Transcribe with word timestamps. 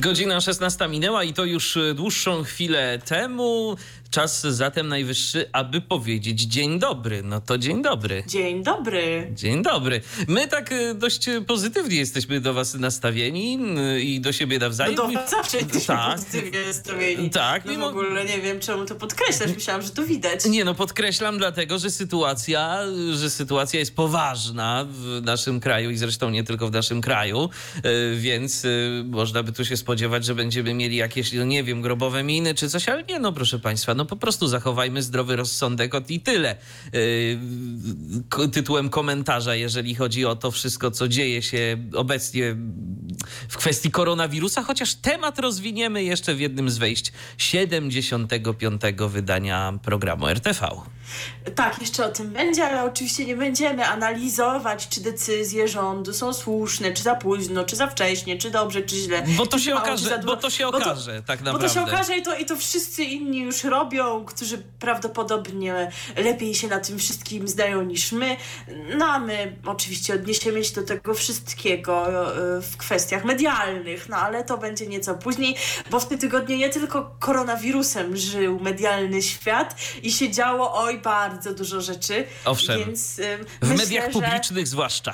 Godzina 0.00 0.40
16 0.40 0.88
minęła 0.88 1.24
i 1.24 1.32
to 1.32 1.44
już 1.44 1.78
dłuższą 1.94 2.42
chwilę 2.42 2.98
temu. 3.04 3.76
Czas 4.10 4.40
zatem 4.40 4.88
najwyższy, 4.88 5.48
aby 5.52 5.80
powiedzieć 5.80 6.40
dzień 6.42 6.78
dobry. 6.78 7.22
No 7.22 7.40
to 7.40 7.58
dzień 7.58 7.82
dobry. 7.82 8.22
Dzień 8.26 8.62
dobry. 8.64 9.30
Dzień 9.34 9.62
dobry. 9.62 10.00
My 10.28 10.48
tak 10.48 10.72
y, 10.72 10.94
dość 10.94 11.26
pozytywnie 11.46 11.96
jesteśmy 11.96 12.40
do 12.40 12.54
was 12.54 12.74
nastawieni 12.74 13.58
y, 13.96 14.00
i 14.00 14.20
do 14.20 14.32
siebie 14.32 14.58
nawzajem. 14.58 14.94
No 14.94 15.06
do 15.06 15.12
was 15.12 15.30
zawsze 15.30 15.56
jesteśmy 15.56 15.86
Tak. 15.96 16.14
pozytywnie 16.16 16.64
nastawieni. 16.66 17.30
Tak, 17.30 17.64
No 17.64 17.72
mimo- 17.72 17.86
w 17.86 17.88
ogóle 17.88 18.24
nie 18.24 18.40
wiem, 18.40 18.60
czemu 18.60 18.86
to 18.86 18.94
podkreślasz. 18.94 19.50
Myślałam, 19.54 19.82
że 19.82 19.90
to 19.90 20.02
widać. 20.06 20.44
Nie 20.44 20.64
no, 20.64 20.74
podkreślam 20.74 21.38
dlatego, 21.38 21.78
że 21.78 21.90
sytuacja, 21.90 22.78
że 23.12 23.30
sytuacja 23.30 23.78
jest 23.80 23.94
poważna 23.96 24.86
w 24.90 25.20
naszym 25.24 25.60
kraju 25.60 25.90
i 25.90 25.96
zresztą 25.96 26.30
nie 26.30 26.44
tylko 26.44 26.68
w 26.68 26.72
naszym 26.72 27.00
kraju, 27.00 27.48
y, 27.76 28.16
więc 28.16 28.64
y, 28.64 29.02
można 29.06 29.42
by 29.42 29.52
tu 29.52 29.64
się 29.64 29.76
spodziewać, 29.76 30.24
że 30.24 30.34
będziemy 30.34 30.74
mieli 30.74 30.96
jakieś, 30.96 31.32
no 31.32 31.44
nie 31.44 31.64
wiem, 31.64 31.82
grobowe 31.82 32.22
miny 32.22 32.54
czy 32.54 32.68
coś, 32.70 32.88
ale 32.88 33.02
nie 33.04 33.18
no, 33.18 33.32
proszę 33.32 33.58
państwa, 33.58 33.94
no 34.00 34.06
po 34.06 34.16
prostu 34.16 34.48
zachowajmy 34.48 35.02
zdrowy 35.02 35.36
rozsądek 35.36 35.94
od 35.94 36.10
i 36.10 36.20
tyle. 36.20 36.56
Y, 36.94 37.38
k- 38.30 38.48
Tytułem 38.52 38.90
komentarza, 38.90 39.54
jeżeli 39.54 39.94
chodzi 39.94 40.26
o 40.26 40.36
to 40.36 40.50
wszystko, 40.50 40.90
co 40.90 41.08
dzieje 41.08 41.42
się 41.42 41.78
obecnie 41.94 42.56
w 43.48 43.56
kwestii 43.56 43.90
koronawirusa, 43.90 44.62
chociaż 44.62 44.94
temat 44.94 45.38
rozwiniemy 45.38 46.02
jeszcze 46.04 46.34
w 46.34 46.40
jednym 46.40 46.70
z 46.70 46.78
wejść 46.78 47.12
75. 47.38 48.82
wydania 49.08 49.78
programu 49.82 50.28
RTV. 50.28 50.68
Tak, 51.54 51.80
jeszcze 51.80 52.06
o 52.06 52.08
tym 52.08 52.30
będzie, 52.30 52.64
ale 52.64 52.84
oczywiście 52.84 53.24
nie 53.26 53.36
będziemy 53.36 53.86
analizować, 53.86 54.88
czy 54.88 55.00
decyzje 55.00 55.68
rządu 55.68 56.12
są 56.12 56.32
słuszne, 56.32 56.92
czy 56.92 57.02
za 57.02 57.14
późno, 57.14 57.64
czy 57.64 57.76
za 57.76 57.86
wcześnie, 57.86 58.38
czy 58.38 58.50
dobrze, 58.50 58.82
czy 58.82 58.96
źle. 58.96 59.22
Bo 59.36 59.46
to 59.46 59.58
czy 59.58 59.64
się 59.64 59.70
mało, 59.70 59.82
okaże, 59.82 60.20
bo 60.26 60.36
to 60.36 60.50
się 60.50 60.64
Bo 60.64 60.78
okaże, 60.78 61.22
tak 61.26 61.38
Bo 61.38 61.44
naprawdę. 61.44 61.68
to 61.68 61.74
się 61.74 61.82
okaże 61.82 62.16
i 62.16 62.22
to, 62.22 62.36
i 62.38 62.44
to 62.44 62.56
wszyscy 62.56 63.04
inni 63.04 63.38
już 63.38 63.64
robią, 63.64 63.89
którzy 64.26 64.58
prawdopodobnie 64.78 65.90
lepiej 66.16 66.54
się 66.54 66.68
na 66.68 66.80
tym 66.80 66.98
wszystkim 66.98 67.48
zdają 67.48 67.82
niż 67.82 68.12
my. 68.12 68.36
No 68.96 69.06
a 69.06 69.18
my 69.18 69.56
oczywiście 69.66 70.14
odniesiemy 70.14 70.64
się 70.64 70.74
do 70.74 70.82
tego 70.82 71.14
wszystkiego 71.14 72.06
e, 72.56 72.62
w 72.62 72.76
kwestiach 72.76 73.24
medialnych, 73.24 74.08
no 74.08 74.16
ale 74.16 74.44
to 74.44 74.58
będzie 74.58 74.86
nieco 74.86 75.14
później, 75.14 75.56
bo 75.90 76.00
w 76.00 76.08
tym 76.08 76.18
tygodniu 76.18 76.56
nie 76.56 76.68
tylko 76.68 77.16
koronawirusem 77.18 78.16
żył 78.16 78.60
medialny 78.60 79.22
świat 79.22 79.76
i 80.02 80.12
się 80.12 80.30
działo 80.30 80.74
oj 80.82 80.98
bardzo 81.00 81.54
dużo 81.54 81.80
rzeczy. 81.80 82.24
Owszem. 82.44 82.78
Więc 82.78 83.18
e, 83.18 83.38
W 83.38 83.68
myślę, 83.70 83.76
mediach 83.84 84.04
że- 84.06 84.10
publicznych 84.20 84.66
zwłaszcza. 84.68 85.12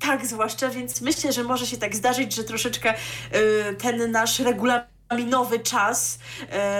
tak, 0.00 0.26
zwłaszcza, 0.26 0.68
więc 0.68 1.00
myślę, 1.00 1.32
że 1.32 1.44
może 1.44 1.66
się 1.66 1.76
tak 1.76 1.96
zdarzyć, 1.96 2.34
że 2.34 2.44
troszeczkę 2.44 2.94
y, 2.94 3.74
ten 3.74 4.10
nasz 4.10 4.38
regulaminowy 5.10 5.58
czas 5.58 6.18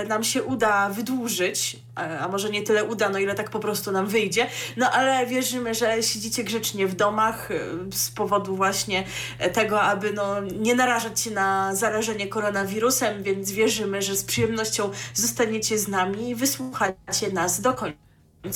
y, 0.05 0.09
nam 0.09 0.25
się 0.25 0.43
uda 0.43 0.89
wydłużyć, 0.89 1.77
e, 1.97 2.19
a 2.21 2.29
może 2.29 2.51
nie 2.51 2.63
tyle 2.63 2.85
uda, 2.85 3.09
no 3.09 3.19
ile 3.19 3.35
tak 3.35 3.51
po 3.51 3.61
prostu 3.61 3.93
nam 3.93 4.07
wyjdzie, 4.07 4.47
no 4.77 4.91
ale 4.91 5.27
wierzymy, 5.27 5.75
że 5.75 6.03
siedzicie 6.03 6.45
grzecznie 6.45 6.87
w 6.87 6.95
domach 6.95 7.51
y, 7.51 7.61
z 7.93 8.11
powodu 8.11 8.57
właśnie 8.57 9.05
tego, 9.53 9.83
aby 9.83 10.13
no, 10.13 10.41
nie 10.41 10.75
narażać 10.75 11.21
się 11.21 11.31
na 11.31 11.75
zarażenie 11.75 12.27
koronawirusem, 12.27 13.23
więc 13.23 13.53
wierzymy, 13.53 14.03
że 14.03 14.17
z 14.17 14.25
przyjemnością 14.25 14.91
zostaniecie 15.15 15.79
z 15.79 15.89
nami 15.89 16.29
i 16.29 16.35
wysłuchacie 16.35 17.33
nas 17.33 17.61
do 17.61 17.75
końca. 17.75 17.99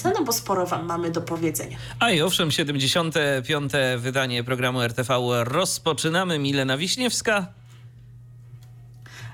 No 0.05 0.25
bo 0.25 0.33
sporo 0.33 0.67
wam 0.67 0.87
mamy 0.87 1.11
do 1.11 1.21
powiedzenia. 1.21 1.77
A 2.01 2.11
i 2.11 2.23
owszem, 2.23 2.51
75. 2.51 3.73
wydanie 3.99 4.45
programu 4.45 4.83
RTV 4.83 5.15
rozpoczynamy. 5.45 6.39
Milena 6.39 6.77
Wiśniewska. 6.77 7.62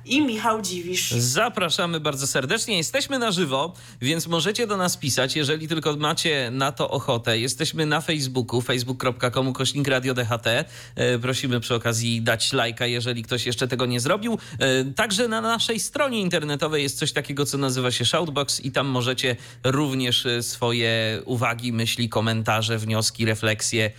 I 0.09 0.23
Michał 0.23 0.63
Dziwisz. 0.63 1.11
Zapraszamy 1.11 2.01
bardzo 2.01 2.27
serdecznie. 2.27 2.77
Jesteśmy 2.77 3.19
na 3.19 3.33
żywo, 3.33 3.73
więc 4.01 4.27
możecie 4.27 4.67
do 4.67 4.77
nas 4.77 4.97
pisać, 4.97 5.37
jeżeli 5.37 5.69
tylko 5.69 5.97
macie 5.97 6.51
na 6.53 6.73
to 6.73 6.91
ochotę. 6.91 7.39
Jesteśmy 7.39 7.87
na 7.87 8.01
Facebooku, 8.01 8.61
facebook.com 8.61 9.53
kośnik 9.53 9.89
radio 9.89 10.15
DHT. 10.15 10.47
E, 10.47 11.19
Prosimy 11.19 11.61
przy 11.61 11.75
okazji 11.75 12.23
dać 12.23 12.53
lajka, 12.53 12.87
jeżeli 12.87 13.23
ktoś 13.23 13.47
jeszcze 13.47 13.69
tego 13.69 13.87
nie 13.87 14.01
zrobił. 14.01 14.39
E, 14.59 14.85
Także 14.85 15.29
na 15.29 15.41
naszej 15.41 15.81
stronie 15.81 16.21
internetowej 16.21 16.83
jest 16.83 16.99
coś 16.99 17.13
takiego, 17.13 17.47
co 17.47 17.59
nazywa 17.59 17.91
się 17.91 18.05
Shoutbox 18.05 18.61
i 18.61 18.73
tam 18.73 18.87
możecie 18.87 19.37
również 19.65 20.27
e, 20.27 20.43
swoje 20.43 21.23
uwagi, 21.25 21.73
myśli, 21.73 22.09
komentarze, 22.09 22.79
wnioski, 22.79 23.25
refleksje, 23.25 23.91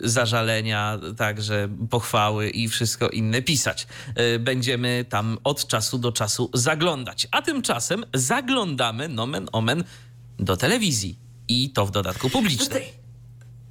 zażalenia, 0.00 0.98
także 1.16 1.68
pochwały 1.90 2.50
i 2.50 2.68
wszystko 2.68 3.08
inne 3.08 3.42
pisać. 3.42 3.86
Będziemy 4.40 5.04
tam 5.08 5.29
od 5.44 5.66
czasu 5.66 5.98
do 5.98 6.12
czasu 6.12 6.50
zaglądać. 6.54 7.28
A 7.30 7.42
tymczasem 7.42 8.04
zaglądamy, 8.14 9.08
nomen 9.08 9.48
omen, 9.52 9.84
do 10.38 10.56
telewizji. 10.56 11.18
I 11.48 11.70
to 11.70 11.86
w 11.86 11.90
dodatku 11.90 12.30
publicznej. 12.30 12.99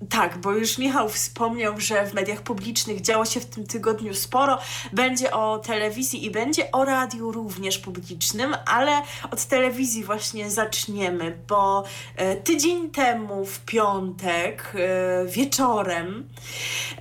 Tak, 0.09 0.37
bo 0.37 0.51
już 0.51 0.77
Michał 0.77 1.09
wspomniał, 1.09 1.79
że 1.79 2.05
w 2.05 2.13
mediach 2.13 2.41
publicznych 2.41 3.01
działo 3.01 3.25
się 3.25 3.39
w 3.39 3.45
tym 3.45 3.67
tygodniu 3.67 4.13
sporo. 4.13 4.59
Będzie 4.93 5.31
o 5.31 5.59
telewizji 5.59 6.25
i 6.25 6.31
będzie 6.31 6.71
o 6.71 6.85
radiu 6.85 7.31
również 7.31 7.77
publicznym, 7.77 8.55
ale 8.65 9.01
od 9.31 9.45
telewizji 9.45 10.03
właśnie 10.03 10.51
zaczniemy, 10.51 11.37
bo 11.47 11.83
e, 12.15 12.35
tydzień 12.35 12.89
temu 12.89 13.45
w 13.45 13.59
piątek 13.59 14.73
e, 14.75 15.25
wieczorem 15.25 16.29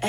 e, 0.01 0.09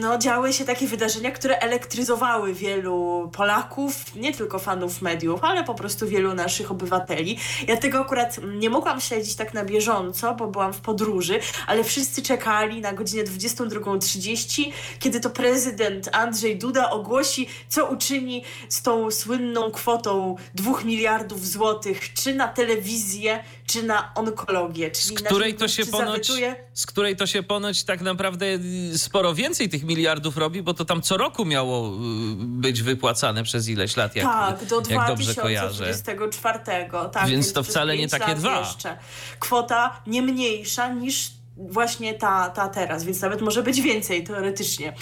no, 0.00 0.18
działy 0.18 0.52
się 0.52 0.64
takie 0.64 0.86
wydarzenia, 0.86 1.30
które 1.30 1.58
elektryzowały 1.58 2.54
wielu 2.54 3.30
Polaków, 3.32 4.16
nie 4.16 4.34
tylko 4.34 4.58
fanów 4.58 5.02
mediów, 5.02 5.44
ale 5.44 5.64
po 5.64 5.74
prostu 5.74 6.06
wielu 6.06 6.34
naszych 6.34 6.70
obywateli. 6.70 7.38
Ja 7.68 7.76
tego 7.76 8.00
akurat 8.00 8.36
nie 8.58 8.70
mogłam 8.70 9.00
śledzić 9.00 9.36
tak 9.36 9.54
na 9.54 9.64
bieżąco, 9.64 10.34
bo 10.34 10.46
byłam 10.46 10.72
w 10.72 10.80
podróży, 10.80 11.40
ale 11.66 11.84
wszyscy 11.84 12.19
czekali 12.22 12.80
na 12.80 12.92
godzinę 12.92 13.24
22.30, 13.24 14.72
kiedy 14.98 15.20
to 15.20 15.30
prezydent 15.30 16.08
Andrzej 16.12 16.58
Duda 16.58 16.90
ogłosi, 16.90 17.46
co 17.68 17.86
uczyni 17.86 18.44
z 18.68 18.82
tą 18.82 19.10
słynną 19.10 19.70
kwotą 19.70 20.36
2 20.54 20.80
miliardów 20.84 21.48
złotych, 21.48 22.14
czy 22.14 22.34
na 22.34 22.48
telewizję, 22.48 23.44
czy 23.66 23.82
na 23.82 24.14
onkologię. 24.14 24.90
Z 24.94 25.02
Czyli 25.02 25.16
której, 25.16 25.52
na 25.52 25.58
to 25.58 25.68
się 25.68 25.86
ponoć, 25.86 26.32
z 26.74 26.86
której 26.86 27.16
to 27.16 27.26
się 27.26 27.42
ponoć 27.42 27.84
tak 27.84 28.00
naprawdę 28.00 28.46
y, 28.94 28.98
sporo 28.98 29.34
więcej 29.34 29.68
tych 29.68 29.84
miliardów 29.84 30.36
robi, 30.36 30.62
bo 30.62 30.74
to 30.74 30.84
tam 30.84 31.02
co 31.02 31.16
roku 31.16 31.44
miało 31.44 31.88
y, 31.88 31.90
być 32.38 32.82
wypłacane 32.82 33.44
przez 33.44 33.68
ileś 33.68 33.96
lat, 33.96 34.16
jak, 34.16 34.26
tak, 34.26 34.64
do 34.64 34.82
jak 34.88 35.06
dobrze 35.06 35.34
kojarzę. 35.34 35.84
2024. 35.84 36.58
Tak, 37.12 37.28
Więc 37.28 37.52
to 37.52 37.62
przez 37.62 37.74
wcale 37.74 37.96
nie 37.96 38.08
takie 38.08 38.34
dwa. 38.34 38.60
Jeszcze. 38.60 38.96
Kwota 39.38 40.00
nie 40.06 40.22
mniejsza 40.22 40.88
niż 40.88 41.39
właśnie 41.68 42.14
ta, 42.14 42.50
ta 42.50 42.68
teraz, 42.68 43.04
więc 43.04 43.20
nawet 43.20 43.40
może 43.40 43.62
być 43.62 43.80
więcej 43.82 44.24
teoretycznie. 44.24 44.92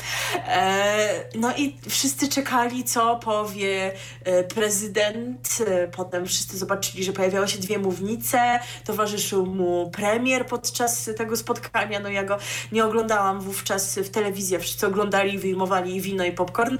E, 0.49 1.25
no 1.35 1.57
i 1.57 1.77
wszyscy 1.89 2.29
czekali, 2.29 2.85
co 2.85 3.17
powie 3.17 3.93
e, 4.25 4.45
prezydent. 4.45 5.59
E, 5.67 5.89
Potem 5.89 6.27
wszyscy 6.27 6.59
zobaczyli, 6.59 7.05
że 7.05 7.13
pojawiały 7.13 7.49
się 7.49 7.59
dwie 7.59 7.79
mównice, 7.79 8.61
towarzyszył 8.85 9.47
mu 9.47 9.91
premier 9.91 10.47
podczas 10.47 11.11
tego 11.17 11.37
spotkania. 11.37 12.01
No 12.01 12.09
ja 12.09 12.25
go 12.25 12.39
nie 12.73 12.85
oglądałam 12.85 13.41
wówczas 13.41 13.99
w 13.99 14.11
telewizji, 14.11 14.59
wszyscy 14.59 14.87
oglądali 14.87 15.39
wyjmowali 15.39 16.01
wino 16.01 16.25
i 16.25 16.33
popcorn, 16.33 16.79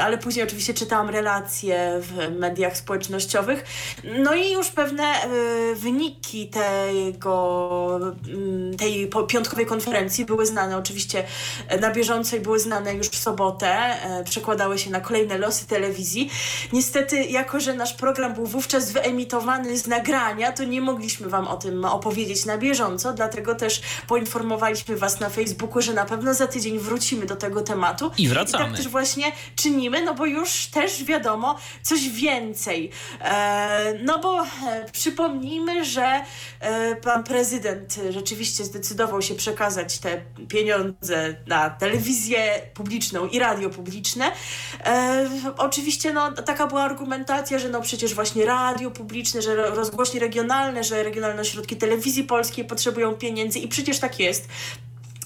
ale 0.00 0.18
później 0.18 0.44
oczywiście 0.44 0.74
czytałam 0.74 1.10
relacje 1.10 2.00
w 2.00 2.38
mediach 2.38 2.76
społecznościowych. 2.76 3.64
No 4.18 4.34
i 4.34 4.52
już 4.52 4.70
pewne 4.70 5.04
wyniki 5.74 6.48
tego, 6.48 8.00
tej 8.78 9.08
piątkowej 9.28 9.66
konferencji 9.66 10.24
były 10.24 10.46
znane 10.46 10.76
oczywiście 10.76 11.24
na 11.80 11.90
bieżąco 11.90 12.36
i 12.36 12.40
były 12.40 12.60
znane 12.60 12.94
już 12.94 13.08
w 13.08 13.16
sobotę, 13.16 13.96
przekładały 14.24 14.78
się 14.78 14.90
na 14.90 15.00
kolejne 15.00 15.38
losy 15.38 15.66
telewizji. 15.66 16.30
Niestety, 16.72 17.24
jako 17.24 17.60
że 17.60 17.74
nasz 17.74 17.92
program 17.92 18.34
był 18.34 18.46
wówczas 18.46 18.92
wyemitowany 18.92 19.78
z 19.78 19.86
nagrania, 19.86 20.52
to 20.52 20.64
nie 20.64 20.80
mogliśmy 20.80 21.28
Wam 21.28 21.48
o 21.48 21.56
tym 21.56 21.84
opowiedzieć 21.84 22.44
na 22.44 22.58
bieżąco, 22.58 23.12
dlatego 23.12 23.54
też 23.54 23.82
poinformowaliśmy 24.06 24.96
Was 24.96 25.20
na 25.20 25.30
Facebooku, 25.30 25.82
że 25.82 25.92
na 25.92 26.04
pewno 26.04 26.34
za 26.34 26.46
tydzień 26.46 26.78
wrócimy 26.78 27.26
do 27.26 27.36
tego 27.36 27.60
tematu. 27.60 28.10
I 28.18 28.28
wracamy. 28.28 28.64
I 28.64 28.68
tak 28.68 28.76
też 28.76 28.88
właśnie 28.88 29.32
czynimy, 29.56 30.02
no 30.02 30.14
bo 30.14 30.26
już 30.26 30.66
też 30.66 31.04
wiadomo 31.04 31.58
coś 31.82 32.08
więcej. 32.08 32.90
E, 33.20 33.94
no 34.02 34.18
bo 34.18 34.42
e, 34.42 34.46
przypomnijmy, 34.92 35.84
że 35.84 36.20
e, 36.60 36.96
pan 36.96 37.24
prezydent 37.24 38.00
rzeczywiście 38.10 38.64
zdecydował 38.64 38.91
się 39.20 39.34
przekazać 39.34 39.98
te 39.98 40.22
pieniądze 40.48 41.36
na 41.46 41.70
telewizję 41.70 42.60
publiczną 42.74 43.28
i 43.28 43.38
radio 43.38 43.70
publiczne. 43.70 44.32
E, 44.84 45.28
oczywiście 45.58 46.12
no, 46.12 46.32
taka 46.32 46.66
była 46.66 46.82
argumentacja, 46.82 47.58
że 47.58 47.68
no 47.68 47.80
przecież 47.80 48.14
właśnie 48.14 48.46
radio 48.46 48.90
publiczne, 48.90 49.42
że 49.42 49.56
rozgłośnie 49.56 50.20
regionalne, 50.20 50.84
że 50.84 51.02
regionalne 51.02 51.42
ośrodki 51.42 51.76
telewizji 51.76 52.24
polskiej 52.24 52.64
potrzebują 52.64 53.14
pieniędzy 53.14 53.58
i 53.58 53.68
przecież 53.68 53.98
tak 53.98 54.20
jest, 54.20 54.48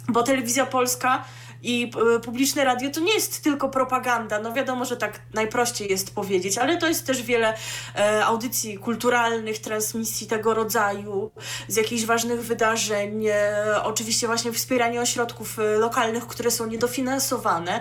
bo 0.09 0.23
telewizja 0.23 0.67
polska 0.67 1.25
i 1.67 1.91
e, 2.17 2.21
publiczne 2.21 2.65
radio 2.65 2.91
to 2.91 3.01
nie 3.01 3.15
jest 3.15 3.43
tylko 3.43 3.69
propaganda. 3.69 4.41
No 4.41 4.53
wiadomo, 4.53 4.85
że 4.85 4.97
tak 4.97 5.21
najprościej 5.35 5.91
jest 5.91 6.15
powiedzieć, 6.15 6.59
ale 6.59 6.77
to 6.77 6.89
jest 6.89 7.07
też 7.07 7.23
wiele 7.23 7.55
e, 7.97 8.25
audycji 8.25 8.79
kulturalnych, 8.79 9.59
transmisji 9.59 10.27
tego 10.27 10.55
rodzaju, 10.55 11.31
z 11.69 11.77
jakichś 11.77 12.05
ważnych 12.05 12.45
wydarzeń. 12.45 13.27
E, 13.27 13.83
oczywiście 13.83 14.27
właśnie 14.27 14.53
wspieranie 14.53 15.01
ośrodków 15.01 15.59
e, 15.59 15.63
lokalnych, 15.63 16.27
które 16.27 16.51
są 16.51 16.67
niedofinansowane. 16.67 17.81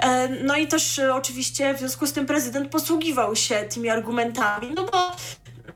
E, 0.00 0.28
no 0.28 0.56
i 0.56 0.66
też 0.66 0.98
e, 0.98 1.14
oczywiście 1.14 1.74
w 1.74 1.78
związku 1.78 2.06
z 2.06 2.12
tym 2.12 2.26
prezydent 2.26 2.70
posługiwał 2.70 3.36
się 3.36 3.64
tymi 3.74 3.88
argumentami, 3.88 4.72
no 4.74 4.84
bo 4.84 5.12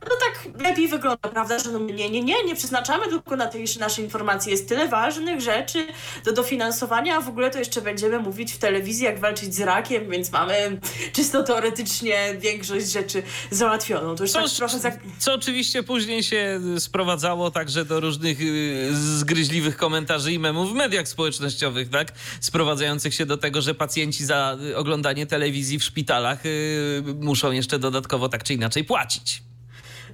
no 0.03 0.17
tak 0.21 0.63
lepiej 0.63 0.89
wygląda, 0.89 1.29
prawda, 1.29 1.59
że 1.59 1.71
no 1.71 1.79
nie, 1.79 2.11
nie, 2.11 2.23
nie, 2.23 2.45
nie 2.45 2.55
przeznaczamy 2.55 3.09
tylko 3.09 3.37
na 3.37 3.47
tej 3.47 3.65
naszej 3.81 4.05
informacji. 4.05 4.51
Jest 4.51 4.69
tyle 4.69 4.89
ważnych 4.89 5.41
rzeczy 5.41 5.87
do 6.25 6.33
dofinansowania, 6.33 7.17
a 7.17 7.21
w 7.21 7.29
ogóle 7.29 7.51
to 7.51 7.59
jeszcze 7.59 7.83
będziemy 7.83 8.19
mówić 8.19 8.53
w 8.53 8.59
telewizji, 8.59 9.05
jak 9.05 9.21
walczyć 9.21 9.55
z 9.55 9.61
rakiem, 9.61 10.11
więc 10.11 10.33
mamy 10.33 10.81
czysto 11.13 11.43
teoretycznie 11.43 12.37
większość 12.39 12.91
rzeczy 12.93 13.23
załatwioną. 13.51 14.17
To 14.17 14.25
już 14.25 14.33
co, 14.33 14.43
tak 14.43 14.51
trochę 14.51 14.79
za... 14.79 14.93
co 15.19 15.35
oczywiście 15.35 15.83
później 15.83 16.23
się 16.23 16.61
sprowadzało 16.79 17.51
także 17.51 17.85
do 17.85 18.01
różnych 18.01 18.41
y, 18.41 18.89
zgryźliwych 18.93 19.77
komentarzy 19.77 20.33
i 20.33 20.39
memów 20.39 20.71
w 20.71 20.75
mediach 20.75 21.09
społecznościowych, 21.09 21.91
tak? 21.91 22.13
Sprowadzających 22.41 23.15
się 23.15 23.27
do 23.27 23.37
tego, 23.37 23.63
że 23.63 23.75
pacjenci 23.75 24.25
za 24.25 24.59
oglądanie 24.75 25.27
telewizji 25.27 25.79
w 25.79 25.85
szpitalach 25.85 26.47
y, 26.47 27.03
muszą 27.21 27.53
jeszcze 27.53 27.79
dodatkowo 27.79 28.29
tak 28.29 28.45
czy 28.45 28.55
inaczej 28.55 28.85
płacić. 28.85 29.46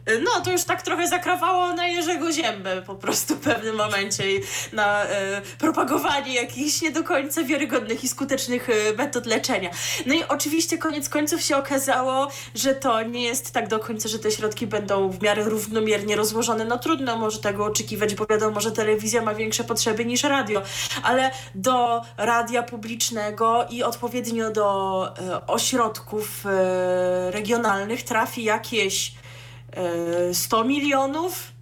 No, 0.06 0.40
to 0.44 0.52
już 0.52 0.64
tak 0.64 0.82
trochę 0.82 1.08
zakrawało 1.08 1.72
na 1.72 1.86
Jerzego 1.86 2.32
Ziębę 2.32 2.82
po 2.82 2.94
prostu 2.94 3.34
w 3.34 3.40
pewnym 3.40 3.76
momencie 3.76 4.24
na 4.72 5.04
e, 5.04 5.42
propagowanie 5.58 6.34
jakichś 6.34 6.82
nie 6.82 6.90
do 6.90 7.04
końca 7.04 7.44
wiarygodnych 7.44 8.04
i 8.04 8.08
skutecznych 8.08 8.68
e, 8.70 8.92
metod 8.92 9.26
leczenia. 9.26 9.70
No 10.06 10.14
i 10.14 10.24
oczywiście 10.24 10.78
koniec 10.78 11.08
końców 11.08 11.42
się 11.42 11.56
okazało, 11.56 12.28
że 12.54 12.74
to 12.74 13.02
nie 13.02 13.22
jest 13.22 13.52
tak 13.52 13.68
do 13.68 13.78
końca, 13.78 14.08
że 14.08 14.18
te 14.18 14.30
środki 14.30 14.66
będą 14.66 15.10
w 15.10 15.22
miarę 15.22 15.44
równomiernie 15.44 16.16
rozłożone. 16.16 16.64
No 16.64 16.78
trudno 16.78 17.16
może 17.16 17.38
tego 17.38 17.64
oczekiwać, 17.64 18.14
bo 18.14 18.26
wiadomo, 18.26 18.60
że 18.60 18.72
telewizja 18.72 19.22
ma 19.22 19.34
większe 19.34 19.64
potrzeby 19.64 20.04
niż 20.04 20.22
radio, 20.22 20.62
ale 21.02 21.30
do 21.54 22.02
radia 22.16 22.62
publicznego 22.62 23.66
i 23.70 23.82
odpowiednio 23.82 24.50
do 24.50 25.08
e, 25.18 25.46
ośrodków 25.46 26.46
e, 26.46 27.30
regionalnych 27.30 28.02
trafi 28.02 28.44
jakieś 28.44 29.21
100 30.32 30.64
milionów 30.64 31.52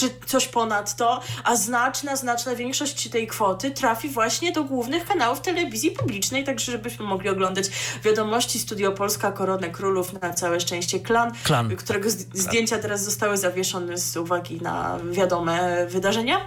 czy 0.00 0.10
coś 0.26 0.48
ponad 0.48 0.96
to, 0.96 1.20
a 1.44 1.56
znaczna, 1.56 2.16
znaczna 2.16 2.54
większość 2.54 3.08
tej 3.08 3.26
kwoty 3.26 3.70
trafi 3.70 4.08
właśnie 4.08 4.52
do 4.52 4.64
głównych 4.64 5.06
kanałów 5.06 5.40
telewizji 5.40 5.90
publicznej, 5.90 6.44
tak 6.44 6.60
żebyśmy 6.60 7.04
mogli 7.04 7.28
oglądać 7.28 7.66
wiadomości 8.04 8.58
Studio 8.58 8.92
Polska, 8.92 9.32
Koronę 9.32 9.70
Królów, 9.70 10.22
na 10.22 10.32
całe 10.32 10.60
szczęście 10.60 11.00
Klan, 11.00 11.32
Klan. 11.44 11.76
którego 11.76 12.10
zdjęcia 12.10 12.78
teraz 12.78 13.04
zostały 13.04 13.36
zawieszone 13.36 13.98
z 13.98 14.16
uwagi 14.16 14.60
na 14.62 14.98
wiadome 15.10 15.86
wydarzenia. 15.86 16.40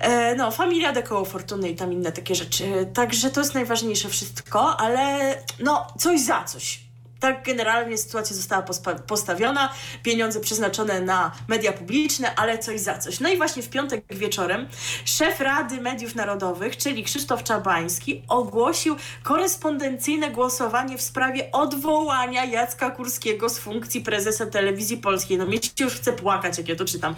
E, 0.00 0.34
no, 0.34 0.50
Familia 0.50 0.92
de 0.92 1.02
Koło 1.02 1.24
Fortuny 1.24 1.70
i 1.70 1.76
tam 1.76 1.92
inne 1.92 2.12
takie 2.12 2.34
rzeczy. 2.34 2.64
Także 2.94 3.30
to 3.30 3.40
jest 3.40 3.54
najważniejsze 3.54 4.08
wszystko, 4.08 4.76
ale 4.80 5.34
no, 5.58 5.86
coś 5.98 6.20
za 6.20 6.44
coś 6.44 6.91
tak 7.22 7.44
generalnie 7.44 7.98
sytuacja 7.98 8.36
została 8.36 8.64
postawiona, 9.06 9.72
pieniądze 10.02 10.40
przeznaczone 10.40 11.00
na 11.00 11.32
media 11.48 11.72
publiczne, 11.72 12.34
ale 12.34 12.58
coś 12.58 12.80
za 12.80 12.98
coś. 12.98 13.20
No 13.20 13.28
i 13.28 13.36
właśnie 13.36 13.62
w 13.62 13.68
piątek 13.68 14.04
wieczorem 14.10 14.68
szef 15.04 15.40
Rady 15.40 15.80
Mediów 15.80 16.14
Narodowych, 16.14 16.76
czyli 16.76 17.04
Krzysztof 17.04 17.42
Czabański, 17.42 18.22
ogłosił 18.28 18.96
korespondencyjne 19.22 20.30
głosowanie 20.30 20.98
w 20.98 21.02
sprawie 21.02 21.50
odwołania 21.52 22.44
Jacka 22.44 22.90
Kurskiego 22.90 23.48
z 23.48 23.58
funkcji 23.58 24.00
prezesa 24.00 24.46
telewizji 24.46 24.96
polskiej. 24.96 25.38
No 25.38 25.46
mnie 25.46 25.62
się 25.62 25.84
już 25.84 25.94
chce 25.94 26.12
płakać, 26.12 26.58
jak 26.58 26.68
ja 26.68 26.76
to 26.76 26.84
czytam. 26.84 27.14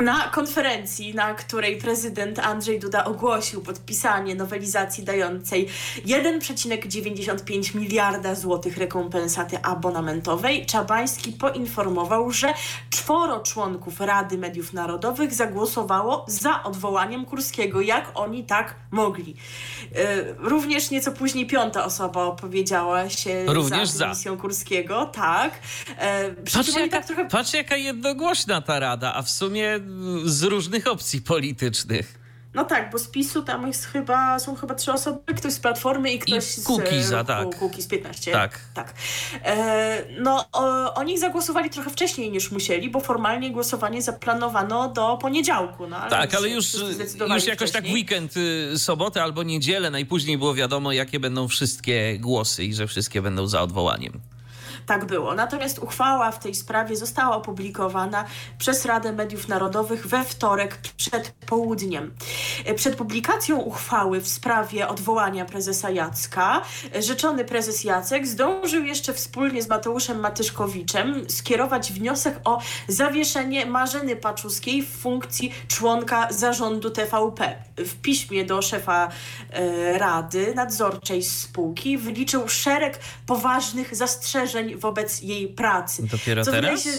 Na 0.00 0.28
konferencji, 0.28 1.14
na 1.14 1.34
której 1.34 1.76
prezydent 1.76 2.38
Andrzej 2.38 2.80
Duda 2.80 3.04
ogłosił 3.04 3.62
podpisanie 3.62 4.34
nowelizacji 4.34 5.04
dającej 5.04 5.68
1,95 6.06 7.74
miliarda 7.74 8.34
złotych 8.34 8.76
rekompensaty 8.76 9.62
abonamentowej, 9.62 10.66
Czabański 10.66 11.32
poinformował, 11.32 12.30
że 12.30 12.54
czworo 12.90 13.40
członków 13.40 14.00
Rady 14.00 14.38
Mediów 14.38 14.72
Narodowych 14.72 15.34
zagłosowało 15.34 16.24
za 16.28 16.62
odwołaniem 16.62 17.24
Kurskiego. 17.24 17.80
Jak 17.80 18.10
oni 18.14 18.44
tak 18.44 18.74
mogli? 18.90 19.36
E, 19.94 20.24
również 20.38 20.90
nieco 20.90 21.12
później 21.12 21.46
piąta 21.46 21.84
osoba 21.84 22.24
opowiedziała 22.24 23.10
się 23.10 23.44
Również 23.46 23.88
za 23.88 24.08
misją 24.08 24.38
Kurskiego. 24.38 25.06
Tak. 25.06 25.52
E, 25.98 26.30
patrz, 26.30 26.76
jaka, 26.76 26.88
tak 26.88 27.06
trochę... 27.06 27.28
patrz 27.28 27.54
jaka 27.54 27.76
jednogłośna 27.76 28.60
ta 28.60 28.78
rada, 28.80 29.14
a 29.14 29.22
w 29.22 29.30
sumie 29.30 29.80
z 30.24 30.42
różnych 30.42 30.86
opcji 30.86 31.22
politycznych. 31.22 32.20
No 32.54 32.64
tak, 32.64 32.90
bo 32.92 32.98
z 32.98 33.08
PiSu 33.08 33.42
tam 33.42 33.66
jest 33.66 33.84
chyba, 33.84 34.38
są 34.38 34.54
chyba 34.54 34.74
trzy 34.74 34.92
osoby, 34.92 35.34
ktoś 35.34 35.52
z 35.52 35.60
Platformy 35.60 36.12
i 36.12 36.18
ktoś 36.18 36.58
I 36.58 36.60
z 36.60 36.64
Kukiza, 36.64 37.24
tak. 37.24 37.58
Kukiz 37.58 37.86
15. 37.86 38.32
Tak. 38.32 38.60
tak. 38.74 38.94
E, 39.44 40.04
no, 40.20 40.44
o, 40.52 40.94
oni 40.94 41.18
zagłosowali 41.18 41.70
trochę 41.70 41.90
wcześniej 41.90 42.30
niż 42.30 42.50
musieli, 42.50 42.90
bo 42.90 43.00
formalnie 43.00 43.50
głosowanie 43.50 44.02
zaplanowano 44.02 44.88
do 44.88 45.16
poniedziałku. 45.16 45.86
No, 45.86 45.96
ale 45.96 46.10
tak, 46.10 46.34
ale 46.34 46.48
już, 46.48 46.74
już 47.34 47.46
jakoś 47.46 47.70
tak 47.70 47.84
w 47.84 47.92
weekend, 47.92 48.36
y, 48.36 48.78
sobotę 48.78 49.22
albo 49.22 49.42
niedzielę 49.42 49.90
najpóźniej 49.90 50.38
było 50.38 50.54
wiadomo, 50.54 50.92
jakie 50.92 51.20
będą 51.20 51.48
wszystkie 51.48 52.18
głosy 52.18 52.64
i 52.64 52.74
że 52.74 52.86
wszystkie 52.86 53.22
będą 53.22 53.46
za 53.46 53.62
odwołaniem 53.62 54.20
tak 54.86 55.04
było. 55.04 55.34
Natomiast 55.34 55.78
uchwała 55.78 56.30
w 56.30 56.38
tej 56.38 56.54
sprawie 56.54 56.96
została 56.96 57.36
opublikowana 57.36 58.24
przez 58.58 58.84
Radę 58.84 59.12
Mediów 59.12 59.48
Narodowych 59.48 60.06
we 60.06 60.24
wtorek 60.24 60.78
przed 60.96 61.30
południem. 61.46 62.14
Przed 62.76 62.96
publikacją 62.96 63.56
uchwały 63.56 64.20
w 64.20 64.28
sprawie 64.28 64.88
odwołania 64.88 65.44
prezesa 65.44 65.90
Jacka, 65.90 66.62
rzeczony 67.00 67.44
prezes 67.44 67.84
Jacek 67.84 68.26
zdążył 68.26 68.84
jeszcze 68.84 69.14
wspólnie 69.14 69.62
z 69.62 69.68
Mateuszem 69.68 70.20
Matyszkowiczem 70.20 71.30
skierować 71.30 71.92
wniosek 71.92 72.40
o 72.44 72.60
zawieszenie 72.88 73.66
Marzeny 73.66 74.16
Paczuskiej 74.16 74.82
w 74.82 74.88
funkcji 74.88 75.54
członka 75.68 76.32
zarządu 76.32 76.90
TVP. 76.90 77.62
W 77.76 77.94
piśmie 77.94 78.44
do 78.44 78.62
szefa 78.62 79.08
e, 79.50 79.98
Rady 79.98 80.54
Nadzorczej 80.54 81.22
spółki 81.22 81.98
wyliczył 81.98 82.48
szereg 82.48 82.98
poważnych 83.26 83.96
zastrzeżeń 83.96 84.76
wobec 84.80 85.22
jej 85.22 85.48
pracy. 85.48 86.02
Dopiero 86.06 86.44
co 86.44 86.50
teraz? 86.50 86.84
Się, 86.84 86.90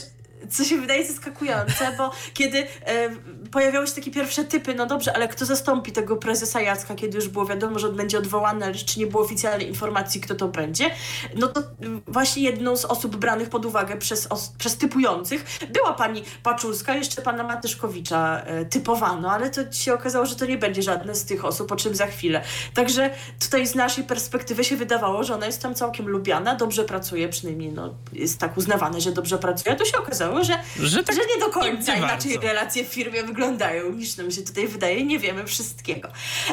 co 0.50 0.64
się 0.64 0.78
wydaje 0.78 1.08
zaskakujące, 1.08 1.96
bo 1.98 2.12
kiedy 2.34 2.58
e, 2.58 3.10
pojawiały 3.52 3.88
się 3.88 3.94
takie 3.94 4.12
pierwsze 4.12 4.44
typy, 4.44 4.76
no 4.76 4.86
dobrze, 4.86 5.16
ale 5.16 5.28
kto 5.28 5.46
zastąpi 5.46 5.92
tego 5.92 6.16
prezesa 6.16 6.62
Jacka, 6.62 6.96
kiedy 6.96 7.18
już 7.18 7.28
było 7.28 7.46
wiadomo, 7.46 7.80
że 7.80 7.88
on 7.88 7.96
będzie 7.96 8.18
odwołany, 8.18 8.66
ale 8.66 8.74
jeszcze 8.74 9.00
nie 9.00 9.08
było 9.08 9.24
oficjalnej 9.24 9.68
informacji, 9.68 10.22
kto 10.22 10.36
to 10.36 10.48
będzie, 10.48 10.90
no 11.36 11.48
to 11.48 11.64
właśnie 12.08 12.44
jedną 12.44 12.76
z 12.76 12.86
osób 12.86 13.16
branych 13.16 13.50
pod 13.50 13.66
uwagę 13.66 13.98
przez, 13.98 14.28
przez 14.58 14.78
typujących 14.78 15.46
była 15.74 15.94
pani 15.94 16.24
Paczulska, 16.44 16.96
jeszcze 16.96 17.22
pana 17.22 17.44
Matyszkowicza 17.44 18.42
e, 18.42 18.66
typowano, 18.66 19.32
ale 19.32 19.50
to 19.50 19.72
się 19.72 19.94
okazało, 19.94 20.26
że 20.26 20.36
to 20.36 20.46
nie 20.46 20.58
będzie 20.58 20.82
żadne 20.82 21.16
z 21.16 21.26
tych 21.26 21.46
osób, 21.46 21.72
o 21.72 21.76
czym 21.76 21.96
za 21.96 22.08
chwilę. 22.08 22.42
Także 22.74 23.10
tutaj 23.40 23.68
z 23.68 23.76
naszej 23.76 24.04
perspektywy 24.04 24.64
się 24.64 24.78
wydawało, 24.78 25.24
że 25.24 25.36
ona 25.36 25.46
jest 25.46 25.62
tam 25.62 25.76
całkiem 25.76 26.08
lubiana, 26.08 26.56
dobrze 26.56 26.84
pracuje, 26.84 27.30
przynajmniej 27.30 27.72
no, 27.72 27.94
jest 28.14 28.40
tak 28.40 28.58
uznawane, 28.58 29.02
że 29.02 29.12
dobrze 29.12 29.38
pracuje, 29.38 29.76
a 29.76 29.78
to 29.78 29.86
się 29.86 29.98
okazało, 29.98 30.31
okazało, 30.32 30.44
że, 30.78 30.88
że, 30.88 31.04
tak, 31.04 31.16
że 31.16 31.22
nie 31.36 31.46
do 31.46 31.50
końca 31.50 31.94
nie 31.94 32.00
inaczej 32.00 32.32
bardzo. 32.32 32.48
relacje 32.48 32.84
w 32.84 32.88
firmie 32.88 33.24
wyglądają 33.24 33.92
niż 33.92 34.18
nam 34.18 34.32
się 34.32 34.42
tutaj 34.42 34.68
wydaje. 34.68 35.06
Nie 35.06 35.20
wiemy 35.20 35.46
wszystkiego. 35.46 36.10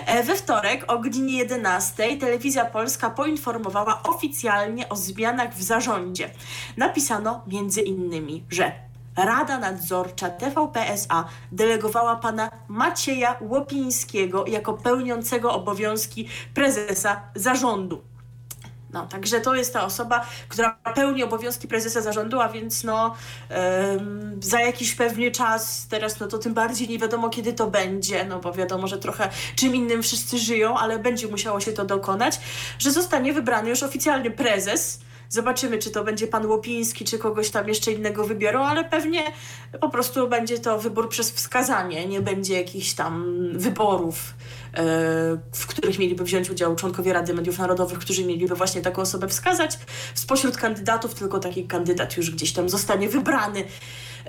E, 0.06 0.22
we 0.22 0.36
wtorek 0.36 0.92
o 0.92 0.98
godzinie 0.98 1.38
11 1.38 2.16
Telewizja 2.16 2.64
Polska 2.64 3.10
poinformowała 3.10 4.02
oficjalnie 4.02 4.88
o 4.88 4.96
zmianach 4.96 5.54
w 5.54 5.62
zarządzie. 5.62 6.30
Napisano 6.76 7.42
między 7.46 7.80
innymi, 7.80 8.44
że 8.50 8.72
Rada 9.16 9.58
Nadzorcza 9.58 10.30
TVP 10.30 10.88
SA 10.88 11.24
delegowała 11.52 12.16
pana 12.16 12.50
Macieja 12.68 13.36
Łopińskiego 13.40 14.46
jako 14.46 14.72
pełniącego 14.72 15.52
obowiązki 15.52 16.28
prezesa 16.54 17.22
zarządu. 17.34 18.02
No, 18.92 19.06
także 19.06 19.40
to 19.40 19.54
jest 19.54 19.72
ta 19.72 19.84
osoba, 19.84 20.26
która 20.48 20.78
pełni 20.94 21.22
obowiązki 21.22 21.68
prezesa 21.68 22.00
zarządu, 22.00 22.40
a 22.40 22.48
więc 22.48 22.84
no 22.84 23.14
za 24.40 24.60
jakiś 24.60 24.94
pewny 24.94 25.30
czas, 25.30 25.86
teraz 25.90 26.20
no 26.20 26.26
to 26.26 26.38
tym 26.38 26.54
bardziej 26.54 26.88
nie 26.88 26.98
wiadomo 26.98 27.30
kiedy 27.30 27.52
to 27.52 27.70
będzie, 27.70 28.24
no 28.24 28.38
bo 28.38 28.52
wiadomo, 28.52 28.86
że 28.86 28.98
trochę 28.98 29.28
czym 29.56 29.74
innym 29.74 30.02
wszyscy 30.02 30.38
żyją, 30.38 30.78
ale 30.78 30.98
będzie 30.98 31.28
musiało 31.28 31.60
się 31.60 31.72
to 31.72 31.84
dokonać, 31.84 32.40
że 32.78 32.92
zostanie 32.92 33.32
wybrany 33.32 33.70
już 33.70 33.82
oficjalny 33.82 34.30
prezes. 34.30 35.00
Zobaczymy, 35.30 35.78
czy 35.78 35.90
to 35.90 36.04
będzie 36.04 36.26
pan 36.26 36.46
Łopiński, 36.46 37.04
czy 37.04 37.18
kogoś 37.18 37.50
tam 37.50 37.68
jeszcze 37.68 37.92
innego 37.92 38.24
wybiorą, 38.24 38.64
ale 38.64 38.84
pewnie 38.84 39.22
po 39.80 39.88
prostu 39.88 40.28
będzie 40.28 40.58
to 40.58 40.78
wybór 40.78 41.08
przez 41.08 41.30
wskazanie, 41.30 42.06
nie 42.06 42.20
będzie 42.20 42.54
jakichś 42.54 42.92
tam 42.92 43.36
wyborów 43.52 44.34
w 45.52 45.66
których 45.66 45.98
mieliby 45.98 46.24
wziąć 46.24 46.50
udział 46.50 46.76
członkowie 46.76 47.12
Rady 47.12 47.34
Mediów 47.34 47.58
Narodowych, 47.58 47.98
którzy 47.98 48.24
mieliby 48.24 48.54
właśnie 48.54 48.80
taką 48.80 49.02
osobę 49.02 49.28
wskazać. 49.28 49.78
Spośród 50.14 50.56
kandydatów 50.56 51.14
tylko 51.14 51.38
taki 51.38 51.66
kandydat 51.66 52.16
już 52.16 52.30
gdzieś 52.30 52.52
tam 52.52 52.68
zostanie 52.68 53.08
wybrany 53.08 53.64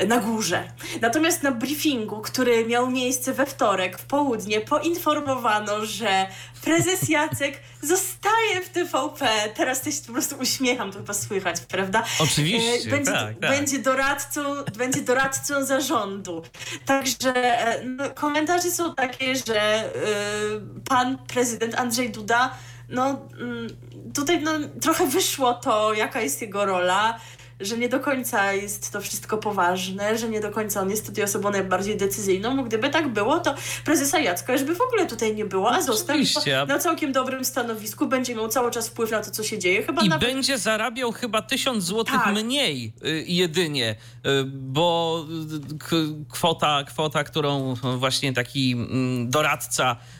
na 0.07 0.17
górze. 0.17 0.71
Natomiast 1.01 1.43
na 1.43 1.51
briefingu, 1.51 2.21
który 2.21 2.65
miał 2.65 2.91
miejsce 2.91 3.33
we 3.33 3.45
wtorek 3.45 3.99
w 3.99 4.05
południe, 4.05 4.61
poinformowano, 4.61 5.85
że 5.85 6.27
prezes 6.63 7.09
Jacek 7.09 7.61
zostaje 7.81 8.61
w 8.65 8.69
TVP. 8.69 9.29
Teraz 9.55 9.81
też 9.81 9.99
po 10.07 10.13
prostu 10.13 10.35
uśmiecham, 10.41 10.91
to 10.91 10.97
chyba 10.97 11.13
słychać, 11.13 11.61
prawda? 11.61 12.03
Oczywiście, 12.19 12.87
e, 12.87 12.91
będzie, 12.91 13.11
tak, 13.11 13.39
tak. 13.39 13.51
Będzie, 13.51 13.79
doradcą, 13.79 14.41
będzie 14.77 15.01
doradcą 15.01 15.65
zarządu. 15.65 16.43
Także 16.85 17.35
e, 17.35 17.83
no, 17.85 18.09
komentarze 18.09 18.71
są 18.71 18.95
takie, 18.95 19.35
że 19.35 19.85
y, 19.85 20.89
pan 20.89 21.17
prezydent 21.17 21.75
Andrzej 21.75 22.09
Duda 22.09 22.57
no 22.89 23.27
mm, 23.39 23.67
tutaj 24.13 24.41
no, 24.41 24.51
trochę 24.81 25.07
wyszło 25.07 25.53
to, 25.53 25.93
jaka 25.93 26.21
jest 26.21 26.41
jego 26.41 26.65
rola 26.65 27.19
że 27.59 27.77
nie 27.77 27.89
do 27.89 27.99
końca 27.99 28.53
jest 28.53 28.91
to 28.91 29.01
wszystko 29.01 29.37
poważne, 29.37 30.17
że 30.17 30.29
nie 30.29 30.39
do 30.39 30.51
końca 30.51 30.81
on 30.81 30.89
jest 30.89 31.05
tutaj 31.05 31.23
osobą 31.23 31.51
najbardziej 31.51 31.97
decyzyjną. 31.97 32.57
Bo 32.57 32.63
gdyby 32.63 32.89
tak 32.89 33.07
było, 33.07 33.39
to 33.39 33.55
prezesa 33.85 34.19
Jacka 34.19 34.53
już 34.53 34.63
by 34.63 34.75
w 34.75 34.81
ogóle 34.81 35.05
tutaj 35.05 35.35
nie 35.35 35.45
było, 35.45 35.71
a 35.71 35.81
został 35.81 36.17
na 36.67 36.79
całkiem 36.79 37.11
dobrym 37.11 37.45
stanowisku, 37.45 38.07
będzie 38.07 38.35
miał 38.35 38.47
cały 38.47 38.71
czas 38.71 38.89
wpływ 38.89 39.11
na 39.11 39.23
to, 39.23 39.31
co 39.31 39.43
się 39.43 39.59
dzieje. 39.59 39.83
Chyba 39.83 40.01
I 40.01 40.09
nawet... 40.09 40.29
będzie 40.29 40.57
zarabiał 40.57 41.11
chyba 41.11 41.41
tysiąc 41.41 41.83
złotych 41.83 42.13
tak. 42.23 42.33
mniej 42.33 42.93
y, 43.05 43.25
jedynie, 43.27 43.95
y, 44.25 44.43
bo 44.45 45.25
kwota, 46.29 46.83
kwota, 46.83 47.23
którą 47.23 47.75
właśnie 47.97 48.33
taki 48.33 48.71
mm, 48.71 49.29
doradca 49.29 49.95
y, 49.95 50.18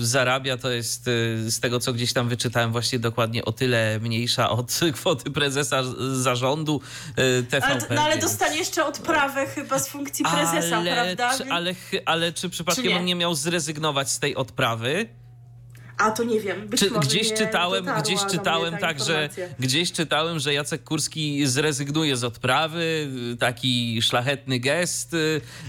zarabia, 0.00 0.56
to 0.56 0.70
jest 0.70 1.04
z 1.48 1.60
tego, 1.60 1.80
co 1.80 1.92
gdzieś 1.92 2.12
tam 2.12 2.28
wyczytałem, 2.28 2.72
właśnie 2.72 2.98
dokładnie 2.98 3.44
o 3.44 3.52
tyle 3.52 3.98
mniejsza 4.00 4.50
od 4.50 4.80
kwoty 4.94 5.30
prezesa 5.30 5.82
zarządu 6.12 6.80
TVP. 7.50 7.66
Ale, 7.66 7.86
no 7.90 8.02
ale 8.02 8.18
dostanie 8.18 8.56
jeszcze 8.56 8.86
odprawę 8.86 9.46
chyba 9.46 9.78
z 9.78 9.88
funkcji 9.88 10.24
prezesa, 10.24 10.76
ale, 10.76 10.92
prawda? 10.92 11.38
Czy, 11.38 11.52
ale, 11.52 11.74
ale 12.04 12.32
czy 12.32 12.50
przypadkiem 12.50 12.86
nie? 12.86 12.96
on 12.96 13.04
nie 13.04 13.14
miał 13.14 13.34
zrezygnować 13.34 14.10
z 14.10 14.18
tej 14.18 14.36
odprawy? 14.36 15.08
A 15.98 16.10
to 16.10 16.24
nie 16.24 16.40
wiem. 16.40 16.70
Czy, 16.78 16.90
gdzieś 16.90 17.32
czytałem, 17.32 17.86
gdzieś 18.02 18.20
czytałem 18.30 18.78
tak, 18.78 19.04
że 19.04 19.28
gdzieś 19.58 19.92
czytałem, 19.92 20.38
że 20.38 20.54
Jacek 20.54 20.84
Kurski 20.84 21.46
zrezygnuje 21.46 22.16
z 22.16 22.24
odprawy, 22.24 23.08
taki 23.38 24.02
szlachetny 24.02 24.58
gest 24.58 25.16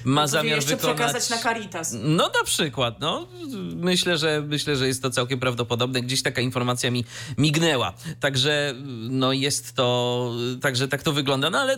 ma 0.03 0.21
no 0.21 0.27
zamiar 0.27 0.55
jeszcze 0.55 0.75
wykonać. 0.75 0.97
przekazać 0.97 1.29
na 1.29 1.37
Caritas. 1.37 1.95
No 2.03 2.31
na 2.39 2.43
przykład, 2.43 2.99
no 2.99 3.27
myślę, 3.75 4.17
że 4.17 4.43
myślę, 4.47 4.75
że 4.75 4.87
jest 4.87 5.01
to 5.01 5.09
całkiem 5.09 5.39
prawdopodobne. 5.39 6.01
Gdzieś 6.01 6.21
taka 6.21 6.41
informacja 6.41 6.91
mi 6.91 7.05
mignęła. 7.37 7.93
Także 8.19 8.73
no 9.09 9.33
jest 9.33 9.75
to, 9.75 10.31
także 10.61 10.87
tak 10.87 11.03
to 11.03 11.13
wygląda. 11.13 11.49
No 11.49 11.59
ale 11.59 11.77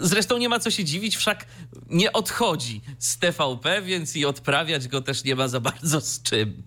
Zresztą 0.00 0.38
nie 0.38 0.48
ma 0.48 0.58
co 0.58 0.70
się 0.70 0.84
dziwić, 0.84 1.16
wszak 1.16 1.46
nie 1.90 2.12
odchodzi 2.12 2.80
z 2.98 3.18
TVP, 3.18 3.82
więc 3.82 4.16
i 4.16 4.26
odprawiać 4.26 4.88
go 4.88 5.00
też 5.00 5.24
nie 5.24 5.36
ma 5.36 5.48
za 5.48 5.60
bardzo 5.60 6.00
z 6.00 6.22
czym. 6.22 6.62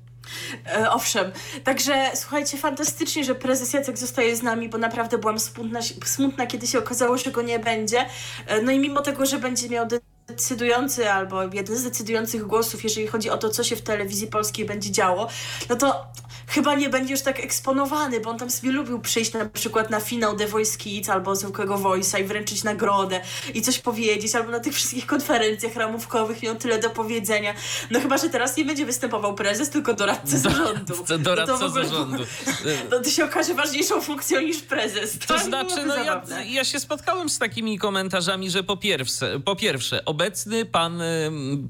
E, 0.65 0.91
owszem, 0.91 1.31
także 1.63 2.11
słuchajcie, 2.15 2.57
fantastycznie, 2.57 3.23
że 3.23 3.35
prezes 3.35 3.73
Jacek 3.73 3.97
zostaje 3.97 4.35
z 4.35 4.43
nami, 4.43 4.69
bo 4.69 4.77
naprawdę 4.77 5.17
byłam 5.17 5.39
smutna, 5.39 5.79
smutna, 6.05 6.47
kiedy 6.47 6.67
się 6.67 6.79
okazało, 6.79 7.17
że 7.17 7.31
go 7.31 7.41
nie 7.41 7.59
będzie. 7.59 8.05
E, 8.47 8.61
no 8.61 8.71
i 8.71 8.79
mimo 8.79 9.01
tego, 9.01 9.25
że 9.25 9.39
będzie 9.39 9.69
miał 9.69 9.87
decydujący 10.31 11.11
albo 11.11 11.43
jeden 11.43 11.77
z 11.77 11.83
decydujących 11.83 12.43
głosów, 12.43 12.83
jeżeli 12.83 13.07
chodzi 13.07 13.29
o 13.29 13.37
to, 13.37 13.49
co 13.49 13.63
się 13.63 13.75
w 13.75 13.81
telewizji 13.81 14.27
polskiej 14.27 14.65
będzie 14.65 14.91
działo, 14.91 15.27
no 15.69 15.75
to 15.75 16.05
chyba 16.47 16.75
nie 16.75 16.89
będzie 16.89 17.13
już 17.13 17.21
tak 17.21 17.39
eksponowany, 17.39 18.19
bo 18.19 18.29
on 18.29 18.37
tam 18.37 18.51
sobie 18.51 18.71
lubił 18.71 18.99
przyjść 18.99 19.33
na 19.33 19.45
przykład 19.45 19.89
na 19.89 19.99
finał 19.99 20.35
The 20.35 20.47
Voice 20.47 20.77
Kids 20.77 21.09
albo 21.09 21.35
zwykłego 21.35 21.75
Voice'a 21.75 22.21
i 22.21 22.23
wręczyć 22.23 22.63
nagrodę 22.63 23.21
i 23.53 23.61
coś 23.61 23.79
powiedzieć, 23.79 24.35
albo 24.35 24.51
na 24.51 24.59
tych 24.59 24.73
wszystkich 24.73 25.05
konferencjach 25.05 25.75
ramówkowych 25.75 26.43
miał 26.43 26.55
tyle 26.55 26.79
do 26.79 26.89
powiedzenia. 26.89 27.53
No 27.91 27.99
chyba, 27.99 28.17
że 28.17 28.29
teraz 28.29 28.57
nie 28.57 28.65
będzie 28.65 28.85
występował 28.85 29.35
prezes, 29.35 29.69
tylko 29.69 29.93
doradca 29.93 30.37
zarządu. 30.37 30.93
Doradca 31.19 31.53
no 31.53 31.59
to 31.59 31.65
ogóle, 31.65 31.85
zarządu. 31.85 32.23
No 32.91 32.99
to 32.99 33.09
się 33.09 33.25
okaże 33.25 33.53
ważniejszą 33.53 34.01
funkcją 34.01 34.41
niż 34.41 34.61
prezes. 34.61 35.19
To, 35.19 35.33
to 35.33 35.39
znaczy, 35.43 35.85
no 35.85 35.95
ja, 35.95 36.23
ja 36.45 36.63
się 36.63 36.79
spotkałem 36.79 37.29
z 37.29 37.39
takimi 37.39 37.77
komentarzami, 37.77 38.49
że 38.49 38.63
po 38.63 38.77
pierwsze, 38.77 39.39
po 39.39 39.55
pierwsze 39.55 40.05
obecny 40.21 40.65
pan 40.65 41.01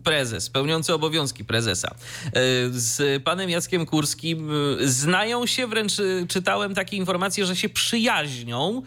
prezes, 0.04 0.50
pełniący 0.50 0.94
obowiązki 0.94 1.46
prezesa, 1.46 1.96
e, 2.26 2.32
z 2.72 3.24
panem 3.24 3.50
Jackiem 3.50 3.86
Kurskim 3.86 4.50
e, 4.52 4.88
znają 4.88 5.46
się, 5.46 5.68
wręcz 5.68 5.94
czytałem 6.28 6.76
takie 6.76 6.98
informacje, 6.98 7.46
że 7.46 7.56
się 7.56 7.70
przyjaźnią. 7.70 8.82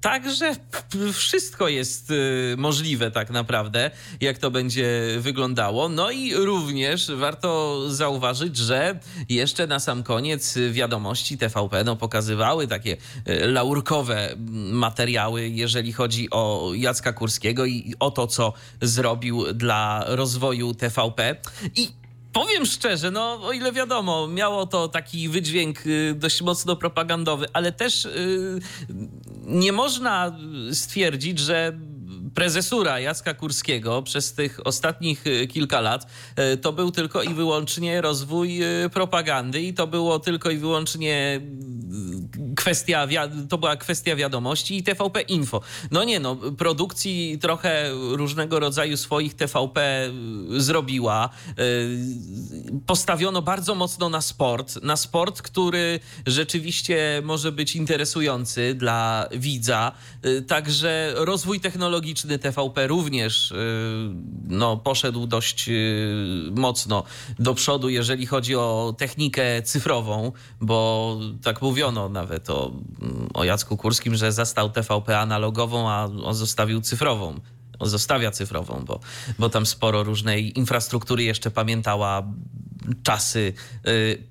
Także 0.00 0.56
wszystko 1.12 1.68
jest 1.68 2.12
możliwe 2.56 3.10
tak 3.10 3.30
naprawdę, 3.30 3.90
jak 4.20 4.38
to 4.38 4.50
będzie 4.50 4.90
wyglądało. 5.18 5.88
No 5.88 6.10
i 6.10 6.34
również 6.34 7.10
warto 7.10 7.80
zauważyć, 7.90 8.56
że 8.56 8.98
jeszcze 9.28 9.66
na 9.66 9.80
sam 9.80 10.02
koniec 10.02 10.58
wiadomości 10.72 11.38
TVP 11.38 11.84
no, 11.84 11.96
pokazywały 11.96 12.66
takie 12.66 12.96
laurkowe 13.46 14.34
materiały, 14.70 15.48
jeżeli 15.48 15.92
chodzi 15.92 16.30
o 16.30 16.70
Jacka 16.74 17.12
Kurskiego 17.12 17.66
i 17.66 17.94
o 18.00 18.10
to, 18.10 18.26
co 18.26 18.52
zrobił 18.84 19.52
dla 19.52 20.04
rozwoju 20.06 20.74
TVP. 20.74 21.36
I 21.76 21.88
powiem 22.34 22.66
szczerze, 22.66 23.10
no 23.10 23.38
o 23.42 23.52
ile 23.52 23.72
wiadomo, 23.72 24.28
miało 24.28 24.66
to 24.66 24.88
taki 24.88 25.28
wydźwięk 25.28 25.86
y, 25.86 26.14
dość 26.18 26.42
mocno 26.42 26.76
propagandowy, 26.76 27.46
ale 27.52 27.72
też 27.72 28.04
y, 28.04 28.60
nie 29.46 29.72
można 29.72 30.36
stwierdzić, 30.72 31.38
że 31.38 31.78
prezesura 32.34 33.00
Jacka 33.00 33.34
Kurskiego 33.34 34.02
przez 34.02 34.32
tych 34.32 34.66
ostatnich 34.66 35.24
e, 35.26 35.46
kilka 35.46 35.80
lat 35.80 36.06
to 36.62 36.72
był 36.72 36.90
tylko 36.90 37.22
i 37.22 37.34
wyłącznie 37.34 38.00
rozwój 38.00 38.60
propagandy 38.92 39.62
i 39.62 39.74
to 39.74 39.86
było 39.86 40.18
tylko 40.18 40.50
i 40.50 40.56
wyłącznie 40.56 41.40
kwestia, 42.64 43.08
to 43.48 43.58
była 43.58 43.76
kwestia 43.76 44.16
wiadomości 44.16 44.76
i 44.76 44.82
TVP 44.82 45.20
Info. 45.20 45.60
No 45.90 46.04
nie 46.04 46.20
no, 46.20 46.36
produkcji 46.36 47.38
trochę 47.40 47.90
różnego 47.92 48.60
rodzaju 48.60 48.96
swoich 48.96 49.34
TVP 49.34 50.10
zrobiła. 50.56 51.28
Postawiono 52.86 53.42
bardzo 53.42 53.74
mocno 53.74 54.08
na 54.08 54.20
sport, 54.20 54.82
na 54.82 54.96
sport, 54.96 55.42
który 55.42 56.00
rzeczywiście 56.26 57.22
może 57.24 57.52
być 57.52 57.76
interesujący 57.76 58.74
dla 58.74 59.28
widza. 59.32 59.92
Także 60.48 61.12
rozwój 61.16 61.60
technologiczny 61.60 62.38
TVP 62.38 62.86
również 62.86 63.50
y, 63.50 63.56
no, 64.48 64.76
poszedł 64.76 65.26
dość 65.26 65.68
y, 65.68 66.52
mocno 66.56 67.04
do 67.38 67.54
przodu, 67.54 67.88
jeżeli 67.88 68.26
chodzi 68.26 68.56
o 68.56 68.94
technikę 68.98 69.62
cyfrową, 69.62 70.32
bo 70.60 71.18
tak 71.42 71.62
mówiono 71.62 72.08
nawet 72.08 72.50
o, 72.50 72.53
o 73.34 73.44
Jacku 73.44 73.76
Kurskim, 73.76 74.14
że 74.14 74.32
zastał 74.32 74.70
TVP 74.70 75.18
analogową, 75.18 75.90
a 75.90 76.04
on 76.04 76.34
zostawił 76.34 76.80
cyfrową. 76.80 77.40
On 77.78 77.88
zostawia 77.88 78.30
cyfrową, 78.30 78.84
bo, 78.86 79.00
bo 79.38 79.48
tam 79.50 79.66
sporo 79.66 80.04
różnej 80.04 80.58
infrastruktury 80.58 81.22
jeszcze 81.22 81.50
pamiętała 81.50 82.22
czasy 83.02 83.52
y, 83.86 84.22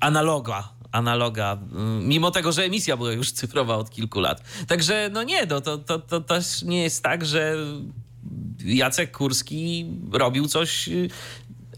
analoga 0.00 0.74
analoga, 0.94 1.58
mimo 2.00 2.30
tego, 2.30 2.52
że 2.52 2.62
emisja 2.62 2.96
była 2.96 3.12
już 3.12 3.32
cyfrowa 3.32 3.76
od 3.76 3.90
kilku 3.90 4.20
lat. 4.20 4.42
Także 4.66 5.10
no 5.12 5.22
nie, 5.22 5.46
no, 5.46 5.60
to, 5.60 5.78
to, 5.78 5.98
to 5.98 6.20
też 6.20 6.62
nie 6.62 6.82
jest 6.82 7.02
tak, 7.02 7.24
że 7.24 7.56
Jacek 8.64 9.16
Kurski 9.16 9.86
robił 10.12 10.48
coś 10.48 10.88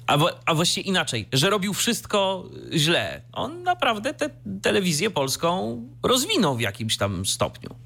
a, 0.06 0.18
a 0.46 0.54
właściwie 0.54 0.88
inaczej, 0.88 1.28
że 1.32 1.50
robił 1.50 1.74
wszystko 1.74 2.44
źle. 2.72 3.22
On 3.32 3.62
naprawdę 3.62 4.14
tę 4.14 4.30
telewizję 4.62 5.10
polską 5.10 5.82
rozwinął 6.02 6.56
w 6.56 6.60
jakimś 6.60 6.96
tam 6.96 7.26
stopniu. 7.26 7.85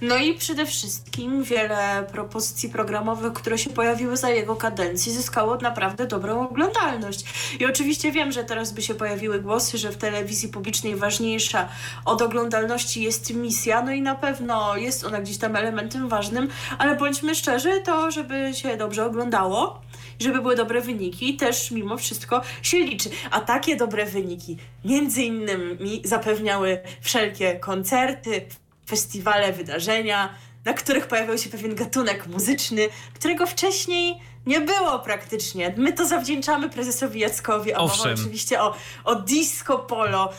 No 0.00 0.16
i 0.16 0.34
przede 0.34 0.66
wszystkim 0.66 1.42
wiele 1.42 2.06
propozycji 2.12 2.68
programowych, 2.68 3.32
które 3.32 3.58
się 3.58 3.70
pojawiły 3.70 4.16
za 4.16 4.30
jego 4.30 4.56
kadencji, 4.56 5.12
zyskało 5.12 5.56
naprawdę 5.56 6.06
dobrą 6.06 6.48
oglądalność. 6.48 7.24
I 7.60 7.66
oczywiście 7.66 8.12
wiem, 8.12 8.32
że 8.32 8.44
teraz 8.44 8.72
by 8.72 8.82
się 8.82 8.94
pojawiły 8.94 9.40
głosy, 9.40 9.78
że 9.78 9.90
w 9.90 9.96
telewizji 9.96 10.48
publicznej 10.48 10.96
ważniejsza 10.96 11.68
od 12.04 12.22
oglądalności 12.22 13.02
jest 13.02 13.34
misja, 13.34 13.82
no 13.82 13.92
i 13.92 14.02
na 14.02 14.14
pewno 14.14 14.76
jest 14.76 15.04
ona 15.04 15.20
gdzieś 15.20 15.38
tam 15.38 15.56
elementem 15.56 16.08
ważnym, 16.08 16.48
ale 16.78 16.96
bądźmy 16.96 17.34
szczerzy, 17.34 17.80
to 17.84 18.10
żeby 18.10 18.50
się 18.54 18.76
dobrze 18.76 19.06
oglądało, 19.06 19.80
żeby 20.20 20.42
były 20.42 20.56
dobre 20.56 20.80
wyniki, 20.80 21.36
też 21.36 21.70
mimo 21.70 21.96
wszystko 21.96 22.42
się 22.62 22.78
liczy. 22.78 23.10
A 23.30 23.40
takie 23.40 23.76
dobre 23.76 24.06
wyniki 24.06 24.56
między 24.84 25.22
innymi 25.22 26.02
zapewniały 26.04 26.80
wszelkie 27.00 27.54
koncerty, 27.58 28.46
festiwale, 28.90 29.52
wydarzenia, 29.52 30.34
na 30.64 30.72
których 30.72 31.06
pojawiał 31.06 31.38
się 31.38 31.50
pewien 31.50 31.74
gatunek 31.74 32.26
muzyczny, 32.26 32.88
którego 33.14 33.46
wcześniej 33.46 34.20
nie 34.46 34.60
było 34.60 34.98
praktycznie. 34.98 35.74
My 35.76 35.92
to 35.92 36.06
zawdzięczamy 36.06 36.70
prezesowi 36.70 37.20
Jackowi, 37.20 37.74
a 37.74 37.78
mowa 37.78 38.12
oczywiście 38.14 38.62
o, 38.62 38.74
o 39.04 39.14
disco 39.14 39.78
polo. 39.78 40.32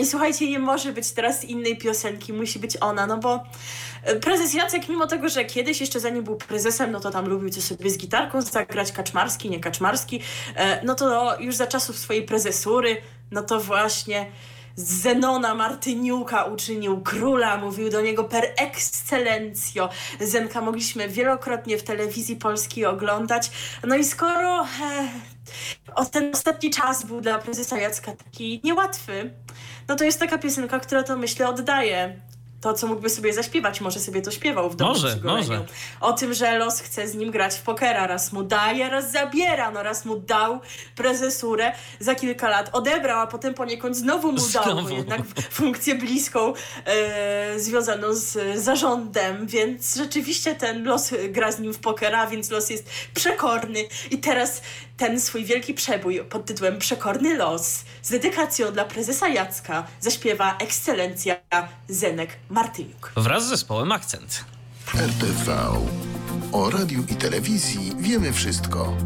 I 0.00 0.06
słuchajcie, 0.06 0.50
nie 0.50 0.58
może 0.58 0.92
być 0.92 1.10
teraz 1.10 1.44
innej 1.44 1.78
piosenki, 1.78 2.32
musi 2.32 2.58
być 2.58 2.76
ona, 2.80 3.06
no 3.06 3.18
bo 3.18 3.44
e, 4.02 4.16
prezes 4.16 4.54
Jacek, 4.54 4.88
mimo 4.88 5.06
tego, 5.06 5.28
że 5.28 5.44
kiedyś 5.44 5.80
jeszcze 5.80 6.00
zanim 6.00 6.24
był 6.24 6.36
prezesem, 6.36 6.90
no 6.90 7.00
to 7.00 7.10
tam 7.10 7.28
lubił 7.28 7.50
coś 7.50 7.64
sobie 7.64 7.90
z 7.90 7.98
gitarką 7.98 8.42
zagrać, 8.42 8.92
kaczmarski, 8.92 9.50
nie 9.50 9.60
kaczmarski, 9.60 10.20
e, 10.56 10.84
no 10.84 10.94
to 10.94 11.36
już 11.40 11.56
za 11.56 11.66
czasów 11.66 11.98
swojej 11.98 12.22
prezesury, 12.22 12.96
no 13.30 13.42
to 13.42 13.60
właśnie 13.60 14.26
Zenona 14.76 15.54
Martyniuka 15.54 16.44
uczynił 16.44 17.00
króla, 17.00 17.56
mówił 17.56 17.90
do 17.90 18.00
niego 18.00 18.24
per 18.24 18.44
excellencjo. 18.56 19.88
Zenka 20.20 20.60
mogliśmy 20.60 21.08
wielokrotnie 21.08 21.78
w 21.78 21.82
telewizji 21.82 22.36
polskiej 22.36 22.86
oglądać. 22.86 23.50
No 23.86 23.96
i 23.96 24.04
skoro 24.04 24.66
e, 25.96 26.06
ten 26.12 26.30
ostatni 26.32 26.70
czas 26.70 27.06
był 27.06 27.20
dla 27.20 27.38
prezesa 27.38 27.78
Jacka 27.78 28.12
taki 28.12 28.60
niełatwy, 28.64 29.30
no 29.88 29.96
to 29.96 30.04
jest 30.04 30.20
taka 30.20 30.38
piosenka, 30.38 30.80
która 30.80 31.02
to 31.02 31.16
myślę 31.16 31.48
oddaje 31.48 32.20
to, 32.64 32.74
co 32.74 32.86
mógłby 32.86 33.10
sobie 33.10 33.32
zaśpiewać. 33.32 33.80
Może 33.80 34.00
sobie 34.00 34.22
to 34.22 34.30
śpiewał 34.30 34.70
w 34.70 34.76
domu 34.76 34.90
może, 34.90 35.16
może. 35.24 35.64
O 36.00 36.12
tym, 36.12 36.34
że 36.34 36.58
los 36.58 36.80
chce 36.80 37.08
z 37.08 37.14
nim 37.14 37.30
grać 37.30 37.54
w 37.54 37.62
pokera. 37.62 38.06
Raz 38.06 38.32
mu 38.32 38.42
daje, 38.42 38.90
raz 38.90 39.12
zabiera. 39.12 39.70
No 39.70 39.82
raz 39.82 40.04
mu 40.04 40.16
dał 40.16 40.60
prezesurę, 40.96 41.72
za 42.00 42.14
kilka 42.14 42.48
lat 42.48 42.70
odebrał, 42.72 43.20
a 43.20 43.26
potem 43.26 43.54
poniekąd 43.54 43.96
znowu 43.96 44.32
mu 44.32 44.38
dał, 44.52 44.82
bo 44.82 44.88
jednak 44.88 45.20
funkcję 45.50 45.94
bliską 45.94 46.52
e, 46.84 47.60
związaną 47.60 48.14
z 48.14 48.58
zarządem, 48.58 49.46
więc 49.46 49.96
rzeczywiście 49.96 50.54
ten 50.54 50.84
los 50.84 51.10
gra 51.28 51.52
z 51.52 51.60
nim 51.60 51.74
w 51.74 51.78
pokera, 51.78 52.26
więc 52.26 52.50
los 52.50 52.70
jest 52.70 52.90
przekorny 53.14 53.80
i 54.10 54.18
teraz 54.18 54.62
ten 54.96 55.20
swój 55.20 55.44
wielki 55.44 55.74
przebój 55.74 56.24
pod 56.24 56.44
tytułem 56.46 56.78
Przekorny 56.78 57.36
los 57.36 57.84
z 58.02 58.10
dedykacją 58.10 58.72
dla 58.72 58.84
prezesa 58.84 59.28
Jacka 59.28 59.86
zaśpiewa 60.00 60.56
ekscelencja 60.58 61.36
Zenek 61.88 62.30
Martyniuk. 62.50 63.12
Wraz 63.16 63.46
z 63.46 63.48
zespołem 63.48 63.92
Akcent. 63.92 64.44
RTV. 64.94 65.56
O 66.52 66.70
radiu 66.70 67.04
i 67.10 67.14
telewizji 67.14 67.92
wiemy 67.98 68.32
wszystko. 68.32 68.96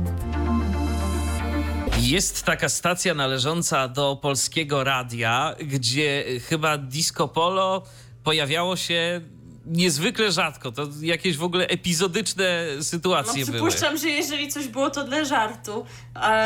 Jest 2.01 2.43
taka 2.43 2.69
stacja 2.69 3.15
należąca 3.15 3.89
do 3.89 4.19
polskiego 4.23 4.85
radia, 4.85 5.55
gdzie 5.61 6.25
chyba 6.49 6.79
disco 6.79 7.29
polo 7.29 7.83
pojawiało 8.25 8.77
się 8.77 9.21
niezwykle 9.69 10.33
rzadko. 10.33 10.73
To 10.73 10.87
jakieś 11.01 11.37
w 11.37 11.43
ogóle 11.43 11.67
epizodyczne 11.67 12.67
sytuacje 12.81 13.41
no, 13.41 13.53
były. 13.53 13.69
Przypuszczam, 13.69 13.99
że 13.99 14.09
jeżeli 14.09 14.49
coś 14.49 14.69
było, 14.69 14.91
to 14.91 15.05
dla 15.05 15.25
żartu. 15.25 15.87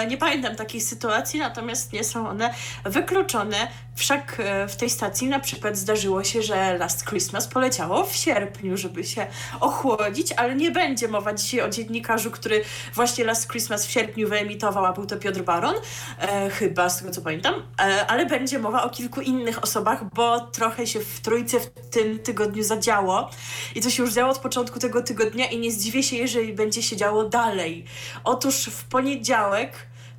Nie 0.08 0.16
pamiętam 0.16 0.56
takiej 0.56 0.80
sytuacji, 0.80 1.40
natomiast 1.40 1.92
nie 1.92 2.04
są 2.04 2.28
one 2.28 2.54
wykluczone. 2.84 3.68
Wszak 3.94 4.36
e, 4.38 4.68
w 4.68 4.76
tej 4.76 4.90
stacji 4.90 5.28
na 5.28 5.40
przykład 5.40 5.76
zdarzyło 5.76 6.24
się, 6.24 6.42
że 6.42 6.78
Last 6.78 7.08
Christmas 7.08 7.48
poleciało 7.48 8.04
w 8.04 8.16
sierpniu, 8.16 8.76
żeby 8.76 9.04
się 9.04 9.26
ochłodzić, 9.60 10.32
ale 10.32 10.54
nie 10.54 10.70
będzie 10.70 11.08
mowa 11.08 11.34
dzisiaj 11.34 11.60
o 11.60 11.68
dziennikarzu, 11.68 12.30
który 12.30 12.64
właśnie 12.94 13.24
Last 13.24 13.50
Christmas 13.50 13.86
w 13.86 13.90
sierpniu 13.90 14.28
wyemitował, 14.28 14.84
a 14.84 14.92
był 14.92 15.06
to 15.06 15.16
Piotr 15.16 15.42
Baron, 15.42 15.74
e, 16.18 16.50
chyba 16.50 16.88
z 16.88 16.98
tego 16.98 17.10
co 17.10 17.22
pamiętam, 17.22 17.54
e, 17.54 18.06
ale 18.06 18.26
będzie 18.26 18.58
mowa 18.58 18.82
o 18.82 18.90
kilku 18.90 19.20
innych 19.20 19.62
osobach, 19.62 20.14
bo 20.14 20.40
trochę 20.40 20.86
się 20.86 21.00
w 21.00 21.20
trójce 21.20 21.60
w 21.60 21.66
tym 21.90 22.18
tygodniu 22.18 22.62
zadziało 22.62 23.30
i 23.74 23.80
to 23.80 23.90
się 23.90 24.02
już 24.02 24.12
działo 24.12 24.32
od 24.32 24.38
początku 24.38 24.78
tego 24.78 25.02
tygodnia 25.02 25.50
i 25.50 25.58
nie 25.58 25.72
zdziwię 25.72 26.02
się, 26.02 26.16
jeżeli 26.16 26.52
będzie 26.52 26.82
się 26.82 26.96
działo 26.96 27.24
dalej. 27.24 27.84
Otóż 28.24 28.64
w 28.64 28.84
poniedziałek 28.84 29.61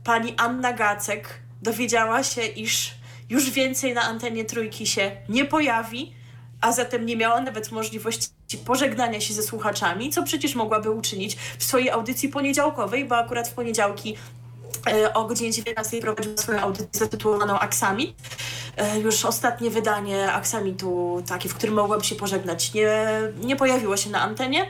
pani 0.04 0.34
Anna 0.38 0.74
Gacek 0.74 1.40
dowiedziała 1.62 2.24
się, 2.24 2.42
iż 2.46 2.92
już 3.30 3.50
więcej 3.50 3.94
na 3.94 4.02
antenie 4.02 4.46
trójki 4.46 4.88
się 4.88 5.12
nie 5.30 5.46
pojawi, 5.46 6.14
a 6.62 6.72
zatem 6.72 7.06
nie 7.06 7.18
miała 7.18 7.42
nawet 7.42 7.72
możliwości 7.72 8.28
pożegnania 8.66 9.22
się 9.22 9.34
ze 9.34 9.44
słuchaczami, 9.44 10.10
co 10.10 10.24
przecież 10.24 10.56
mogłaby 10.56 10.92
uczynić 10.92 11.38
w 11.58 11.64
swojej 11.64 11.90
audycji 11.90 12.30
poniedziałkowej, 12.30 13.06
bo 13.06 13.18
akurat 13.18 13.48
w 13.48 13.54
poniedziałki 13.54 14.18
e, 14.92 15.14
o 15.14 15.26
godzinie 15.26 15.52
19 15.52 16.02
prowadziła 16.02 16.38
swoją 16.38 16.60
audycję 16.60 16.88
zatytułowaną 16.92 17.60
Aksamit. 17.60 18.16
E, 18.78 19.00
już 19.00 19.26
ostatnie 19.26 19.70
wydanie 19.70 20.32
Aksamitu, 20.32 21.24
takie, 21.28 21.50
w 21.50 21.56
którym 21.56 21.76
mogłam 21.76 22.04
się 22.04 22.16
pożegnać, 22.16 22.74
nie, 22.74 22.98
nie 23.44 23.56
pojawiło 23.56 23.98
się 23.98 24.10
na 24.10 24.22
antenie. 24.22 24.68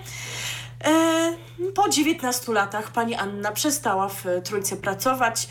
Po 1.75 1.89
19 1.89 2.53
latach 2.53 2.91
pani 2.91 3.15
Anna 3.15 3.51
przestała 3.51 4.09
w 4.09 4.25
Trójce 4.43 4.77
pracować. 4.77 5.47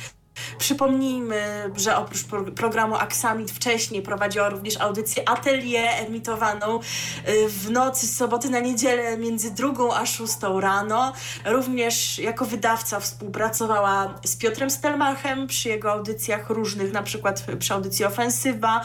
Przypomnijmy, 0.59 1.71
że 1.77 1.97
oprócz 1.97 2.25
pro 2.25 2.45
programu 2.45 2.95
Aksamit 2.95 3.51
wcześniej 3.51 4.03
prowadziła 4.03 4.49
również 4.49 4.81
audycję 4.81 5.29
Atelier 5.29 5.89
emitowaną 5.89 6.81
y, 7.29 7.49
w 7.49 7.71
nocy 7.71 8.07
z 8.07 8.17
soboty 8.17 8.51
na 8.51 8.61
niedzielę 8.61 9.17
między 9.17 9.51
drugą 9.51 9.95
a 9.95 10.07
szóstą 10.07 10.61
rano. 10.61 11.13
Również 11.45 12.19
jako 12.19 12.45
wydawca 12.45 13.01
współpracowała 13.01 14.15
z 14.25 14.37
Piotrem 14.37 14.71
Stelmachem 14.71 15.47
przy 15.47 15.69
jego 15.69 15.93
audycjach 15.93 16.51
różnych, 16.51 16.93
na 16.93 17.03
przykład 17.03 17.45
przy 17.59 17.75
audycji 17.75 18.05
Ofensywa. 18.05 18.81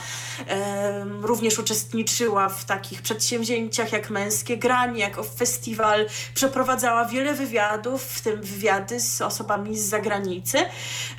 Również 1.21 1.59
uczestniczyła 1.59 2.49
w 2.49 2.65
takich 2.65 3.01
przedsięwzięciach 3.01 3.91
jak 3.91 4.09
Męskie 4.09 4.57
Granie, 4.57 4.99
jak 4.99 5.17
Festiwal. 5.37 6.05
Przeprowadzała 6.33 7.05
wiele 7.05 7.33
wywiadów, 7.33 8.03
w 8.03 8.21
tym 8.21 8.41
wywiady 8.41 8.99
z 8.99 9.21
osobami 9.21 9.77
z 9.77 9.89
zagranicy. 9.89 10.57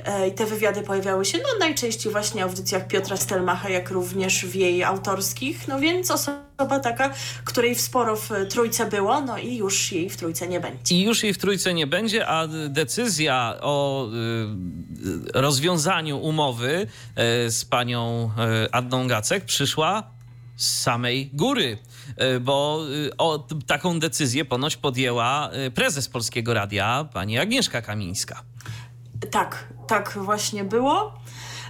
E, 0.05 0.27
i 0.27 0.31
te 0.39 0.45
wywiady 0.45 0.81
pojawiały 0.81 1.25
się 1.25 1.37
no, 1.37 1.59
najczęściej 1.59 2.11
właśnie 2.11 2.41
w 2.41 2.49
audycjach 2.49 2.87
Piotra 2.87 3.17
Stelmacha, 3.17 3.69
jak 3.69 3.91
również 3.91 4.45
w 4.45 4.55
jej 4.55 4.83
autorskich, 4.83 5.67
no 5.67 5.79
więc 5.79 6.11
osoba 6.11 6.79
taka, 6.83 7.13
której 7.45 7.75
sporo 7.75 8.15
w 8.15 8.29
Trójce 8.49 8.85
było, 8.85 9.21
no 9.21 9.37
i 9.37 9.55
już 9.55 9.91
jej 9.91 10.09
w 10.09 10.17
Trójce 10.17 10.47
nie 10.47 10.59
będzie. 10.59 10.95
I 10.95 11.01
już 11.01 11.23
jej 11.23 11.33
w 11.33 11.37
Trójce 11.37 11.73
nie 11.73 11.87
będzie, 11.87 12.27
a 12.27 12.47
decyzja 12.69 13.55
o 13.61 14.07
y, 14.07 15.41
rozwiązaniu 15.41 16.17
umowy 16.17 16.87
y, 17.45 17.51
z 17.51 17.65
panią 17.65 18.31
y, 18.65 18.71
Adną 18.71 19.07
Gacek 19.07 19.45
przyszła 19.45 20.03
z 20.55 20.81
samej 20.81 21.29
góry, 21.33 21.77
bo 22.41 22.85
o, 23.17 23.47
taką 23.67 23.99
decyzję 23.99 24.45
ponoć 24.45 24.77
podjęła 24.77 25.49
prezes 25.75 26.09
Polskiego 26.09 26.53
Radia, 26.53 27.07
pani 27.13 27.37
Agnieszka 27.37 27.81
Kamińska. 27.81 28.43
Tak, 29.31 29.67
tak 29.87 30.17
właśnie 30.17 30.63
było. 30.63 31.13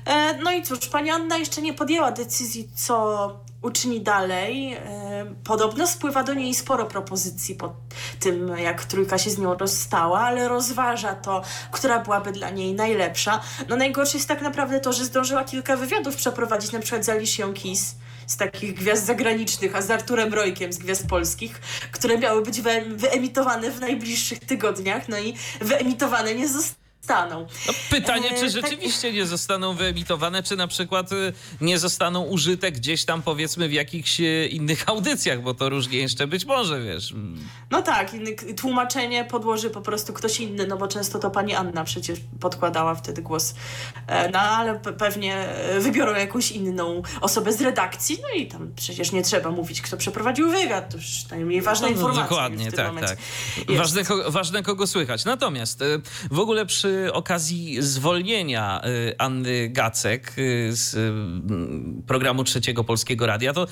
E, 0.06 0.38
no 0.44 0.52
i 0.52 0.64
cóż, 0.64 0.80
pani 0.80 1.10
Anna 1.10 1.38
jeszcze 1.38 1.62
nie 1.62 1.74
podjęła 1.74 2.12
decyzji, 2.12 2.70
co 2.76 3.30
uczyni 3.62 4.02
dalej. 4.02 4.74
E, 4.74 5.36
podobno 5.44 5.88
spływa 5.88 6.24
do 6.24 6.34
niej 6.34 6.54
sporo 6.54 6.86
propozycji 6.86 7.56
po 7.56 7.76
tym, 8.20 8.48
jak 8.58 8.86
trójka 8.86 9.18
się 9.18 9.30
z 9.30 9.38
nią 9.38 9.58
rozstała, 9.58 10.20
ale 10.20 10.48
rozważa 10.48 11.16
to, 11.16 11.42
która 11.72 12.00
byłaby 12.00 12.32
dla 12.32 12.50
niej 12.50 12.74
najlepsza. 12.74 13.42
No 13.70 13.76
najgorsze 13.76 14.18
jest 14.18 14.28
tak 14.28 14.42
naprawdę 14.42 14.80
to, 14.80 14.94
że 14.94 15.06
zdążyła 15.06 15.44
kilka 15.44 15.76
wywiadów 15.76 16.16
przeprowadzić, 16.16 16.72
na 16.72 16.80
przykład 16.80 17.06
z 17.06 17.10
Alicią 17.10 17.54
Keys 17.54 17.96
z 18.28 18.38
takich 18.38 18.74
gwiazd 18.74 19.06
zagranicznych, 19.06 19.76
a 19.76 19.82
z 19.82 19.92
Arturem 19.92 20.34
Rojkiem 20.34 20.74
z 20.74 20.78
gwiazd 20.78 21.08
polskich, 21.08 21.60
które 21.92 22.18
miały 22.18 22.42
być 22.42 22.62
wyemitowane 22.96 23.72
w 23.72 23.80
najbliższych 23.80 24.40
tygodniach, 24.40 25.10
no 25.10 25.20
i 25.20 25.34
wyemitowane 25.62 26.36
nie 26.36 26.48
zostały 26.48 26.79
zostaną. 27.10 27.48
No, 27.68 27.74
pytanie, 27.90 28.30
czy 28.40 28.46
E, 28.46 28.50
rzeczywiście 28.50 29.08
tak... 29.08 29.16
nie 29.16 29.26
zostaną 29.26 29.74
wyemitowane, 29.74 30.44
czy 30.44 30.56
na 30.56 30.68
przykład 30.68 31.12
y, 31.12 31.34
nie 31.62 31.80
zostaną 31.80 32.24
użyte 32.24 32.72
gdzieś 32.72 33.06
tam 33.06 33.22
powiedzmy 33.22 33.70
w 33.70 33.74
jakichś 33.74 34.20
y, 34.20 34.50
innych 34.52 34.90
audycjach, 34.90 35.42
bo 35.42 35.54
to 35.54 35.70
różnie 35.70 35.98
jeszcze 35.98 36.28
być 36.28 36.46
może, 36.46 36.82
wiesz. 36.82 37.14
No 37.72 37.82
tak, 37.82 38.12
tłumaczenie 38.58 39.26
podłoży 39.26 39.70
po 39.70 39.82
prostu 39.82 40.14
ktoś 40.14 40.40
inny, 40.40 40.68
no 40.68 40.78
bo 40.78 40.88
często 40.88 41.20
to 41.20 41.30
pani 41.30 41.56
Anna 41.56 41.84
przecież 41.84 42.20
podkładała 42.40 42.96
wtedy 42.96 43.22
głos. 43.22 43.56
E, 44.08 44.30
no 44.30 44.40
ale 44.40 44.80
pewnie 44.80 45.48
wybiorą 45.80 46.16
jakąś 46.16 46.52
inną 46.52 47.02
osobę 47.22 47.54
z 47.54 47.62
redakcji, 47.62 48.18
no 48.22 48.40
i 48.40 48.48
tam 48.48 48.72
przecież 48.76 49.12
nie 49.12 49.24
trzeba 49.24 49.52
mówić, 49.52 49.82
kto 49.82 49.98
przeprowadził 49.98 50.50
wywiad, 50.50 50.90
to 50.92 50.98
już 50.98 51.30
najmniej 51.30 51.62
ważna 51.62 51.88
no, 51.88 51.94
informacja. 51.94 52.24
Dokładnie, 52.24 52.72
tak, 52.72 53.00
tak. 53.00 53.18
Ważne, 53.78 54.04
ważne, 54.28 54.64
kogo 54.64 54.88
słychać. 54.88 55.26
Natomiast 55.26 55.82
y, 55.82 56.02
w 56.32 56.40
ogóle 56.40 56.66
przy 56.66 56.99
okazji 57.14 57.82
zwolnienia 57.82 58.82
y, 58.86 59.18
Anny 59.18 59.70
Gacek 59.70 60.34
y, 60.38 60.70
z 60.76 60.94
y, 60.94 62.04
programu 62.08 62.44
Trzeciego 62.44 62.84
Polskiego 62.84 63.26
Radia, 63.26 63.54
to 63.54 63.68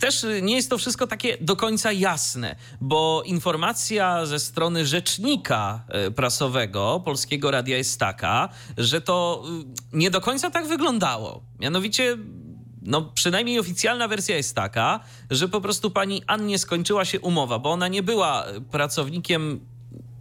też 0.00 0.26
nie 0.42 0.56
jest 0.56 0.70
to 0.70 0.78
wszystko 0.78 1.06
takie 1.06 1.38
do 1.40 1.56
końca 1.56 1.92
jasne, 1.92 2.56
bo 2.80 3.22
informacja 3.26 4.26
ze 4.26 4.38
strony 4.38 4.86
rzecznika 4.86 5.84
prasowego 6.16 7.02
Polskiego 7.04 7.50
Radia 7.50 7.76
jest 7.76 8.00
taka, 8.00 8.48
że 8.78 9.00
to 9.00 9.44
nie 9.92 10.10
do 10.10 10.20
końca 10.20 10.50
tak 10.50 10.66
wyglądało. 10.66 11.42
Mianowicie 11.60 12.16
no 12.82 13.02
przynajmniej 13.02 13.58
oficjalna 13.58 14.08
wersja 14.08 14.36
jest 14.36 14.56
taka, 14.56 15.00
że 15.30 15.48
po 15.48 15.60
prostu 15.60 15.90
pani 15.90 16.22
Annie 16.26 16.58
skończyła 16.58 17.04
się 17.04 17.20
umowa, 17.20 17.58
bo 17.58 17.70
ona 17.70 17.88
nie 17.88 18.02
była 18.02 18.44
pracownikiem 18.70 19.60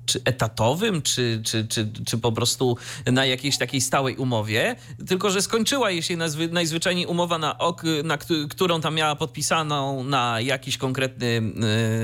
czy 0.09 0.21
etatowym, 0.25 1.01
czy, 1.01 1.41
czy, 1.45 1.67
czy, 1.67 1.91
czy 2.05 2.17
po 2.17 2.31
prostu 2.31 2.77
na 3.05 3.25
jakiejś 3.25 3.57
takiej 3.57 3.81
stałej 3.81 4.15
umowie, 4.15 4.75
tylko 5.07 5.29
że 5.29 5.41
skończyła 5.41 5.91
jej 5.91 6.03
się 6.03 6.17
nazwy, 6.17 6.47
najzwyczajniej 6.47 7.05
umowa, 7.05 7.37
na, 7.37 7.57
ok, 7.57 7.83
na 8.03 8.17
którą 8.49 8.81
tam 8.81 8.95
miała 8.95 9.15
podpisaną 9.15 10.03
na 10.03 10.41
jakiś 10.41 10.77
konkretny 10.77 11.41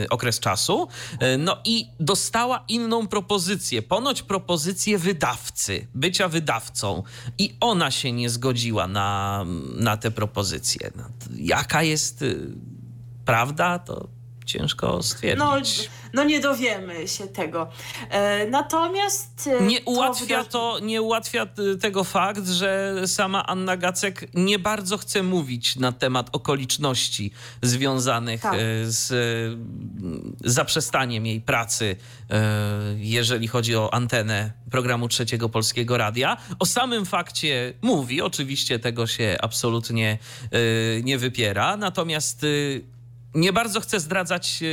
y, 0.04 0.10
okres 0.10 0.40
czasu. 0.40 0.88
Y, 1.14 1.38
no 1.38 1.58
i 1.66 1.88
dostała 2.00 2.64
inną 2.68 3.08
propozycję, 3.08 3.82
ponoć 3.82 4.22
propozycję 4.22 4.98
wydawcy, 4.98 5.88
bycia 5.96 6.28
wydawcą. 6.28 7.04
I 7.38 7.56
ona 7.60 7.92
się 7.92 8.12
nie 8.12 8.30
zgodziła 8.30 8.88
na, 8.88 9.46
na 9.76 9.98
te 9.98 10.12
propozycje. 10.12 10.92
No, 10.96 11.04
jaka 11.36 11.84
jest 11.84 12.22
y, 12.22 12.48
prawda, 13.26 13.80
to 13.80 14.08
ciężko 14.46 15.04
stwierdzić. 15.04 15.40
No, 15.78 16.05
no 16.16 16.24
nie 16.24 16.40
dowiemy 16.40 17.08
się 17.08 17.28
tego. 17.28 17.70
E, 18.10 18.48
natomiast... 18.48 19.50
E, 19.60 19.64
nie 19.64 19.82
ułatwia 19.82 20.44
to, 20.44 20.50
to, 20.50 20.80
nie 20.80 21.02
ułatwia 21.02 21.48
tego 21.82 22.04
fakt, 22.04 22.48
że 22.48 22.96
sama 23.08 23.46
Anna 23.46 23.78
Gacek 23.78 24.30
nie 24.34 24.60
bardzo 24.60 24.98
chce 24.98 25.24
mówić 25.24 25.76
na 25.76 25.92
temat 25.92 26.30
okoliczności 26.32 27.32
związanych 27.62 28.42
tak. 28.42 28.54
E, 28.54 28.58
z 28.84 29.10
zaprzestaniem 30.44 31.26
jej 31.26 31.42
pracy, 31.42 31.96
jeżeli 32.98 33.48
chodzi 33.48 33.76
o 33.76 33.94
antenę 33.94 34.52
programu 34.72 35.08
Trzeciego 35.08 35.50
Polskiego 35.50 35.98
Radia. 35.98 36.38
O 36.60 36.66
samym 36.66 37.06
fakcie 37.06 37.74
mówi, 37.82 38.22
oczywiście 38.22 38.80
tego 38.80 39.08
się 39.08 39.38
absolutnie 39.42 40.18
nie 41.04 41.18
wypiera, 41.18 41.78
natomiast 41.78 42.46
nie 43.36 43.54
bardzo 43.54 43.82
chce 43.82 44.00
zdradzać 44.00 44.64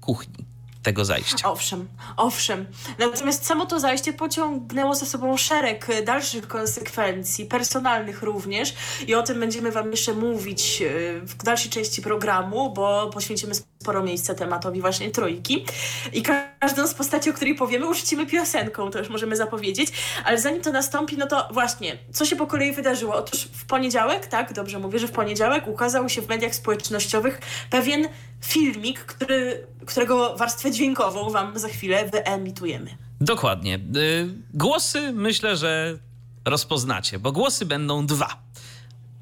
kuchni 0.00 0.47
tego 0.88 1.04
zajścia. 1.04 1.48
Owszem, 1.48 1.88
owszem. 2.16 2.66
Natomiast 2.98 3.46
samo 3.46 3.66
to 3.66 3.80
zajście 3.80 4.12
pociągnęło 4.12 4.94
za 4.94 5.06
sobą 5.06 5.36
szereg 5.36 5.86
dalszych 6.04 6.48
konsekwencji, 6.48 7.46
personalnych 7.46 8.22
również 8.22 8.74
i 9.06 9.14
o 9.14 9.22
tym 9.22 9.40
będziemy 9.40 9.72
Wam 9.72 9.90
jeszcze 9.90 10.14
mówić 10.14 10.82
e, 10.82 11.20
w 11.20 11.36
dalszej 11.36 11.70
części 11.70 12.02
programu, 12.02 12.72
bo 12.72 13.10
poświęcimy 13.14 13.54
sporo 13.54 14.02
miejsca 14.02 14.34
tematowi 14.34 14.80
właśnie 14.80 15.10
trójki. 15.10 15.64
I 16.12 16.22
każdą 16.60 16.86
z 16.86 16.94
postaci, 16.94 17.30
o 17.30 17.32
której 17.32 17.54
powiemy, 17.54 17.88
uczcimy 17.88 18.26
piosenką, 18.26 18.90
to 18.90 18.98
już 18.98 19.08
możemy 19.08 19.36
zapowiedzieć. 19.36 19.92
Ale 20.24 20.38
zanim 20.38 20.62
to 20.62 20.72
nastąpi, 20.72 21.16
no 21.18 21.26
to 21.26 21.48
właśnie, 21.52 21.98
co 22.12 22.24
się 22.24 22.36
po 22.36 22.46
kolei 22.46 22.72
wydarzyło? 22.72 23.14
Otóż 23.14 23.40
w 23.52 23.66
poniedziałek, 23.66 24.26
tak, 24.26 24.52
dobrze 24.52 24.78
mówię, 24.78 24.98
że 24.98 25.08
w 25.08 25.12
poniedziałek 25.12 25.68
ukazał 25.68 26.08
się 26.08 26.22
w 26.22 26.28
mediach 26.28 26.54
społecznościowych 26.54 27.40
pewien 27.70 28.08
filmik, 28.44 29.00
który, 29.00 29.66
którego 29.86 30.36
warstwę 30.36 30.70
dźwiękową 30.70 31.30
wam 31.30 31.58
za 31.58 31.68
chwilę 31.68 32.10
wyemitujemy. 32.12 32.96
Dokładnie. 33.20 33.74
Y, 33.96 34.28
głosy 34.54 35.12
myślę, 35.12 35.56
że 35.56 35.98
rozpoznacie, 36.44 37.18
bo 37.18 37.32
głosy 37.32 37.66
będą 37.66 38.06
dwa. 38.06 38.42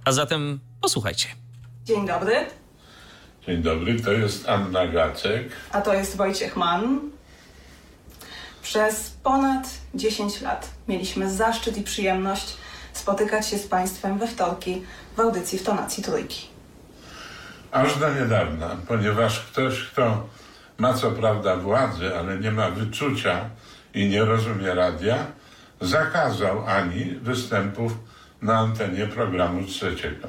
A 0.05 0.13
zatem 0.13 0.61
posłuchajcie. 0.81 1.29
Dzień 1.85 2.07
dobry. 2.07 2.35
Dzień 3.47 3.63
dobry, 3.63 4.01
to 4.01 4.13
jest 4.13 4.49
Anna 4.49 4.87
Gacek. 4.87 5.49
A 5.73 5.81
to 5.81 5.95
jest 5.95 6.17
Wojciech 6.17 6.57
Mann. 6.57 7.01
Przez 8.67 9.11
ponad 9.11 9.69
10 9.95 10.41
lat 10.41 10.69
mieliśmy 10.89 11.31
zaszczyt 11.31 11.79
i 11.79 11.83
przyjemność 11.83 12.57
spotykać 12.93 13.49
się 13.49 13.59
z 13.59 13.67
Państwem 13.67 14.19
we 14.19 14.27
wtorki 14.27 14.83
w 15.17 15.21
audycji 15.21 15.59
w 15.59 15.63
tonacji 15.63 16.03
trójki. 16.03 16.47
Aż 17.73 17.99
do 17.99 18.15
niedawna, 18.15 18.77
ponieważ 18.89 19.41
ktoś, 19.41 19.85
kto 19.85 20.27
ma 20.79 20.95
co 20.95 21.11
prawda 21.11 21.57
władzę, 21.57 22.19
ale 22.19 22.39
nie 22.39 22.51
ma 22.51 22.71
wyczucia 22.71 23.51
i 23.95 24.09
nie 24.09 24.25
rozumie 24.25 24.75
radia, 24.75 25.27
zakazał 25.81 26.67
Ani 26.67 27.05
występów 27.05 27.93
na 28.43 28.59
antenie 28.59 29.07
programu 29.07 29.67
trzeciego. 29.67 30.29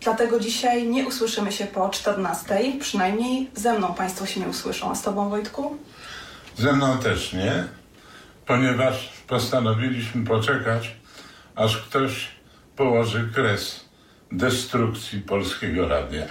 Dlatego 0.00 0.40
dzisiaj 0.40 0.88
nie 0.88 1.06
usłyszymy 1.06 1.52
się 1.52 1.66
po 1.66 1.88
14. 1.88 2.62
Przynajmniej 2.80 3.50
ze 3.54 3.78
mną 3.78 3.94
Państwo 3.94 4.26
się 4.26 4.40
nie 4.40 4.48
usłyszą. 4.48 4.90
A 4.90 4.94
z 4.94 5.02
Tobą, 5.02 5.30
Wojtku? 5.30 5.78
Ze 6.56 6.72
mną 6.72 6.98
też 6.98 7.32
nie, 7.32 7.64
ponieważ 8.46 9.12
postanowiliśmy 9.26 10.24
poczekać, 10.24 10.96
aż 11.54 11.76
ktoś 11.76 12.28
położy 12.76 13.30
kres 13.34 13.84
destrukcji 14.32 15.20
polskiego 15.20 15.88
radia. 15.88 16.26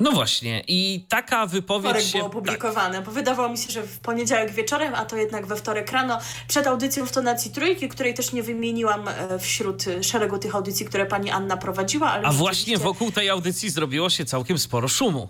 No 0.00 0.12
właśnie, 0.12 0.64
i 0.68 1.06
taka 1.08 1.46
wypowiedź 1.46 1.90
wtorek 1.90 2.06
się... 2.06 2.18
było 2.18 2.26
opublikowane, 2.26 2.94
tak. 2.94 3.04
bo 3.04 3.10
wydawało 3.10 3.48
mi 3.48 3.58
się, 3.58 3.70
że 3.70 3.82
w 3.82 3.98
poniedziałek 3.98 4.52
wieczorem, 4.52 4.94
a 4.94 5.04
to 5.04 5.16
jednak 5.16 5.46
we 5.46 5.56
wtorek 5.56 5.92
rano, 5.92 6.18
przed 6.48 6.66
audycją 6.66 7.06
w 7.06 7.12
tonacji 7.12 7.50
trójki, 7.50 7.88
której 7.88 8.14
też 8.14 8.32
nie 8.32 8.42
wymieniłam 8.42 9.08
e, 9.08 9.38
wśród 9.38 9.84
szeregu 10.02 10.38
tych 10.38 10.54
audycji, 10.54 10.86
które 10.86 11.06
pani 11.06 11.30
Anna 11.30 11.56
prowadziła. 11.56 12.10
Ale 12.10 12.28
a 12.28 12.32
właśnie 12.32 12.78
wokół 12.78 13.12
tej 13.12 13.30
audycji 13.30 13.70
zrobiło 13.70 14.10
się 14.10 14.24
całkiem 14.24 14.58
sporo 14.58 14.88
szumu. 14.88 15.28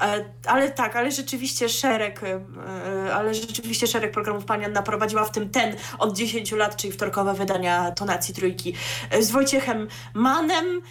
E, 0.00 0.24
ale 0.46 0.70
tak, 0.70 0.96
ale 0.96 1.12
rzeczywiście 1.12 1.68
szereg, 1.68 2.22
e, 2.22 3.14
ale 3.14 3.34
rzeczywiście 3.34 3.86
szereg 3.86 4.12
programów 4.12 4.44
pani 4.44 4.64
Anna 4.64 4.82
prowadziła, 4.82 5.24
w 5.24 5.30
tym 5.30 5.50
ten 5.50 5.76
od 5.98 6.16
10 6.16 6.52
lat, 6.52 6.76
czyli 6.76 6.92
wtorkowe 6.92 7.34
wydania 7.34 7.90
Tonacji 7.90 8.34
Trójki 8.34 8.74
e, 9.10 9.22
z 9.22 9.30
Wojciechem 9.30 9.88
Manem. 10.14 10.82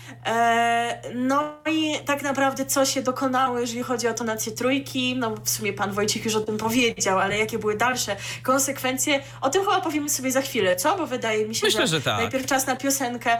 No 1.16 1.54
i 1.72 1.96
tak 2.06 2.24
naprawdę 2.24 2.66
co 2.66 2.86
się 2.86 3.02
dokonało, 3.02 3.60
jeżeli 3.60 3.84
chodzi 3.84 4.08
o 4.08 4.14
Tonację 4.14 4.52
Trójki, 4.52 5.16
no 5.16 5.36
w 5.44 5.50
sumie 5.50 5.74
pan 5.74 5.92
Wojciech 5.92 6.26
już 6.26 6.36
o 6.36 6.42
tym 6.42 6.58
powiedział, 6.58 7.20
ale 7.20 7.38
jakie 7.38 7.60
były 7.60 7.78
dalsze 7.78 8.16
konsekwencje, 8.44 9.20
o 9.42 9.50
tym 9.50 9.62
chyba 9.62 9.82
powiemy 9.82 10.10
sobie 10.10 10.32
za 10.32 10.42
chwilę, 10.42 10.76
co? 10.76 10.98
Bo 10.98 11.08
wydaje 11.08 11.48
mi 11.48 11.56
się, 11.56 11.68
Myślę, 11.68 11.82
że, 11.82 11.88
że 11.88 12.02
tak. 12.02 12.18
najpierw 12.18 12.46
czas 12.46 12.68
na 12.68 12.76
piosenkę, 12.76 13.38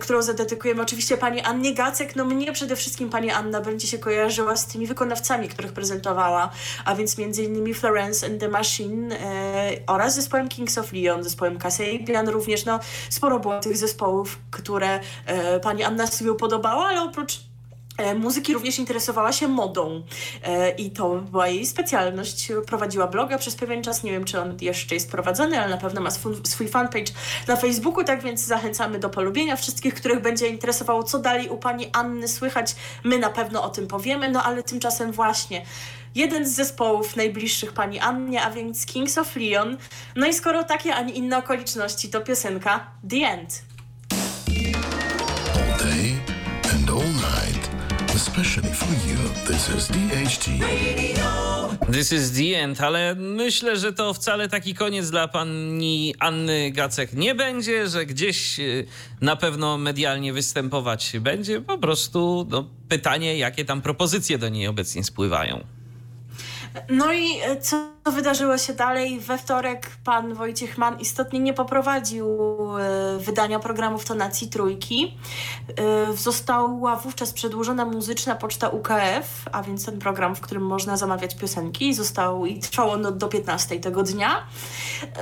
którą 0.00 0.22
zadedykujemy 0.22 0.82
oczywiście 0.82 1.16
pani 1.16 1.40
Annie 1.40 1.74
Gacek. 1.74 2.16
No 2.16 2.24
mnie 2.24 2.52
przede 2.52 2.76
wszystkim 2.76 3.10
pani 3.10 3.30
Anna 3.30 3.60
będzie 3.60 3.86
się 3.86 3.98
kojarzyła 3.98 4.56
z 4.56 4.66
tymi 4.66 4.86
wykonaniami 4.86 5.03
wykonawcami, 5.04 5.48
których 5.48 5.72
prezentowała, 5.72 6.50
a 6.84 6.94
więc 6.94 7.18
m.in. 7.18 7.74
Florence 7.74 8.26
and 8.26 8.40
the 8.40 8.48
Machine 8.48 9.12
e, 9.12 9.70
oraz 9.86 10.14
zespołem 10.14 10.48
Kings 10.48 10.78
of 10.78 10.92
Leon, 10.92 11.24
zespołem 11.24 11.58
Kasabian 11.58 12.28
również. 12.28 12.64
No, 12.64 12.80
sporo 13.10 13.40
było 13.40 13.60
tych 13.60 13.76
zespołów, 13.76 14.38
które 14.50 15.00
e, 15.26 15.60
pani 15.60 15.82
Anna 15.82 16.06
sobie 16.06 16.34
podobała, 16.34 16.86
ale 16.86 17.02
oprócz 17.02 17.40
muzyki 18.14 18.54
również 18.54 18.78
interesowała 18.78 19.32
się 19.32 19.48
modą 19.48 20.02
e, 20.42 20.70
i 20.70 20.90
to 20.90 21.14
była 21.14 21.48
jej 21.48 21.66
specjalność. 21.66 22.52
Prowadziła 22.66 23.06
bloga 23.06 23.38
przez 23.38 23.54
pewien 23.54 23.82
czas, 23.82 24.02
nie 24.02 24.12
wiem 24.12 24.24
czy 24.24 24.40
on 24.40 24.56
jeszcze 24.60 24.94
jest 24.94 25.10
prowadzony, 25.10 25.60
ale 25.60 25.70
na 25.70 25.76
pewno 25.76 26.00
ma 26.00 26.10
swój 26.44 26.68
fanpage 26.68 27.12
na 27.48 27.56
Facebooku, 27.56 28.04
tak 28.04 28.22
więc 28.22 28.40
zachęcamy 28.40 28.98
do 28.98 29.10
polubienia 29.10 29.56
wszystkich, 29.56 29.94
których 29.94 30.22
będzie 30.22 30.48
interesowało, 30.48 31.02
co 31.02 31.18
dalej 31.18 31.48
u 31.48 31.56
pani 31.56 31.90
Anny 31.92 32.28
słychać. 32.28 32.76
My 33.04 33.18
na 33.18 33.30
pewno 33.30 33.62
o 33.62 33.68
tym 33.68 33.86
powiemy, 33.86 34.30
no 34.30 34.42
ale 34.42 34.62
tymczasem 34.62 35.12
właśnie 35.12 35.64
jeden 36.14 36.46
z 36.48 36.54
zespołów 36.54 37.16
najbliższych 37.16 37.72
pani 37.72 37.98
Annie, 37.98 38.42
a 38.42 38.50
więc 38.50 38.86
Kings 38.86 39.18
of 39.18 39.36
Leon. 39.36 39.76
No 40.16 40.26
i 40.26 40.34
skoro 40.34 40.64
takie, 40.64 40.94
a 40.94 41.02
nie 41.02 41.12
inne 41.12 41.38
okoliczności, 41.38 42.08
to 42.08 42.20
piosenka 42.20 42.86
The 43.10 43.16
End. 43.16 43.73
Especially 48.28 48.72
for 48.72 48.92
you. 49.08 49.18
This 49.46 49.68
is 49.68 49.88
DHT. 49.88 50.46
This 51.92 52.12
is 52.12 52.32
the 52.32 52.54
end, 52.54 52.80
ale 52.80 53.14
myślę, 53.14 53.76
że 53.76 53.92
to 53.92 54.14
wcale 54.14 54.48
taki 54.48 54.74
koniec 54.74 55.10
dla 55.10 55.28
pani 55.28 56.14
Anny 56.18 56.70
Gacek 56.70 57.12
nie 57.12 57.34
będzie, 57.34 57.88
że 57.88 58.06
gdzieś 58.06 58.60
y, 58.60 58.86
na 59.20 59.36
pewno 59.36 59.78
medialnie 59.78 60.32
występować 60.32 61.12
będzie. 61.20 61.60
Po 61.60 61.78
prostu 61.78 62.46
no, 62.50 62.70
pytanie, 62.88 63.38
jakie 63.38 63.64
tam 63.64 63.82
propozycje 63.82 64.38
do 64.38 64.48
niej 64.48 64.66
obecnie 64.66 65.04
spływają. 65.04 65.64
No 66.88 67.12
i 67.12 67.40
e, 67.42 67.56
co 67.60 67.94
wydarzyło 68.06 68.58
się 68.58 68.74
dalej? 68.74 69.20
We 69.20 69.38
wtorek 69.38 69.90
pan 70.04 70.34
Wojciech 70.34 70.78
Mann 70.78 71.00
istotnie 71.00 71.40
nie 71.40 71.54
poprowadził 71.54 72.28
e, 72.78 73.18
wydania 73.18 73.58
programu 73.58 73.98
w 73.98 74.04
tonacji 74.04 74.48
trójki. 74.48 75.18
E, 75.76 76.12
została 76.12 76.96
wówczas 76.96 77.32
przedłużona 77.32 77.84
muzyczna 77.84 78.34
poczta 78.34 78.68
UKF, 78.68 79.48
a 79.52 79.62
więc 79.62 79.86
ten 79.86 79.98
program, 79.98 80.36
w 80.36 80.40
którym 80.40 80.66
można 80.66 80.96
zamawiać 80.96 81.34
piosenki. 81.34 81.94
Został 81.94 82.46
i 82.46 82.60
trwał 82.60 82.90
on 82.90 83.18
do 83.18 83.28
15 83.28 83.80
tego 83.80 84.02
dnia. 84.02 84.46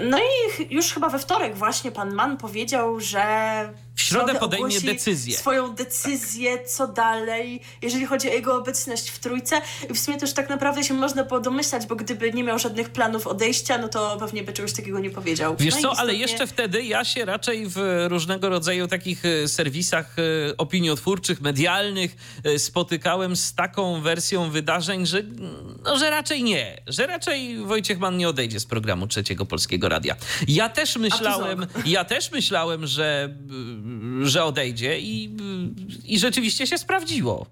No 0.02 0.18
i 0.18 0.74
już 0.74 0.92
chyba 0.92 1.08
we 1.08 1.18
wtorek 1.18 1.56
właśnie 1.56 1.92
pan 1.92 2.14
Mann 2.14 2.36
powiedział, 2.36 3.00
że 3.00 3.24
W 3.94 4.02
środę 4.02 4.34
podejmie 4.34 4.80
decyzję. 4.80 5.36
Swoją 5.36 5.74
decyzję, 5.74 6.64
co 6.64 6.88
dalej, 6.88 7.60
jeżeli 7.82 8.06
chodzi 8.06 8.28
o 8.28 8.32
jego 8.32 8.56
obecność 8.56 9.10
w 9.10 9.18
trójce. 9.18 9.60
I 9.90 9.94
w 9.94 9.98
sumie 9.98 10.18
to 10.18 10.26
już 10.26 10.34
tak 10.34 10.48
naprawdę 10.48 10.84
się 10.84 10.94
można 10.94 11.24
było 11.24 11.40
domyślać, 11.40 11.86
bo 11.86 11.96
gdyby 11.96 12.32
nie 12.32 12.44
miał 12.44 12.58
żadnych 12.58 12.90
planów 12.90 13.26
odejścia, 13.26 13.78
no 13.78 13.88
to 13.88 14.16
pewnie 14.20 14.42
by 14.42 14.52
czegoś 14.52 14.72
takiego 14.72 14.98
nie 14.98 15.10
powiedział. 15.10 15.56
Wiesz 15.58 15.74
no 15.74 15.80
co, 15.80 15.98
ale 15.98 16.14
jeszcze 16.14 16.46
wtedy 16.46 16.82
ja 16.82 17.04
się 17.04 17.24
raczej 17.24 17.66
w 17.66 18.06
różnego 18.08 18.48
rodzaju 18.48 18.88
takich 18.88 19.24
e, 19.24 19.48
serwisach 19.48 20.16
e, 20.18 20.56
opiniotwórczych, 20.56 21.40
medialnych 21.40 22.16
e, 22.44 22.58
spotykałem 22.58 23.36
z 23.36 23.54
taką 23.54 24.00
wersją 24.00 24.50
wydarzeń, 24.50 25.06
że, 25.06 25.22
no, 25.84 25.98
że 25.98 26.10
raczej 26.10 26.42
nie, 26.42 26.82
że 26.86 27.06
raczej 27.06 27.58
Wojciech 27.58 27.98
Mann 27.98 28.16
nie 28.16 28.28
odejdzie 28.28 28.60
z 28.60 28.66
programu 28.66 29.06
Trzeciego 29.06 29.46
Polskiego 29.46 29.88
Radia. 29.88 30.16
Ja 30.48 30.68
też 30.68 30.96
myślałem, 30.96 31.66
ja 31.86 32.04
też 32.04 32.30
myślałem, 32.30 32.86
że, 32.86 33.36
że 34.22 34.44
odejdzie 34.44 35.00
i, 35.00 35.36
i 36.04 36.18
rzeczywiście 36.18 36.66
się 36.66 36.78
sprawdziło. 36.78 37.46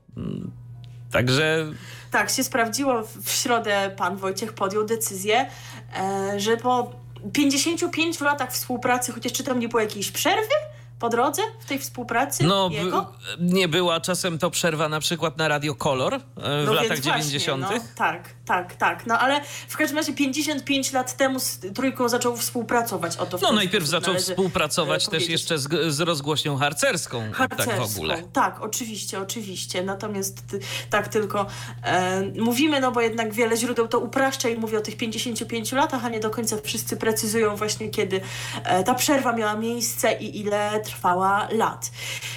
Także 1.13 1.67
Tak, 2.11 2.31
się 2.31 2.45
sprawdziło. 2.45 3.03
W 3.23 3.31
środę 3.31 3.91
pan 3.97 4.17
Wojciech 4.17 4.53
podjął 4.53 4.85
decyzję, 4.85 5.51
e, 5.97 6.41
że 6.41 6.57
po 6.57 6.93
55 7.33 8.21
latach 8.21 8.53
współpracy, 8.53 9.13
chociaż 9.13 9.33
czy 9.33 9.45
tam 9.45 9.59
nie 9.59 9.69
było 9.69 9.81
jakiejś 9.81 10.11
przerwy 10.11 10.55
po 10.99 11.09
drodze 11.09 11.43
w 11.61 11.65
tej 11.65 11.79
współpracy 11.79 12.45
no, 12.45 12.71
nie 13.41 13.69
była 13.69 14.01
czasem 14.01 14.39
to 14.39 14.51
przerwa 14.51 14.89
na 14.89 15.01
przykład 15.01 15.39
na 15.39 15.49
Radio 15.49 15.75
Kolor 15.75 16.15
e, 16.15 16.19
w 16.19 16.67
No 16.67 16.73
latach 16.73 16.89
więc 16.91 17.05
właśnie, 17.07 17.39
90. 17.39 17.63
No, 17.63 17.69
tak, 17.97 18.35
tak, 18.51 18.75
tak. 18.75 19.07
No 19.07 19.19
ale 19.19 19.41
w 19.69 19.77
każdym 19.77 19.97
razie 19.97 20.13
55 20.13 20.93
lat 20.93 21.17
temu 21.17 21.41
z 21.41 21.59
trójką 21.75 22.09
zaczął 22.09 22.37
współpracować. 22.37 23.17
O 23.17 23.27
to 23.27 23.39
No 23.43 23.53
najpierw 23.53 23.87
zaczął 23.87 24.13
należy, 24.15 24.33
współpracować 24.33 25.03
e, 25.03 25.05
też 25.05 25.09
powiedzieć. 25.11 25.31
jeszcze 25.31 25.59
z, 25.59 25.95
z 25.95 26.01
rozgłośnią 26.01 26.57
harcerską, 26.57 27.21
tak 27.21 27.33
w 27.33 27.37
Harcerską. 27.37 27.85
ogóle. 27.85 28.23
Tak, 28.33 28.61
oczywiście, 28.61 29.21
oczywiście. 29.21 29.83
Natomiast 29.85 30.43
tak 30.91 31.09
tylko 31.09 31.47
e, 31.83 32.23
mówimy, 32.39 32.81
no 32.81 32.93
bo 32.93 33.01
jednak 33.01 33.33
wiele 33.33 33.57
źródeł 33.57 33.89
to 33.89 33.99
upraszcza 33.99 34.49
i 34.49 34.57
mówi 34.57 34.77
o 34.77 34.81
tych 34.81 34.97
55 34.97 35.73
latach, 35.73 36.05
a 36.05 36.09
nie 36.09 36.21
do 36.21 36.31
końca 36.31 36.57
wszyscy 36.65 36.97
precyzują 36.97 37.57
właśnie, 37.57 37.89
kiedy 37.89 38.21
e, 38.65 38.85
ta 38.85 38.95
przerwa 38.95 39.33
miała 39.33 39.55
miejsce 39.55 40.13
i 40.13 40.41
ile 40.41 40.81
trwała 40.85 41.49
lat. 41.53 41.91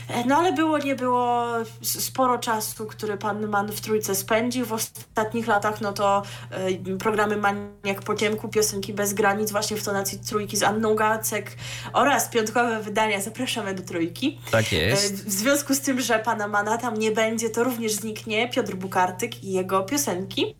E, 0.09 0.25
no 0.25 0.35
ale 0.37 0.53
było, 0.53 0.77
nie 0.77 0.95
było 0.95 1.45
sporo 1.81 2.37
czasu, 2.37 2.85
który 2.85 3.17
pan 3.17 3.47
Mann 3.47 3.71
w 3.71 3.81
Trójce 3.81 4.15
spędził. 4.15 4.65
W 4.65 4.73
ostatnich 4.73 5.47
latach, 5.47 5.81
no 5.81 5.93
to 5.93 6.02
e, 6.51 6.97
programy 6.97 7.37
Maniak 7.37 8.01
po 8.05 8.15
ciemku, 8.15 8.49
piosenki 8.49 8.93
bez 8.93 9.13
granic, 9.13 9.51
właśnie 9.51 9.77
w 9.77 9.83
tonacji 9.83 10.19
Trójki 10.19 10.57
z 10.57 10.63
Anną 10.63 10.95
Gacek 10.95 11.57
oraz 11.93 12.29
piątkowe 12.29 12.81
wydania 12.81 13.21
Zapraszamy 13.21 13.73
do 13.73 13.83
Trójki. 13.83 14.39
Tak 14.51 14.73
E, 14.73 14.75
jest. 14.75 15.25
W 15.25 15.31
związku 15.31 15.75
z 15.75 15.79
tym, 15.81 16.01
że 16.01 16.19
pana 16.19 16.47
Mana 16.47 16.77
tam 16.77 16.97
nie 16.99 17.11
będzie, 17.11 17.49
to 17.49 17.63
również 17.63 17.91
zniknie 17.91 18.49
Piotr 18.49 18.75
Bukartyk 18.75 19.43
i 19.43 19.51
jego 19.51 19.83
piosenki. 19.83 20.55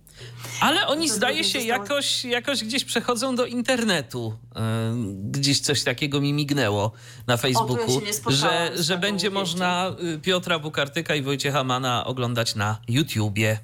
Ale 0.61 0.87
oni 0.87 1.07
to 1.07 1.13
zdaje 1.13 1.43
się 1.43 1.59
zostało- 1.59 1.67
jakoś, 1.83 2.25
jakoś 2.25 2.63
gdzieś 2.63 2.85
przechodzą 2.85 3.35
do 3.35 3.45
internetu. 3.45 4.33
E, 4.55 4.93
Gdzieś 5.31 5.59
coś 5.59 5.83
takiego 5.83 6.21
mi 6.21 6.33
mignęło 6.33 6.91
na 7.27 7.37
Facebooku, 7.37 7.99
się 7.99 8.05
nie 8.05 8.13
spotkałam 8.13 8.57
że, 8.75 8.83
że 8.83 8.93
taką 8.93 9.01
będzie 9.01 9.29
można 9.29 9.95
y, 10.15 10.19
Piotra 10.19 10.59
Bukartyka 10.59 11.15
i 11.15 11.21
Wojciecha 11.21 11.63
Mana 11.63 12.05
oglądać 12.05 12.55
na 12.55 12.77
YouTubie. 12.87 13.59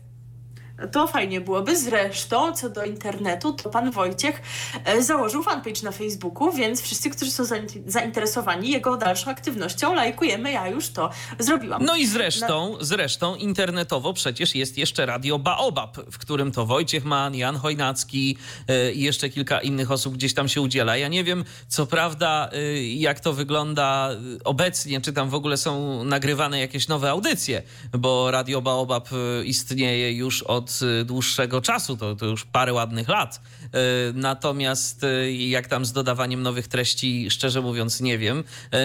To 0.91 1.07
fajnie 1.07 1.41
byłoby. 1.41 1.77
Zresztą, 1.77 2.53
co 2.53 2.69
do 2.69 2.83
internetu, 2.83 3.53
to 3.53 3.69
pan 3.69 3.91
Wojciech 3.91 4.41
e, 4.85 5.03
założył 5.03 5.43
fanpage 5.43 5.81
na 5.83 5.91
Facebooku, 5.91 6.51
więc 6.51 6.81
wszyscy, 6.81 7.09
którzy 7.09 7.31
są 7.31 7.43
zain- 7.43 7.81
zainteresowani 7.87 8.69
jego 8.69 8.97
dalszą 8.97 9.31
aktywnością, 9.31 9.93
lajkujemy. 9.93 10.51
Ja 10.51 10.67
już 10.67 10.89
to 10.89 11.09
zrobiłam. 11.39 11.85
No 11.85 11.95
i 11.95 12.07
zresztą, 12.07 12.77
zresztą 12.81 13.35
internetowo 13.35 14.13
przecież 14.13 14.55
jest 14.55 14.77
jeszcze 14.77 15.05
Radio 15.05 15.39
Baobab, 15.39 15.97
w 16.11 16.17
którym 16.17 16.51
to 16.51 16.65
Wojciech 16.65 17.05
Mann, 17.05 17.35
Jan 17.35 17.55
Chojnacki 17.55 18.37
e, 18.67 18.91
i 18.91 19.01
jeszcze 19.03 19.29
kilka 19.29 19.61
innych 19.61 19.91
osób 19.91 20.13
gdzieś 20.13 20.33
tam 20.33 20.49
się 20.49 20.61
udziela. 20.61 20.97
Ja 20.97 21.07
nie 21.07 21.23
wiem, 21.23 21.45
co 21.67 21.85
prawda, 21.85 22.49
e, 22.53 22.83
jak 22.83 23.19
to 23.19 23.33
wygląda 23.33 24.09
obecnie, 24.43 25.01
czy 25.01 25.13
tam 25.13 25.29
w 25.29 25.33
ogóle 25.33 25.57
są 25.57 26.03
nagrywane 26.03 26.59
jakieś 26.59 26.87
nowe 26.87 27.09
audycje, 27.09 27.63
bo 27.93 28.31
Radio 28.31 28.61
Baobab 28.61 29.09
istnieje 29.45 30.13
już 30.13 30.43
od 30.43 30.68
e, 30.82 31.05
dłuższego 31.05 31.62
czasu, 31.62 31.97
to, 31.97 32.15
to 32.15 32.25
już 32.25 32.45
parę 32.45 32.73
ładnych 32.73 33.08
lat. 33.08 33.41
E, 33.63 33.79
Natomiast 34.13 35.03
e, 35.03 35.32
jak 35.32 35.67
tam 35.67 35.86
z 35.86 35.93
dodawaniem 35.93 36.41
nowych 36.43 36.67
treści, 36.67 37.32
szczerze 37.32 37.62
mówiąc, 37.62 38.01
nie 38.01 38.17
wiem. 38.17 38.43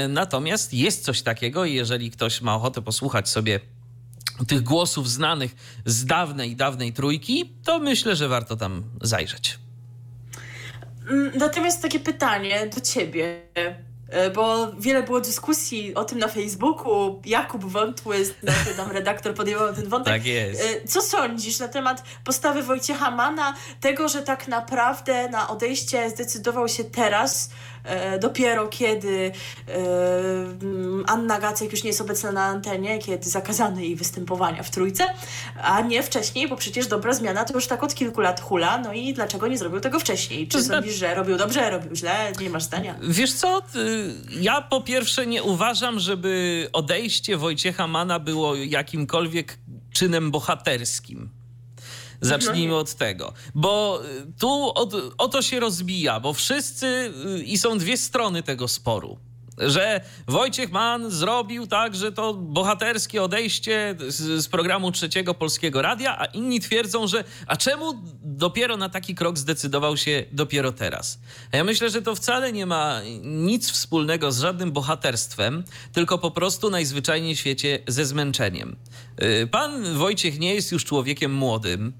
Natomiast 0.08 0.74
jest 0.74 1.04
coś 1.04 1.22
takiego 1.22 1.64
i 1.64 1.74
jeżeli 1.74 2.10
ktoś 2.10 2.40
ma 2.40 2.54
ochotę 2.54 2.82
posłuchać 2.82 3.28
sobie 3.28 3.60
tych 4.48 4.62
głosów 4.62 5.10
znanych 5.10 5.54
z 5.84 6.04
dawnej, 6.04 6.56
dawnej 6.56 6.92
trójki, 6.92 7.52
to 7.64 7.78
myślę, 7.78 8.16
że 8.16 8.28
warto 8.28 8.56
tam 8.56 8.82
zajrzeć. 9.02 9.58
Mm, 11.10 11.32
Natomiast 11.38 11.82
takie 11.82 12.00
pytanie 12.00 12.70
do 12.74 12.80
ciebie, 12.80 13.42
bo 14.34 14.72
wiele 14.78 15.02
było 15.02 15.20
dyskusji 15.20 15.94
o 15.94 16.04
tym 16.04 16.18
na 16.18 16.28
Facebooku. 16.28 17.20
Jakub 17.24 17.64
Wątły, 17.64 18.24
znaczy 18.24 18.76
nam 18.76 18.90
redaktor 18.90 19.34
podejmował 19.34 19.74
ten 19.74 19.88
wątek. 19.88 20.14
Tak 20.14 20.26
jest. 20.26 20.62
E, 20.62 20.88
Co 20.88 21.02
sądzisz 21.02 21.58
na 21.58 21.68
temat 21.68 22.02
postawy 22.24 22.62
Wojciecha 22.62 23.10
Mana, 23.10 23.54
tego, 23.80 24.08
że 24.08 24.22
tak 24.22 24.48
naprawdę 24.48 25.28
na 25.28 25.48
odejście 25.48 26.10
zdecydował 26.10 26.68
się 26.68 26.84
teraz, 26.84 27.50
e, 27.50 27.54
dopiero 28.20 28.68
kiedy 28.68 29.32
e, 29.68 29.82
Anna 31.06 31.40
Gacek 31.40 31.72
już 31.72 31.82
nie 31.82 31.88
jest 31.88 32.00
obecna 32.00 32.32
na 32.32 32.44
antenie, 32.44 32.98
kiedy 32.98 33.30
zakazano 33.30 33.80
jej 33.80 33.96
występowania 33.96 34.62
w 34.62 34.70
trójce, 34.70 35.04
a 35.62 35.80
nie 35.80 36.02
wcześniej, 36.02 36.48
bo 36.48 36.56
przecież 36.56 36.86
dobra 36.86 37.14
zmiana 37.14 37.44
to 37.44 37.54
już 37.54 37.66
tak 37.66 37.84
od 37.84 37.94
kilku 37.94 38.20
lat 38.20 38.40
hula, 38.40 38.78
no 38.78 38.92
i 38.92 39.14
dlaczego 39.14 39.46
nie 39.46 39.58
zrobił 39.58 39.80
tego 39.80 40.00
wcześniej? 40.00 40.48
Czy 40.48 40.62
sądzisz, 40.62 40.94
że 40.94 41.14
robił 41.14 41.36
dobrze, 41.36 41.70
robił 41.70 41.96
źle? 41.96 42.32
Nie 42.40 42.50
masz 42.50 42.62
zdania. 42.62 42.94
Wiesz 43.02 43.32
co, 43.32 43.58
y, 43.58 43.62
ja 44.40 44.62
po 44.62 44.80
pierwsze 44.80 45.26
nie 45.26 45.42
uważam, 45.42 46.00
żeby 46.00 46.68
odejście 46.72 47.36
Wojciecha 47.36 47.86
Mana 47.86 48.18
było 48.18 48.54
jakimkolwiek 48.54 49.58
czynem 49.92 50.30
bohaterskim. 50.30 51.43
Zacznijmy 52.28 52.76
od 52.76 52.94
tego, 52.94 53.32
bo 53.54 54.02
y, 54.04 54.32
tu 54.38 54.48
o, 54.50 54.88
o 55.18 55.28
to 55.28 55.42
się 55.42 55.60
rozbija, 55.60 56.20
bo 56.20 56.32
wszyscy 56.32 56.86
y, 56.86 57.42
i 57.42 57.58
są 57.58 57.78
dwie 57.78 57.96
strony 57.96 58.42
tego 58.42 58.68
sporu. 58.68 59.18
Że 59.58 60.00
Wojciech 60.26 60.72
Mann 60.72 61.10
zrobił 61.10 61.66
tak, 61.66 61.94
że 61.94 62.12
to 62.12 62.34
bohaterskie 62.34 63.22
odejście 63.22 63.96
z, 64.08 64.44
z 64.44 64.48
programu 64.48 64.92
Trzeciego 64.92 65.34
Polskiego 65.34 65.82
Radia, 65.82 66.18
a 66.18 66.24
inni 66.24 66.60
twierdzą, 66.60 67.06
że 67.06 67.24
a 67.46 67.56
czemu 67.56 68.02
dopiero 68.22 68.76
na 68.76 68.88
taki 68.88 69.14
krok 69.14 69.38
zdecydował 69.38 69.96
się 69.96 70.24
dopiero 70.32 70.72
teraz? 70.72 71.18
A 71.52 71.56
ja 71.56 71.64
myślę, 71.64 71.90
że 71.90 72.02
to 72.02 72.14
wcale 72.14 72.52
nie 72.52 72.66
ma 72.66 73.00
nic 73.22 73.70
wspólnego 73.70 74.32
z 74.32 74.40
żadnym 74.40 74.72
bohaterstwem, 74.72 75.64
tylko 75.92 76.18
po 76.18 76.30
prostu 76.30 76.70
najzwyczajniej 76.70 77.36
w 77.36 77.38
świecie 77.38 77.78
ze 77.88 78.04
zmęczeniem. 78.04 78.76
Y, 79.22 79.46
Pan 79.46 79.94
Wojciech 79.94 80.38
nie 80.38 80.54
jest 80.54 80.72
już 80.72 80.84
człowiekiem 80.84 81.34
młodym, 81.34 81.92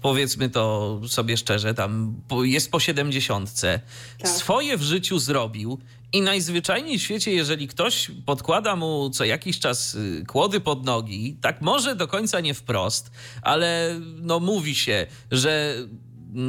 powiedzmy 0.00 0.50
to 0.50 1.00
sobie 1.08 1.36
szczerze, 1.36 1.74
tam 1.74 2.14
jest 2.42 2.70
po 2.70 2.80
siedemdziesiątce, 2.80 3.80
Tak. 4.18 4.30
swoje 4.30 4.76
w 4.76 4.82
życiu 4.82 5.18
zrobił 5.18 5.78
i 6.12 6.22
najzwyczajniej 6.22 6.98
w 6.98 7.02
świecie, 7.02 7.32
jeżeli 7.32 7.68
ktoś 7.68 8.10
podkłada 8.26 8.76
mu 8.76 9.10
co 9.10 9.24
jakiś 9.24 9.58
czas 9.58 9.94
y, 9.94 10.24
kłody 10.26 10.60
pod 10.60 10.84
nogi, 10.84 11.36
tak 11.40 11.60
może 11.60 11.96
do 11.96 12.08
końca 12.08 12.40
nie 12.40 12.54
wprost, 12.54 13.10
ale 13.42 14.00
no 14.20 14.40
mówi 14.40 14.74
się, 14.74 15.06
że 15.30 15.74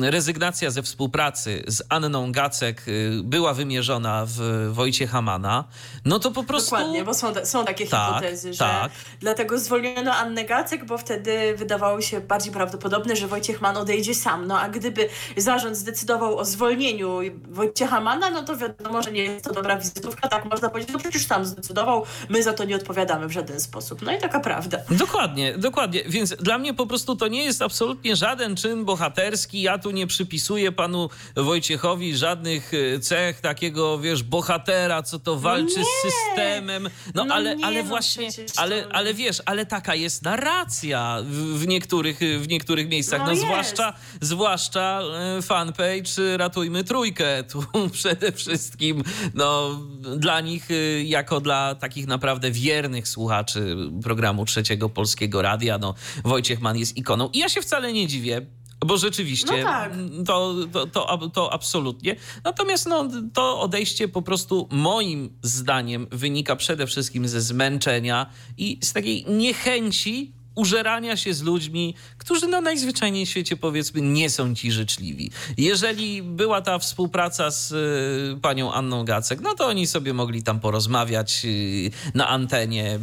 rezygnacja 0.02 0.72
ze 0.72 0.84
współpracy 0.84 1.64
z 1.68 1.84
Anną 1.90 2.32
Gacek 2.32 2.88
y, 2.88 3.12
była 3.24 3.54
wymierzona 3.54 4.26
w 4.28 4.68
Wojciecha 4.72 5.22
Mana, 5.22 5.64
no 6.06 6.20
to 6.20 6.32
po 6.32 6.44
prostu... 6.44 6.76
Dokładnie, 6.76 7.04
bo 7.04 7.14
są, 7.14 7.34
są 7.44 7.66
takie 7.66 7.88
Tak, 7.88 8.08
hipotezy, 8.08 8.54
że 8.54 8.60
tak. 8.60 8.92
dlatego 9.20 9.60
zwolniono 9.60 10.14
Annę 10.14 10.46
Gacek, 10.46 10.86
bo 10.86 10.98
wtedy 10.98 11.56
wydawało 11.58 12.02
się 12.02 12.22
bardziej 12.22 12.54
prawdopodobne, 12.54 13.16
że 13.16 13.28
Wojciech 13.28 13.62
Mann 13.62 13.78
odejdzie 13.78 14.16
sam. 14.16 14.48
No 14.48 14.60
a 14.60 14.70
gdyby 14.70 15.10
zarząd 15.38 15.78
zdecydował 15.78 16.38
o 16.38 16.46
zwolnieniu 16.46 17.20
Wojciecha 17.50 18.02
Mana, 18.02 18.30
no 18.30 18.44
to 18.44 18.58
wiadomo, 18.58 19.02
że 19.02 19.12
nie 19.12 19.24
jest 19.24 19.46
to 19.46 19.54
dobra 19.54 19.78
wizytówka. 19.78 20.28
Tak 20.28 20.46
można 20.46 20.70
powiedzieć, 20.70 20.94
no 20.94 21.00
przecież 21.00 21.26
sam 21.26 21.46
zdecydował, 21.46 22.06
my 22.30 22.44
za 22.44 22.54
to 22.54 22.64
nie 22.64 22.76
odpowiadamy 22.76 23.28
w 23.28 23.32
żaden 23.32 23.60
sposób. 23.60 24.02
No 24.02 24.16
i 24.16 24.20
taka 24.20 24.40
prawda. 24.40 24.78
Dokładnie, 24.90 25.58
dokładnie. 25.58 26.04
Więc 26.08 26.36
dla 26.36 26.58
mnie 26.58 26.74
po 26.74 26.88
prostu 26.88 27.16
to 27.16 27.28
nie 27.28 27.44
jest 27.44 27.62
absolutnie 27.62 28.16
żaden 28.16 28.56
czyn 28.56 28.86
bohaterski. 28.86 29.62
Ja 29.72 29.78
tu 29.78 29.92
nie 29.92 30.08
przypisuję 30.08 30.72
panu 30.72 31.10
Wojciechowi 31.36 32.18
żadnych 32.18 32.72
e, 32.74 33.00
cech 33.00 33.42
takiego, 33.42 34.00
wiesz, 34.00 34.24
bohatera, 34.24 35.04
co 35.04 35.20
to 35.20 35.40
walczy 35.40 35.80
nie. 35.80 35.86
z 35.86 36.14
systemem. 36.14 36.90
No, 37.16 37.26
No 37.26 37.36
ale, 37.36 37.56
nie, 37.56 37.66
ale 37.66 37.84
no 37.84 37.90
właśnie, 37.90 38.30
ale, 38.58 38.86
ale 38.92 39.14
wiesz, 39.14 39.42
ale 39.46 39.66
taka 39.66 39.96
jest 39.96 40.24
narracja 40.24 41.18
w, 41.56 41.68
niektórych, 41.68 42.20
w 42.40 42.48
niektórych 42.48 42.90
miejscach. 42.90 43.20
No, 43.20 43.26
No 43.26 43.36
zwłaszcza, 43.36 43.94
zwłaszcza 44.22 45.02
e, 45.38 45.42
fanpage 45.42 46.38
Ratujmy 46.38 46.84
Trójkę. 46.84 47.44
Tu 47.52 47.64
przede 47.90 48.32
wszystkim, 48.32 49.04
no, 49.34 49.80
dla 50.18 50.42
nich, 50.42 50.72
e, 50.72 51.04
jako 51.04 51.42
dla 51.42 51.76
takich 51.76 52.08
naprawdę 52.08 52.52
wiernych 52.52 53.08
słuchaczy 53.08 53.76
programu 54.04 54.46
Trzeciego 54.46 54.90
Polskiego 54.90 55.42
Radia, 55.42 55.78
no, 55.78 55.94
Wojciech 56.24 56.62
Mann 56.62 56.78
jest 56.78 56.98
ikoną. 56.98 57.30
I 57.34 57.38
ja 57.38 57.50
się 57.50 57.62
wcale 57.62 57.94
nie 57.94 58.08
dziwię, 58.08 58.46
bo 58.86 58.98
rzeczywiście 58.98 59.58
No 59.58 59.64
tak. 59.64 59.94
to, 60.26 60.56
to, 60.72 60.88
to, 60.88 61.30
to 61.30 61.54
absolutnie. 61.54 62.16
Natomiast 62.44 62.88
no, 62.88 63.08
to 63.34 63.60
odejście 63.60 64.08
po 64.08 64.22
prostu 64.22 64.68
moim 64.72 65.30
zdaniem 65.42 66.08
wynika 66.12 66.56
przede 66.56 66.88
wszystkim 66.88 67.28
ze 67.28 67.42
zmęczenia 67.42 68.30
i 68.58 68.78
z 68.84 68.94
takiej 68.94 69.26
niechęci 69.30 70.32
użerania 70.56 71.18
się 71.18 71.34
z 71.34 71.42
ludźmi, 71.42 71.96
którzy 72.18 72.48
no 72.48 72.62
najzwyczajniej 72.62 73.26
w 73.26 73.30
świecie 73.30 73.58
powiedzmy 73.58 74.02
nie 74.02 74.30
są 74.30 74.56
ci 74.56 74.72
życzliwi. 74.72 75.32
Jeżeli 75.58 76.24
była 76.24 76.62
ta 76.62 76.80
współpraca 76.80 77.52
z 77.52 77.72
y, 77.72 78.42
panią 78.42 78.74
Anną 78.74 79.06
Gacek, 79.06 79.42
no 79.42 79.56
to 79.56 79.66
oni 79.66 79.88
sobie 79.88 80.14
mogli 80.14 80.44
tam 80.44 80.60
porozmawiać 80.60 81.42
y, 81.46 81.92
na 82.14 82.28
antenie. 82.28 83.00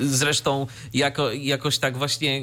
Zresztą 0.00 0.66
jako, 0.94 1.32
jakoś 1.32 1.78
tak 1.78 1.98
właśnie, 1.98 2.42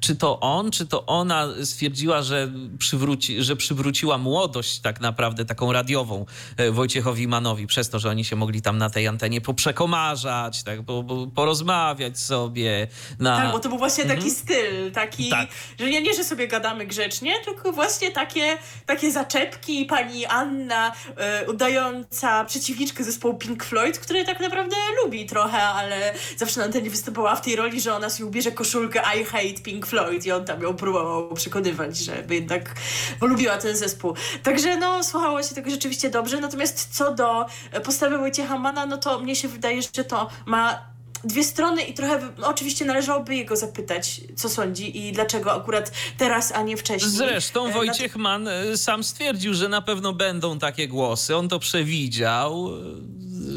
czy 0.00 0.16
to 0.16 0.40
on, 0.40 0.70
czy 0.70 0.86
to 0.86 1.06
ona 1.06 1.48
stwierdziła, 1.64 2.22
że, 2.22 2.52
przywróci, 2.78 3.42
że 3.42 3.56
przywróciła 3.56 4.18
młodość 4.18 4.80
tak 4.80 5.00
naprawdę 5.00 5.44
taką 5.44 5.72
radiową 5.72 6.26
e, 6.56 6.70
Wojciechowi 6.70 7.28
Manowi, 7.28 7.66
przez 7.66 7.90
to, 7.90 7.98
że 7.98 8.10
oni 8.10 8.24
się 8.24 8.36
mogli 8.36 8.62
tam 8.62 8.78
na 8.78 8.90
tej 8.90 9.08
antenie 9.08 9.40
poprzekomarzać, 9.40 10.62
tak, 10.62 10.82
po, 10.82 11.04
po, 11.04 11.26
porozmawiać 11.26 12.18
sobie. 12.18 12.88
Na... 13.18 13.31
Tak, 13.36 13.52
bo 13.52 13.58
to 13.58 13.68
był 13.68 13.78
właśnie 13.78 14.04
taki 14.04 14.30
styl, 14.30 14.92
taki, 14.92 15.30
Tak. 15.30 15.48
że 15.80 15.90
nie, 15.90 16.02
nie, 16.02 16.14
że 16.14 16.24
sobie 16.24 16.48
gadamy 16.48 16.86
grzecznie, 16.86 17.34
tylko 17.44 17.72
właśnie 17.72 18.10
takie, 18.10 18.58
takie 18.86 19.10
zaczepki. 19.12 19.84
Pani 19.84 20.26
Anna 20.26 20.92
e, 21.16 21.50
udająca 21.50 22.44
przeciwniczkę 22.44 23.04
zespołu 23.04 23.34
Pink 23.34 23.64
Floyd, 23.64 23.98
który 23.98 24.24
tak 24.24 24.40
naprawdę 24.40 24.76
lubi 25.04 25.26
trochę, 25.26 25.62
ale 25.62 26.14
zawsze 26.36 26.60
na 26.60 26.66
antenie 26.66 26.90
występowała 26.90 27.36
w 27.36 27.40
tej 27.40 27.56
roli, 27.56 27.80
że 27.80 27.94
ona 27.94 28.10
sobie 28.10 28.26
ubierze 28.26 28.52
koszulkę 28.52 29.02
I 29.20 29.24
hate 29.24 29.62
Pink 29.64 29.86
Floyd 29.86 30.26
i 30.26 30.32
on 30.32 30.44
tam 30.44 30.62
ją 30.62 30.74
próbował 30.74 31.34
przekonywać, 31.34 31.96
żeby 31.96 32.34
jednak 32.34 32.74
polubiła 33.20 33.56
ten 33.56 33.76
zespół. 33.76 34.14
Także 34.42 34.76
no, 34.76 35.04
słuchało 35.04 35.42
się 35.42 35.54
tego 35.54 35.70
rzeczywiście 35.70 36.10
dobrze, 36.10 36.40
natomiast 36.40 36.88
co 36.96 37.14
do 37.14 37.46
postawy 37.84 38.18
Wojciecha 38.18 38.58
Mana, 38.58 38.86
no 38.86 38.96
to 38.98 39.18
mnie 39.18 39.36
się 39.36 39.48
wydaje, 39.48 39.82
że 39.82 40.04
to 40.04 40.30
ma 40.46 40.91
dwie 41.24 41.44
strony 41.44 41.82
i 41.82 41.94
trochę 41.94 42.20
no, 42.38 42.48
oczywiście 42.48 42.84
należałoby 42.84 43.34
jego 43.34 43.56
zapytać, 43.56 44.20
co 44.36 44.48
sądzi 44.48 45.06
i 45.06 45.12
dlaczego 45.12 45.52
akurat 45.52 45.92
teraz, 46.18 46.52
a 46.52 46.62
nie 46.62 46.76
wcześniej. 46.76 47.10
Zresztą 47.10 47.72
E, 47.72 47.72
Wojciech 47.72 48.16
Mann 48.16 48.48
e, 48.48 48.76
sam 48.76 49.04
stwierdził, 49.04 49.54
że 49.54 49.68
na 49.68 49.82
pewno 49.82 50.12
będą 50.12 50.58
takie 50.58 50.88
głosy. 50.88 51.36
On 51.36 51.48
to 51.48 51.58
przewidział, 51.58 52.68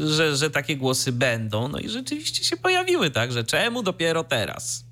e, 0.02 0.08
że, 0.08 0.36
że 0.36 0.50
takie 0.50 0.76
głosy 0.76 1.12
będą. 1.12 1.68
No 1.68 1.78
i 1.78 1.88
rzeczywiście 1.88 2.44
się 2.44 2.56
pojawiły, 2.56 3.10
tak? 3.10 3.32
Że 3.32 3.44
czemu 3.44 3.82
dopiero 3.82 4.24
teraz? 4.24 4.85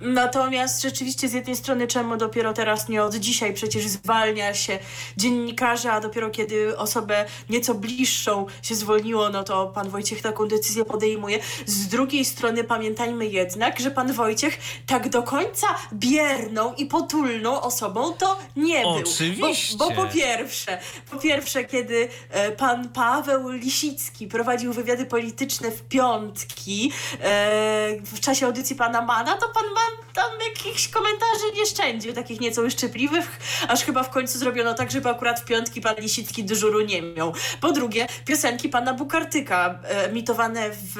Natomiast 0.00 0.82
rzeczywiście 0.82 1.28
z 1.28 1.32
jednej 1.32 1.56
strony 1.56 1.86
czemu 1.86 2.16
dopiero 2.16 2.52
teraz, 2.52 2.88
nie 2.88 3.02
od 3.02 3.14
dzisiaj 3.14 3.54
przecież 3.54 3.86
zwalnia 3.86 4.54
się 4.54 4.78
dziennikarza, 5.16 5.92
a 5.92 6.00
dopiero 6.00 6.30
kiedy 6.30 6.78
osobę 6.78 7.24
nieco 7.50 7.74
bliższą 7.74 8.46
się 8.62 8.74
zwolniło, 8.74 9.28
no 9.28 9.44
to 9.44 9.66
pan 9.66 9.88
Wojciech 9.88 10.22
taką 10.22 10.48
decyzję 10.48 10.84
podejmuje. 10.84 11.38
Z 11.66 11.88
drugiej 11.88 12.24
strony 12.24 12.64
pamiętajmy 12.64 13.26
jednak, 13.26 13.80
że 13.80 13.90
pan 13.90 14.12
Wojciech 14.12 14.58
tak 14.86 15.08
do 15.08 15.22
końca 15.22 15.66
bierną 15.92 16.74
i 16.74 16.86
potulną 16.86 17.60
osobą 17.60 18.12
to 18.12 18.38
nie 18.56 18.80
był. 18.80 18.90
Oczywiście. 18.90 19.76
Bo, 19.76 19.90
bo 19.90 19.94
po 19.94 20.06
pierwsze, 20.06 20.78
po 21.10 21.16
pierwsze, 21.18 21.64
kiedy 21.64 22.08
e, 22.30 22.52
pan 22.52 22.88
Paweł 22.88 23.48
Lisicki 23.48 24.26
prowadził 24.26 24.72
wywiady 24.72 25.06
polityczne 25.06 25.70
w 25.70 25.82
piątki 25.82 26.92
e, 27.20 27.96
w 28.02 28.20
czasie 28.20 28.46
audycji 28.46 28.76
pana 28.76 29.02
Mana, 29.02 29.36
to 29.36 29.48
pan 29.54 29.64
Man 29.64 30.00
tam 30.14 30.30
jakichś 30.48 30.88
komentarzy 30.88 31.52
nie 31.56 31.66
szczędził, 31.66 32.12
takich 32.12 32.40
nieco 32.40 32.62
uszczypliwych, 32.62 33.38
aż 33.68 33.84
chyba 33.84 34.02
w 34.02 34.10
końcu 34.10 34.38
zrobiono 34.38 34.74
tak, 34.74 34.90
żeby 34.90 35.08
akurat 35.08 35.40
w 35.40 35.44
piątki 35.44 35.80
pan 35.80 35.94
Lisicki 35.98 36.44
dyżuru 36.44 36.80
nie 36.80 37.02
miał. 37.02 37.34
Po 37.60 37.72
drugie, 37.72 38.06
piosenki 38.24 38.68
pana 38.68 38.94
Bukartyka, 38.94 39.78
emitowane 39.82 40.70
w, 40.70 40.94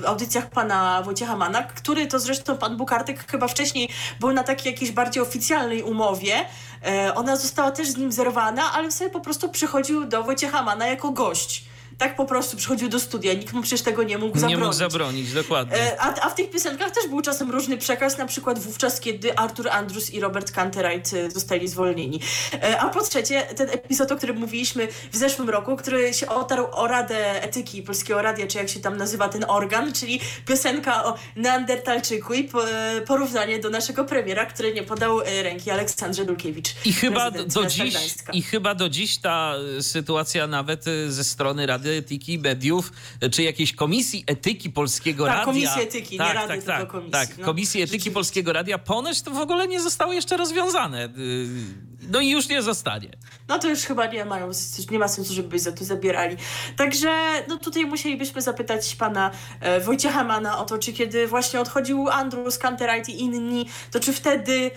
w 0.00 0.06
audycjach 0.06 0.50
pana 0.50 1.02
Wojciecha 1.04 1.36
Mana, 1.36 1.62
który 1.62 2.06
to 2.06 2.18
zresztą 2.18 2.58
pan 2.58 2.76
Bukartyk 2.76 3.30
chyba 3.30 3.48
wcześniej 3.48 3.88
był 4.20 4.32
na 4.32 4.42
takiej 4.42 4.72
jakiejś 4.72 4.90
bardziej 4.92 5.22
oficjalnej 5.22 5.82
umowie. 5.82 6.44
E, 6.86 7.14
ona 7.14 7.36
została 7.36 7.70
też 7.70 7.88
z 7.88 7.96
nim 7.96 8.12
zerwana, 8.12 8.72
ale 8.72 8.90
sobie 8.90 9.10
po 9.10 9.20
prostu 9.20 9.48
przychodził 9.48 10.04
do 10.04 10.22
Wojciecha 10.22 10.62
Mana 10.62 10.86
jako 10.86 11.10
gość. 11.10 11.71
Tak 12.02 12.16
po 12.16 12.24
prostu 12.24 12.56
przychodził 12.56 12.88
do 12.88 13.00
studia, 13.00 13.34
nikt 13.34 13.52
mu 13.52 13.62
przecież 13.62 13.82
tego 13.82 14.02
nie 14.02 14.18
mógł 14.18 14.34
zabronić. 14.38 14.58
Nie 14.58 14.64
mógł 14.64 14.76
zabronić, 14.76 15.32
dokładnie. 15.32 15.76
E, 15.76 16.00
A, 16.00 16.14
a 16.20 16.30
w 16.30 16.34
tych 16.34 16.50
piosenkach 16.50 16.90
też 16.90 17.06
był 17.08 17.22
czasem 17.22 17.50
różny 17.50 17.78
przekaz, 17.78 18.18
na 18.18 18.26
przykład 18.26 18.58
wówczas, 18.58 19.00
kiedy 19.00 19.38
Arthur 19.38 19.68
Andrews 19.68 20.10
i 20.10 20.20
Robert 20.20 20.50
Canterite 20.52 21.20
e, 21.20 21.30
zostali 21.30 21.68
zwolnieni. 21.68 22.20
E, 22.52 22.80
A 22.80 22.88
po 22.88 23.02
trzecie, 23.02 23.42
ten 23.42 23.70
epizod, 23.70 24.12
o 24.12 24.16
którym 24.16 24.36
mówiliśmy 24.36 24.88
w 25.12 25.16
zeszłym 25.16 25.50
roku, 25.50 25.76
który 25.76 26.14
się 26.14 26.28
otarł 26.28 26.66
o 26.72 26.86
Radę 26.86 27.42
Etyki 27.42 27.82
Polskiego 27.82 28.22
Radia, 28.22 28.46
czy 28.46 28.58
jak 28.58 28.68
się 28.68 28.80
tam 28.80 28.96
nazywa 28.96 29.28
ten 29.28 29.44
organ, 29.48 29.92
czyli 29.92 30.20
piosenka 30.46 31.04
o 31.04 31.14
Neandertalczyku 31.36 32.34
i 32.34 32.44
po, 32.44 32.62
porównanie 33.06 33.58
do 33.58 33.70
naszego 33.70 34.04
premiera, 34.04 34.46
który 34.46 34.74
nie 34.74 34.82
podał 34.82 35.20
ręki 35.42 35.70
Aleksandrze 35.70 36.24
Dulkiewicz. 36.24 36.74
I 36.84 36.92
chyba 36.92 37.30
do 37.30 37.66
dziś. 37.66 37.94
I 38.32 38.42
chyba 38.42 38.74
do 38.74 38.88
dziś 38.88 39.18
ta 39.18 39.54
sytuacja 39.80 40.46
nawet 40.46 40.84
ze 41.08 41.24
strony 41.24 41.66
Rady 41.66 41.91
Etyki 41.96 42.38
Mediów, 42.38 42.92
czy 43.30 43.42
jakiejś 43.42 43.72
Komisji 43.72 44.24
Etyki 44.26 44.70
Polskiego 44.70 45.24
Tak, 45.24 45.32
Radia. 45.32 45.44
Komisji 45.44 45.82
Etyki, 45.82 46.12
nie 46.12 46.18
tak, 46.18 46.34
Rady, 46.34 46.48
tak, 46.48 46.56
tylko 46.56 46.72
tak, 46.72 46.88
Komisji, 46.88 47.12
Tak, 47.12 47.38
no. 47.38 47.44
Komisji 47.44 47.82
Etyki. 47.82 48.10
Polskiego 48.10 48.52
Radia 48.52 48.78
ponoć 48.78 49.22
to 49.22 49.30
w 49.30 49.38
ogóle 49.38 49.68
nie 49.68 49.80
zostało 49.80 50.12
jeszcze 50.12 50.36
rozwiązane. 50.36 51.04
Y, 51.06 51.92
No 52.10 52.20
i 52.20 52.30
już 52.30 52.48
nie 52.48 52.62
zostanie. 52.62 53.08
No 53.48 53.58
to 53.58 53.68
już 53.68 53.80
chyba 53.80 54.06
nie 54.06 54.24
mają, 54.24 54.50
nie 54.90 54.98
ma 54.98 55.08
sensu, 55.08 55.34
żeby 55.34 55.58
za 55.58 55.72
to 55.72 55.84
zabierali. 55.84 56.36
Także 56.76 57.10
no 57.48 57.56
tutaj 57.56 57.86
musielibyśmy 57.86 58.42
zapytać 58.42 58.96
pana 58.96 59.30
e, 59.60 59.80
Wojciecha 59.80 60.24
Mana 60.24 60.58
o 60.58 60.64
to, 60.64 60.78
czy 60.78 60.92
kiedy 60.92 61.26
właśnie 61.26 61.60
odchodził 61.60 62.08
Andrew, 62.08 62.58
Canterite 62.58 63.12
i 63.12 63.20
inni, 63.20 63.66
to 63.90 64.00
czy 64.00 64.12
wtedy 64.12 64.70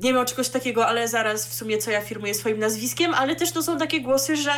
nie 0.00 0.12
miał 0.12 0.24
czegoś 0.24 0.48
takiego, 0.48 0.86
ale 0.86 1.08
zaraz 1.08 1.46
w 1.46 1.54
sumie 1.54 1.78
co 1.78 1.90
ja 1.90 2.00
firmuję 2.00 2.34
swoim 2.34 2.58
nazwiskiem, 2.58 3.14
ale 3.14 3.36
też 3.36 3.52
to 3.52 3.62
są 3.62 3.78
takie 3.78 4.00
głosy, 4.00 4.36
że 4.36 4.50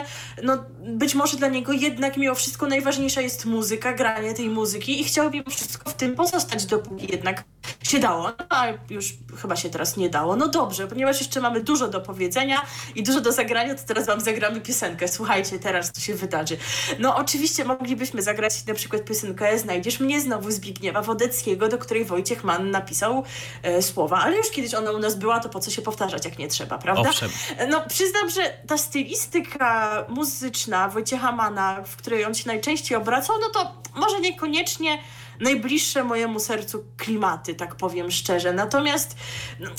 no 0.43 0.65
być 0.81 1.15
może 1.15 1.37
dla 1.37 1.49
niego 1.49 1.73
jednak 1.73 2.17
mimo 2.17 2.35
wszystko 2.35 2.67
najważniejsza 2.67 3.21
jest 3.21 3.45
muzyka, 3.45 3.93
granie 3.93 4.35
tej 4.35 4.49
muzyki 4.49 5.01
i 5.01 5.05
chciałby 5.05 5.43
wszystko 5.51 5.91
w 5.91 5.95
tym 5.95 6.15
pozostać, 6.15 6.67
dopóki 6.67 7.13
jednak 7.13 7.45
się 7.83 7.99
dało. 7.99 8.23
No 8.23 8.47
a 8.49 8.67
już 8.91 9.15
chyba 9.43 9.57
się 9.57 9.71
teraz 9.71 9.97
nie 9.97 10.11
dało. 10.11 10.37
No 10.37 10.49
dobrze, 10.49 10.87
ponieważ 10.87 11.21
jeszcze 11.21 11.41
mamy 11.41 11.61
dużo 11.61 11.89
do 11.89 12.01
powiedzenia 12.01 12.63
i 12.95 13.03
dużo 13.03 13.21
do 13.21 13.33
zagrania, 13.33 13.75
to 13.75 13.83
teraz 13.87 14.07
wam 14.07 14.21
zagramy 14.21 14.61
piosenkę. 14.61 15.09
Słuchajcie, 15.09 15.59
teraz 15.59 15.93
to 15.93 16.01
się 16.01 16.15
wydarzy. 16.15 16.57
No 16.99 17.17
oczywiście 17.17 17.65
moglibyśmy 17.65 18.23
zagrać 18.23 18.67
na 18.67 18.75
przykład 18.75 19.05
piosenkę 19.05 19.59
Znajdziesz 19.59 20.01
mnie 20.01 20.21
znowu 20.21 20.51
Zbigniewa 20.51 21.03
Wodeckiego, 21.03 21.69
do 21.69 21.79
której 21.79 22.05
Wojciech 22.05 22.45
Mann 22.45 22.71
napisał 22.71 23.25
e, 23.63 23.83
słowa, 23.83 24.19
ale 24.19 24.37
już 24.37 24.51
kiedyś 24.51 24.75
ona 24.75 24.91
u 24.91 24.99
nas 24.99 25.15
była, 25.15 25.30
to 25.39 25.49
po 25.49 25.61
co 25.61 25.71
się 25.71 25.83
powtarzać, 25.83 26.25
jak 26.25 26.39
nie 26.39 26.49
trzeba, 26.49 26.79
prawda? 26.79 27.11
Owszem. 27.11 27.31
No 27.69 27.83
przyznam, 27.89 28.31
że 28.31 28.43
ta 28.67 28.79
stylistyka 28.79 30.05
muzyczna 30.09 30.89
Wojciecha 30.89 31.33
Mana, 31.33 31.83
w 31.87 31.97
której 31.97 32.25
on 32.25 32.35
się 32.35 32.47
najczęściej 32.47 32.99
obracał, 32.99 33.37
no 33.41 33.49
to 33.49 33.73
może 33.95 34.21
niekoniecznie 34.21 34.99
najbliższe 35.41 36.05
mojemu 36.05 36.41
sercu 36.41 36.85
klimaty, 36.97 37.55
tak 37.55 37.75
powiem 37.75 38.11
szczerze. 38.11 38.53
Natomiast, 38.53 39.17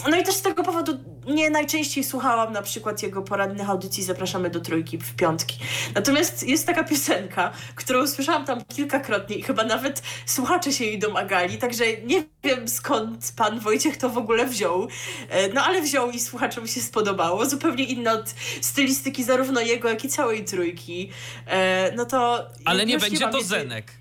no 0.10 0.18
i 0.18 0.24
też 0.24 0.36
z 0.36 0.42
tego 0.42 0.64
powodu 0.64 0.98
nie 1.28 1.50
najczęściej 1.50 2.04
słuchałam 2.04 2.54
na 2.54 2.62
przykład 2.62 3.04
jego 3.04 3.22
poradnych 3.22 3.70
audycji 3.70 4.04
Zapraszamy 4.04 4.50
do 4.50 4.60
Trójki 4.60 4.98
w 4.98 5.16
piątki. 5.16 5.60
Natomiast 5.96 6.48
jest 6.48 6.68
taka 6.68 6.84
piosenka, 6.84 7.52
którą 7.76 8.08
słyszałam 8.08 8.46
tam 8.46 8.62
kilkakrotnie 8.76 9.36
i 9.36 9.44
chyba 9.44 9.64
nawet 9.64 10.02
słuchacze 10.26 10.74
się 10.74 10.86
jej 10.86 11.00
domagali, 11.00 11.58
także 11.58 11.86
nie 12.06 12.24
wiem 12.44 12.68
skąd 12.68 13.34
pan 13.36 13.60
Wojciech 13.60 13.98
to 13.98 14.10
w 14.10 14.18
ogóle 14.18 14.46
wziął, 14.46 14.88
e, 15.30 15.54
no 15.54 15.64
ale 15.64 15.82
wziął 15.82 16.12
i 16.12 16.20
słuchaczom 16.20 16.68
się 16.68 16.82
spodobało. 16.82 17.46
Zupełnie 17.46 17.84
inna 17.84 18.12
od 18.12 18.30
stylistyki 18.62 19.24
zarówno 19.24 19.62
jego, 19.62 19.90
jak 19.90 20.06
i 20.06 20.10
całej 20.10 20.46
Trójki. 20.46 21.10
E, 21.48 21.92
no 21.96 22.06
to... 22.06 22.48
Ale 22.66 22.86
nie 22.86 22.98
będzie 22.98 23.28
to. 23.28 23.42
Zenek. 23.42 24.01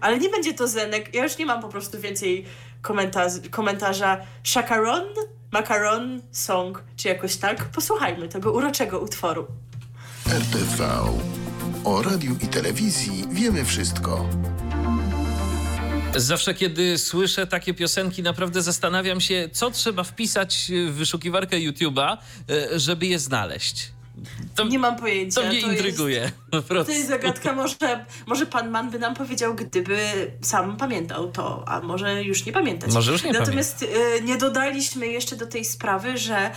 Ale 0.00 0.18
nie 0.18 0.28
będzie 0.28 0.54
to 0.54 0.68
Zenek. 0.68 1.14
Ja 1.14 1.22
już 1.22 1.38
nie 1.38 1.46
mam 1.46 1.62
po 1.62 1.68
prostu 1.68 2.00
więcej 2.00 2.44
komentarza, 2.82 3.38
komentarza 3.50 4.20
Shakaron, 4.42 5.04
Macaron 5.52 6.22
Song, 6.32 6.82
czy 6.96 7.08
jakoś 7.08 7.36
tak. 7.36 7.64
Posłuchajmy 7.64 8.28
tego 8.28 8.52
uroczego 8.52 9.00
utworu. 9.00 9.46
RTV. 10.26 10.88
O 11.84 12.02
radiu 12.02 12.36
i 12.42 12.46
telewizji 12.46 13.24
wiemy 13.30 13.64
wszystko. 13.64 14.28
Zawsze, 16.16 16.54
kiedy 16.54 16.98
słyszę 16.98 17.46
takie 17.46 17.74
piosenki, 17.74 18.22
naprawdę 18.22 18.62
zastanawiam 18.62 19.20
się, 19.20 19.48
co 19.52 19.70
trzeba 19.70 20.04
wpisać 20.04 20.72
w 20.88 20.94
wyszukiwarkę 20.94 21.56
YouTube'a, 21.56 22.16
e, 22.50 22.78
żeby 22.78 23.06
je 23.06 23.18
znaleźć. 23.18 23.93
To, 24.54 24.64
nie 24.64 24.78
mam 24.78 24.96
pojęcia. 24.96 25.40
To 25.40 25.46
mnie 25.48 25.60
to 25.60 25.72
intryguje. 25.72 26.20
Jest, 26.20 26.34
po 26.50 26.62
prostu. 26.62 26.92
To 26.92 26.98
jest 26.98 27.08
zagadka. 27.08 27.52
Może, 27.52 28.06
może 28.26 28.46
pan 28.46 28.70
Mann 28.70 28.90
by 28.90 28.98
nam 28.98 29.14
powiedział, 29.14 29.54
gdyby 29.54 29.98
sam 30.40 30.76
pamiętał 30.76 31.32
to, 31.32 31.64
a 31.68 31.80
może 31.80 32.22
już 32.22 32.46
nie 32.46 32.52
pamiętać. 32.52 32.92
Może 32.92 33.12
już 33.12 33.24
nie 33.24 33.32
Natomiast 33.32 33.82
e, 33.82 34.20
nie 34.20 34.36
dodaliśmy 34.36 35.06
jeszcze 35.06 35.36
do 35.36 35.46
tej 35.46 35.64
sprawy, 35.64 36.18
że 36.18 36.36
e, 36.36 36.50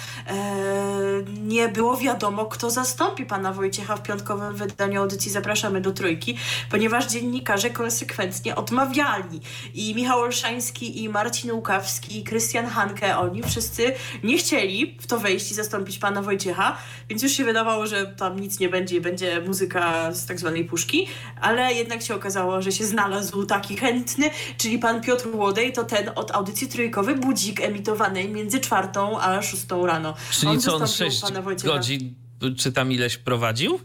nie 1.40 1.68
było 1.68 1.98
wiadomo, 1.98 2.46
kto 2.46 2.70
zastąpi 2.70 3.26
pana 3.26 3.54
Wojciecha 3.54 3.98
w 3.98 4.04
piątkowym 4.04 4.56
wydaniu 4.56 5.02
audycji 5.02 5.32
Zapraszamy 5.32 5.82
do 5.82 5.92
Trójki, 5.92 6.38
ponieważ 6.72 7.08
dziennikarze 7.08 7.70
konsekwentnie 7.70 8.56
odmawiali. 8.56 9.40
I 9.74 9.96
Michał 9.96 10.20
Olszański, 10.20 11.04
i 11.04 11.10
Marcin 11.10 11.52
Łukawski, 11.52 12.20
i 12.20 12.24
Krystian 12.24 12.66
Hanke, 12.66 13.18
oni 13.18 13.44
wszyscy 13.44 13.94
nie 14.24 14.38
chcieli 14.38 14.98
w 15.02 15.08
to 15.08 15.20
wejść 15.20 15.52
i 15.52 15.54
zastąpić 15.54 15.98
pana 15.98 16.22
Wojciecha, 16.22 16.78
więc 17.10 17.24
już 17.24 17.32
się 17.32 17.47
wydawało, 17.48 17.88
że 17.88 18.06
tam 18.06 18.40
nic 18.40 18.60
nie 18.60 18.70
będzie, 18.70 19.02
będzie 19.02 19.42
muzyka 19.42 20.14
z 20.14 20.26
tak 20.26 20.40
zwanej 20.40 20.66
puszki, 20.66 21.08
ale 21.42 21.74
jednak 21.74 22.02
się 22.02 22.16
okazało, 22.16 22.62
że 22.62 22.72
się 22.72 22.86
znalazł 22.86 23.46
taki 23.46 23.78
chętny, 23.78 24.30
czyli 24.58 24.80
pan 24.80 25.02
Piotr 25.02 25.28
Łodej, 25.34 25.74
to 25.74 25.84
ten 25.84 26.12
od 26.16 26.32
audycji 26.32 26.68
trójkowej 26.68 27.16
Budzik 27.16 27.62
emitowanej 27.62 28.30
między 28.30 28.60
czwartą 28.60 29.20
a 29.20 29.42
szóstą 29.42 29.86
rano. 29.86 30.14
Czyli 30.32 30.48
on 30.48 30.62
co 30.62 30.76
on 30.76 30.88
sześć 30.88 31.22
godzin 31.64 32.16
czy 32.58 32.72
tam 32.72 32.92
ileś 32.92 33.18
prowadził? 33.18 33.80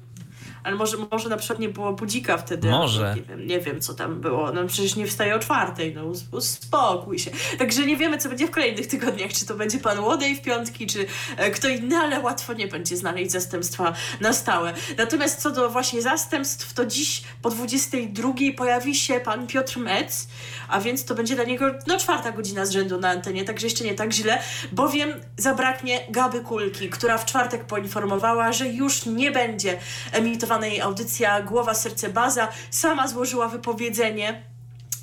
Ale 0.64 0.76
może, 0.76 0.96
może 1.10 1.28
na 1.28 1.36
przykład 1.36 1.58
nie 1.58 1.68
było 1.68 1.92
budzika 1.92 2.36
wtedy. 2.36 2.70
Może. 2.70 3.14
Nie 3.16 3.22
wiem, 3.22 3.46
nie 3.46 3.60
wiem, 3.60 3.80
co 3.80 3.94
tam 3.94 4.20
było. 4.20 4.52
No 4.52 4.66
przecież 4.66 4.96
nie 4.96 5.06
wstaje 5.06 5.34
o 5.34 5.38
czwartej, 5.38 5.94
no 5.94 6.04
uspokój 6.30 7.18
się. 7.18 7.30
Także 7.58 7.86
nie 7.86 7.96
wiemy, 7.96 8.18
co 8.18 8.28
będzie 8.28 8.46
w 8.46 8.50
kolejnych 8.50 8.86
tygodniach, 8.86 9.32
czy 9.32 9.46
to 9.46 9.54
będzie 9.54 9.78
pan 9.78 9.98
Łodej 9.98 10.36
w 10.36 10.42
piątki, 10.42 10.86
czy 10.86 11.06
e, 11.36 11.50
kto 11.50 11.68
inny, 11.68 11.96
ale 11.96 12.20
łatwo 12.20 12.52
nie 12.52 12.68
będzie 12.68 12.96
znaleźć 12.96 13.30
zastępstwa 13.30 13.92
na 14.20 14.32
stałe. 14.32 14.74
Natomiast 14.98 15.40
co 15.40 15.50
do 15.50 15.70
właśnie 15.70 16.02
zastępstw, 16.02 16.74
to 16.74 16.86
dziś 16.86 17.22
po 17.42 17.50
22 17.50 18.32
pojawi 18.56 18.94
się 18.94 19.20
pan 19.20 19.46
Piotr 19.46 19.78
Metz, 19.78 20.28
a 20.68 20.80
więc 20.80 21.04
to 21.04 21.14
będzie 21.14 21.34
dla 21.34 21.44
niego 21.44 21.74
no 21.86 21.98
czwarta 21.98 22.32
godzina 22.32 22.66
z 22.66 22.70
rzędu 22.70 23.00
na 23.00 23.08
antenie, 23.08 23.44
także 23.44 23.66
jeszcze 23.66 23.84
nie 23.84 23.94
tak 23.94 24.12
źle, 24.12 24.42
bowiem 24.72 25.12
zabraknie 25.36 26.00
Gaby 26.10 26.40
Kulki, 26.40 26.88
która 26.88 27.18
w 27.18 27.26
czwartek 27.26 27.64
poinformowała, 27.64 28.52
że 28.52 28.68
już 28.68 29.06
nie 29.06 29.30
będzie 29.30 29.78
emitowana 30.12 30.51
audycja 30.82 31.42
Głowa, 31.42 31.74
Serce, 31.74 32.08
Baza. 32.08 32.48
Sama 32.70 33.08
złożyła 33.08 33.48
wypowiedzenie 33.48 34.42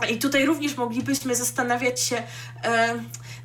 i 0.10 0.18
tutaj 0.18 0.45
również 0.45 0.78
moglibyśmy 0.78 1.36
zastanawiać 1.36 2.02
się, 2.02 2.24
e, 2.64 2.95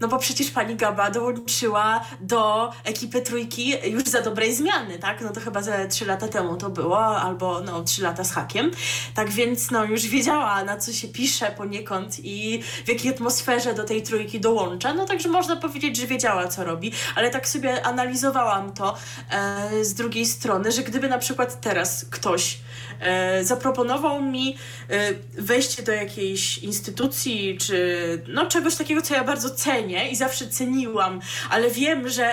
no 0.01 0.09
bo 0.09 0.19
przecież 0.19 0.51
pani 0.51 0.77
Gaba 0.77 1.11
dołączyła 1.11 2.05
do 2.21 2.73
ekipy 2.85 3.21
trójki 3.21 3.75
już 3.85 4.05
za 4.05 4.21
dobrej 4.21 4.55
zmiany, 4.55 4.99
tak? 4.99 5.21
No 5.21 5.31
to 5.31 5.41
chyba 5.41 5.63
ze 5.63 5.89
trzy 5.89 6.07
lata 6.07 6.29
temu 6.29 6.57
to 6.57 6.71
było, 6.71 7.17
albo 7.17 7.61
no 7.61 7.83
trzy 7.83 8.03
lata 8.03 8.25
z 8.25 8.33
hakiem. 8.33 8.71
Tak 9.15 9.31
więc 9.31 9.71
no 9.71 9.85
już 9.85 10.07
wiedziała, 10.07 10.65
na 10.65 10.77
co 10.77 10.93
się 10.93 11.09
pisze 11.09 11.55
poniekąd 11.57 12.25
i 12.25 12.63
w 12.85 12.89
jakiej 12.89 13.11
atmosferze 13.11 13.75
do 13.75 13.85
tej 13.85 14.03
trójki 14.03 14.41
dołącza. 14.41 14.95
No 14.95 15.07
także 15.07 15.29
można 15.29 15.57
powiedzieć, 15.57 15.97
że 15.97 16.07
wiedziała, 16.07 16.49
co 16.49 16.65
robi, 16.65 16.93
ale 17.15 17.31
tak 17.31 17.49
sobie 17.49 17.87
analizowałam 17.87 18.73
to 18.73 18.97
e, 19.31 19.85
z 19.85 19.95
drugiej 19.95 20.27
strony, 20.27 20.73
że 20.73 20.83
gdyby 20.83 21.09
na 21.09 21.19
przykład 21.19 21.61
teraz 21.61 22.05
ktoś 22.11 22.59
e, 23.01 23.45
zaproponował 23.45 24.23
mi 24.23 24.57
e, 24.91 25.15
wejście 25.43 25.83
do 25.83 25.93
jakiejś 25.93 26.59
instytucji, 26.59 27.59
czy 27.59 28.23
no 28.29 28.47
czegoś 28.47 28.77
takiego, 28.77 29.03
co 29.03 29.15
ja 29.15 29.25
bardzo 29.25 29.51
cenię 29.51 29.84
i 29.91 30.17
zawsze 30.17 30.49
ceniłam, 30.49 31.21
ale 31.51 31.71
wiem, 31.71 32.09
że 32.09 32.25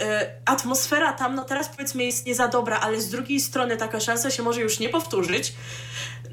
e, 0.00 0.30
atmosfera 0.44 1.12
tam, 1.12 1.34
no 1.34 1.44
teraz 1.44 1.68
powiedzmy 1.68 2.04
jest 2.04 2.26
nie 2.26 2.34
za 2.34 2.48
dobra, 2.48 2.80
ale 2.80 3.00
z 3.00 3.10
drugiej 3.10 3.40
strony 3.40 3.76
taka 3.76 4.00
szansa 4.00 4.30
się 4.30 4.42
może 4.42 4.60
już 4.60 4.78
nie 4.78 4.88
powtórzyć, 4.88 5.52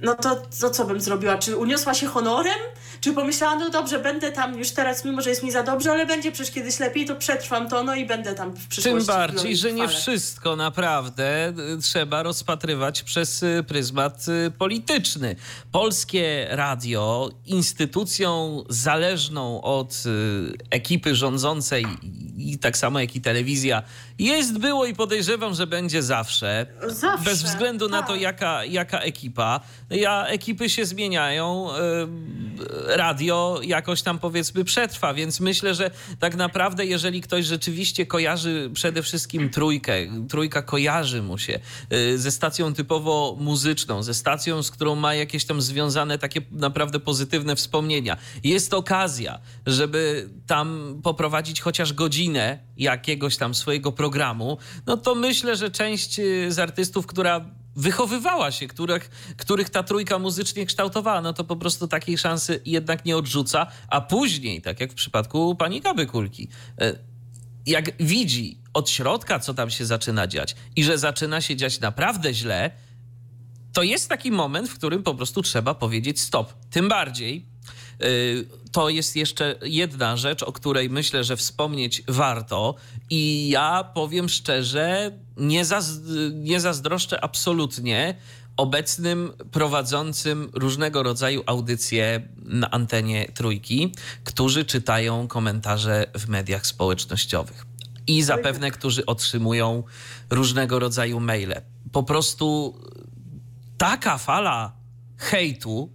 no 0.01 0.15
to, 0.15 0.41
to 0.61 0.69
co 0.69 0.85
bym 0.85 1.01
zrobiła? 1.01 1.37
Czy 1.37 1.57
uniosła 1.57 1.93
się 1.93 2.07
honorem? 2.07 2.59
Czy 3.01 3.13
pomyślała, 3.13 3.55
no 3.55 3.69
dobrze, 3.69 3.99
będę 3.99 4.31
tam 4.31 4.57
już 4.57 4.71
teraz, 4.71 5.05
mimo 5.05 5.21
że 5.21 5.29
jest 5.29 5.43
mi 5.43 5.51
za 5.51 5.63
dobrze, 5.63 5.91
ale 5.91 6.05
będzie 6.05 6.31
przecież 6.31 6.53
kiedyś 6.53 6.79
lepiej, 6.79 7.05
to 7.05 7.15
przetrwam 7.15 7.69
to, 7.69 7.83
no 7.83 7.95
i 7.95 8.05
będę 8.05 8.33
tam 8.35 8.51
w 8.51 8.67
przyszłości. 8.67 9.07
Tym 9.07 9.15
bardziej, 9.15 9.57
że 9.57 9.73
nie 9.73 9.87
wszystko 9.87 10.55
naprawdę 10.55 11.53
y, 11.77 11.81
trzeba 11.81 12.23
rozpatrywać 12.23 13.03
przez 13.03 13.43
y, 13.43 13.63
pryzmat 13.67 14.25
y, 14.47 14.51
polityczny. 14.51 15.35
Polskie 15.71 16.47
radio, 16.49 17.29
instytucją 17.45 18.63
zależną 18.69 19.61
od 19.61 20.03
ekipy 20.69 21.15
rządzącej 21.15 21.85
i 22.37 22.57
tak 22.57 22.77
samo 22.77 22.99
jak 22.99 23.15
i 23.15 23.21
telewizja, 23.21 23.83
jest, 24.19 24.57
było 24.57 24.85
i 24.85 24.95
podejrzewam, 24.95 25.53
że 25.53 25.67
będzie 25.67 26.03
zawsze. 26.03 26.65
Zawsze. 26.87 27.25
Bez 27.25 27.43
względu 27.43 27.89
tak. 27.89 28.01
na 28.01 28.07
to, 28.07 28.15
jaka, 28.15 28.65
jaka 28.65 28.99
ekipa. 28.99 29.59
Ja, 29.89 30.25
ekipy 30.27 30.69
się 30.69 30.85
zmieniają, 30.85 31.67
radio 32.87 33.59
jakoś 33.63 34.01
tam 34.01 34.19
powiedzmy 34.19 34.63
przetrwa, 34.63 35.13
więc 35.13 35.39
myślę, 35.39 35.75
że 35.75 35.91
tak 36.19 36.35
naprawdę, 36.35 36.85
jeżeli 36.85 37.21
ktoś 37.21 37.45
rzeczywiście 37.45 38.05
kojarzy 38.05 38.69
przede 38.73 39.03
wszystkim 39.03 39.49
trójkę, 39.49 39.93
trójka 40.29 40.61
kojarzy 40.61 41.21
mu 41.21 41.37
się 41.37 41.59
ze 42.15 42.31
stacją 42.31 42.73
typowo 42.73 43.37
muzyczną, 43.39 44.03
ze 44.03 44.13
stacją, 44.13 44.63
z 44.63 44.71
którą 44.71 44.95
ma 44.95 45.15
jakieś 45.15 45.45
tam 45.45 45.61
związane 45.61 46.17
takie 46.17 46.41
naprawdę 46.51 46.99
pozytywne 46.99 47.55
wspomnienia. 47.55 48.17
Jest 48.43 48.73
okazja, 48.73 49.39
żeby 49.65 50.29
tam 50.47 50.99
poprowadzić 51.03 51.61
chociaż 51.61 51.93
godzinę 51.93 52.59
jakiegoś 52.77 53.37
tam 53.37 53.55
swojego 53.55 53.91
programu, 53.91 54.57
no 54.85 54.97
to 54.97 55.15
myślę, 55.15 55.55
że 55.55 55.71
część 55.71 56.21
z 56.49 56.59
artystów, 56.59 57.07
która 57.07 57.45
wychowywała 57.79 58.51
się, 58.51 58.67
których, 58.67 59.09
których 59.37 59.69
ta 59.69 59.83
trójka 59.83 60.19
muzycznie 60.19 60.65
kształtowała, 60.65 61.21
no 61.21 61.33
to 61.33 61.43
po 61.43 61.55
prostu 61.55 61.87
takiej 61.87 62.17
szansy 62.17 62.61
jednak 62.65 63.05
nie 63.05 63.17
odrzuca, 63.17 63.67
a 63.87 64.01
później, 64.01 64.61
tak 64.61 64.79
jak 64.79 64.91
w 64.91 64.95
przypadku 64.95 65.55
pani 65.55 65.81
Gaby 65.81 66.05
Kulki, 66.05 66.47
jak 67.65 68.03
widzi 68.03 68.57
od 68.73 68.89
środka, 68.89 69.39
co 69.39 69.53
tam 69.53 69.69
się 69.69 69.85
zaczyna 69.85 70.27
dziać 70.27 70.55
i 70.75 70.83
że 70.83 70.97
zaczyna 70.97 71.41
się 71.41 71.55
dziać 71.55 71.79
naprawdę 71.79 72.33
źle, 72.33 72.71
to 73.73 73.83
jest 73.83 74.09
taki 74.09 74.31
moment, 74.31 74.69
w 74.69 74.75
którym 74.75 75.03
po 75.03 75.15
prostu 75.15 75.41
trzeba 75.41 75.73
powiedzieć 75.73 76.19
stop. 76.19 76.53
Tym 76.69 76.89
bardziej, 76.89 77.45
to 78.71 78.89
jest 78.89 79.15
jeszcze 79.15 79.55
jedna 79.63 80.17
rzecz, 80.17 80.43
o 80.43 80.51
której 80.51 80.89
myślę, 80.89 81.23
że 81.23 81.37
wspomnieć 81.37 82.03
warto. 82.07 82.75
I 83.09 83.49
ja 83.49 83.83
powiem 83.93 84.29
szczerze, 84.29 85.11
nie, 85.39 85.65
zaz- 85.65 85.99
nie 86.33 86.59
zazdroszczę 86.59 87.23
absolutnie 87.23 88.15
obecnym 88.57 89.31
prowadzącym 89.51 90.49
różnego 90.53 91.03
rodzaju 91.03 91.43
audycje 91.45 92.27
na 92.37 92.71
antenie 92.71 93.31
trójki, 93.33 93.93
którzy 94.23 94.65
czytają 94.65 95.27
komentarze 95.27 96.05
w 96.17 96.27
mediach 96.27 96.67
społecznościowych. 96.67 97.65
I 98.07 98.21
zapewne, 98.23 98.71
którzy 98.71 99.05
otrzymują 99.05 99.83
różnego 100.29 100.79
rodzaju 100.79 101.19
maile. 101.19 101.61
Po 101.91 102.03
prostu 102.03 102.77
taka 103.77 104.17
fala 104.17 104.75
hejtu, 105.17 105.93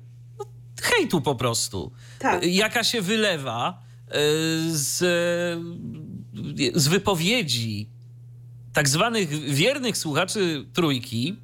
hejtu 0.82 1.20
po 1.20 1.34
prostu, 1.34 1.92
tak. 2.18 2.46
jaka 2.46 2.84
się 2.84 3.02
wylewa 3.02 3.82
z, 4.70 4.98
z 6.74 6.88
wypowiedzi 6.88 7.93
tak 8.74 8.88
zwanych 8.88 9.28
wiernych 9.30 9.98
słuchaczy 9.98 10.64
trójki, 10.72 11.36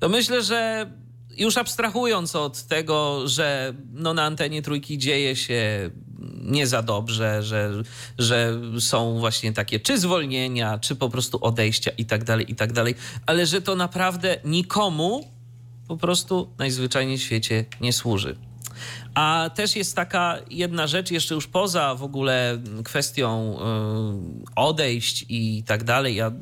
to 0.00 0.08
myślę, 0.08 0.42
że 0.42 0.90
już 1.36 1.56
abstrahując 1.56 2.36
od 2.36 2.62
tego, 2.62 3.28
że 3.28 3.74
no 3.92 4.14
na 4.14 4.22
antenie 4.22 4.62
trójki 4.62 4.98
dzieje 4.98 5.36
się 5.36 5.90
nie 6.42 6.66
za 6.66 6.82
dobrze, 6.82 7.42
że, 7.42 7.82
że 8.18 8.60
są 8.80 9.18
właśnie 9.18 9.52
takie 9.52 9.80
czy 9.80 9.98
zwolnienia, 9.98 10.78
czy 10.78 10.96
po 10.96 11.08
prostu 11.10 11.38
odejścia 11.44 11.90
i 11.98 12.04
tak 12.04 12.24
dalej, 12.24 12.52
i 12.52 12.54
tak 12.54 12.72
dalej, 12.72 12.94
ale 13.26 13.46
że 13.46 13.62
to 13.62 13.76
naprawdę 13.76 14.36
nikomu 14.44 15.30
po 15.88 15.96
prostu 15.96 16.50
najzwyczajniej 16.58 17.18
w 17.18 17.22
świecie 17.22 17.64
nie 17.80 17.92
służy. 17.92 18.36
A 19.14 19.50
też 19.54 19.76
jest 19.76 19.96
taka 19.96 20.38
jedna 20.50 20.86
rzecz, 20.86 21.10
jeszcze 21.10 21.34
już 21.34 21.46
poza 21.46 21.94
w 21.94 22.02
ogóle 22.02 22.58
kwestią 22.84 23.58
y, 23.58 24.54
odejść 24.56 25.26
i 25.28 25.62
tak 25.66 25.84
dalej. 25.84 26.14
Ja 26.14 26.32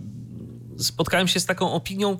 spotkałem 0.83 1.29
się 1.29 1.41
z 1.41 1.47
taką 1.47 1.73
opinią 1.73 2.17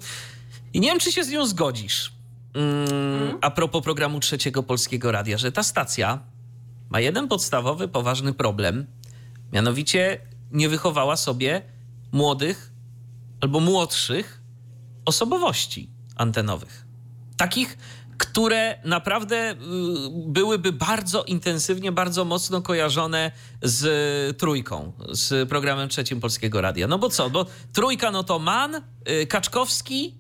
i 0.73 0.81
nie 0.81 0.89
wiem, 0.89 0.99
czy 0.99 1.13
się 1.13 1.25
z 1.25 1.31
nią 1.31 1.47
zgodzisz. 1.47 2.13
Mm, 2.55 3.39
a 3.41 3.51
propos 3.51 3.85
programu 3.85 4.21
Trzeciego 4.21 4.63
Polskiego 4.63 5.13
Radia, 5.13 5.39
że 5.39 5.53
ta 5.53 5.63
stacja 5.63 6.19
ma 6.91 7.01
jeden 7.01 7.29
podstawowy, 7.29 7.89
poważny 7.89 8.33
problem. 8.33 8.87
Mianowicie 9.53 10.21
nie 10.51 10.69
wychowała 10.69 11.17
sobie 11.17 11.63
młodych 12.13 12.73
albo 13.41 13.61
młodszych 13.61 14.43
osobowości 15.05 15.91
antenowych. 16.17 16.87
Takich, 17.37 17.79
które 18.33 18.79
naprawdę 18.85 19.51
y, 19.53 19.57
byłyby 20.27 20.73
bardzo 20.73 21.25
intensywnie, 21.25 21.93
bardzo 21.93 22.25
mocno 22.25 22.63
kojarzone 22.63 23.33
z 23.63 24.39
trójką, 24.39 24.93
z 25.11 25.49
programem 25.49 25.89
trzecim 25.89 26.21
Polskiego 26.21 26.61
Radia. 26.61 26.87
No 26.87 26.99
bo 26.99 27.09
co? 27.11 27.31
Bo 27.31 27.47
trójka 27.73 28.11
no 28.11 28.25
to 28.25 28.39
Man, 28.39 28.75
y, 29.09 29.27
Kaczkowski, 29.27 30.15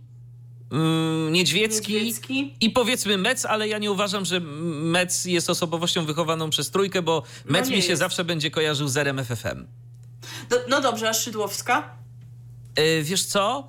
y, 1.29 1.31
Niedźwiecki, 1.31 1.93
Niedźwiecki. 1.95 2.55
i 2.61 2.71
powiedzmy 2.71 3.19
Mec, 3.19 3.45
ale 3.45 3.69
ja 3.69 3.79
nie 3.79 3.91
uważam, 3.93 4.25
że 4.25 4.41
Mec 4.41 5.25
jest 5.25 5.51
osobowością 5.51 6.05
wychowaną 6.05 6.51
przez 6.51 6.71
trójkę, 6.71 7.03
bo 7.03 7.23
Mec 7.45 7.69
nie 7.69 7.77
mi 7.77 7.83
się 7.83 7.89
jest. 7.89 8.01
zawsze 8.01 8.25
będzie 8.25 8.51
kojarzył 8.51 8.89
z 8.89 8.97
RMFFM. 8.97 9.67
No, 10.51 10.57
no 10.69 10.81
dobrze, 10.81 11.09
a 11.09 11.13
Szydłowska? 11.15 11.97
Yy, 12.79 13.03
wiesz 13.03 13.25
co? 13.25 13.69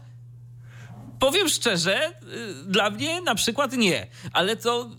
Powiem 1.24 1.50
szczerze, 1.50 2.14
yy, 2.22 2.54
dla 2.66 2.90
mnie 2.90 3.22
na 3.22 3.36
przykład 3.36 3.74
nie, 3.74 4.08
ale 4.34 4.56
to, 4.56 4.90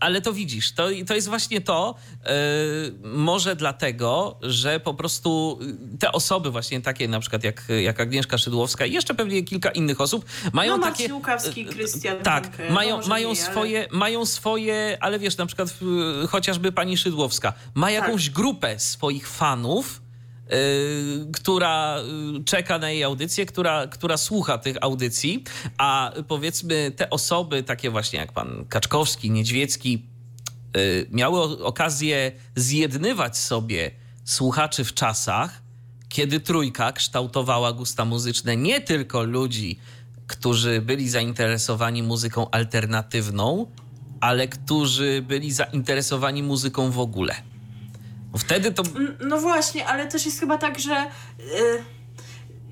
ale 0.00 0.20
to 0.20 0.32
widzisz, 0.32 0.72
to, 0.72 0.88
to 1.06 1.14
jest 1.14 1.28
właśnie 1.28 1.60
to, 1.60 1.94
yy, 2.24 2.30
może 3.08 3.56
dlatego, 3.56 4.38
że 4.42 4.80
po 4.80 4.94
prostu 4.94 5.58
te 6.00 6.12
osoby 6.12 6.50
właśnie 6.50 6.80
takie 6.80 7.08
na 7.08 7.20
przykład 7.20 7.44
jak, 7.44 7.64
jak 7.82 8.00
Agnieszka 8.00 8.38
Szydłowska 8.38 8.86
i 8.86 8.92
jeszcze 8.92 9.14
pewnie 9.14 9.42
kilka 9.42 9.70
innych 9.70 10.00
osób 10.00 10.24
mają 10.52 10.76
No, 10.76 10.82
takie... 10.82 10.90
Marcin 10.90 11.12
Łukawski, 11.12 11.64
Krystian 11.64 12.22
Tak, 12.22 12.58
no 12.68 12.74
mają, 12.74 13.00
mają, 13.06 13.28
ale- 13.28 13.36
swoje, 13.36 13.88
mają 13.90 14.26
swoje, 14.26 14.98
ale 15.00 15.18
wiesz, 15.18 15.36
na 15.36 15.46
przykład 15.46 15.74
chociażby 16.28 16.72
pani 16.72 16.96
Szydłowska 16.96 17.52
ma 17.74 17.90
jakąś 17.90 18.30
grupę 18.30 18.78
swoich 18.78 19.28
fanów, 19.28 20.02
y, 20.06 20.09
która 21.32 21.98
y, 22.38 22.44
czeka 22.44 22.78
na 22.78 22.90
jej 22.90 23.04
audycję, 23.04 23.46
która, 23.46 23.86
która 23.86 24.16
słucha 24.16 24.58
tych 24.58 24.76
audycji, 24.80 25.44
a 25.78 26.12
powiedzmy 26.28 26.92
te 26.96 27.10
osoby, 27.10 27.62
takie 27.62 27.90
właśnie 27.90 28.18
jak 28.18 28.32
pan 28.32 28.64
Kaczkowski, 28.68 29.30
Niedźwiecki, 29.30 30.06
y, 30.76 31.06
miały 31.10 31.64
okazję 31.64 32.32
zjednywać 32.56 33.38
sobie 33.38 33.90
słuchaczy 34.24 34.84
w 34.84 34.94
czasach, 34.94 35.62
kiedy 36.08 36.40
trójka 36.40 36.92
kształtowała 36.92 37.72
gusta 37.72 38.04
muzyczne 38.04 38.56
nie 38.56 38.80
tylko 38.80 39.22
ludzi, 39.22 39.78
którzy 40.26 40.80
byli 40.80 41.08
zainteresowani 41.08 42.02
muzyką 42.02 42.50
alternatywną, 42.50 43.66
ale 44.20 44.48
którzy 44.48 45.22
byli 45.28 45.52
zainteresowani 45.52 46.42
muzyką 46.42 46.90
w 46.90 46.98
ogóle. 46.98 47.49
Wtedy 48.38 48.72
to 48.72 48.82
No 49.20 49.40
właśnie, 49.40 49.86
ale 49.86 50.06
też 50.06 50.26
jest 50.26 50.40
chyba 50.40 50.58
tak, 50.58 50.78
że. 50.78 51.06
y, 51.40 51.99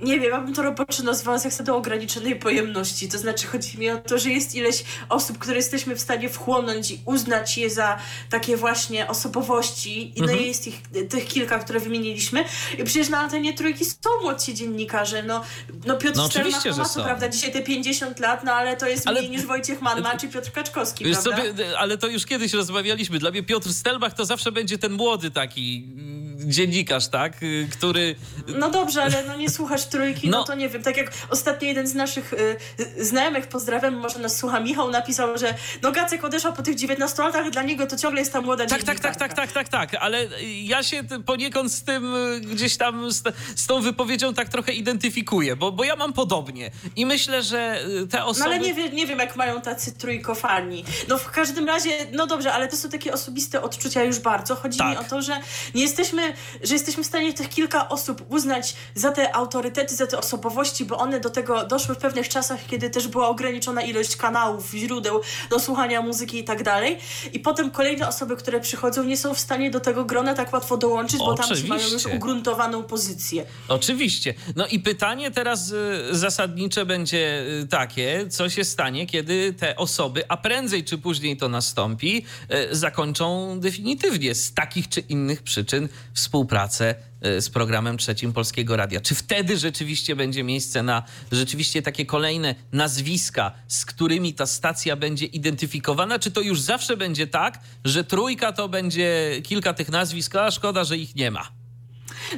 nie 0.03 0.20
wiem, 0.20 0.30
ja 0.30 0.40
bym 0.40 0.55
to 0.55 0.62
roboczo 0.62 1.03
nazwała 1.03 1.38
sekcją 1.38 1.76
ograniczonej 1.76 2.36
pojemności. 2.36 3.09
To 3.09 3.18
znaczy, 3.18 3.46
chodzi 3.46 3.78
mi 3.78 3.90
o 3.90 3.99
to, 3.99 4.18
że 4.18 4.30
jest 4.30 4.55
ileś 4.55 4.84
osób, 5.09 5.38
które 5.38 5.57
jesteśmy 5.57 5.96
w 5.96 6.01
stanie 6.01 6.28
wchłonąć 6.28 6.90
i 6.90 7.01
uznać 7.05 7.59
je 7.59 7.70
za 7.70 7.99
takie 8.30 8.57
właśnie 8.57 9.09
osobowości. 9.09 10.18
I 10.18 10.22
no 10.22 10.32
i 10.32 10.46
jest 10.46 10.66
ich, 10.66 10.82
tych 11.09 11.26
kilka, 11.26 11.59
które 11.59 11.80
wymieniliśmy. 11.80 12.44
I 12.78 12.84
przecież 12.84 13.09
na 13.09 13.18
antenie 13.18 13.55
trójki 13.55 13.84
są 13.84 14.11
młodsi 14.22 14.55
dziennikarze. 14.55 15.22
No, 15.22 15.44
no 15.86 15.96
Piotr 15.96 16.16
No 16.16 16.24
oczywiście, 16.24 16.70
no 16.70 16.76
ma 16.76 16.84
są. 16.84 17.05
prawda 17.05 17.28
dzisiaj 17.28 17.53
te 17.53 17.62
50 17.62 18.20
lat, 18.20 18.44
no 18.44 18.53
ale 18.53 18.76
to 18.76 18.86
jest 18.88 19.07
Ale- 19.07 19.20
mniej 19.20 19.30
niż 19.30 19.46
Wojciech 19.46 19.82
Mann 19.82 20.03
ma, 20.03 20.16
czy 20.16 20.28
Piotr 20.28 20.53
Kaczkowski, 20.53 21.05
prawda? 21.05 21.22
sobie, 21.22 21.78
ale 21.78 21.99
to 21.99 22.07
już 22.07 22.26
kiedyś 22.26 22.53
rozmawialiśmy. 22.53 23.18
Dla 23.18 23.30
mnie 23.30 23.42
Piotr 23.42 23.72
Stelbach 23.72 24.14
to 24.14 24.24
zawsze 24.24 24.53
będzie 24.53 24.78
ten 24.78 24.92
młody 24.92 25.30
taki 25.30 25.88
mm, 25.96 26.53
dziennikarz, 26.53 27.09
tak? 27.09 27.42
Y, 27.42 27.68
Który... 27.72 28.14
No 28.49 28.70
dobrze, 28.70 29.03
ale 29.03 29.24
no 29.26 29.36
nie 29.36 29.51
słuchasz 29.51 29.84
trójki, 29.89 30.28
no, 30.30 30.39
No. 30.39 30.45
to 30.45 30.55
nie 30.55 30.68
wiem. 30.68 30.82
Tak 30.82 30.97
jak 30.97 31.12
ostatnio 31.30 31.68
jeden 31.68 31.86
z 31.86 31.95
naszych 31.95 32.32
y, 32.32 32.57
y, 32.99 33.05
znajomych, 33.05 33.47
pozdrawiam, 33.47 33.95
może 33.95 34.18
nas 34.18 34.36
słucha, 34.36 34.61
Michał 34.61 34.91
napisał, 34.91 35.39
że 35.39 35.55
no 35.82 35.93
Gacek 35.93 36.24
odeszła 36.24 36.53
po 36.53 36.62
tych 36.62 36.74
19 36.74 37.22
latach, 37.22 37.51
dla 37.51 37.62
niego 37.62 37.86
to 37.86 37.97
ciągle 37.97 38.20
jest 38.20 38.32
ta 38.32 38.41
młoda 38.41 38.66
Tak, 38.66 38.82
tak, 38.82 39.01
tak, 39.01 39.16
tak, 39.16 39.34
tak, 39.34 39.53
tak, 39.53 39.68
tak, 39.68 39.95
ale 39.95 40.28
ja 40.62 40.82
się 40.82 41.03
poniekąd 41.26 41.72
z 41.72 41.82
tym 41.82 42.14
y, 42.14 42.41
gdzieś 42.41 42.76
tam, 42.76 43.11
z, 43.12 43.22
z 43.57 43.66
tą 43.66 43.80
wypowiedzią 43.80 44.34
tak 44.34 44.49
trochę 44.49 44.72
identyfikuję, 44.72 45.57
bo, 45.57 45.72
bo 45.72 45.84
ja 45.84 45.97
mam 45.97 46.12
podobnie 46.12 46.70
i 46.97 47.07
myślę, 47.07 47.43
że 47.43 47.80
y, 48.03 48.07
te 48.07 48.18
No 48.18 48.26
osoby... 48.26 48.45
ale 48.47 48.59
nie, 48.59 48.74
wie, 48.74 48.89
nie 48.91 49.07
wiem, 49.07 49.18
jak 49.18 49.36
mają 49.36 49.61
tacy 49.61 49.93
trójkofani. 49.93 50.84
No 51.09 51.18
w 51.18 51.30
każdym 51.30 51.66
razie, 51.66 51.91
no 52.12 52.26
dobrze, 52.26 52.53
ale 52.53 52.68
to 52.68 52.76
są 52.76 52.89
takie 52.89 53.12
osobiste 53.12 53.62
odczucia 53.62 54.03
już 54.05 54.18
bardzo. 54.18 54.55
Chodzi 54.57 54.82
mi 54.82 54.95
Tak. 54.95 55.01
o 55.01 55.05
to, 55.11 55.22
że 55.22 55.41
nie 55.74 55.82
jesteśmy, 55.82 56.32
że 56.62 56.74
jesteśmy 56.74 57.03
w 57.03 57.07
stanie 57.07 57.32
tych 57.32 57.49
kilka 57.49 57.89
osób 57.89 58.24
uznać 58.28 58.74
za 58.95 59.11
te 59.12 59.36
autorytety, 59.36 59.78
za 59.87 60.07
te 60.07 60.18
osobowości, 60.18 60.85
bo 60.85 60.99
one 60.99 61.20
do 61.20 61.31
tego 61.31 61.66
doszły 61.66 61.95
w 61.95 61.99
pewnych 61.99 62.29
czasach, 62.29 62.66
kiedy 62.66 62.91
też 62.91 63.09
była 63.09 63.29
ograniczona 63.29 63.83
ilość 63.83 64.16
kanałów, 64.16 64.70
źródeł 64.70 65.20
do 65.51 65.61
słuchania 65.61 66.03
muzyki 66.03 66.39
i 66.39 66.45
tak 66.45 66.62
dalej. 66.62 66.99
I 67.33 67.41
potem 67.41 67.70
kolejne 67.70 68.09
osoby, 68.09 68.37
które 68.37 68.61
przychodzą, 68.61 69.05
nie 69.05 69.16
są 69.16 69.35
w 69.35 69.39
stanie 69.39 69.70
do 69.70 69.81
tego 69.81 70.05
grona 70.05 70.35
tak 70.35 70.53
łatwo 70.53 70.76
dołączyć, 70.76 71.18
bo 71.18 71.35
tam 71.35 71.49
mają 71.68 71.83
już 71.83 71.95
Oczywiście. 71.95 72.16
ugruntowaną 72.16 72.83
pozycję. 72.83 73.45
Oczywiście. 73.68 74.35
No 74.57 74.66
i 74.66 74.81
pytanie 74.81 75.31
teraz 75.31 75.70
y, 75.70 75.74
zasadnicze 76.11 76.87
będzie 76.87 77.45
y, 77.62 77.66
takie, 77.66 78.26
co 78.29 78.51
się 78.51 78.64
stanie, 78.64 79.07
kiedy 79.07 79.53
te 79.53 79.76
osoby, 79.76 80.24
a 80.29 80.37
prędzej 80.37 80.85
czy 80.85 80.99
później 80.99 81.37
to 81.37 81.49
nastąpi, 81.49 82.24
y, 82.72 82.76
zakończą 82.76 83.61
definitywnie 83.61 84.35
z 84.35 84.55
takich 84.55 84.89
czy 84.89 85.01
innych 85.01 85.43
przyczyn 85.43 85.89
współpracę 86.14 86.95
z 87.23 87.49
programem 87.51 87.99
trzecim 87.99 88.33
Polskiego 88.33 88.77
Radia. 88.77 89.01
Czy 89.01 89.14
wtedy 89.14 89.59
rzeczywiście 89.59 90.16
będzie 90.16 90.45
miejsce 90.45 90.83
na 90.83 91.03
rzeczywiście 91.33 91.83
takie 91.83 92.07
kolejne 92.07 92.55
nazwiska, 92.73 93.53
z 93.69 93.85
którymi 93.85 94.35
ta 94.35 94.47
stacja 94.47 94.97
będzie 94.97 95.27
identyfikowana, 95.27 96.19
czy 96.19 96.31
to 96.31 96.41
już 96.41 96.61
zawsze 96.61 96.97
będzie 96.97 97.27
tak, 97.27 97.61
że 97.85 98.05
trójka 98.05 98.53
to 98.53 98.69
będzie 98.69 99.41
kilka 99.45 99.75
tych 99.75 99.89
nazwisk, 99.89 100.37
a 100.37 100.51
szkoda, 100.51 100.85
że 100.85 100.99
ich 100.99 101.16
nie 101.16 101.31
ma. 101.31 101.49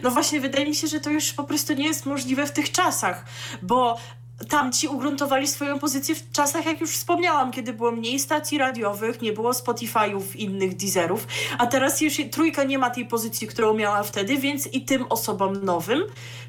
No 0.03 0.11
właśnie, 0.11 0.41
wydaje 0.41 0.67
mi 0.67 0.75
się, 0.75 0.87
że 0.87 1.01
to 1.01 1.11
już 1.11 1.33
po 1.33 1.45
prostu 1.45 1.75
nie 1.75 1.87
jest 1.87 2.07
możliwe 2.07 2.47
w 2.47 2.53
tych 2.53 2.73
czasach, 2.73 3.25
bo 3.63 4.01
tamci 4.49 4.89
ugruntowali 4.89 5.47
swoją 5.47 5.79
pozycję 5.79 6.15
w 6.15 6.33
czasach, 6.33 6.67
jak 6.67 6.81
już 6.81 6.91
wspomniałam, 6.91 7.53
kiedy 7.53 7.73
było 7.73 7.93
mniej 7.93 8.19
stacji 8.19 8.59
radiowych, 8.59 9.23
nie 9.23 9.33
było 9.33 9.51
Spotify'ów, 9.51 10.23
innych 10.35 10.77
Deezerów, 10.77 11.27
a 11.59 11.67
teraz 11.67 12.01
już 12.01 12.15
trójka 12.31 12.65
nie 12.65 12.79
ma 12.79 12.91
tej 12.91 13.07
pozycji, 13.07 13.47
którą 13.47 13.75
miała 13.75 14.03
wtedy, 14.03 14.39
więc 14.39 14.67
i 14.67 14.85
tym 14.85 15.07
osobom 15.09 15.65
nowym, 15.65 16.03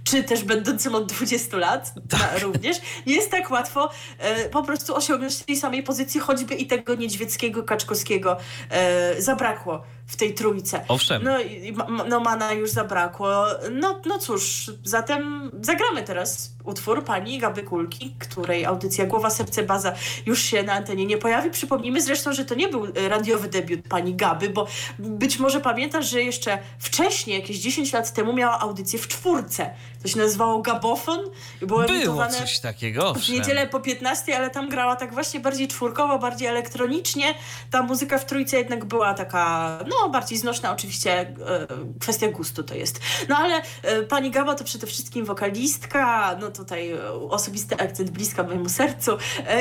czy 0.03 0.23
też 0.23 0.43
będącym 0.43 0.95
od 0.95 1.05
20 1.05 1.57
lat 1.57 1.93
na, 2.11 2.39
również, 2.39 2.77
nie 3.07 3.15
jest 3.15 3.31
tak 3.31 3.51
łatwo 3.51 3.89
e, 4.17 4.49
po 4.49 4.63
prostu 4.63 4.95
osiągnąć 4.95 5.37
tej 5.37 5.57
samej 5.57 5.83
pozycji, 5.83 6.19
choćby 6.19 6.55
i 6.55 6.67
tego 6.67 6.95
niedźwieckiego, 6.95 7.63
kaczkowskiego 7.63 8.37
e, 8.69 9.21
zabrakło 9.21 9.83
w 10.07 10.15
tej 10.15 10.33
trójce. 10.33 10.85
Owszem. 10.87 11.23
No, 11.23 11.41
i 11.41 11.75
no 12.09 12.19
mana 12.19 12.53
już 12.53 12.69
zabrakło. 12.69 13.45
No, 13.71 14.01
no 14.05 14.19
cóż, 14.19 14.71
zatem 14.83 15.51
zagramy 15.61 16.03
teraz 16.03 16.51
utwór 16.63 17.03
pani 17.03 17.39
Gaby 17.39 17.63
Kulki, 17.63 18.15
której 18.19 18.65
audycja 18.65 19.05
Głowa, 19.05 19.29
Serce, 19.29 19.63
Baza 19.63 19.93
już 20.25 20.41
się 20.41 20.63
na 20.63 20.73
antenie 20.73 21.05
nie 21.05 21.17
pojawi. 21.17 21.49
Przypomnijmy 21.49 22.01
zresztą, 22.01 22.33
że 22.33 22.45
to 22.45 22.55
nie 22.55 22.67
był 22.67 22.87
radiowy 23.09 23.47
debiut 23.47 23.87
pani 23.89 24.15
Gaby, 24.15 24.49
bo 24.49 24.67
być 24.99 25.39
może 25.39 25.61
pamiętasz, 25.61 26.09
że 26.09 26.23
jeszcze 26.23 26.57
wcześniej, 26.79 27.39
jakieś 27.39 27.59
10 27.59 27.93
lat 27.93 28.13
temu 28.13 28.33
miała 28.33 28.59
audycję 28.59 28.99
w 28.99 29.07
czwórce. 29.07 29.69
To 30.01 30.07
się 30.07 30.19
nazywało 30.19 30.61
Gabofon 30.61 31.19
i 31.61 31.65
było, 31.65 31.79
Było 31.79 31.93
emitowane 31.95 32.33
coś 32.33 32.59
takiego, 32.59 33.13
w 33.13 33.17
owszem. 33.17 33.35
niedzielę 33.35 33.67
po 33.67 33.79
15, 33.79 34.37
ale 34.37 34.49
tam 34.49 34.69
grała 34.69 34.95
tak 34.95 35.13
właśnie 35.13 35.39
bardziej 35.39 35.67
czwórkowo, 35.67 36.19
bardziej 36.19 36.47
elektronicznie. 36.47 37.33
Ta 37.71 37.83
muzyka 37.83 38.17
w 38.17 38.25
trójce 38.25 38.57
jednak 38.57 38.85
była 38.85 39.13
taka, 39.13 39.77
no 39.87 40.09
bardziej 40.09 40.37
znośna, 40.37 40.71
oczywiście 40.71 41.19
e, 41.19 41.35
kwestia 41.99 42.27
gustu 42.27 42.63
to 42.63 42.75
jest. 42.75 42.99
No 43.29 43.37
ale 43.37 43.61
e, 43.81 44.03
pani 44.03 44.31
Gaba 44.31 44.55
to 44.55 44.63
przede 44.63 44.87
wszystkim 44.87 45.25
wokalistka, 45.25 46.35
no 46.41 46.51
tutaj 46.51 46.93
osobisty 47.29 47.75
akcent 47.77 48.09
bliska 48.09 48.43
mojemu 48.43 48.69
sercu. 48.69 49.11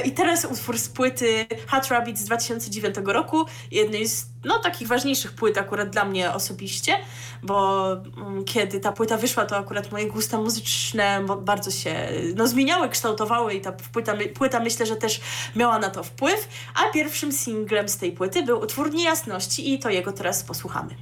I 0.04 0.12
teraz 0.12 0.44
utwór 0.44 0.78
z 0.78 0.88
płyty 0.88 1.46
Hot 1.68 1.88
Rabbit 1.88 2.18
z 2.18 2.24
2009 2.24 2.96
roku, 3.04 3.44
jednej 3.70 4.08
z 4.08 4.26
no, 4.44 4.58
takich 4.58 4.88
ważniejszych 4.88 5.32
płyt 5.32 5.58
akurat 5.58 5.90
dla 5.90 6.04
mnie 6.04 6.32
osobiście, 6.32 6.98
bo 7.42 7.86
mm, 7.92 8.44
kiedy 8.44 8.80
ta 8.80 8.92
płyta 8.92 9.16
wyszła, 9.16 9.46
to 9.46 9.56
akurat 9.56 9.92
moje 9.92 10.06
gusta 10.30 10.44
muzyczne 10.44 11.26
bardzo 11.42 11.70
się 11.70 12.08
no, 12.36 12.46
zmieniały, 12.46 12.88
kształtowały 12.88 13.54
i 13.54 13.60
ta 13.60 13.72
płyta, 13.72 14.14
płyta 14.34 14.60
myślę, 14.60 14.86
że 14.86 14.96
też 14.96 15.20
miała 15.56 15.78
na 15.78 15.90
to 15.90 16.02
wpływ, 16.02 16.48
a 16.74 16.92
pierwszym 16.92 17.32
singlem 17.32 17.88
z 17.88 17.96
tej 17.96 18.12
płyty 18.12 18.42
był 18.42 18.60
utwór 18.60 18.92
Niejasności 18.92 19.72
i 19.74 19.78
to 19.78 19.90
jego 19.90 20.12
teraz 20.12 20.44
posłuchamy. 20.44 20.94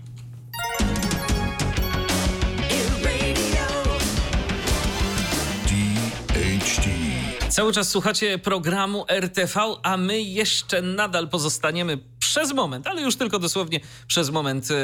Cały 7.48 7.72
czas 7.72 7.88
słuchacie 7.88 8.38
programu 8.38 9.04
RTV, 9.08 9.60
a 9.82 9.96
my 9.96 10.20
jeszcze 10.20 10.82
nadal 10.82 11.28
pozostaniemy 11.28 11.98
przez 12.18 12.52
moment, 12.52 12.86
ale 12.86 13.02
już 13.02 13.16
tylko 13.16 13.38
dosłownie 13.38 13.80
przez 14.06 14.30
moment 14.30 14.70
e, 14.70 14.74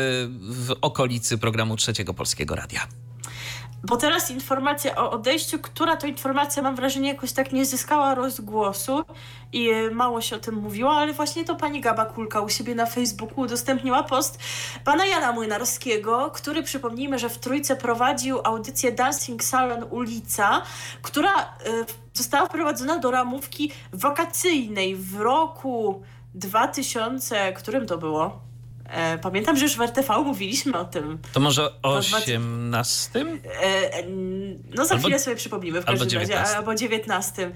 w 0.41 0.75
okolicy 0.81 1.39
programu 1.39 1.77
Trzeciego 1.77 2.15
Polskiego 2.15 2.55
Radia. 2.55 2.87
Bo 3.85 3.97
teraz 3.97 4.31
informacja 4.31 4.97
o 4.97 5.11
odejściu, 5.11 5.59
która 5.59 5.97
to 5.97 6.07
informacja 6.07 6.63
mam 6.63 6.77
wrażenie 6.77 7.09
jakoś 7.09 7.33
tak 7.33 7.53
nie 7.53 7.65
zyskała 7.65 8.15
rozgłosu 8.15 9.05
i 9.53 9.71
mało 9.93 10.21
się 10.21 10.37
o 10.37 10.39
tym 10.39 10.55
mówiło, 10.55 10.93
ale 10.93 11.13
właśnie 11.13 11.45
to 11.45 11.55
pani 11.55 11.81
Gaba 11.81 12.05
Kulka 12.05 12.41
u 12.41 12.49
siebie 12.49 12.75
na 12.75 12.87
Facebooku 12.87 13.41
udostępniła 13.41 14.03
post 14.03 14.39
pana 14.85 15.07
Jana 15.07 15.33
Młynarskiego, 15.33 16.31
który 16.35 16.63
przypomnijmy, 16.63 17.19
że 17.19 17.29
w 17.29 17.39
Trójce 17.39 17.77
prowadził 17.77 18.41
audycję 18.45 18.93
Dancing 18.93 19.45
Salon 19.45 19.85
Ulica, 19.91 20.63
która 21.03 21.43
y, 21.43 21.45
została 22.15 22.47
wprowadzona 22.47 22.99
do 22.99 23.11
ramówki 23.11 23.73
wakacyjnej 23.93 24.97
w 24.97 25.21
roku 25.21 26.03
2000, 26.35 27.53
którym 27.53 27.87
to 27.87 27.99
było? 27.99 28.44
E, 28.95 29.19
pamiętam, 29.19 29.57
że 29.57 29.65
już 29.65 29.77
w 29.77 29.81
RTV 29.81 30.19
mówiliśmy 30.19 30.79
o 30.79 30.85
tym. 30.85 31.19
To 31.33 31.41
może 31.41 31.81
o 31.83 31.95
18? 31.95 33.21
E, 33.21 34.03
no 34.75 34.85
za 34.85 34.95
albo, 34.95 35.03
chwilę 35.03 35.19
sobie 35.19 35.37
przypomnimy 35.37 35.81
w 35.81 35.85
każdym 35.85 36.21
razie, 36.21 36.41
albo 36.41 36.75
19. 36.75 37.53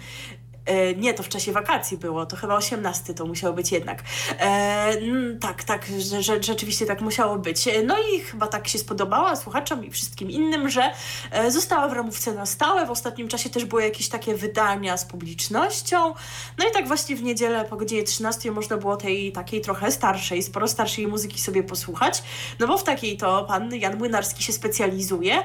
E, 0.68 0.94
nie, 0.94 1.14
to 1.14 1.22
w 1.22 1.28
czasie 1.28 1.52
wakacji 1.52 1.98
było, 1.98 2.26
to 2.26 2.36
chyba 2.36 2.56
18 2.56 3.14
to 3.14 3.26
musiało 3.26 3.54
być 3.54 3.72
jednak. 3.72 4.02
E, 4.40 4.96
tak, 5.40 5.64
tak, 5.64 5.86
że, 5.98 6.42
rzeczywiście 6.42 6.86
tak 6.86 7.00
musiało 7.00 7.38
być. 7.38 7.68
No 7.84 7.96
i 7.98 8.20
chyba 8.20 8.46
tak 8.46 8.68
się 8.68 8.78
spodobała 8.78 9.36
słuchaczom 9.36 9.84
i 9.84 9.90
wszystkim 9.90 10.30
innym, 10.30 10.70
że 10.70 10.92
e, 11.30 11.50
została 11.50 11.88
w 11.88 11.92
ramówce 11.92 12.34
na 12.34 12.46
stałe. 12.46 12.86
W 12.86 12.90
ostatnim 12.90 13.28
czasie 13.28 13.50
też 13.50 13.64
były 13.64 13.82
jakieś 13.82 14.08
takie 14.08 14.34
wydania 14.34 14.96
z 14.96 15.04
publicznością. 15.04 16.14
No 16.58 16.68
i 16.70 16.72
tak 16.72 16.88
właśnie 16.88 17.16
w 17.16 17.22
niedzielę 17.22 17.64
po 17.64 17.76
godzinie 17.76 18.02
13 18.02 18.50
można 18.50 18.76
było 18.76 18.96
tej 18.96 19.32
takiej 19.32 19.60
trochę 19.60 19.92
starszej, 19.92 20.42
sporo 20.42 20.68
starszej 20.68 21.06
muzyki 21.06 21.40
sobie 21.40 21.62
posłuchać. 21.62 22.22
No 22.58 22.66
bo 22.66 22.78
w 22.78 22.84
takiej 22.84 23.16
to 23.16 23.44
pan 23.44 23.74
Jan 23.74 23.98
Młynarski 23.98 24.42
się 24.42 24.52
specjalizuje, 24.52 25.42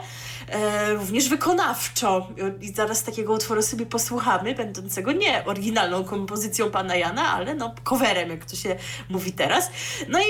e, 0.50 0.94
również 0.94 1.30
wykonawczo. 1.30 2.28
I 2.62 2.74
zaraz 2.74 3.04
takiego 3.04 3.34
utworu 3.34 3.62
sobie 3.62 3.86
posłuchamy, 3.86 4.56
będącego 4.56 5.13
nie 5.14 5.46
oryginalną 5.46 6.04
kompozycją 6.04 6.72
pana 6.72 6.96
Jana, 6.96 7.34
ale 7.34 7.56
no 7.56 7.76
coverem, 7.84 8.30
jak 8.30 8.46
to 8.46 8.56
się 8.56 8.76
mówi 9.10 9.32
teraz. 9.32 9.72
No 10.10 10.20
i 10.20 10.24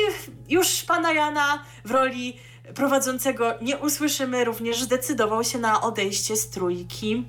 już 0.50 0.84
pana 0.84 1.14
Jana 1.14 1.64
w 1.86 1.92
roli 1.92 2.38
prowadzącego 2.76 3.54
nie 3.62 3.78
usłyszymy, 3.78 4.44
również 4.44 4.82
zdecydował 4.82 5.44
się 5.44 5.60
na 5.60 5.82
odejście 5.82 6.36
z 6.36 6.50
trójki. 6.50 7.26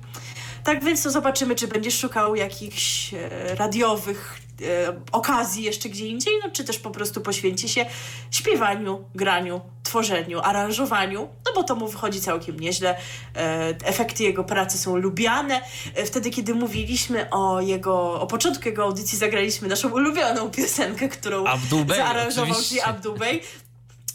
Tak 0.65 0.83
więc 0.83 1.03
to 1.03 1.11
zobaczymy, 1.11 1.55
czy 1.55 1.67
będzie 1.67 1.91
szukał 1.91 2.35
jakichś 2.35 3.13
e, 3.13 3.55
radiowych 3.55 4.39
e, 4.61 5.01
okazji 5.11 5.63
jeszcze 5.63 5.89
gdzie 5.89 6.07
indziej, 6.07 6.33
no, 6.43 6.51
czy 6.51 6.63
też 6.63 6.79
po 6.79 6.91
prostu 6.91 7.21
poświęci 7.21 7.69
się 7.69 7.85
śpiewaniu, 8.31 9.05
graniu, 9.15 9.61
tworzeniu, 9.83 10.39
aranżowaniu, 10.39 11.29
no 11.45 11.51
bo 11.55 11.63
to 11.63 11.75
mu 11.75 11.87
wychodzi 11.87 12.21
całkiem 12.21 12.59
nieźle. 12.59 12.97
E, 13.35 13.75
efekty 13.83 14.23
jego 14.23 14.43
pracy 14.43 14.77
są 14.77 14.95
lubiane. 14.95 15.61
Wtedy, 16.05 16.29
kiedy 16.29 16.53
mówiliśmy 16.53 17.29
o 17.29 17.61
jego, 17.61 18.21
o 18.21 18.27
początku 18.27 18.69
jego 18.69 18.83
audycji, 18.83 19.17
zagraliśmy 19.17 19.67
naszą 19.67 19.89
ulubioną 19.89 20.49
piosenkę, 20.51 21.09
którą 21.09 21.45
Abdul 21.45 21.85
zaaranżował 21.87 22.61
ci 22.61 22.81
Abdul 22.81 23.17
Bey 23.17 23.41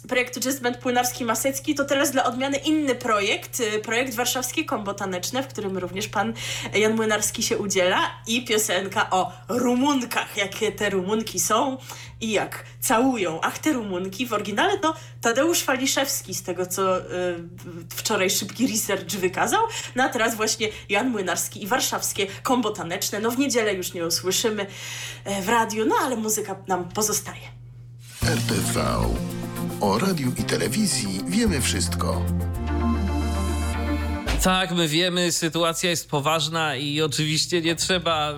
projektu 0.08 0.40
Jazz 0.40 0.60
Band 0.60 0.78
Płynarski-Masecki, 0.78 1.74
to 1.74 1.84
teraz 1.84 2.10
dla 2.10 2.24
odmiany 2.24 2.56
inny 2.56 2.94
projekt, 2.94 3.60
y, 3.60 3.78
projekt 3.78 4.14
Warszawskie 4.14 4.64
Kombo 4.64 4.94
Taneczne, 4.94 5.42
w 5.42 5.46
którym 5.46 5.78
również 5.78 6.08
pan 6.08 6.34
Jan 6.74 6.96
Młynarski 6.96 7.42
się 7.42 7.58
udziela 7.58 7.98
i 8.26 8.44
piosenka 8.44 9.10
o 9.10 9.32
Rumunkach, 9.48 10.36
jakie 10.36 10.72
te 10.72 10.90
Rumunki 10.90 11.40
są 11.40 11.78
i 12.20 12.30
jak 12.30 12.64
całują. 12.80 13.40
Ach, 13.42 13.58
te 13.58 13.72
Rumunki 13.72 14.26
w 14.26 14.32
oryginale 14.32 14.78
to 14.78 14.94
Tadeusz 15.20 15.64
Waliszewski, 15.64 16.34
z 16.34 16.42
tego 16.42 16.66
co 16.66 16.98
y, 16.98 17.04
wczoraj 17.96 18.30
szybki 18.30 18.66
research 18.66 19.16
wykazał, 19.16 19.62
no 19.96 20.04
a 20.04 20.08
teraz 20.08 20.34
właśnie 20.34 20.68
Jan 20.88 21.10
Młynarski 21.10 21.62
i 21.62 21.66
Warszawskie 21.66 22.26
Kombo 22.42 22.70
Taneczne. 22.70 23.20
No 23.20 23.30
w 23.30 23.38
niedzielę 23.38 23.74
już 23.74 23.92
nie 23.92 24.06
usłyszymy 24.06 24.62
y, 24.62 25.42
w 25.42 25.48
radiu, 25.48 25.86
no 25.86 25.94
ale 26.02 26.16
muzyka 26.16 26.56
nam 26.66 26.88
pozostaje. 26.88 27.60
RTV 28.22 28.80
o 29.80 29.98
radiu 29.98 30.32
i 30.38 30.42
telewizji 30.42 31.20
wiemy 31.26 31.60
wszystko. 31.60 32.22
Tak, 34.42 34.72
my 34.72 34.88
wiemy, 34.88 35.32
sytuacja 35.32 35.90
jest 35.90 36.10
poważna 36.10 36.76
i 36.76 37.02
oczywiście 37.02 37.62
nie 37.62 37.74
trzeba 37.74 38.34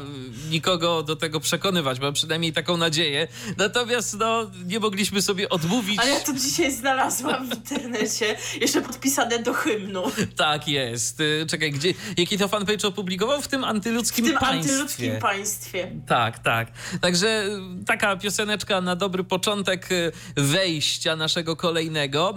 nikogo 0.51 1.03
do 1.03 1.17
tego 1.17 1.41
przekonywać, 1.41 2.01
mam 2.01 2.13
przynajmniej 2.13 2.53
taką 2.53 2.77
nadzieję. 2.77 3.29
Natomiast 3.57 4.19
no, 4.19 4.51
nie 4.67 4.81
mogliśmy 4.81 5.23
sobie 5.23 5.49
odmówić. 5.49 5.99
Ale 6.01 6.11
ja 6.11 6.21
to 6.21 6.33
dzisiaj 6.33 6.73
znalazłam 6.73 7.49
w 7.51 7.55
internecie, 7.55 8.37
jeszcze 8.61 8.83
podpisane 8.83 9.39
do 9.39 9.53
hymnu. 9.55 10.03
Tak 10.37 10.69
jest. 10.69 11.21
Y, 11.21 11.47
czekaj, 11.49 11.73
gdzie, 11.73 11.95
jaki 12.17 12.39
to 12.39 12.49
fanpage 12.49 12.89
opublikował? 12.89 13.43
W 13.43 13.49
tym 13.49 13.65
antyludzkim 13.65 14.25
w 14.25 14.29
tym 14.29 14.39
państwie. 14.39 14.73
antyludzkim 14.73 15.19
państwie. 15.19 15.93
Tak, 16.07 16.39
tak. 16.39 16.69
Także 17.01 17.47
y, 17.81 17.85
taka 17.85 18.17
pioseneczka 18.17 18.81
na 18.81 18.97
dobry 18.97 19.25
początek 19.25 19.93
y, 19.93 20.13
wejścia 20.37 21.17
naszego 21.17 21.57
kolejnego 21.57 22.35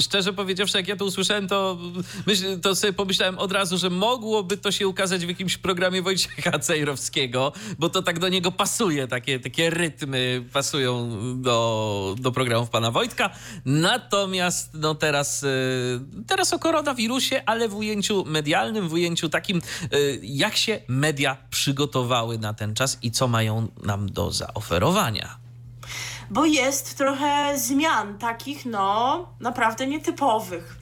szczerze 0.00 0.32
powiedziawszy, 0.32 0.78
jak 0.78 0.88
ja 0.88 0.96
to 0.96 1.04
usłyszałem, 1.04 1.48
to, 1.48 1.78
myśl, 2.26 2.60
to 2.60 2.76
sobie 2.76 2.92
pomyślałem 2.92 3.38
od 3.38 3.52
razu, 3.52 3.78
że 3.78 3.90
mogłoby 3.90 4.56
to 4.56 4.72
się 4.72 4.88
ukazać 4.88 5.26
w 5.26 5.28
jakimś 5.28 5.56
programie 5.56 6.02
Wojciecha 6.02 6.58
Cejrowskiego, 6.66 7.52
bo 7.78 7.88
to 7.88 8.02
tak 8.02 8.18
do 8.18 8.28
niego 8.28 8.52
pasuje, 8.52 9.08
takie, 9.08 9.40
takie 9.40 9.70
rytmy 9.70 10.44
pasują 10.52 11.10
do, 11.42 12.14
do 12.18 12.32
programów 12.32 12.70
pana 12.70 12.90
Wojtka. 12.90 13.30
Natomiast 13.64 14.70
no 14.74 14.94
teraz, 14.94 15.42
y, 15.42 15.46
teraz 16.26 16.52
o 16.52 16.58
koronawirusie, 16.58 17.42
ale 17.46 17.68
w 17.68 17.76
ujęciu 17.76 18.24
medialnym, 18.24 18.88
w 18.88 18.92
ujęciu 18.92 19.28
takim, 19.28 19.62
y, 19.94 20.20
jak 20.22 20.56
się 20.56 20.80
media 20.88 21.36
przygotowały 21.50 22.38
na 22.38 22.54
ten 22.54 22.74
czas 22.74 22.98
i 23.02 23.10
co 23.10 23.28
mają 23.28 23.68
nam 23.82 24.10
do 24.10 24.30
zaoferowania 24.30 25.45
bo 26.30 26.44
jest 26.44 26.98
trochę 26.98 27.58
zmian 27.58 28.18
takich, 28.18 28.66
no, 28.66 29.28
naprawdę 29.40 29.86
nietypowych. 29.86 30.76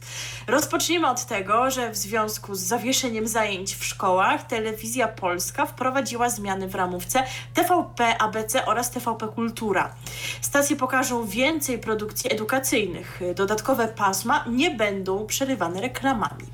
Rozpoczniemy 0.46 1.08
od 1.08 1.24
tego, 1.24 1.70
że 1.70 1.90
w 1.90 1.96
związku 1.96 2.54
z 2.54 2.60
zawieszeniem 2.60 3.28
zajęć 3.28 3.74
w 3.74 3.84
szkołach 3.84 4.46
Telewizja 4.46 5.08
Polska 5.08 5.66
wprowadziła 5.66 6.30
zmiany 6.30 6.68
w 6.68 6.74
ramówce 6.74 7.24
TVP 7.54 8.18
ABC 8.18 8.66
oraz 8.66 8.90
TVP 8.90 9.28
Kultura. 9.28 9.94
Stacje 10.40 10.76
pokażą 10.76 11.26
więcej 11.26 11.78
produkcji 11.78 12.32
edukacyjnych. 12.32 13.20
Dodatkowe 13.34 13.88
pasma 13.88 14.44
nie 14.48 14.70
będą 14.70 15.26
przerywane 15.26 15.80
reklamami. 15.80 16.46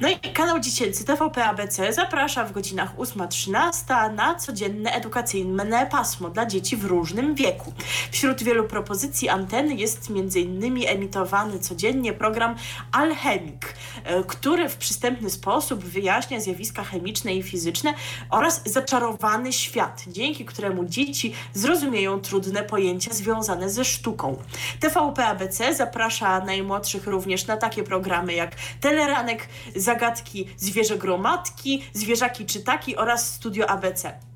No 0.00 0.08
i 0.08 0.16
kanał 0.16 0.60
dziecięcy 0.60 1.04
TVP 1.04 1.44
ABC 1.44 1.92
zaprasza 1.92 2.44
w 2.44 2.52
godzinach 2.52 2.96
8.13 2.96 4.14
na 4.14 4.34
codzienne 4.34 4.92
edukacyjne 4.92 5.86
pasmo 5.86 6.30
dla 6.30 6.46
dzieci 6.46 6.76
w 6.76 6.84
różnym 6.84 7.34
wieku. 7.34 7.72
Wśród 8.10 8.42
wielu 8.42 8.64
propozycji 8.64 9.28
anteny 9.28 9.74
jest 9.74 10.10
m.in. 10.10 10.88
emitowany 10.88 11.58
codziennie 11.58 12.12
program 12.12 12.54
Alchemik, 12.92 13.74
e, 14.04 14.24
który 14.24 14.68
w 14.68 14.76
przystępny 14.76 15.30
sposób 15.30 15.84
wyjaśnia 15.84 16.40
zjawiska 16.40 16.84
chemiczne 16.84 17.34
i 17.34 17.42
fizyczne 17.42 17.94
oraz 18.30 18.62
zaczarowany 18.66 19.52
świat, 19.52 20.04
dzięki 20.06 20.44
któremu 20.44 20.84
dzieci 20.84 21.34
zrozumieją 21.54 22.20
trudne 22.20 22.62
pojęcia 22.62 23.12
związane 23.14 23.70
ze 23.70 23.84
sztuką. 23.84 24.36
TVP 24.80 25.26
ABC 25.26 25.74
zaprasza 25.74 26.40
najmłodszych 26.40 27.06
również 27.06 27.46
na 27.46 27.56
takie 27.56 27.82
programy 27.82 28.34
jak 28.34 28.50
Teleranek, 28.80 29.37
Zagadki 29.76 30.48
Zwierzę 30.56 30.98
Gromadki, 30.98 31.84
Zwierzaki 31.92 32.46
Czytaki 32.46 32.96
oraz 32.96 33.34
Studio 33.34 33.66
ABC. 33.66 34.28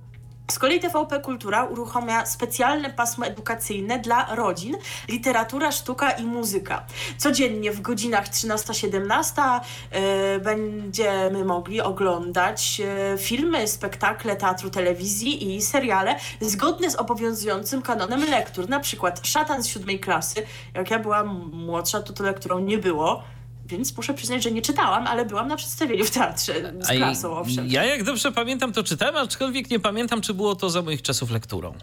Z 0.52 0.58
kolei 0.58 0.80
TVP 0.80 1.20
Kultura 1.20 1.64
uruchamia 1.64 2.26
specjalne 2.26 2.90
pasmo 2.90 3.26
edukacyjne 3.26 3.98
dla 3.98 4.34
rodzin, 4.34 4.76
literatura, 5.08 5.72
sztuka 5.72 6.10
i 6.10 6.24
muzyka. 6.24 6.86
Codziennie 7.18 7.72
w 7.72 7.80
godzinach 7.80 8.28
13-17 8.28 9.60
e, 9.90 10.40
będziemy 10.40 11.44
mogli 11.44 11.80
oglądać 11.80 12.80
e, 12.80 13.18
filmy, 13.18 13.68
spektakle 13.68 14.36
teatru, 14.36 14.70
telewizji 14.70 15.56
i 15.56 15.62
seriale 15.62 16.16
zgodne 16.40 16.90
z 16.90 16.96
obowiązującym 16.96 17.82
kanonem 17.82 18.30
lektur. 18.30 18.68
Na 18.68 18.80
przykład 18.80 19.26
Szatan 19.26 19.62
z 19.62 19.66
siódmej 19.68 20.00
klasy. 20.00 20.46
Jak 20.74 20.90
ja 20.90 20.98
byłam 20.98 21.50
młodsza, 21.52 22.02
to 22.02 22.12
to 22.12 22.24
lekturą 22.24 22.58
nie 22.58 22.78
było 22.78 23.22
więc 23.66 23.96
muszę 23.96 24.14
przyznać, 24.14 24.42
że 24.42 24.50
nie 24.50 24.62
czytałam, 24.62 25.06
ale 25.06 25.24
byłam 25.24 25.48
na 25.48 25.56
przedstawieniu 25.56 26.04
w 26.04 26.10
teatrze 26.10 26.72
z 26.80 26.90
A 26.90 26.94
klasą, 26.94 27.36
owszem. 27.36 27.66
Ja 27.68 27.84
jak 27.84 28.04
dobrze 28.04 28.32
pamiętam, 28.32 28.72
to 28.72 28.82
czytałem, 28.82 29.16
aczkolwiek 29.16 29.70
nie 29.70 29.80
pamiętam, 29.80 30.20
czy 30.20 30.34
było 30.34 30.56
to 30.56 30.70
za 30.70 30.82
moich 30.82 31.02
czasów 31.02 31.30
lekturą. 31.30 31.74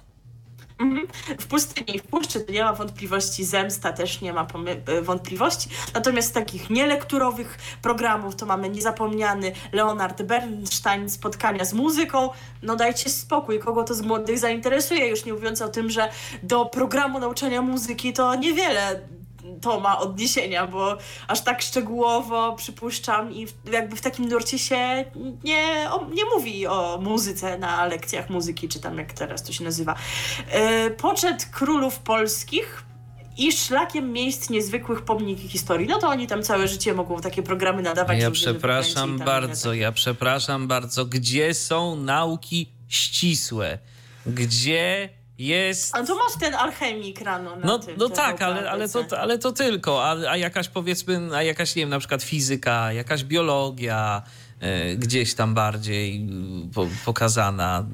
W 1.39 1.47
pustyni 1.47 1.95
i 1.95 1.99
w 1.99 2.03
puszczy 2.03 2.45
nie 2.49 2.63
ma 2.63 2.73
wątpliwości, 2.73 3.45
zemsta 3.45 3.93
też 3.93 4.21
nie 4.21 4.33
ma 4.33 4.47
e, 4.85 5.01
wątpliwości. 5.01 5.69
Natomiast 5.93 6.29
z 6.29 6.31
takich 6.31 6.69
nielekturowych 6.69 7.57
programów 7.81 8.35
to 8.35 8.45
mamy 8.45 8.69
niezapomniany 8.69 9.51
Leonard 9.71 10.21
Bernstein, 10.21 11.09
spotkania 11.09 11.65
z 11.65 11.73
muzyką. 11.73 12.29
No 12.63 12.75
dajcie 12.75 13.09
spokój, 13.09 13.59
kogo 13.59 13.83
to 13.83 13.93
z 13.93 14.01
młodych 14.01 14.39
zainteresuje, 14.39 15.07
już 15.07 15.25
nie 15.25 15.33
mówiąc 15.33 15.61
o 15.61 15.69
tym, 15.69 15.89
że 15.89 16.09
do 16.43 16.65
programu 16.65 17.19
nauczania 17.19 17.61
muzyki 17.61 18.13
to 18.13 18.35
niewiele 18.35 19.01
to 19.61 19.79
ma 19.79 19.99
odniesienia, 19.99 20.67
bo 20.67 20.97
aż 21.27 21.41
tak 21.41 21.61
szczegółowo 21.61 22.55
przypuszczam 22.55 23.33
i 23.33 23.47
jakby 23.71 23.95
w 23.95 24.01
takim 24.01 24.29
nurcie 24.29 24.59
się 24.59 25.05
nie, 25.43 25.87
o, 25.91 26.09
nie 26.13 26.25
mówi 26.25 26.67
o 26.67 26.99
muzyce 27.01 27.57
na 27.57 27.85
lekcjach 27.85 28.29
muzyki, 28.29 28.69
czy 28.69 28.79
tam 28.79 28.97
jak 28.97 29.13
teraz 29.13 29.43
to 29.43 29.53
się 29.53 29.63
nazywa. 29.63 29.95
E, 30.51 30.89
Poczet 30.89 31.45
królów 31.45 31.99
polskich 31.99 32.83
i 33.37 33.51
szlakiem 33.51 34.11
miejsc 34.11 34.49
niezwykłych 34.49 35.01
pomniki 35.01 35.47
historii. 35.47 35.87
No 35.87 35.99
to 35.99 36.07
oni 36.07 36.27
tam 36.27 36.43
całe 36.43 36.67
życie 36.67 36.93
mogą 36.93 37.21
takie 37.21 37.43
programy 37.43 37.81
nadawać. 37.81 38.21
Ja 38.21 38.31
przepraszam 38.31 39.17
tam 39.17 39.25
bardzo, 39.27 39.73
ja 39.73 39.91
przepraszam 39.91 40.67
bardzo. 40.67 41.05
Gdzie 41.05 41.53
są 41.53 41.95
nauki 41.95 42.69
ścisłe? 42.87 43.79
Gdzie 44.25 45.09
jest... 45.39 45.91
takie. 45.91 46.03
A 46.03 46.07
to 46.07 46.15
masz 46.15 46.33
ten 46.39 46.55
alchemik 46.55 47.21
rano 47.21 47.55
na 47.55 47.65
No, 47.67 47.79
tym. 47.79 47.95
no 47.97 48.09
tak, 48.09 48.41
ale, 48.41 48.71
ale, 48.71 48.89
to, 48.89 49.19
ale 49.19 49.37
to 49.37 49.51
tylko. 49.51 50.05
A, 50.05 50.11
a 50.29 50.37
jakaś 50.37 50.67
powiedzmy, 50.67 51.29
a 51.35 51.43
jakaś, 51.43 51.75
nie 51.75 51.81
wiem, 51.81 51.89
na 51.89 51.99
przykład 51.99 52.23
fizyka, 52.23 52.93
jakaś 52.93 53.23
biologia, 53.23 54.21
gdzieś 54.97 55.33
tam 55.33 55.53
bardziej 55.53 56.27
y, 56.65 56.73
po, 56.73 56.87
pokazana. 57.05 57.85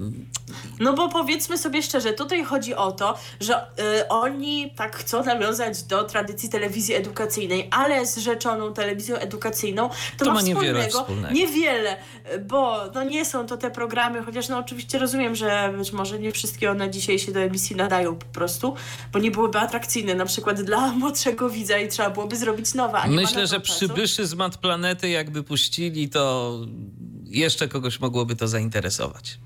No 0.80 0.94
bo 0.94 1.10
powiedzmy 1.10 1.58
sobie 1.58 1.82
szczerze, 1.84 2.14
tutaj 2.14 2.44
chodzi 2.44 2.76
o 2.76 2.92
to, 2.92 3.18
że 3.40 3.68
y, 4.02 4.08
oni 4.08 4.72
tak 4.76 4.96
chcą 4.96 5.24
nawiązać 5.24 5.84
do 5.84 6.04
tradycji 6.04 6.50
telewizji 6.50 6.96
edukacyjnej, 6.96 7.68
ale 7.72 8.06
z 8.06 8.18
rzeczoną 8.18 8.74
telewizją 8.74 9.16
edukacyjną 9.16 9.90
to, 10.18 10.26
To 10.26 10.26
ma, 10.26 10.34
ma 10.34 10.42
niewiele 10.42 10.88
wspólnego, 10.88 11.00
wspólnego. 11.00 11.34
Niewiele, 11.34 11.98
bo 12.46 12.92
no 12.94 13.04
nie 13.04 13.26
są 13.26 13.48
to 13.48 13.58
te 13.58 13.72
programy, 13.72 14.24
chociaż 14.24 14.50
no 14.50 14.58
oczywiście 14.58 15.00
rozumiem, 15.00 15.36
że 15.36 15.74
być 15.78 15.92
może 15.92 16.20
nie 16.20 16.32
wszystkie 16.32 16.72
one 16.72 16.90
dzisiaj 16.90 17.20
się 17.20 17.32
do 17.32 17.40
emisji 17.40 17.76
nadają 17.76 18.16
po 18.16 18.26
prostu, 18.26 18.76
bo 19.14 19.20
nie 19.20 19.32
byłyby 19.32 19.60
atrakcyjne 19.60 20.16
na 20.16 20.26
przykład 20.26 20.62
dla 20.62 20.92
młodszego 21.02 21.50
widza 21.50 21.78
i 21.78 21.88
trzeba 21.88 22.10
byłoby 22.10 22.36
zrobić 22.36 22.74
nowe. 22.74 23.02
Myślę, 23.08 23.48
że 23.48 23.60
czasu. 23.60 23.76
przybyszy 23.76 24.28
z 24.28 24.34
mat 24.34 24.58
planety, 24.58 25.10
jakby 25.10 25.44
puścili, 25.44 26.10
to 26.10 26.55
jeszcze 27.26 27.68
kogoś 27.68 28.00
mogłoby 28.00 28.36
to 28.36 28.48
zainteresować. 28.48 29.40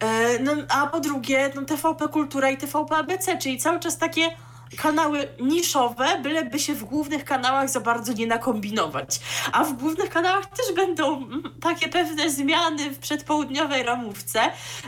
E, 0.00 0.38
No, 0.38 0.52
a 0.68 0.86
po 0.86 1.00
drugie, 1.00 1.50
no, 1.54 1.64
TVP 1.64 2.08
Kultura 2.08 2.50
i 2.50 2.56
TVP 2.56 2.96
ABC, 2.96 3.38
czyli 3.38 3.58
cały 3.58 3.80
czas 3.80 3.98
takie 3.98 4.30
kanały 4.76 5.28
niszowe, 5.40 6.20
byleby 6.22 6.58
się 6.58 6.74
w 6.74 6.84
głównych 6.84 7.24
kanałach 7.24 7.70
za 7.70 7.80
bardzo 7.80 8.12
nie 8.12 8.26
nakombinować. 8.26 9.20
A 9.52 9.64
w 9.64 9.72
głównych 9.72 10.10
kanałach 10.10 10.46
też 10.46 10.76
będą 10.76 11.16
mm, 11.16 11.42
takie 11.60 11.88
pewne 11.88 12.30
zmiany 12.30 12.90
w 12.90 12.98
przedpołudniowej 12.98 13.82
ramówce, 13.82 14.40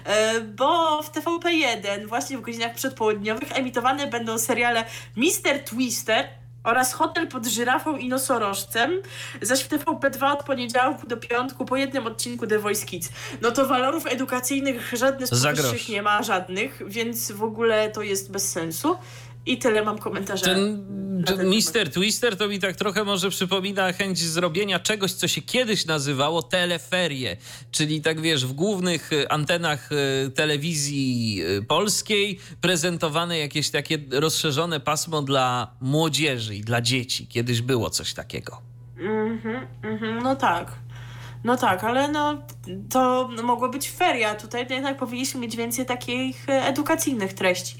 e, 0.04 0.40
bo 0.40 1.02
w 1.02 1.10
TVP1 1.12 2.06
właśnie 2.06 2.38
w 2.38 2.40
godzinach 2.40 2.74
przedpołudniowych 2.74 3.58
emitowane 3.58 4.06
będą 4.06 4.38
seriale 4.38 4.84
Mister 5.16 5.64
Twister, 5.64 6.28
oraz 6.64 6.92
Hotel 6.92 7.28
pod 7.28 7.46
żyrafą 7.46 7.96
i 7.96 8.08
nosorożcem, 8.08 8.90
zaś 9.42 9.62
w 9.62 9.68
TVP2 9.68 10.32
od 10.32 10.42
poniedziałku 10.42 11.06
do 11.06 11.16
piątku 11.16 11.64
po 11.64 11.76
jednym 11.76 12.06
odcinku 12.06 12.46
The 12.46 12.58
Voice 12.58 12.86
Kids. 12.86 13.08
No 13.40 13.50
to 13.50 13.66
walorów 13.66 14.06
edukacyjnych 14.06 14.92
żadne 14.96 15.26
z 15.26 15.88
nie 15.88 16.02
ma 16.02 16.22
żadnych, 16.22 16.82
więc 16.86 17.32
w 17.32 17.42
ogóle 17.42 17.90
to 17.90 18.02
jest 18.02 18.32
bez 18.32 18.50
sensu. 18.50 18.96
I 19.46 19.58
tyle 19.58 19.84
mam 19.84 19.98
komentarza. 19.98 20.44
Ten 20.44 20.86
ten 21.26 21.48
Mister 21.48 21.90
Twister 21.90 22.36
to 22.36 22.48
mi 22.48 22.58
tak 22.58 22.76
trochę 22.76 23.04
może 23.04 23.30
przypomina 23.30 23.92
chęć 23.92 24.18
zrobienia 24.18 24.78
czegoś, 24.78 25.12
co 25.12 25.28
się 25.28 25.42
kiedyś 25.42 25.86
nazywało 25.86 26.42
teleferie. 26.42 27.36
Czyli 27.70 28.00
tak 28.00 28.20
wiesz, 28.20 28.46
w 28.46 28.52
głównych 28.52 29.12
y, 29.12 29.28
antenach 29.28 29.90
y, 29.92 30.30
telewizji 30.30 31.38
y, 31.58 31.62
polskiej 31.62 32.38
prezentowane 32.60 33.38
jakieś 33.38 33.70
takie 33.70 33.98
rozszerzone 34.10 34.80
pasmo 34.80 35.22
dla 35.22 35.74
młodzieży 35.80 36.56
i 36.56 36.60
dla 36.60 36.80
dzieci. 36.80 37.26
Kiedyś 37.26 37.62
było 37.62 37.90
coś 37.90 38.14
takiego. 38.14 38.62
Mhm, 38.98 39.66
mhm, 39.82 40.22
no 40.22 40.36
tak. 40.36 40.72
No 41.44 41.56
tak, 41.56 41.84
ale 41.84 42.08
no 42.08 42.38
to 42.90 43.28
mogło 43.42 43.68
być 43.68 43.90
feria. 43.90 44.34
Tutaj 44.34 44.66
jednak 44.70 44.96
powinniśmy 44.96 45.40
mieć 45.40 45.56
więcej 45.56 45.86
takich 45.86 46.48
e, 46.48 46.66
edukacyjnych 46.66 47.32
treści. 47.32 47.76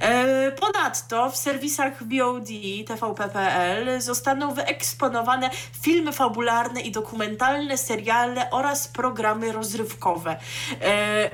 E, 0.00 0.52
ponadto 0.52 1.30
w 1.30 1.36
serwisach 1.36 2.02
VOD, 2.02 2.48
TVP.pl 2.86 4.00
zostaną 4.00 4.54
wyeksponowane 4.54 5.50
filmy 5.82 6.12
fabularne 6.12 6.80
i 6.80 6.92
dokumentalne, 6.92 7.78
seriale 7.78 8.50
oraz 8.50 8.88
programy 8.88 9.52
rozrywkowe. 9.52 10.36
E, 10.82 11.30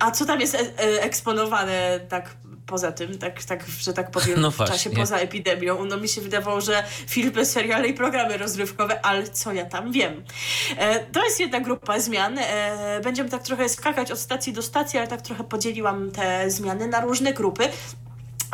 a 0.00 0.10
co 0.10 0.26
tam 0.26 0.40
jest 0.40 0.56
eksponowane 1.00 2.00
tak 2.08 2.36
poza 2.72 2.92
tym, 2.92 3.18
tak, 3.18 3.44
tak, 3.44 3.64
że 3.80 3.92
tak 3.92 4.10
powiem, 4.10 4.40
No 4.40 4.50
w 4.50 4.56
czasie 4.56 4.68
właśnie. 4.68 4.90
poza 4.90 5.16
epidemią. 5.16 5.84
No 5.84 5.96
mi 5.96 6.08
się 6.08 6.20
wydawało, 6.20 6.60
że 6.60 6.84
filmy, 7.06 7.46
seriale 7.46 7.88
i 7.88 7.94
programy 7.94 8.38
rozrywkowe, 8.38 9.06
ale 9.06 9.28
co 9.28 9.52
ja 9.52 9.64
tam 9.66 9.92
wiem. 9.92 10.24
E, 10.76 11.00
to 11.00 11.24
jest 11.24 11.40
jedna 11.40 11.60
grupa 11.60 12.00
zmian. 12.00 12.38
E, 12.38 13.00
będziemy 13.04 13.30
tak 13.30 13.42
trochę 13.42 13.68
skakać 13.68 14.12
od 14.12 14.18
stacji 14.18 14.52
do 14.52 14.62
stacji, 14.62 14.98
ale 14.98 15.08
tak 15.08 15.22
trochę 15.22 15.44
podzieliłam 15.44 16.10
te 16.10 16.50
zmiany 16.50 16.88
na 16.88 17.00
różne 17.00 17.32
grupy. 17.32 17.68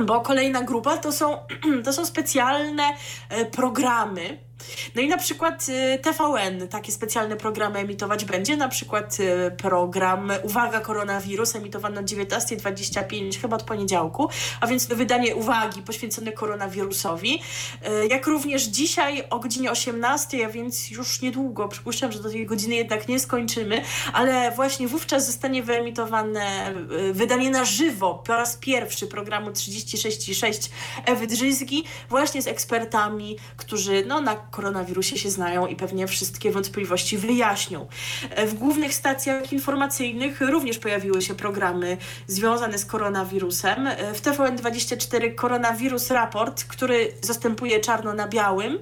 Bo 0.02 0.20
kolejna 0.20 0.62
grupa 0.62 0.96
to 0.96 1.12
są, 1.12 1.38
to 1.84 1.92
są 1.92 2.06
specjalne 2.06 2.82
e, 3.28 3.44
programy. 3.44 4.47
No 4.94 5.02
i 5.02 5.08
na 5.08 5.18
przykład 5.18 5.66
e, 5.68 5.98
TVN 5.98 6.68
takie 6.68 6.92
specjalne 6.92 7.36
programy 7.36 7.78
emitować 7.78 8.24
będzie. 8.24 8.56
Na 8.56 8.68
przykład 8.68 9.16
e, 9.20 9.50
program 9.50 10.32
Uwaga 10.42 10.80
Koronawirus 10.80 11.56
emitowany 11.56 12.00
o 12.00 12.02
19.25 12.02 13.40
chyba 13.40 13.56
od 13.56 13.62
poniedziałku, 13.62 14.28
a 14.60 14.66
więc 14.66 14.86
wydanie 14.86 15.36
Uwagi 15.36 15.82
poświęcone 15.82 16.32
koronawirusowi. 16.32 17.42
E, 17.82 18.06
Jak 18.06 18.26
również 18.26 18.62
dzisiaj 18.62 19.24
o 19.30 19.38
godzinie 19.38 19.70
18, 19.70 20.46
a 20.46 20.48
więc 20.48 20.90
już 20.90 21.22
niedługo, 21.22 21.68
przypuszczam, 21.68 22.12
że 22.12 22.22
do 22.22 22.30
tej 22.30 22.46
godziny 22.46 22.74
jednak 22.74 23.08
nie 23.08 23.20
skończymy, 23.20 23.82
ale 24.12 24.52
właśnie 24.52 24.88
wówczas 24.88 25.26
zostanie 25.26 25.62
wyemitowane 25.62 26.74
wydanie 27.12 27.50
na 27.50 27.64
żywo 27.64 28.22
po 28.26 28.32
raz 28.32 28.56
pierwszy 28.56 29.06
programu 29.06 29.50
36,6 29.50 30.70
Ewy 31.04 31.26
Drzyzgi 31.26 31.84
właśnie 32.08 32.42
z 32.42 32.46
ekspertami, 32.46 33.36
którzy 33.56 34.04
no, 34.06 34.20
na 34.20 34.47
koronawirusie 34.50 35.18
się 35.18 35.30
znają 35.30 35.66
i 35.66 35.76
pewnie 35.76 36.06
wszystkie 36.06 36.50
wątpliwości 36.50 37.18
wyjaśnią. 37.18 37.86
E, 38.30 38.46
W 38.46 38.54
głównych 38.54 38.94
stacjach 38.94 39.52
informacyjnych 39.52 40.40
również 40.40 40.78
pojawiły 40.78 41.22
się 41.22 41.34
programy 41.34 41.96
związane 42.26 42.78
z 42.78 42.86
koronawirusem. 42.86 43.86
E, 43.86 44.14
W 44.14 44.22
TVN24 44.22 45.34
Koronawirus 45.34 46.10
Raport, 46.10 46.64
który 46.64 47.12
zastępuje 47.20 47.80
czarno 47.80 48.14
na 48.14 48.28
białym, 48.28 48.78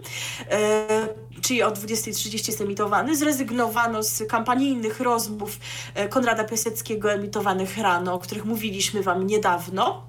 e, 0.50 1.08
czyli 1.43 1.62
o 1.62 1.70
20.30 1.70 2.47
jest 2.47 2.61
emitowany. 2.61 3.16
Zrezygnowano 3.16 4.03
z 4.03 4.22
kampanijnych 4.28 5.01
rozmów 5.01 5.59
e, 5.95 6.09
Konrada 6.09 6.45
Piaseckiego 6.45 7.12
emitowanych 7.12 7.78
rano, 7.78 8.14
o 8.14 8.18
których 8.18 8.45
mówiliśmy 8.45 9.03
Wam 9.03 9.26
niedawno, 9.26 10.03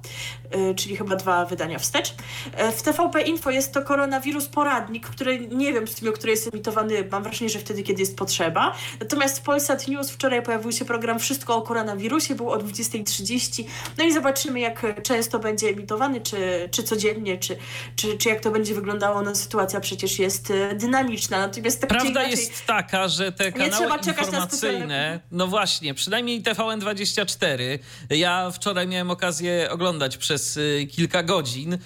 e, 0.51 0.73
czyli 0.73 0.97
chyba 0.97 1.15
dwa 1.15 1.45
wydania 1.45 1.79
wstecz. 1.79 2.13
E, 2.53 2.71
W 2.71 2.81
TVP 2.81 3.21
Info 3.21 3.51
jest 3.51 3.73
to 3.73 3.81
koronawirus 3.81 4.47
poradnik, 4.47 5.07
który 5.07 5.47
nie 5.47 5.73
wiem 5.73 5.87
tym, 5.87 6.09
o 6.09 6.11
której 6.11 6.31
jest 6.31 6.53
emitowany, 6.53 7.07
mam 7.11 7.23
wrażenie, 7.23 7.49
że 7.49 7.59
wtedy, 7.59 7.83
kiedy 7.83 8.01
jest 8.01 8.17
potrzeba. 8.17 8.75
Natomiast 8.99 9.39
w 9.39 9.41
Polsat 9.41 9.87
News 9.87 10.11
wczoraj 10.11 10.43
pojawił 10.43 10.71
się 10.71 10.85
program 10.85 11.19
Wszystko 11.19 11.55
o 11.55 11.61
koronawirusie, 11.61 12.35
był 12.35 12.49
o 12.49 12.57
20.30. 12.57 13.63
No 13.97 14.03
i 14.03 14.13
zobaczymy, 14.13 14.59
jak 14.59 15.03
często 15.03 15.39
będzie 15.39 15.69
emitowany, 15.69 16.21
czy, 16.21 16.69
czy 16.71 16.83
codziennie, 16.83 17.37
czy, 17.37 17.57
czy, 17.95 18.17
czy 18.17 18.29
jak 18.29 18.39
to 18.39 18.51
będzie 18.51 18.73
wyglądało. 18.73 19.21
No 19.21 19.35
sytuacja 19.35 19.79
przecież 19.79 20.19
jest 20.19 20.51
e, 20.51 20.75
dynamiczna. 21.17 21.37
Natomiast 21.39 21.81
tak 21.81 21.89
Prawda 21.89 22.09
inaczej, 22.09 22.31
jest 22.31 22.65
taka, 22.65 23.07
że 23.07 23.31
te 23.31 23.51
kanały 23.51 23.89
informacyjne, 24.07 25.19
no 25.31 25.47
właśnie, 25.47 25.93
przynajmniej 25.93 26.41
TVN24. 26.41 27.79
Ja 28.09 28.51
wczoraj 28.51 28.87
miałem 28.87 29.11
okazję 29.11 29.69
oglądać 29.71 30.17
przez 30.17 30.57
y, 30.57 30.87
kilka 30.91 31.23
godzin 31.23 31.73
y, 31.73 31.79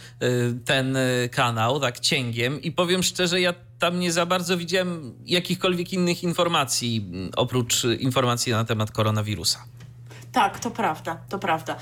ten 0.65 0.95
y, 0.95 1.29
kanał, 1.31 1.79
tak 1.79 1.99
cięgiem 1.99 2.61
i 2.61 2.71
powiem 2.71 3.03
szczerze, 3.03 3.41
ja 3.41 3.53
tam 3.79 3.99
nie 3.99 4.11
za 4.11 4.25
bardzo 4.25 4.57
widziałem 4.57 5.13
jakichkolwiek 5.25 5.93
innych 5.93 6.23
informacji, 6.23 7.09
mm, 7.13 7.31
oprócz 7.35 7.83
informacji 7.83 8.51
na 8.51 8.65
temat 8.65 8.91
koronawirusa. 8.91 9.65
Tak, 10.31 10.59
to 10.59 10.71
prawda, 10.71 11.17
to 11.29 11.39
prawda. 11.39 11.75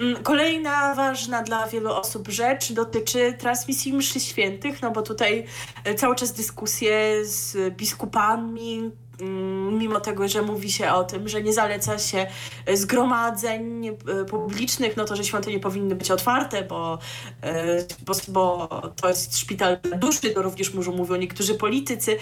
Mm, 0.00 0.22
Kolejna 0.22 0.94
ważna 0.94 1.42
dla 1.42 1.66
wielu 1.66 1.92
osób 1.92 2.28
rzecz 2.28 2.72
dotyczy 2.72 3.32
transmisji 3.38 3.92
mszy 3.92 4.20
świętych, 4.20 4.82
no 4.82 4.90
bo 4.90 5.02
tutaj 5.02 5.46
e, 5.84 5.94
cały 5.94 6.16
czas 6.16 6.32
dyskusje 6.32 7.24
z 7.24 7.74
biskupami, 7.74 8.90
mimo 9.72 10.00
tego, 10.00 10.28
że 10.28 10.42
mówi 10.42 10.72
się 10.72 10.92
o 10.92 11.04
tym, 11.04 11.28
że 11.28 11.42
nie 11.42 11.52
zaleca 11.52 11.98
się 11.98 12.26
e, 12.66 12.76
zgromadzeń 12.76 13.86
e, 13.88 13.94
publicznych, 14.24 14.96
no 14.96 15.04
to, 15.04 15.16
że 15.16 15.24
świątynie 15.24 15.60
powinny 15.60 15.94
być 15.94 16.10
otwarte, 16.10 16.62
bo, 16.62 16.98
e, 17.42 17.84
bo, 18.06 18.14
bo 18.28 18.68
to 18.96 19.08
jest 19.08 19.38
szpital 19.38 19.78
duszy, 19.96 20.30
to 20.30 20.42
również 20.42 20.74
mówią, 20.74 20.92
mówią 20.92 21.16
niektórzy 21.16 21.54
politycy. 21.54 22.18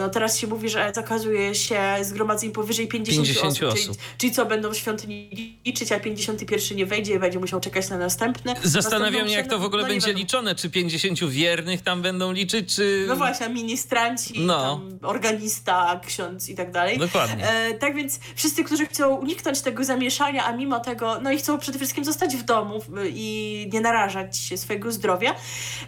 No 0.00 0.08
teraz 0.08 0.38
się 0.38 0.46
mówi, 0.46 0.68
że 0.68 0.92
zakazuje 0.94 1.54
się 1.54 1.80
zgromadzeń 2.02 2.50
powyżej 2.50 2.88
50, 2.88 3.26
50 3.26 3.52
osób, 3.52 3.58
czyli, 3.58 3.90
osób. 3.90 4.02
czyli 4.18 4.32
co, 4.32 4.46
będą 4.46 4.74
świątyni 4.74 5.58
liczyć, 5.66 5.92
a 5.92 6.00
51 6.00 6.76
nie 6.76 6.86
wejdzie 6.86 7.14
i 7.14 7.18
będzie 7.18 7.38
musiał 7.38 7.60
czekać 7.60 7.88
na 7.88 7.98
następne. 7.98 8.54
Zastanawiam 8.62 9.28
się, 9.28 9.34
jak 9.34 9.46
to 9.46 9.58
w 9.58 9.64
ogóle 9.64 9.82
no 9.82 9.88
będzie 9.88 10.12
liczone. 10.12 10.54
Czy 10.54 10.70
50 10.70 11.24
wiernych 11.24 11.82
tam 11.82 12.02
będą 12.02 12.32
liczyć, 12.32 12.74
czy... 12.74 13.04
No 13.08 13.16
właśnie, 13.16 13.48
ministranci, 13.48 14.40
No. 14.40 14.80
organista, 15.02 16.00
ksiądz 16.06 16.25
i 16.48 16.54
tak 16.54 16.70
dalej. 16.70 16.98
Dokładnie. 16.98 17.48
E, 17.48 17.74
tak 17.74 17.94
więc 17.94 18.20
wszyscy, 18.34 18.64
którzy 18.64 18.86
chcą 18.86 19.14
uniknąć 19.14 19.60
tego 19.60 19.84
zamieszania, 19.84 20.44
a 20.44 20.52
mimo 20.52 20.80
tego, 20.80 21.20
no 21.20 21.32
i 21.32 21.38
chcą 21.38 21.58
przede 21.58 21.78
wszystkim 21.78 22.04
zostać 22.04 22.36
w 22.36 22.42
domu 22.42 22.80
i 23.08 23.70
nie 23.72 23.80
narażać 23.80 24.38
się 24.38 24.56
swojego 24.56 24.92
zdrowia, 24.92 25.34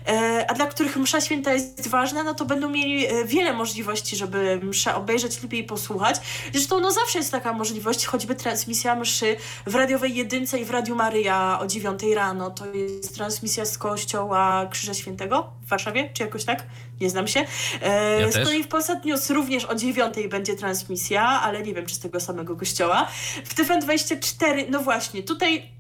e, 0.07 0.47
a 0.51 0.55
dla 0.55 0.67
których 0.67 0.97
msza 0.97 1.21
święta 1.21 1.53
jest 1.53 1.89
ważna, 1.89 2.23
no 2.23 2.35
to 2.35 2.45
będą 2.45 2.71
mieli 2.71 3.07
e, 3.07 3.25
wiele 3.25 3.53
możliwości, 3.53 4.17
żeby 4.17 4.61
mszę 4.63 4.95
obejrzeć 4.95 5.43
lub 5.43 5.53
jej 5.53 5.65
posłuchać. 5.65 6.17
Zresztą 6.53 6.81
no 6.81 6.91
zawsze 6.91 7.19
jest 7.19 7.33
taka 7.33 7.53
możliwość, 7.53 8.07
choćby 8.07 8.35
transmisja 8.35 8.95
mszy 8.95 9.37
w 9.67 9.75
radiowej 9.75 10.15
jedynce 10.15 10.59
i 10.59 10.65
w 10.65 10.71
Radiu 10.71 10.95
Maryja 10.95 11.59
o 11.61 11.67
9 11.67 12.01
rano. 12.15 12.51
To 12.51 12.67
jest 12.67 13.15
transmisja 13.15 13.65
z 13.65 13.79
kościoła 13.79 14.67
Krzyża 14.71 14.95
Świętego 14.95 15.51
w 15.63 15.69
Warszawie, 15.69 16.11
czy 16.15 16.23
jakoś 16.23 16.45
tak? 16.45 16.67
Nie 17.01 17.11
znam 17.11 17.29
się. 17.29 17.45
E, 17.83 18.21
Ja 18.21 18.31
z 18.31 18.35
też. 18.35 18.45
kolei 18.45 18.63
w 18.65 18.69
Polsat 18.69 19.05
News 19.05 19.31
również 19.31 19.65
o 19.65 19.75
9 19.75 20.15
będzie 20.31 20.57
transmisja, 20.57 21.23
ale 21.23 21.63
nie 21.63 21.75
wiem, 21.75 21.87
czy 21.87 21.95
z 21.95 21.99
tego 21.99 22.21
samego 22.21 22.57
kościoła. 22.57 23.09
W 23.45 23.55
TVN24, 23.55 24.65
no 24.71 24.81
właśnie, 24.81 25.23
tutaj 25.23 25.78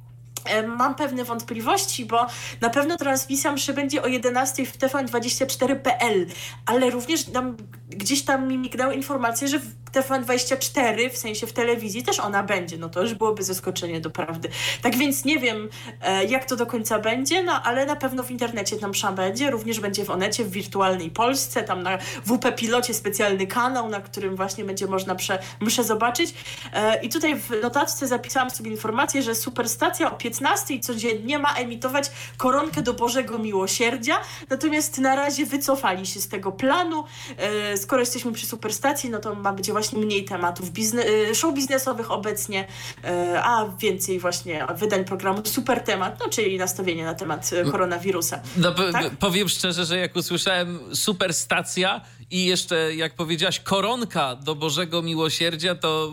mam 0.76 0.95
pewne 0.95 1.24
wątpliwości, 1.24 2.05
bo 2.05 2.26
na 2.61 2.70
pewno 2.70 2.97
transmisja 2.97 3.53
mszy 3.53 3.74
będzie 3.74 4.03
o 4.03 4.07
11 4.07 4.66
w 4.66 4.78
TVN24.pl, 4.78 6.26
ale 6.66 6.91
również 6.91 7.24
tam, 7.24 7.57
gdzieś 7.89 8.22
tam 8.22 8.49
mi 8.49 8.59
mignęły 8.59 8.95
informacje, 8.95 9.49
że 9.49 9.59
w 9.59 9.78
TVN24, 9.93 11.11
w 11.11 11.16
sensie 11.16 11.47
w 11.47 11.53
telewizji 11.53 12.03
też 12.03 12.20
ona 12.20 12.43
będzie, 12.43 12.78
no 12.78 12.89
to 12.89 13.03
już 13.03 13.14
byłoby 13.14 13.43
zaskoczenie 13.43 14.01
doprawdy. 14.01 14.49
Tak 14.82 14.97
więc 14.97 15.24
nie 15.24 15.39
wiem, 15.39 15.68
e, 16.03 16.24
jak 16.24 16.45
to 16.45 16.57
do 16.57 16.66
końca 16.66 16.99
będzie, 16.99 17.43
no 17.43 17.62
ale 17.62 17.86
na 17.86 17.97
pewno 17.97 18.22
w 18.22 18.30
internecie 18.30 18.76
tam 18.76 18.91
msza 18.91 19.12
będzie, 19.12 19.51
również 19.51 19.80
będzie 19.80 20.05
w 20.05 20.11
Onecie, 20.11 20.45
w 20.45 20.51
Wirtualnej 20.51 21.11
Polsce, 21.11 21.62
tam 21.62 21.82
na 21.82 21.99
WP 22.24 22.53
Pilocie 22.57 22.95
specjalny 22.95 23.47
kanał, 23.47 23.89
na 23.89 24.01
którym 24.01 24.36
właśnie 24.36 24.64
będzie 24.64 24.86
można 24.86 25.14
prze, 25.14 25.39
mszę 25.61 25.84
zobaczyć. 25.84 26.34
E, 26.72 27.01
I 27.03 27.09
tutaj 27.09 27.34
w 27.36 27.51
notatce 27.62 28.07
zapisałam 28.07 28.51
sobie 28.51 28.70
informację, 28.70 29.22
że 29.22 29.34
Superstacja 29.34 30.12
o 30.12 30.16
15 30.33 30.81
codziennie 30.81 31.39
ma 31.39 31.55
emitować 31.55 32.11
koronkę 32.37 32.83
do 32.83 32.95
Bożego 32.95 33.39
Miłosierdzia, 33.39 34.20
natomiast 34.51 34.99
na 34.99 35.16
razie 35.16 35.47
wycofali 35.47 36.07
się 36.07 36.20
z 36.20 36.29
tego 36.29 36.53
planu. 36.53 37.05
E, 37.37 37.76
Skoro 37.76 38.01
jesteśmy 38.01 38.33
przy 38.33 38.47
Superstacji, 38.47 39.11
no 39.11 39.18
to 39.18 39.35
ma 39.35 39.53
być 39.53 39.70
właśnie 39.70 39.99
mniej 39.99 40.24
tematów 40.24 40.70
bizne- 40.72 41.05
e, 41.31 41.35
show 41.35 41.55
biznesowych 41.55 42.11
obecnie, 42.11 42.66
e, 43.05 43.43
a 43.45 43.68
więcej 43.79 44.18
właśnie 44.20 44.66
wydań 44.74 45.05
programu 45.05 45.43
Super 45.45 45.81
Temat, 45.81 46.16
no 46.20 46.29
czyli 46.29 46.59
nastawienie 46.59 47.05
na 47.05 47.14
temat 47.14 47.51
e, 47.53 47.70
koronawirusa. 47.70 48.41
No, 48.57 48.72
Tak? 48.93 49.11
powiem 49.16 49.49
szczerze, 49.49 49.85
że 49.85 49.99
jak 49.99 50.16
usłyszałem 50.16 50.79
superstacja 50.95 52.01
i 52.31 52.45
jeszcze, 52.47 52.95
jak 52.95 53.14
powiedziałaś, 53.14 53.61
koronka 53.61 54.37
do 54.37 54.55
Bożego 54.55 55.03
Miłosierdzia, 55.03 55.74
to 55.74 56.12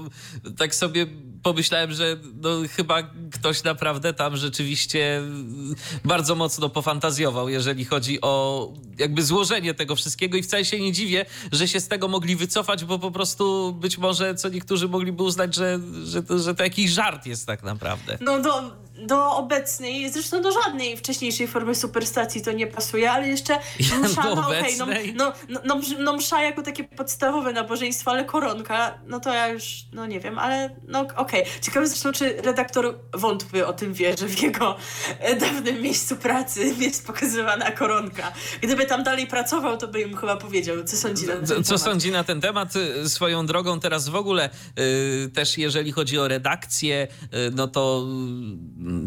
tak 0.58 0.76
sobie 0.76 1.06
pomyślałem, 1.46 1.92
że 1.94 2.18
no, 2.42 2.50
chyba 2.76 3.04
ktoś 3.32 3.64
naprawdę 3.64 4.14
tam 4.14 4.38
rzeczywiście 4.38 5.22
bardzo 6.06 6.36
mocno 6.36 6.70
pofantazjował, 6.70 7.50
jeżeli 7.50 7.86
chodzi 7.86 8.22
o 8.22 8.74
jakby 8.98 9.24
złożenie 9.24 9.74
tego 9.74 9.96
wszystkiego 9.96 10.38
i 10.38 10.44
wcale 10.44 10.66
się 10.66 10.80
nie 10.80 10.92
dziwię, 10.92 11.26
że 11.52 11.68
się 11.68 11.80
z 11.80 11.88
tego 11.88 12.08
mogli 12.08 12.36
wycofać, 12.36 12.86
bo 12.86 13.00
po 13.00 13.12
prostu 13.12 13.74
być 13.74 13.98
może 13.98 14.36
co 14.36 14.50
niektórzy 14.50 14.88
mogliby 14.88 15.24
uznać, 15.24 15.56
że, 15.56 15.80
że, 16.04 16.24
to, 16.24 16.40
że 16.40 16.56
to 16.56 16.64
jakiś 16.64 16.92
żart 16.92 17.26
jest 17.26 17.48
tak 17.48 17.64
naprawdę. 17.64 18.18
No 18.22 18.42
do, 18.42 18.72
do 19.00 19.32
obecnej, 19.32 20.12
zresztą 20.12 20.42
do 20.42 20.52
żadnej 20.52 20.98
wcześniejszej 20.98 21.48
formy 21.48 21.76
superstacji 21.76 22.42
to 22.42 22.52
nie 22.52 22.68
pasuje, 22.68 23.12
ale 23.12 23.28
jeszcze 23.28 23.60
msza, 24.04 24.24
no 24.24 24.48
okej, 24.48 24.82
obecnej? 24.82 25.14
no, 25.14 25.34
no, 25.50 25.60
no, 25.66 25.82
no 26.00 26.14
msza 26.14 26.42
jako 26.42 26.62
takie 26.62 26.84
podstawowe 26.84 27.54
nabożeństwo, 27.54 28.12
ale 28.12 28.26
koronka, 28.26 29.00
no 29.08 29.20
to 29.20 29.34
ja 29.34 29.48
już, 29.48 29.86
no 29.94 30.06
nie 30.06 30.20
wiem, 30.20 30.40
ale 30.40 30.76
no 30.88 31.08
okej. 31.16 31.44
Ciekawe 31.62 31.88
zresztą, 31.88 32.12
czy 32.12 32.42
redaktor 32.42 33.00
wątły 33.14 33.68
o 33.68 33.74
tym 33.74 33.94
wie, 33.94 34.18
że 34.18 34.28
w 34.28 34.42
jego 34.42 34.76
e, 35.20 35.36
dawnym 35.36 35.82
miejscu 35.82 36.16
pracy 36.16 36.74
jest 36.80 37.08
pokazywana 37.08 37.72
koronka. 37.72 38.32
Gdyby 38.62 38.86
tam 38.86 39.04
dalej 39.04 39.28
pracował, 39.28 39.78
to 39.78 39.88
by 39.88 40.02
im 40.02 40.18
chyba 40.18 40.38
powiedział, 40.38 40.84
co 40.84 40.98
sądzi 40.98 41.28
na 41.28 41.34
ten 41.36 41.48
Co, 41.48 41.56
co 41.56 41.64
temat. 41.64 41.82
sądzi 41.82 42.12
na 42.12 42.24
ten 42.24 42.42
temat? 42.42 42.76
Y, 42.76 43.10
Swoją 43.10 43.46
drogą 43.46 43.80
teraz 43.80 44.10
w 44.10 44.16
ogóle 44.16 44.50
y, 44.80 45.30
też 45.34 45.58
jeżeli 45.58 45.92
chodzi 45.92 46.20
o 46.20 46.28
redakcję, 46.28 47.08
y, 47.24 47.28
no 47.56 47.68
to 47.68 48.06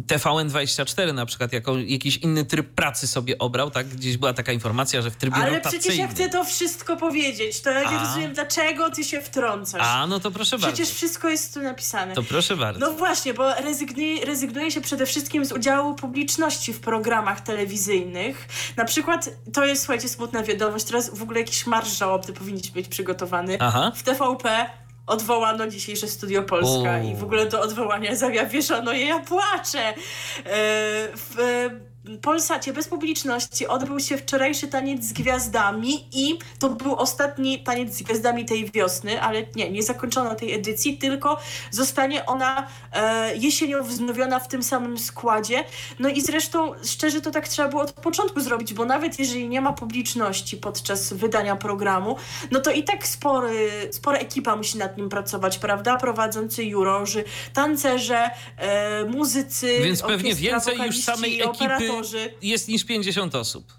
TVN24 0.09 1.15
na 1.15 1.27
przykład 1.27 1.53
jako, 1.53 1.77
jakiś 1.79 2.17
inny 2.17 2.45
tryb 2.45 2.69
pracy 2.69 3.07
sobie 3.09 3.39
obrał, 3.39 3.71
tak? 3.71 3.89
Gdzieś 3.89 4.17
była 4.17 4.33
taka 4.33 4.53
informacja, 4.53 5.03
że 5.03 5.11
w 5.11 5.17
trybie 5.17 5.37
Ale 5.37 5.51
rotacyjnym. 5.51 5.81
przecież 5.81 5.99
ja 5.99 6.09
chcę 6.09 6.29
to 6.29 6.45
wszystko 6.45 6.97
powiedzieć, 6.97 7.61
to 7.61 7.71
ja 7.71 7.91
nie 7.91 7.99
rozumiem, 7.99 8.33
dlaczego 8.33 8.91
ty 8.91 9.05
się 9.05 9.21
wtrącasz. 9.21 9.83
A, 9.85 10.07
no 10.07 10.21
to 10.21 10.31
proszę 10.31 10.59
Przecież 10.59 10.79
bardzo. 10.79 10.95
wszystko 10.95 11.29
jest 11.29 11.55
tu 11.55 11.63
napisane. 11.63 12.15
To 12.15 12.23
proszę 12.23 12.57
bardzo. 12.57 12.81
No 12.81 12.93
właśnie, 12.93 13.35
bo 13.35 13.55
rezygnuje, 13.55 14.25
rezygnuje 14.25 14.71
się 14.71 14.81
przede 14.81 15.07
wszystkim 15.07 15.45
z 15.45 15.53
udziału 15.53 15.95
publiczności 15.95 16.73
w 16.73 16.81
programach 16.81 17.41
telewizyjnych. 17.41 18.49
Na 18.77 18.85
przykład, 18.85 19.31
to 19.53 19.65
jest, 19.65 19.83
słuchajcie, 19.83 20.09
smutna 20.09 20.43
wiadomość, 20.43 20.85
teraz 20.85 21.19
w 21.19 21.23
ogóle 21.23 21.41
jakiś 21.41 21.67
marsz 21.67 21.99
żałobny 21.99 22.35
powinnić 22.35 22.71
być 22.71 22.89
przygotowany. 22.89 23.57
Aha. 23.61 23.93
W 23.95 24.03
TVP 24.03 24.71
odwołano 25.09 25.67
dzisiejsze 25.67 26.09
Studio 26.09 26.43
Polska 26.43 26.95
O. 26.95 27.03
i 27.03 27.15
w 27.15 27.23
ogóle 27.25 27.47
do 27.47 27.61
odwołania 27.61 28.15
zawieszono 28.15 28.93
je, 28.93 29.07
ja 29.07 29.19
płaczę. 29.19 29.79
E, 29.89 29.95
W 31.15 31.37
Polsacie 32.23 32.73
bez 32.73 32.89
publiczności 32.89 33.67
odbył 33.67 34.01
się 34.01 34.19
wczorajszy 34.19 34.69
taniec 34.69 35.05
z 35.05 35.13
gwiazdami 35.13 36.09
i 36.13 36.39
to 36.59 36.71
był 36.71 36.95
ostatni 36.95 37.63
taniec 37.63 37.95
z 37.95 38.03
gwiazdami 38.03 38.45
tej 38.45 38.71
wiosny, 38.71 39.23
ale 39.23 39.45
nie, 39.57 39.71
nie 39.71 39.83
zakończono 39.83 40.35
tej 40.35 40.55
edycji, 40.55 40.99
tylko 40.99 41.39
zostanie 41.71 42.27
ona 42.27 42.67
e, 42.93 43.37
jesienią 43.37 43.83
wznowiona 43.83 44.39
w 44.39 44.49
tym 44.49 44.63
samym 44.63 44.99
składzie. 44.99 45.65
No 45.99 46.09
i 46.09 46.21
zresztą 46.21 46.73
szczerze 46.85 47.21
to 47.21 47.31
tak 47.31 47.49
trzeba 47.49 47.69
było 47.69 47.83
od 47.83 47.93
początku 47.93 48.41
zrobić, 48.41 48.75
bo 48.75 48.85
nawet 48.85 49.19
jeżeli 49.19 49.49
nie 49.49 49.61
ma 49.61 49.73
publiczności 49.73 50.57
podczas 50.57 51.13
wydania 51.13 51.57
programu, 51.57 52.17
no 52.51 52.61
to 52.61 52.71
i 52.71 52.85
tak 52.85 53.07
spory, 53.07 53.89
spora 53.93 54.19
ekipa 54.19 54.57
musi 54.57 54.79
nad 54.79 54.97
nim 54.97 55.09
pracować, 55.09 55.59
prawda? 55.59 55.97
Prowadzący 55.97 56.65
jurorzy, 56.65 57.25
tancerze, 57.55 58.31
e, 58.57 59.05
muzycy, 59.05 59.79
Więc 59.85 60.03
pewnie 60.03 60.35
więcej 60.35 60.79
już 60.87 61.01
samej 61.01 61.43
ekipy 61.43 61.98
operatorzy. 61.99 62.35
jest 62.43 62.69
niż 62.69 62.85
50 62.85 63.35
osób. 63.35 63.73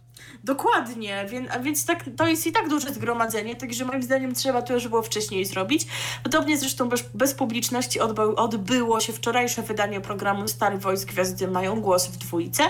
Dokładnie, 0.44 1.26
więc, 1.30 1.50
więc 1.62 1.86
tak, 1.86 2.06
to 2.18 2.28
jest 2.28 2.48
i 2.48 2.52
tak 2.52 2.70
duże 2.70 2.94
zgromadzenie, 2.94 3.56
także 3.56 3.86
moim 3.86 4.04
zdaniem 4.04 4.36
trzeba 4.36 4.62
to 4.62 4.74
już 4.74 4.88
było 4.88 5.02
wcześniej 5.02 5.46
zrobić. 5.46 5.88
Podobnie 6.24 6.58
zresztą 6.58 6.90
bez, 6.90 7.02
bez 7.14 7.34
publiczności 7.34 8.00
odby, 8.00 8.22
odbyło 8.22 9.00
się 9.00 9.14
wczorajsze 9.14 9.62
wydanie 9.62 10.02
programu 10.02 10.48
Stary 10.48 10.78
Wojsk 10.78 11.08
Gwiazdy 11.08 11.48
Mają 11.48 11.82
Głos 11.82 12.08
w 12.08 12.18
dwójce. 12.18 12.64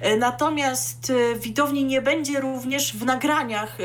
E, 0.00 0.16
natomiast 0.16 1.10
e, 1.10 1.38
widowni 1.38 1.84
nie 1.84 2.02
będzie 2.02 2.40
również 2.40 2.96
w 2.96 3.04
nagraniach 3.04 3.80
e, 3.80 3.84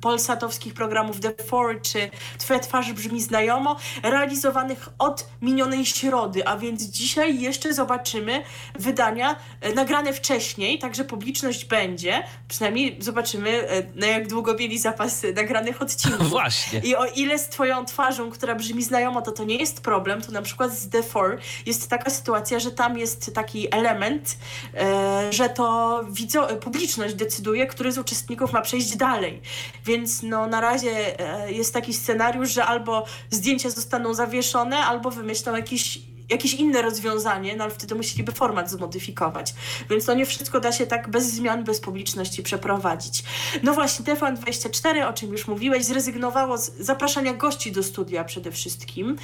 polsatowskich 0.00 0.74
programów 0.74 1.20
The 1.20 1.44
Four 1.44 1.80
czy 1.82 2.10
Twoja 2.38 2.60
twarz 2.60 2.92
brzmi 2.92 3.20
znajomo, 3.20 3.76
realizowanych 4.02 4.88
od 4.98 5.28
minionej 5.42 5.86
środy, 5.86 6.46
a 6.46 6.56
więc 6.56 6.82
dzisiaj 6.82 7.40
jeszcze 7.40 7.74
zobaczymy 7.74 8.42
wydania 8.78 9.36
nagrane 9.74 10.12
wcześniej, 10.12 10.78
także 10.78 11.04
publiczność 11.04 11.64
będzie 11.64 12.22
przynajmniej 12.52 12.96
zobaczymy, 13.00 13.68
e, 13.70 13.82
na 13.94 14.06
jak 14.06 14.28
długo 14.28 14.54
mieli 14.54 14.78
zapas 14.78 15.22
nagranych 15.36 15.82
odcinków. 15.82 16.30
Właśnie. 16.38 16.78
I 16.78 16.96
o 16.96 17.06
ile 17.06 17.38
z 17.38 17.48
twoją 17.48 17.84
twarzą, 17.84 18.30
która 18.30 18.54
brzmi 18.54 18.82
znajomo, 18.82 19.22
to 19.22 19.32
to 19.32 19.44
nie 19.44 19.56
jest 19.56 19.80
problem, 19.80 20.22
to 20.22 20.32
na 20.32 20.42
przykład 20.42 20.72
z 20.72 20.88
The 20.88 21.02
Four 21.02 21.38
jest 21.66 21.90
taka 21.90 22.10
sytuacja, 22.10 22.58
że 22.58 22.70
tam 22.70 22.98
jest 22.98 23.34
taki 23.34 23.74
element, 23.74 24.36
e, 24.74 25.32
że 25.32 25.48
to 25.48 26.00
widzo, 26.10 26.46
publiczność 26.46 27.14
decyduje, 27.14 27.66
który 27.66 27.92
z 27.92 27.98
uczestników 27.98 28.52
ma 28.52 28.60
przejść 28.60 28.96
dalej. 28.96 29.40
Więc 29.84 30.22
no, 30.22 30.46
na 30.46 30.60
razie 30.60 31.20
e, 31.20 31.52
jest 31.52 31.74
taki 31.74 31.94
scenariusz, 31.94 32.50
że 32.50 32.64
albo 32.64 33.04
zdjęcia 33.30 33.70
zostaną 33.70 34.14
zawieszone, 34.14 34.78
albo 34.78 35.10
wymyślą 35.10 35.56
jakiś 35.56 36.11
jakieś 36.32 36.54
inne 36.54 36.82
rozwiązanie, 36.82 37.56
no 37.56 37.64
ale 37.64 37.72
wtedy 37.72 37.94
musieliby 37.94 38.32
format 38.32 38.70
zmodyfikować. 38.70 39.54
Więc 39.90 40.04
to 40.04 40.14
nie 40.14 40.26
wszystko 40.26 40.60
da 40.60 40.72
się 40.72 40.86
tak 40.86 41.10
bez 41.10 41.32
zmian, 41.32 41.64
bez 41.64 41.80
publiczności 41.80 42.42
przeprowadzić. 42.42 43.24
No 43.62 43.74
właśnie, 43.74 44.04
TVN24, 44.04 45.08
o 45.08 45.12
czym 45.12 45.32
już 45.32 45.48
mówiłeś, 45.48 45.84
zrezygnowało 45.84 46.58
z 46.58 46.76
zapraszania 46.78 47.34
gości 47.34 47.72
do 47.72 47.82
studia 47.82 48.24
przede 48.24 48.50
wszystkim. 48.50 49.16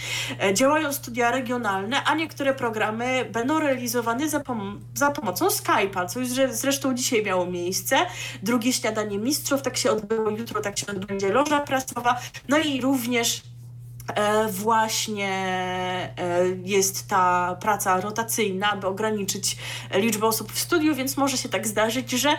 E, 0.43 0.55
działają 0.55 0.93
studia 0.93 1.31
regionalne, 1.31 2.05
a 2.05 2.15
niektóre 2.15 2.55
programy 2.55 3.29
będą 3.33 3.61
realizowane 3.61 4.29
za, 4.29 4.41
pom 4.41 4.81
za 4.95 5.11
pomocą 5.11 5.47
Skype'a, 5.47 6.09
co 6.09 6.21
już 6.21 6.29
zresztą 6.51 6.95
dzisiaj 6.95 7.25
miało 7.25 7.47
miejsce. 7.47 7.97
Drugie 8.43 8.73
śniadanie 8.73 9.19
mistrzów, 9.19 9.63
tak 9.63 9.77
się 9.77 9.91
odbyło 9.91 10.31
jutro, 10.31 10.61
tak 10.61 10.79
się 10.79 10.87
odbędzie 10.87 11.33
loża 11.33 11.61
prasowa, 11.61 12.21
no 12.49 12.59
i 12.59 12.81
również 12.81 13.43
właśnie 14.51 15.29
e, 16.17 16.45
jest 16.65 17.09
ta 17.09 17.57
praca 17.61 18.01
rotacyjna, 18.01 18.71
aby 18.71 18.87
ograniczyć 18.87 19.57
liczbę 19.95 20.27
osób 20.27 20.53
w 20.53 20.59
studiu, 20.59 20.95
więc 20.95 21.17
może 21.17 21.37
się 21.37 21.49
tak 21.49 21.67
zdarzyć, 21.67 22.11
że 22.11 22.31
e, 22.31 22.37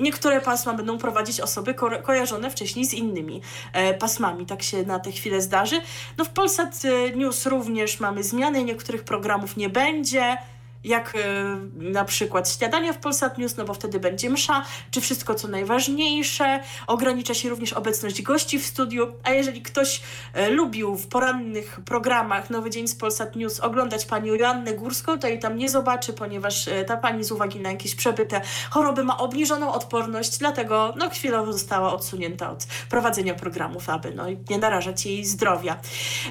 niektóre 0.00 0.40
pasma 0.40 0.74
będą 0.74 0.98
prowadzić 0.98 1.40
osoby 1.40 1.74
ko 1.74 1.90
kojarzone 2.02 2.50
wcześniej 2.50 2.84
z 2.84 2.94
innymi 2.94 3.40
pasmami. 3.98 4.46
Tak 4.46 4.62
się 4.62 4.82
na 4.82 4.98
tę 4.98 5.12
chwilę 5.12 5.40
zdarzy. 5.40 5.80
No 6.18 6.24
w 6.24 6.28
Polsat 6.28 6.82
News 7.16 7.46
również 7.46 8.00
mamy 8.00 8.24
zmiany, 8.24 8.64
niektórych 8.64 9.04
programów 9.04 9.56
nie 9.56 9.68
będzie 9.68 10.36
jak 10.84 11.14
y, 11.14 11.18
na 11.76 12.04
przykład 12.04 12.50
śniadania 12.50 12.92
w 12.92 12.98
Polsat 12.98 13.38
News, 13.38 13.56
no 13.56 13.64
bo 13.64 13.74
wtedy 13.74 14.00
będzie 14.00 14.30
msza, 14.30 14.64
czy 14.90 15.00
wszystko 15.00 15.34
co 15.34 15.48
najważniejsze. 15.48 16.60
Ogranicza 16.86 17.34
się 17.34 17.48
również 17.48 17.72
obecność 17.72 18.22
gości 18.22 18.58
w 18.58 18.66
studiu, 18.66 19.12
a 19.22 19.30
jeżeli 19.30 19.62
ktoś 19.62 20.02
y, 20.36 20.50
lubił 20.50 20.96
w 20.96 21.06
porannych 21.06 21.80
programach 21.84 22.50
Nowy 22.50 22.70
Dzień 22.70 22.88
z 22.88 22.94
Polsat 22.94 23.36
News 23.36 23.60
oglądać 23.60 24.04
panią 24.04 24.34
Joannę 24.34 24.74
Górską, 24.74 25.18
to 25.18 25.28
jej 25.28 25.38
tam 25.38 25.56
nie 25.56 25.68
zobaczy, 25.68 26.12
ponieważ 26.12 26.68
y, 26.68 26.84
ta 26.86 26.96
pani 26.96 27.24
z 27.24 27.32
uwagi 27.32 27.60
na 27.60 27.70
jakieś 27.70 27.94
przebyte 27.94 28.40
choroby 28.70 29.04
ma 29.04 29.18
obniżoną 29.18 29.72
odporność, 29.72 30.38
dlatego 30.38 30.94
no 30.96 31.10
chwilowo 31.10 31.52
została 31.52 31.92
odsunięta 31.92 32.50
od 32.50 32.66
prowadzenia 32.90 33.34
programów, 33.34 33.88
aby 33.88 34.14
no, 34.14 34.24
nie 34.50 34.58
narażać 34.58 35.06
jej 35.06 35.24
zdrowia. 35.24 35.76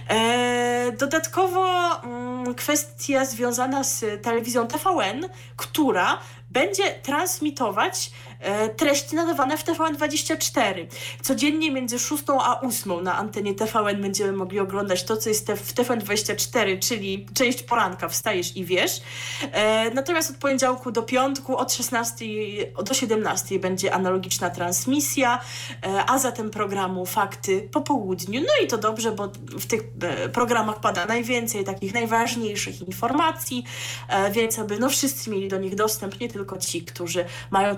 E, 0.09 0.91
dodatkowo 0.99 1.65
mm, 2.03 2.55
kwestia 2.55 3.25
związana 3.25 3.83
z 3.83 3.99
telewizją 4.23 4.38
telewizją 4.39 4.67
TVN, 4.67 5.29
która 5.55 6.19
będzie 6.49 6.91
transmitować 6.91 8.11
treści 8.77 9.15
nadawane 9.15 9.57
w 9.57 9.65
TVN24. 9.65 10.85
Codziennie 11.21 11.71
między 11.71 11.99
6 11.99 12.23
a 12.41 12.61
8 12.61 13.03
na 13.03 13.17
antenie 13.17 13.53
TVN 13.55 14.01
będziemy 14.01 14.31
mogli 14.31 14.59
oglądać 14.59 15.03
to, 15.03 15.17
co 15.17 15.29
jest 15.29 15.47
w 15.47 15.73
TVN24, 15.73 16.79
czyli 16.79 17.25
część 17.33 17.63
poranka, 17.63 18.09
wstajesz 18.09 18.57
i 18.57 18.65
wiesz. 18.65 19.01
E, 19.51 19.89
natomiast 19.89 20.29
od 20.31 20.37
poniedziałku 20.37 20.91
do 20.91 21.03
piątku 21.03 21.57
od 21.57 21.73
16 21.73 22.25
do 22.83 22.93
17 22.93 23.59
będzie 23.59 23.93
analogiczna 23.93 24.49
transmisja, 24.49 25.39
e, 25.83 26.05
a 26.07 26.19
zatem 26.19 26.49
programu 26.49 27.05
Fakty 27.05 27.69
po 27.71 27.81
południu. 27.81 28.41
No 28.41 28.65
i 28.65 28.67
to 28.67 28.77
dobrze, 28.77 29.11
bo 29.11 29.27
w 29.59 29.65
tych 29.65 29.81
e, 30.01 30.29
programach 30.29 30.79
pada 30.79 31.05
najwięcej 31.05 31.63
takich 31.63 31.93
najważniejszych 31.93 32.81
informacji, 32.81 33.63
e, 34.07 34.31
więc 34.31 34.59
aby 34.59 34.79
no 34.79 34.89
wszyscy 34.89 35.29
mieli 35.29 35.47
do 35.47 35.57
nich 35.57 35.75
dostęp, 35.75 36.19
nie 36.19 36.29
tylko 36.29 36.57
ci, 36.57 36.81
którzy 36.81 37.25
mają 37.51 37.75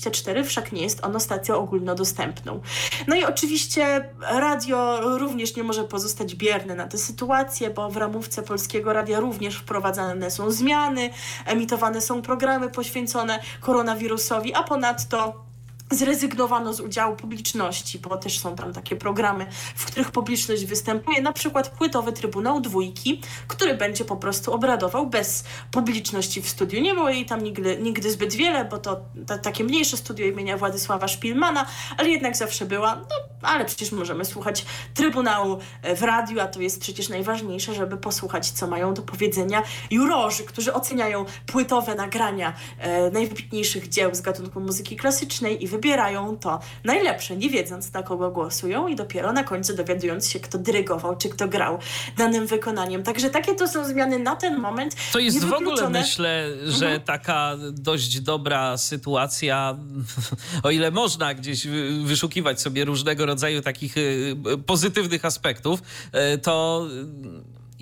TFN24, 0.00 0.44
wszak 0.44 0.72
nie 0.72 0.82
jest 0.82 1.04
ono 1.04 1.20
stacją 1.20 1.56
ogólnodostępną. 1.56 2.60
No 3.06 3.16
i 3.16 3.24
oczywiście 3.24 4.10
radio 4.20 5.00
również 5.18 5.56
nie 5.56 5.62
może 5.62 5.84
pozostać 5.84 6.34
bierne 6.34 6.74
na 6.74 6.86
tę 6.86 6.98
sytuację, 6.98 7.70
bo 7.70 7.90
w 7.90 7.96
ramówce 7.96 8.42
Polskiego 8.42 8.92
Radia 8.92 9.20
również 9.20 9.56
wprowadzane 9.56 10.30
są 10.30 10.50
zmiany, 10.50 11.10
emitowane 11.46 12.00
są 12.00 12.22
programy 12.22 12.70
poświęcone 12.70 13.38
koronawirusowi, 13.60 14.54
a 14.54 14.62
ponadto 14.62 15.51
zrezygnowano 15.94 16.72
z 16.72 16.80
udziału 16.80 17.16
publiczności, 17.16 17.98
bo 17.98 18.16
też 18.16 18.38
są 18.38 18.56
tam 18.56 18.72
takie 18.72 18.96
programy, 18.96 19.46
w 19.74 19.86
których 19.86 20.10
publiczność 20.10 20.64
występuje, 20.64 21.22
na 21.22 21.32
przykład 21.32 21.68
płytowy 21.68 22.12
Trybunał 22.12 22.60
Dwójki, 22.60 23.20
który 23.48 23.74
będzie 23.74 24.04
po 24.04 24.16
prostu 24.16 24.52
obradował 24.52 25.06
bez 25.06 25.44
publiczności 25.70 26.42
w 26.42 26.48
studiu. 26.48 26.80
Nie 26.80 26.94
było 26.94 27.10
jej 27.10 27.26
tam 27.26 27.42
nigdy, 27.42 27.78
nigdy 27.82 28.10
zbyt 28.10 28.34
wiele, 28.34 28.64
bo 28.64 28.78
to, 28.78 29.00
to 29.26 29.38
takie 29.38 29.64
mniejsze 29.64 29.96
studio 29.96 30.26
imienia 30.26 30.56
Władysława 30.56 31.08
Szpilmana, 31.08 31.66
ale 31.96 32.08
jednak 32.08 32.36
zawsze 32.36 32.66
była, 32.66 32.94
no 32.94 33.16
ale 33.42 33.64
przecież 33.64 33.92
możemy 33.92 34.24
słuchać 34.24 34.64
Trybunału 34.94 35.58
e, 35.82 35.96
w 35.96 36.02
radiu, 36.02 36.40
a 36.40 36.46
to 36.46 36.60
jest 36.60 36.80
przecież 36.80 37.08
najważniejsze, 37.08 37.74
żeby 37.74 37.96
posłuchać, 37.96 38.50
co 38.50 38.66
mają 38.66 38.94
do 38.94 39.02
powiedzenia 39.02 39.62
jurorzy, 39.90 40.44
którzy 40.44 40.72
oceniają 40.72 41.24
płytowe 41.46 41.94
nagrania 41.94 42.52
e, 42.78 43.10
najwybitniejszych 43.10 43.88
dzieł 43.88 44.14
z 44.14 44.20
gatunku 44.20 44.60
muzyki 44.60 44.96
klasycznej 44.96 45.64
i 45.64 45.66
wybierają 45.82 46.36
to 46.38 46.60
najlepsze, 46.84 47.36
nie 47.36 47.50
wiedząc 47.50 47.92
na 47.92 48.02
kogo 48.02 48.30
głosują 48.30 48.88
i 48.88 48.96
dopiero 48.96 49.32
na 49.32 49.44
końcu 49.44 49.76
dowiadując 49.76 50.28
się, 50.28 50.40
kto 50.40 50.58
dyrygował, 50.58 51.16
czy 51.16 51.28
kto 51.28 51.48
grał 51.48 51.78
danym 52.16 52.46
wykonaniem. 52.46 53.02
Także 53.02 53.30
takie 53.30 53.54
to 53.54 53.68
są 53.68 53.84
zmiany 53.84 54.18
na 54.18 54.36
ten 54.36 54.60
moment. 54.60 54.96
To 55.12 55.18
jest 55.18 55.44
w 55.44 55.52
ogóle, 55.52 55.90
myślę, 55.90 56.48
że 56.66 56.86
mhm. 56.86 57.02
taka 57.02 57.56
dość 57.72 58.20
dobra 58.20 58.76
sytuacja, 58.76 59.76
o 60.62 60.70
ile 60.70 60.90
można 60.90 61.34
gdzieś 61.34 61.66
wyszukiwać 62.04 62.60
sobie 62.60 62.84
różnego 62.84 63.26
rodzaju 63.26 63.62
takich 63.62 63.96
y, 63.96 64.36
pozytywnych 64.66 65.24
aspektów, 65.24 65.82
y, 66.34 66.38
to 66.38 66.86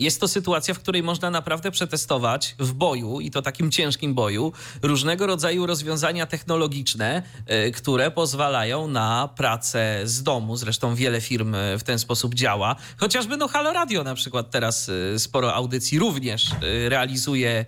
jest 0.01 0.21
to 0.21 0.29
sytuacja, 0.29 0.75
w 0.75 0.79
której 0.79 1.03
można 1.03 1.31
naprawdę 1.31 1.71
przetestować 1.71 2.55
w 2.59 2.73
boju 2.73 3.21
i 3.21 3.31
to 3.31 3.43
takim 3.43 3.71
ciężkim 3.71 4.15
boju 4.15 4.53
różnego 4.83 5.27
rodzaju 5.27 5.67
rozwiązania 5.67 6.27
technologiczne, 6.27 7.23
e, 7.47 7.71
które 7.71 8.11
pozwalają 8.11 8.89
na 8.89 9.29
pracę 9.37 10.01
z 10.05 10.23
domu. 10.23 10.57
Zresztą 10.57 10.95
wiele 10.95 11.21
firm 11.21 11.55
e, 11.55 11.79
w 11.79 11.83
ten 11.83 11.99
sposób 11.99 12.35
działa. 12.35 12.77
Chociażby 12.97 13.37
no 13.37 13.49
Halo 13.49 13.73
Radio 13.73 14.05
na 14.05 14.15
przykład 14.15 14.51
teraz 14.51 14.91
e, 15.15 15.19
sporo 15.19 15.55
audycji 15.55 15.99
również 15.99 16.51
realizuje 16.89 17.65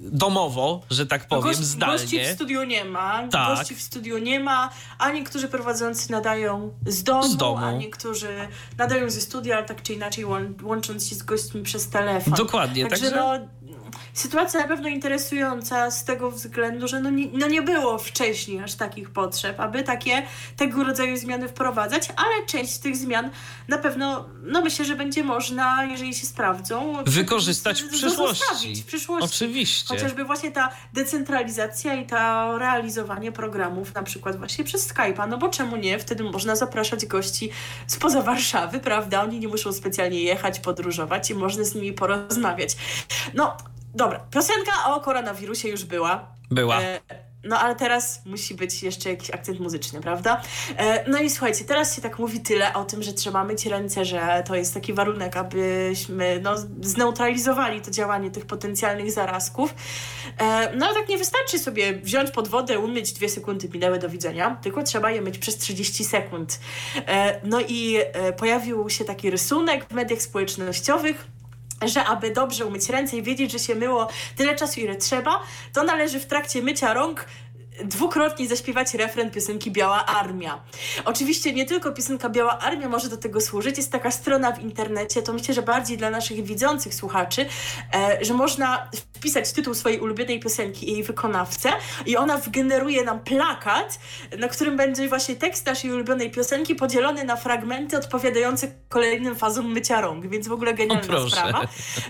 domowo, 0.00 0.82
że 0.90 1.06
tak 1.06 1.28
powiem, 1.28 1.44
Gość, 1.44 1.58
zdalnie. 1.58 1.98
Gości 1.98 2.20
w 2.20 2.26
studiu 2.26 2.64
nie 2.64 2.84
ma. 2.84 3.28
Tak. 3.28 3.58
Gości 3.58 3.74
w 3.74 3.82
studiu 3.82 4.18
nie 4.18 4.40
ma, 4.40 4.70
a 4.98 5.10
niektórzy 5.10 5.48
prowadzący 5.48 6.12
nadają 6.12 6.72
z 6.86 7.02
domu, 7.02 7.28
z 7.28 7.36
domu. 7.36 7.56
a 7.56 7.72
niektórzy 7.72 8.48
nadają 8.78 9.10
ze 9.10 9.20
studia, 9.20 9.56
ale 9.56 9.66
tak 9.66 9.82
czy 9.82 9.94
inaczej 9.94 10.24
łącząc 10.62 11.01
się 11.08 11.14
z 11.14 11.22
gośćmi 11.22 11.62
przez 11.62 11.88
telefon. 11.88 12.34
Dokładnie. 12.34 12.86
Także, 12.86 13.10
także... 13.10 13.16
no 13.16 13.48
sytuacja 14.12 14.60
na 14.60 14.68
pewno 14.68 14.88
interesująca 14.88 15.90
z 15.90 16.04
tego 16.04 16.30
względu, 16.30 16.88
że 16.88 17.00
no 17.00 17.10
nie, 17.10 17.28
no 17.32 17.46
nie 17.46 17.62
było 17.62 17.98
wcześniej 17.98 18.62
aż 18.62 18.74
takich 18.74 19.10
potrzeb, 19.10 19.60
aby 19.60 19.82
takie 19.82 20.22
tego 20.56 20.84
rodzaju 20.84 21.16
zmiany 21.16 21.48
wprowadzać, 21.48 22.08
ale 22.16 22.46
część 22.46 22.78
tych 22.78 22.96
zmian 22.96 23.30
na 23.68 23.78
pewno, 23.78 24.28
no 24.42 24.62
myślę, 24.62 24.84
że 24.84 24.96
będzie 24.96 25.24
można, 25.24 25.84
jeżeli 25.84 26.14
się 26.14 26.26
sprawdzą, 26.26 26.94
wykorzystać 27.06 27.82
w 27.82 27.88
przyszłości. 27.88 28.82
w 28.82 28.86
przyszłości. 28.86 29.28
Oczywiście. 29.34 29.94
Chociażby 29.94 30.24
właśnie 30.24 30.52
ta 30.52 30.72
decentralizacja 30.92 31.94
i 31.94 32.06
to 32.06 32.58
realizowanie 32.58 33.32
programów 33.32 33.94
na 33.94 34.02
przykład 34.02 34.36
właśnie 34.38 34.64
przez 34.64 34.88
Skype'a, 34.88 35.28
no 35.28 35.38
bo 35.38 35.48
czemu 35.48 35.76
nie? 35.76 35.98
Wtedy 35.98 36.24
można 36.24 36.56
zapraszać 36.56 37.06
gości 37.06 37.50
spoza 37.86 38.22
Warszawy, 38.22 38.80
prawda? 38.80 39.22
Oni 39.22 39.40
nie 39.40 39.48
muszą 39.48 39.72
specjalnie 39.72 40.22
jechać, 40.22 40.60
podróżować 40.60 41.30
i 41.30 41.34
można 41.34 41.64
z 41.64 41.74
nimi 41.74 41.92
porozmawiać. 41.92 42.76
No, 43.34 43.56
Dobra, 43.94 44.20
piosenka 44.30 44.72
o 44.94 45.00
koronawirusie 45.00 45.68
już 45.68 45.84
była. 45.84 46.26
Była. 46.50 46.82
E, 46.82 47.00
no 47.44 47.58
ale 47.58 47.76
teraz 47.76 48.26
musi 48.26 48.54
być 48.54 48.82
jeszcze 48.82 49.10
jakiś 49.10 49.30
akcent 49.30 49.60
muzyczny, 49.60 50.00
prawda? 50.00 50.42
E, 50.76 51.10
no 51.10 51.18
i 51.18 51.30
słuchajcie, 51.30 51.64
teraz 51.64 51.96
się 51.96 52.02
tak 52.02 52.18
mówi 52.18 52.40
tyle 52.40 52.74
o 52.74 52.84
tym, 52.84 53.02
że 53.02 53.12
trzeba 53.12 53.44
myć 53.44 53.66
ręce, 53.66 54.04
że 54.04 54.42
to 54.46 54.54
jest 54.54 54.74
taki 54.74 54.92
warunek, 54.92 55.36
abyśmy 55.36 56.40
no, 56.42 56.54
zneutralizowali 56.80 57.80
to 57.80 57.90
działanie 57.90 58.30
tych 58.30 58.46
potencjalnych 58.46 59.12
zarazków. 59.12 59.74
E, 60.38 60.76
no 60.76 60.86
ale 60.86 60.94
tak 60.94 61.08
nie 61.08 61.18
wystarczy 61.18 61.58
sobie 61.58 61.92
wziąć 61.92 62.30
pod 62.30 62.48
wodę, 62.48 62.78
umyć 62.78 63.12
dwie 63.12 63.28
sekundy, 63.28 63.68
minęły 63.68 63.98
do 63.98 64.08
widzenia, 64.08 64.58
tylko 64.62 64.82
trzeba 64.82 65.10
je 65.10 65.22
myć 65.22 65.38
przez 65.38 65.58
30 65.58 66.04
sekund. 66.04 66.60
E, 67.06 67.40
no 67.44 67.60
i 67.60 67.98
pojawił 68.36 68.90
się 68.90 69.04
taki 69.04 69.30
rysunek 69.30 69.86
w 69.88 69.94
mediach 69.94 70.22
społecznościowych, 70.22 71.26
że 71.88 72.04
aby 72.04 72.30
dobrze 72.30 72.66
umyć 72.66 72.88
ręce 72.88 73.16
i 73.16 73.22
wiedzieć, 73.22 73.52
że 73.52 73.58
się 73.58 73.74
myło 73.74 74.08
tyle 74.36 74.56
czasu, 74.56 74.80
ile 74.80 74.96
trzeba, 74.96 75.42
to 75.72 75.82
należy 75.82 76.20
w 76.20 76.26
trakcie 76.26 76.62
mycia 76.62 76.94
rąk 76.94 77.26
dwukrotnie 77.84 78.48
zaśpiewać 78.48 78.94
refren 78.94 79.30
piosenki 79.30 79.70
Biała 79.70 80.06
Armia. 80.06 80.62
Oczywiście 81.04 81.52
nie 81.52 81.66
tylko 81.66 81.92
piosenka 81.92 82.28
Biała 82.28 82.58
Armia 82.58 82.88
może 82.88 83.08
do 83.08 83.16
tego 83.16 83.40
służyć, 83.40 83.76
jest 83.76 83.92
taka 83.92 84.10
strona 84.10 84.52
w 84.52 84.62
internecie, 84.62 85.22
to 85.22 85.32
myślę, 85.32 85.54
że 85.54 85.62
bardziej 85.62 85.96
dla 85.96 86.10
naszych 86.10 86.44
widzących 86.44 86.94
słuchaczy, 86.94 87.46
e, 87.94 88.24
że 88.24 88.34
można 88.34 88.90
wpisać 89.14 89.52
tytuł 89.52 89.74
swojej 89.74 90.00
ulubionej 90.00 90.40
piosenki 90.40 90.88
i 90.88 90.92
jej 90.92 91.02
wykonawcę 91.02 91.72
i 92.06 92.16
ona 92.16 92.38
wygeneruje 92.38 93.04
nam 93.04 93.20
plakat, 93.20 93.98
na 94.38 94.48
którym 94.48 94.76
będzie 94.76 95.08
właśnie 95.08 95.36
tekst 95.36 95.66
naszej 95.66 95.92
ulubionej 95.92 96.30
piosenki 96.30 96.74
podzielony 96.74 97.24
na 97.24 97.36
fragmenty 97.36 97.96
odpowiadające 97.96 98.68
kolejnym 98.88 99.36
fazom 99.36 99.72
mycia 99.72 100.00
rąk, 100.00 100.26
więc 100.26 100.48
w 100.48 100.52
ogóle 100.52 100.74
genialna 100.74 101.28
sprawa. 101.28 101.62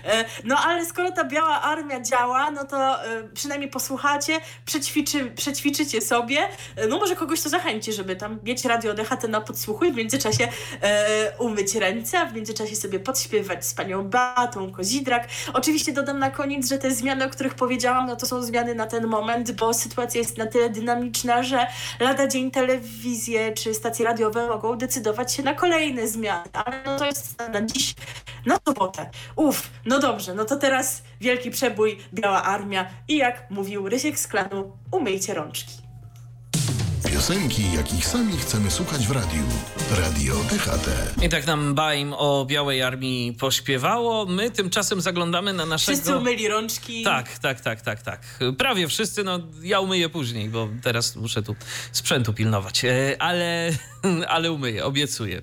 E, 0.03 0.25
no 0.43 0.57
ale 0.57 0.85
skoro 0.85 1.11
ta 1.11 1.23
Biała 1.23 1.61
Armia 1.61 2.01
działa, 2.01 2.51
no 2.51 2.63
to 2.63 3.05
e, 3.05 3.23
przynajmniej 3.33 3.69
posłuchacie, 3.69 4.39
przećwiczy, 4.65 5.31
przećwiczycie 5.53 6.01
sobie, 6.01 6.37
e, 6.75 6.87
no 6.87 6.97
może 6.97 7.15
kogoś 7.15 7.41
to 7.41 7.49
zachęci, 7.49 7.93
żeby 7.93 8.15
tam 8.15 8.39
mieć 8.43 8.65
radio 8.65 8.93
DHT 8.93 9.27
na 9.27 9.41
podsłuchu 9.41 9.85
i 9.85 9.91
w 9.91 9.95
międzyczasie 9.95 10.47
e, 10.81 11.31
umyć 11.39 11.75
ręce, 11.75 12.19
a 12.19 12.25
w 12.25 12.35
międzyczasie 12.35 12.75
sobie 12.75 12.99
podśpiewać 12.99 13.65
z 13.65 13.73
panią 13.73 14.03
Batą 14.03 14.71
Kozidrak. 14.71 15.27
Oczywiście 15.53 15.93
dodam 15.93 16.19
na 16.19 16.31
koniec, 16.31 16.69
że 16.69 16.77
te 16.77 16.91
zmiany, 16.91 17.25
o 17.25 17.29
których 17.29 17.53
powiedziałam, 17.53 18.07
no 18.07 18.15
to 18.15 18.25
są 18.25 18.43
zmiany 18.43 18.75
na 18.75 18.87
ten 18.87 19.07
moment, 19.07 19.51
bo 19.51 19.73
sytuacja 19.73 20.19
jest 20.19 20.37
na 20.37 20.45
tyle 20.45 20.69
dynamiczna, 20.69 21.43
że 21.43 21.67
lada 21.99 22.27
dzień 22.27 22.51
telewizje 22.51 23.53
czy 23.53 23.73
stacje 23.73 24.05
radiowe 24.05 24.47
mogą 24.47 24.77
decydować 24.77 25.33
się 25.33 25.43
na 25.43 25.53
kolejne 25.53 26.07
zmiany, 26.07 26.49
ale 26.53 26.83
no 26.85 26.99
to 26.99 27.05
jest 27.05 27.39
na 27.53 27.61
dziś, 27.61 27.95
na 28.45 28.57
sobotę. 28.67 29.09
Uf, 29.35 29.69
no 29.85 29.99
dobrze, 29.99 30.33
no 30.33 30.45
to 30.45 30.55
teraz 30.55 31.03
wielki 31.23 31.51
przebój, 31.51 31.97
Biała 32.13 32.43
Armia 32.43 32.85
i 33.07 33.17
jak 33.17 33.51
mówił 33.51 33.89
Rysiek 33.89 34.19
z 34.19 34.27
klanu, 34.27 34.77
umyjcie 34.91 35.33
rączki. 35.33 35.73
Piosenki, 37.11 37.73
jakich 37.75 38.05
sami 38.05 38.37
chcemy 38.37 38.71
słuchać 38.71 39.07
w 39.07 39.11
radiu. 39.11 39.43
Radio 39.97 40.35
DHT. 40.35 40.89
I 41.25 41.29
tak 41.29 41.47
nam 41.47 41.75
Baim 41.75 42.13
o 42.13 42.45
Białej 42.45 42.81
Armii 42.81 43.33
pośpiewało. 43.33 44.25
My 44.25 44.51
tymczasem 44.51 45.01
zaglądamy 45.01 45.53
na 45.53 45.65
naszego... 45.65 45.97
Wszyscy 45.97 46.17
umyli 46.17 46.47
rączki. 46.47 47.03
Tak, 47.03 47.37
tak, 47.37 47.61
tak, 47.61 47.81
tak, 47.81 48.01
tak. 48.01 48.39
Prawie 48.57 48.87
wszyscy, 48.87 49.23
no 49.23 49.39
ja 49.61 49.79
umyję 49.79 50.09
później, 50.09 50.49
bo 50.49 50.69
teraz 50.81 51.15
muszę 51.15 51.43
tu 51.43 51.55
sprzętu 51.91 52.33
pilnować. 52.33 52.85
E, 52.85 53.15
ale, 53.19 53.71
ale 54.27 54.51
umyję, 54.51 54.85
obiecuję 54.85 55.41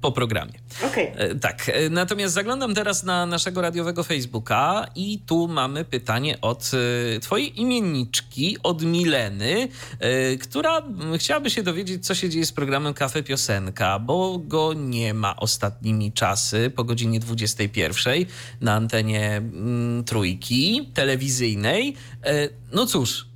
po 0.00 0.12
programie. 0.12 0.52
Okay. 0.86 1.12
E, 1.16 1.34
tak, 1.34 1.68
e, 1.68 1.90
natomiast 1.90 2.34
zaglądam 2.34 2.74
teraz 2.74 3.04
na 3.04 3.26
naszego 3.26 3.60
radiowego 3.60 4.04
Facebooka 4.04 4.86
i 4.94 5.18
tu 5.26 5.48
mamy 5.48 5.84
pytanie 5.84 6.40
od 6.40 6.70
e, 7.16 7.20
twojej 7.20 7.60
imienniczki, 7.60 8.56
od 8.62 8.82
Mileny, 8.82 9.68
która 10.40 10.82
chciałaby 11.18 11.50
się 11.50 11.62
dowiedzieć, 11.62 12.06
co 12.06 12.14
się 12.14 12.28
dzieje 12.28 12.46
z 12.46 12.52
programem 12.52 12.94
Kafe 12.94 13.22
Piosenka, 13.22 13.98
bo 13.98 14.38
go 14.38 14.72
nie 14.72 15.14
ma 15.14 15.36
ostatnimi 15.36 16.12
czasy 16.12 16.70
po 16.76 16.84
godzinie 16.84 17.20
21 17.20 18.24
na 18.60 18.74
antenie 18.74 19.36
mm, 19.36 20.04
trójki 20.04 20.90
telewizyjnej. 20.94 21.96
No 22.72 22.86
cóż, 22.86 23.29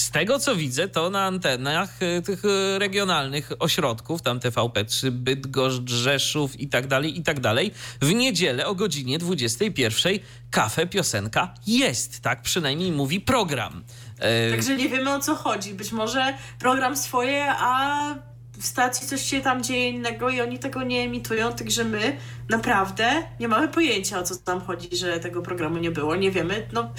z 0.00 0.10
tego 0.10 0.38
co 0.38 0.56
widzę, 0.56 0.88
to 0.88 1.10
na 1.10 1.24
antenach 1.24 2.02
e, 2.02 2.22
tych 2.22 2.42
e, 2.44 2.78
regionalnych 2.78 3.52
ośrodków, 3.58 4.22
tam 4.22 4.38
TVP3, 4.38 5.10
Bydgoszcz, 5.10 5.90
Rzeszów 5.90 6.60
i 6.60 6.68
tak 6.68 6.86
dalej, 6.86 7.18
i 7.18 7.22
tak 7.22 7.40
dalej, 7.40 7.70
w 8.00 8.14
niedzielę 8.14 8.66
o 8.66 8.74
godzinie 8.74 9.18
21 9.18 10.18
kafe 10.50 10.86
piosenka 10.86 11.54
jest, 11.66 12.20
tak 12.20 12.42
przynajmniej 12.42 12.92
mówi 12.92 13.20
program. 13.20 13.84
E, 14.18 14.50
Także 14.50 14.76
nie 14.76 14.88
wiemy 14.88 15.14
o 15.14 15.20
co 15.20 15.34
chodzi. 15.34 15.74
Być 15.74 15.92
może 15.92 16.34
program 16.58 16.96
swoje, 16.96 17.46
a 17.48 18.29
w 18.60 18.66
stacji 18.66 19.08
coś 19.08 19.22
się 19.22 19.40
tam 19.40 19.62
dzieje 19.62 19.88
innego 19.88 20.30
i 20.30 20.40
oni 20.40 20.58
tego 20.58 20.82
nie 20.82 21.02
emitują, 21.02 21.52
także 21.52 21.84
my 21.84 22.16
naprawdę 22.48 23.22
nie 23.40 23.48
mamy 23.48 23.68
pojęcia 23.68 24.18
o 24.18 24.22
co 24.22 24.36
tam 24.36 24.60
chodzi, 24.60 24.96
że 24.96 25.20
tego 25.20 25.42
programu 25.42 25.78
nie 25.78 25.90
było, 25.90 26.16
nie 26.16 26.30
wiemy. 26.30 26.66
No, 26.72 26.90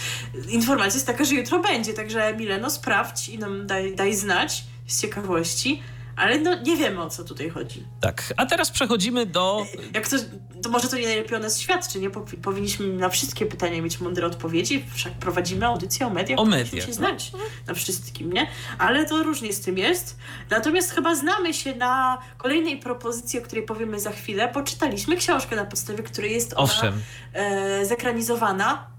informacja 0.49 0.93
jest 0.93 1.07
taka, 1.07 1.23
że 1.23 1.35
jutro 1.35 1.59
będzie, 1.59 1.93
także 1.93 2.35
Mileno 2.37 2.69
sprawdź 2.69 3.29
i 3.29 3.39
nam 3.39 3.67
daj, 3.67 3.95
daj 3.95 4.13
znać 4.15 4.63
z 4.87 5.01
ciekawości. 5.01 5.81
Ale 6.15 6.39
no, 6.39 6.61
nie 6.61 6.77
wiemy 6.77 7.01
o 7.01 7.09
co 7.09 7.23
tutaj 7.23 7.49
chodzi. 7.49 7.83
Tak, 8.01 8.33
a 8.37 8.45
teraz 8.45 8.71
przechodzimy 8.71 9.25
do. 9.25 9.65
Jak 9.93 10.07
to, 10.07 10.17
to 10.63 10.69
może 10.69 10.87
to 10.87 10.97
nie 10.97 11.05
najlepiej 11.05 11.37
o 11.37 11.39
nas 11.39 11.59
świadczy, 11.59 11.99
nie? 11.99 12.09
Powinniśmy 12.41 12.87
na 12.87 13.09
wszystkie 13.09 13.45
pytania 13.45 13.81
mieć 13.81 13.99
mądre 13.99 14.27
odpowiedzi, 14.27 14.85
wszak 14.93 15.13
prowadzimy 15.13 15.65
audycję 15.65 16.07
o 16.07 16.09
mediach. 16.09 16.39
O 16.39 16.45
mediach. 16.45 16.83
się 16.83 16.87
no. 16.87 16.93
znać 16.93 17.31
na 17.67 17.73
wszystkim, 17.73 18.33
nie? 18.33 18.47
Ale 18.77 19.05
to 19.05 19.23
różnie 19.23 19.53
z 19.53 19.61
tym 19.61 19.77
jest. 19.77 20.17
Natomiast 20.49 20.91
chyba 20.91 21.15
znamy 21.15 21.53
się 21.53 21.75
na 21.75 22.17
kolejnej 22.37 22.77
propozycji, 22.77 23.39
o 23.39 23.41
której 23.41 23.65
powiemy 23.65 23.99
za 23.99 24.11
chwilę. 24.11 24.47
Poczytaliśmy 24.47 25.17
książkę, 25.17 25.55
na 25.55 25.65
podstawie 25.65 26.03
której 26.03 26.31
jest 26.31 26.53
ona 26.53 26.63
Owszem. 26.63 27.01
E, 27.33 27.85
zekranizowana. 27.85 28.91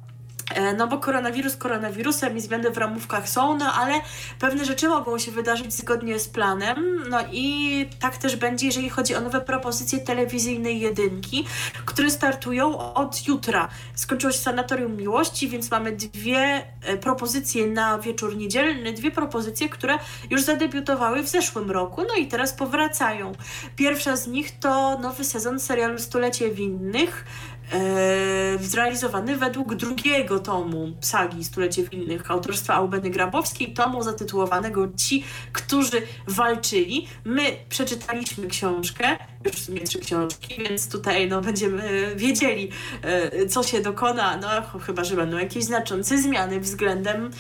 E, 0.55 0.73
no 0.75 0.89
bo 0.89 0.99
koronawirus 0.99 1.57
koronawirusem 1.57 2.37
i 2.37 2.41
zmiany 2.41 2.71
w 2.71 2.79
ramówkach 2.79 3.29
są, 3.29 3.59
no 3.59 3.73
ale 3.73 3.95
pewne 4.39 4.65
rzeczy 4.65 4.89
mogą 4.89 5.19
się 5.19 5.31
wydarzyć 5.31 5.75
zgodnie 5.75 6.19
z 6.19 6.29
planem. 6.29 7.05
No 7.09 7.19
i 7.33 7.89
tak 8.01 8.17
też 8.17 8.37
będzie, 8.37 8.67
jeżeli 8.67 8.91
chodzi 8.91 9.15
o 9.15 9.21
nowe 9.21 9.41
propozycje 9.41 9.99
telewizyjnej 9.99 10.81
jedynki, 10.81 11.47
które 11.85 12.11
startują 12.11 12.95
od 12.95 13.29
jutra. 13.29 13.69
Skończyło 13.95 14.33
się 14.33 14.39
Sanatorium 14.39 14.97
Miłości, 14.97 15.49
więc 15.49 15.71
mamy 15.71 15.93
dwie 15.93 16.67
e, 16.83 16.97
propozycje 16.97 17.67
na 17.67 17.99
wieczór 17.99 18.37
niedzielny, 18.37 18.93
dwie 18.93 19.11
propozycje, 19.11 19.69
które 19.69 19.99
już 20.31 20.43
zadebiutowały 20.43 21.23
w 21.23 21.29
zeszłym 21.29 21.71
roku, 21.71 22.03
no 22.09 22.15
i 22.15 22.27
teraz 22.27 22.53
powracają. 22.53 23.33
Pierwsza 23.77 24.17
z 24.17 24.27
nich 24.27 24.59
to 24.59 24.99
nowy 24.99 25.25
sezon 25.25 25.61
serialu 25.61 25.99
Stulecie 25.99 26.51
Winnych, 26.51 27.25
zrealizowany 28.61 29.37
według 29.37 29.75
drugiego 29.75 30.39
tomu 30.39 30.93
sagi 31.01 31.45
Stulecie 31.45 31.83
Winnych 31.83 32.31
autorstwa 32.31 32.75
Aubeny 32.75 33.11
Grabowskiej, 33.11 33.73
tomu 33.75 34.03
zatytułowanego 34.03 34.89
Ci, 34.97 35.25
którzy 35.53 36.03
walczyli. 36.27 37.07
My 37.25 37.43
przeczytaliśmy 37.69 38.47
książkę, 38.47 39.17
już 39.45 39.59
sumie 39.59 39.81
trzy 39.81 39.99
książki, 39.99 40.63
więc 40.63 40.89
tutaj 40.89 41.29
no, 41.29 41.41
będziemy 41.41 42.13
wiedzieli, 42.17 42.71
e, 43.03 43.47
co 43.47 43.63
się 43.63 43.81
dokona, 43.81 44.37
no 44.37 44.79
chyba, 44.79 45.05
że 45.05 45.17
będą 45.17 45.39
jakieś 45.39 45.65
znaczące 45.65 46.23
zmiany 46.23 46.61
względem 46.61 47.31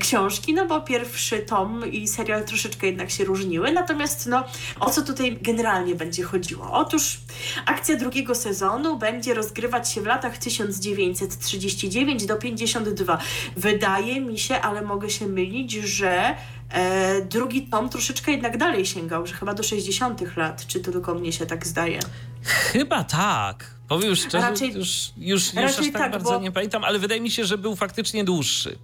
książki, 0.00 0.54
no 0.54 0.66
bo 0.66 0.80
pierwszy 0.80 1.38
tom 1.38 1.92
i 1.92 2.08
serial 2.08 2.44
troszeczkę 2.44 2.86
jednak 2.86 3.10
się 3.10 3.24
różniły, 3.24 3.72
natomiast 3.72 4.26
no, 4.26 4.44
o 4.80 4.90
co 4.90 5.02
tutaj 5.02 5.38
generalnie 5.42 5.94
będzie 5.94 6.22
chodziło? 6.22 6.72
Otóż 6.72 7.20
akcja 7.66 7.96
drugiego 7.96 8.34
sezonu 8.34 8.98
będzie 8.98 9.34
rozgrywać 9.34 9.92
się 9.92 10.00
w 10.00 10.06
latach 10.06 10.38
1939 10.38 12.26
do 12.26 12.36
52. 12.36 13.18
Wydaje 13.56 14.20
mi 14.20 14.38
się, 14.38 14.60
ale 14.60 14.82
mogę 14.82 15.10
się 15.10 15.26
mylić, 15.26 15.72
że 15.72 16.36
E, 16.70 17.22
drugi 17.22 17.66
tom 17.66 17.88
troszeczkę 17.88 18.32
jednak 18.32 18.56
dalej 18.56 18.86
sięgał, 18.86 19.26
że 19.26 19.34
chyba 19.34 19.54
do 19.54 19.62
60 19.62 20.36
lat. 20.36 20.66
Czy 20.66 20.80
to 20.80 20.92
tylko 20.92 21.14
mnie 21.14 21.32
się 21.32 21.46
tak 21.46 21.66
zdaje? 21.66 22.00
Chyba 22.42 23.04
tak. 23.04 23.78
Powiem 23.88 24.16
szczerze, 24.16 24.50
raczej, 24.50 24.74
już, 24.74 25.12
już, 25.16 25.54
już 25.54 25.64
aż 25.64 25.76
tak, 25.76 25.92
tak 25.92 26.12
bardzo 26.12 26.30
bo... 26.30 26.40
nie 26.40 26.52
pamiętam, 26.52 26.84
ale 26.84 26.98
wydaje 26.98 27.20
mi 27.20 27.30
się, 27.30 27.44
że 27.44 27.58
był 27.58 27.76
faktycznie 27.76 28.24
dłuższy. 28.24 28.78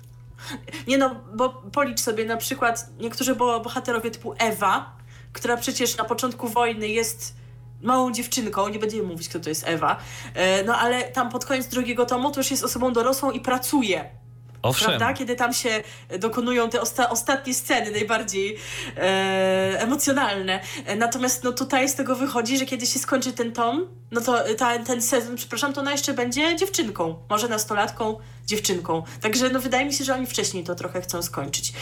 Nie 0.86 0.98
no, 0.98 1.20
bo 1.34 1.48
policz 1.48 2.00
sobie 2.00 2.24
na 2.24 2.36
przykład 2.36 2.88
niektórzy 3.00 3.34
bohaterowie 3.34 4.10
typu 4.10 4.34
Ewa, 4.38 4.96
która 5.32 5.56
przecież 5.56 5.96
na 5.96 6.04
początku 6.04 6.48
wojny 6.48 6.88
jest 6.88 7.36
małą 7.82 8.12
dziewczynką, 8.12 8.68
nie 8.68 8.78
będziemy 8.78 9.02
mówić, 9.02 9.28
kto 9.28 9.40
to 9.40 9.48
jest 9.48 9.64
Ewa, 9.66 9.96
e, 10.34 10.64
no 10.64 10.76
ale 10.76 11.02
tam 11.02 11.30
pod 11.30 11.44
koniec 11.44 11.66
drugiego 11.66 12.06
tomu 12.06 12.30
to 12.30 12.40
już 12.40 12.50
jest 12.50 12.64
osobą 12.64 12.92
dorosłą 12.92 13.30
i 13.30 13.40
pracuje 13.40 14.10
Owszem. 14.64 14.88
Prawda? 14.88 15.12
Kiedy 15.12 15.36
tam 15.36 15.52
się 15.52 15.82
dokonują 16.18 16.70
te 16.70 16.80
osta 16.80 17.10
ostatnie 17.10 17.54
sceny, 17.54 17.90
najbardziej 17.90 18.56
e, 18.96 19.80
emocjonalne. 19.80 20.60
Natomiast 20.96 21.44
no, 21.44 21.52
tutaj 21.52 21.88
z 21.88 21.94
tego 21.94 22.16
wychodzi, 22.16 22.58
że 22.58 22.66
kiedy 22.66 22.86
się 22.86 22.98
skończy 22.98 23.32
ten 23.32 23.52
tom, 23.52 23.88
no 24.10 24.20
to 24.20 24.38
ta, 24.58 24.78
ten 24.78 25.02
sezon, 25.02 25.36
przepraszam, 25.36 25.72
to 25.72 25.80
ona 25.80 25.92
jeszcze 25.92 26.14
będzie 26.14 26.56
dziewczynką, 26.56 27.14
może 27.30 27.48
nastolatką, 27.48 28.16
dziewczynką. 28.46 29.02
Także 29.20 29.50
no, 29.50 29.60
wydaje 29.60 29.86
mi 29.86 29.92
się, 29.92 30.04
że 30.04 30.14
oni 30.14 30.26
wcześniej 30.26 30.64
to 30.64 30.74
trochę 30.74 31.00
chcą 31.00 31.22
skończyć 31.22 31.72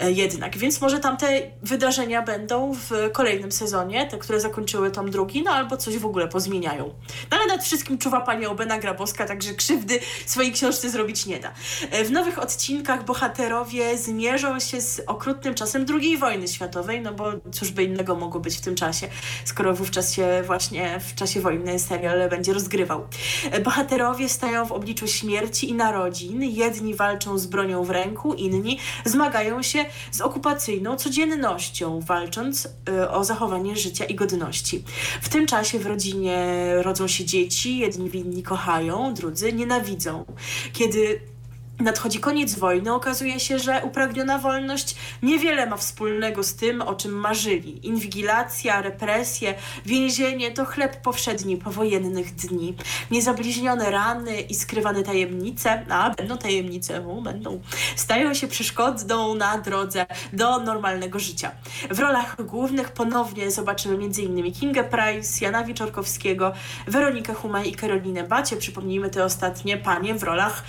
e, 0.00 0.12
jednak. 0.12 0.58
Więc 0.58 0.80
może 0.80 0.98
tamte 1.00 1.40
wydarzenia 1.62 2.22
będą 2.22 2.74
w 2.74 3.10
kolejnym 3.12 3.52
sezonie, 3.52 4.06
te, 4.06 4.18
które 4.18 4.40
zakończyły 4.40 4.90
tom 4.90 5.10
drugi, 5.10 5.42
no 5.42 5.50
albo 5.50 5.76
coś 5.76 5.98
w 5.98 6.06
ogóle 6.06 6.28
pozmieniają. 6.28 6.94
No 7.30 7.36
ale 7.36 7.46
nad 7.46 7.64
wszystkim 7.64 7.98
czuwa 7.98 8.20
pani 8.20 8.46
Obena 8.46 8.78
Grabowska, 8.78 9.26
także 9.26 9.54
krzywdy 9.54 10.00
swojej 10.26 10.52
książce 10.52 10.90
zrobić 10.90 11.26
nie 11.26 11.40
da. 11.40 11.52
E, 11.90 12.04
w 12.04 12.10
nowych 12.24 12.38
odcinkach 12.38 13.04
bohaterowie 13.04 13.98
zmierzą 13.98 14.60
się 14.60 14.80
z 14.80 15.00
okrutnym 15.06 15.54
czasem 15.54 15.86
II 15.90 16.18
wojny 16.18 16.48
światowej, 16.48 17.00
no 17.00 17.12
bo 17.12 17.32
cóż 17.52 17.70
by 17.70 17.84
innego 17.84 18.16
mogło 18.16 18.40
być 18.40 18.56
w 18.56 18.60
tym 18.60 18.74
czasie, 18.74 19.08
skoro 19.44 19.74
wówczas 19.74 20.12
się 20.12 20.42
właśnie 20.46 21.00
w 21.00 21.14
czasie 21.14 21.40
wojny 21.40 21.78
serial 21.78 22.28
będzie 22.30 22.52
rozgrywał. 22.52 23.06
E, 23.50 23.60
bohaterowie 23.60 24.28
stają 24.28 24.66
w 24.66 24.72
obliczu 24.72 25.08
śmierci 25.08 25.70
i 25.70 25.74
narodzin. 25.74 26.42
Jedni 26.42 26.94
walczą 26.94 27.38
z 27.38 27.46
bronią 27.46 27.84
w 27.84 27.90
ręku, 27.90 28.34
inni 28.34 28.78
zmagają 29.04 29.62
się 29.62 29.84
z 30.10 30.20
okupacyjną 30.20 30.96
codziennością, 30.96 32.00
walcząc 32.00 32.68
y, 32.88 33.10
o 33.10 33.24
zachowanie 33.24 33.76
życia 33.76 34.04
i 34.04 34.14
godności. 34.14 34.84
W 35.22 35.28
tym 35.28 35.46
czasie 35.46 35.78
w 35.78 35.86
rodzinie 35.86 36.64
rodzą 36.76 37.08
się 37.08 37.24
dzieci, 37.24 37.78
jedni 37.78 38.10
winni 38.10 38.42
kochają, 38.42 39.14
drudzy 39.14 39.52
nienawidzą. 39.52 40.24
Kiedy 40.72 41.33
nadchodzi 41.78 42.20
koniec 42.20 42.54
wojny, 42.54 42.94
okazuje 42.94 43.40
się, 43.40 43.58
że 43.58 43.82
upragniona 43.84 44.38
wolność 44.38 44.96
niewiele 45.22 45.66
ma 45.66 45.76
wspólnego 45.76 46.42
z 46.42 46.54
tym, 46.54 46.82
o 46.82 46.94
czym 46.94 47.12
marzyli. 47.12 47.86
Inwigilacja, 47.86 48.82
represje, 48.82 49.54
więzienie 49.86 50.50
to 50.50 50.64
chleb 50.64 51.02
powszedni 51.02 51.56
powojennych 51.56 52.34
dni. 52.34 52.74
Niezabliźnione 53.10 53.90
rany 53.90 54.40
i 54.40 54.54
skrywane 54.54 55.02
tajemnice, 55.02 55.86
a 55.88 56.10
będą 56.10 56.36
tajemnice, 56.36 57.04
będą, 57.22 57.60
stają 57.96 58.34
się 58.34 58.48
przeszkodą 58.48 59.34
na 59.34 59.58
drodze 59.58 60.06
do 60.32 60.58
normalnego 60.58 61.18
życia. 61.18 61.50
W 61.90 61.98
rolach 61.98 62.46
głównych 62.46 62.92
ponownie 62.92 63.50
zobaczymy 63.50 63.94
m.in. 63.94 64.52
Kinga 64.52 64.84
Price, 64.84 65.44
Jana 65.44 65.64
Wiczorkowskiego, 65.64 66.52
Weronikę 66.86 67.34
Humaj 67.34 67.68
i 67.68 67.74
Karolinę 67.74 68.24
Bacie. 68.24 68.56
Przypomnijmy 68.56 69.10
te 69.10 69.24
ostatnie 69.24 69.76
panie 69.76 70.14
w 70.14 70.22
rolach 70.22 70.64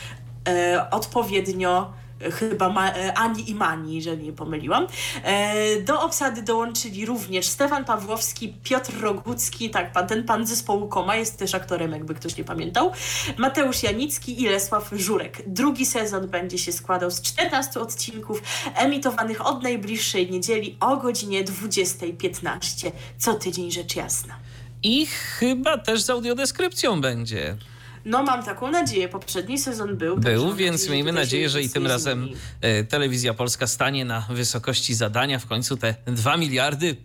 odpowiednio 0.91 1.93
e, 2.21 2.31
chyba 2.31 2.69
ma, 2.69 2.91
e, 2.91 3.13
Ani 3.13 3.49
i 3.49 3.55
Mani, 3.55 3.95
jeżeli 3.95 4.23
nie 4.23 4.33
pomyliłam. 4.33 4.87
E, 5.23 5.81
do 5.81 6.01
obsady 6.01 6.41
dołączyli 6.41 7.05
również 7.05 7.47
Stefan 7.47 7.85
Pawłowski, 7.85 8.53
Piotr 8.63 9.01
Rogucki, 9.01 9.69
tak, 9.69 9.91
pan, 9.91 10.07
ten 10.07 10.23
pan 10.23 10.45
zespołu 10.45 10.87
Koma 10.87 11.15
jest 11.15 11.37
też 11.37 11.55
aktorem, 11.55 11.91
jakby 11.91 12.15
ktoś 12.15 12.37
nie 12.37 12.43
pamiętał, 12.43 12.91
Mateusz 13.37 13.83
Janicki 13.83 14.41
i 14.41 14.49
Lesław 14.49 14.89
Żurek. 14.91 15.41
Drugi 15.47 15.85
sezon 15.85 16.27
będzie 16.27 16.57
się 16.57 16.71
składał 16.71 17.11
z 17.11 17.21
14 17.21 17.79
odcinków 17.79 18.41
emitowanych 18.75 19.47
od 19.47 19.63
najbliższej 19.63 20.31
niedzieli 20.31 20.77
o 20.79 20.97
godzinie 20.97 21.43
20.15. 21.43 22.91
Co 23.17 23.33
tydzień 23.33 23.71
rzecz 23.71 23.95
jasna. 23.95 24.35
I 24.83 25.05
chyba 25.05 25.77
też 25.77 26.01
z 26.01 26.09
audiodeskrypcją 26.09 27.01
będzie. 27.01 27.57
No 28.05 28.23
mam 28.23 28.43
taką 28.43 28.71
nadzieję. 28.71 29.09
Poprzedni 29.09 29.57
sezon 29.57 29.97
był. 29.97 30.17
Był, 30.17 30.53
więc 30.55 30.81
nadzieję, 30.81 30.91
miejmy 30.91 31.11
nadzieję, 31.11 31.49
że 31.49 31.61
i 31.61 31.69
tym 31.69 31.87
razem 31.87 32.29
e, 32.61 32.83
Telewizja 32.83 33.33
Polska 33.33 33.67
stanie 33.67 34.05
na 34.05 34.27
wysokości 34.29 34.93
zadania. 34.93 35.39
W 35.39 35.45
końcu 35.45 35.77
te 35.77 35.95
2 36.05 36.37
miliardy 36.37 36.95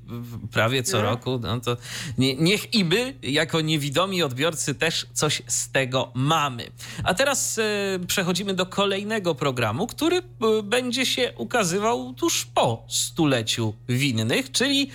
prawie 0.52 0.82
co 0.82 0.96
no. 0.96 1.02
roku, 1.02 1.40
no 1.42 1.60
to 1.60 1.76
nie, 2.18 2.36
niech 2.36 2.74
i 2.74 2.84
my, 2.84 3.14
jako 3.22 3.60
niewidomi 3.60 4.22
odbiorcy, 4.22 4.74
też 4.74 5.06
coś 5.12 5.42
z 5.46 5.70
tego 5.70 6.10
mamy. 6.14 6.70
A 7.04 7.14
teraz 7.14 7.58
e, 7.58 7.62
przechodzimy 8.06 8.54
do 8.54 8.66
kolejnego 8.66 9.34
programu, 9.34 9.86
który 9.86 10.16
e, 10.16 10.22
będzie 10.62 11.06
się 11.06 11.32
ukazywał 11.36 12.14
tuż 12.14 12.46
po 12.54 12.84
stuleciu 12.88 13.74
winnych, 13.88 14.52
czyli 14.52 14.90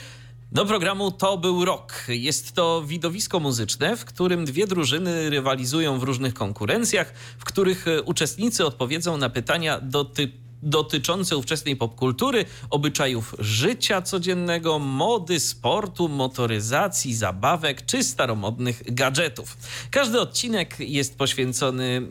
do 0.55 0.65
programu 0.65 1.11
To 1.11 1.37
był 1.37 1.65
rok. 1.65 2.03
Jest 2.07 2.53
to 2.53 2.83
widowisko 2.85 3.39
muzyczne, 3.39 3.97
w 3.97 4.05
którym 4.05 4.45
dwie 4.45 4.67
drużyny 4.67 5.29
rywalizują 5.29 5.99
w 5.99 6.03
różnych 6.03 6.33
konkurencjach, 6.33 7.13
w 7.37 7.45
których 7.45 7.87
e, 7.87 8.01
uczestnicy 8.01 8.65
odpowiedzą 8.65 9.17
na 9.17 9.29
pytania 9.29 9.79
dotyczące 9.81 10.44
dotyczące 10.65 11.37
ówczesnej 11.37 11.75
popkultury, 11.75 12.45
obyczajów 12.69 13.35
życia 13.39 14.01
codziennego, 14.01 14.79
mody, 14.79 15.39
sportu, 15.39 16.09
motoryzacji, 16.09 17.15
zabawek 17.15 17.85
czy 17.85 18.03
staromodnych 18.03 18.93
gadżetów. 18.93 19.57
Każdy 19.91 20.21
odcinek 20.21 20.79
jest 20.79 21.17
poświęcony 21.17 22.01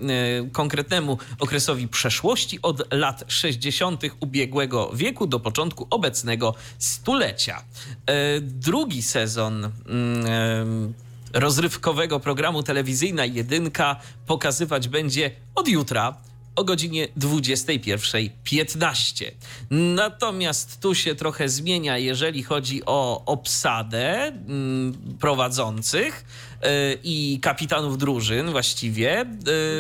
e, 0.45 0.51
konkretnemu 0.51 1.19
okresowi 1.39 1.89
przeszłości 1.89 2.59
od 2.63 2.93
lat 2.93 3.25
60. 3.29 4.03
ubiegłego 4.21 4.91
wieku 4.95 5.27
do 5.27 5.41
początku 5.41 5.87
obecnego 5.91 6.55
stulecia. 6.79 7.63
E, 8.07 8.41
drugi 8.41 9.03
sezon 9.03 9.65
mm, 9.65 10.27
e, 10.27 11.41
rozrywkowego 11.41 12.21
programu 12.21 12.63
telewizyjna 12.63 13.25
Jedynka 13.25 13.97
pokazywać 14.27 14.89
będzie 14.89 15.31
od 15.55 15.69
jutra 15.69 16.17
o 16.57 16.65
godzinie 16.65 17.09
21.15. 17.19 19.25
Natomiast 19.71 20.81
tu 20.81 20.95
się 20.95 21.15
trochę 21.15 21.49
zmienia, 21.49 21.99
jeżeli 21.99 22.43
chodzi 22.43 22.83
o 22.87 23.23
obsadę 23.27 24.27
mm, 24.27 24.95
prowadzących 25.21 26.25
e, 26.63 26.69
i 27.05 27.39
kapitanów 27.43 27.99
drużyn 27.99 28.51
właściwie. 28.51 29.21
E, 29.21 29.27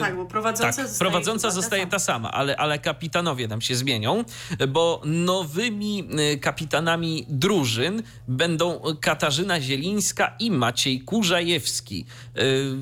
tak, 0.00 0.16
bo 0.16 0.26
prowadząca 0.26 0.62
tak, 0.62 0.74
zostaje, 0.74 0.98
prowadząca 0.98 1.50
zostaje 1.50 1.86
ta 1.86 1.98
sama, 1.98 2.32
ale, 2.32 2.56
ale 2.56 2.78
kapitanowie 2.78 3.48
nam 3.48 3.60
się 3.60 3.76
zmienią, 3.76 4.24
bo 4.68 5.02
nowymi 5.04 6.08
e, 6.18 6.36
kapitanami 6.36 7.26
drużyn 7.28 8.02
będą 8.28 8.80
Katarzyna 9.00 9.60
Zielińska 9.60 10.36
i 10.38 10.50
Maciej 10.50 11.00
Kurzajewski. 11.00 12.06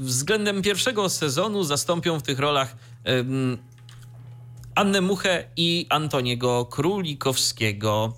Względem 0.00 0.62
pierwszego 0.62 1.08
sezonu 1.08 1.64
zastąpią 1.64 2.18
w 2.18 2.22
tych 2.22 2.38
rolach 2.38 2.76
Annę 4.74 5.00
Muchę 5.00 5.44
i 5.56 5.86
Antoniego 5.88 6.64
Królikowskiego. 6.64 8.12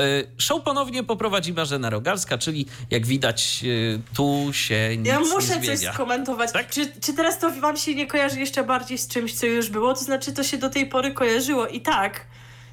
E, 0.00 0.04
show 0.38 0.62
ponownie 0.62 1.04
poprowadzi 1.04 1.52
Marzena 1.52 1.90
Rogalska, 1.90 2.38
czyli 2.38 2.66
jak 2.90 3.06
widać 3.06 3.64
e, 3.64 4.14
tu 4.16 4.48
się 4.52 4.96
nic 4.96 5.06
Ja 5.06 5.20
muszę 5.20 5.60
nie 5.60 5.66
coś 5.76 5.94
skomentować. 5.94 6.52
Tak? 6.52 6.70
Czy, 6.70 6.92
czy 7.00 7.14
teraz 7.14 7.38
to 7.38 7.50
wam 7.50 7.76
się 7.76 7.94
nie 7.94 8.06
kojarzy 8.06 8.40
jeszcze 8.40 8.64
bardziej 8.64 8.98
z 8.98 9.08
czymś, 9.08 9.34
co 9.34 9.46
już 9.46 9.70
było? 9.70 9.94
To 9.94 10.00
znaczy 10.00 10.32
to 10.32 10.42
się 10.42 10.58
do 10.58 10.70
tej 10.70 10.86
pory 10.86 11.12
kojarzyło 11.12 11.66
i 11.66 11.80
tak 11.80 12.26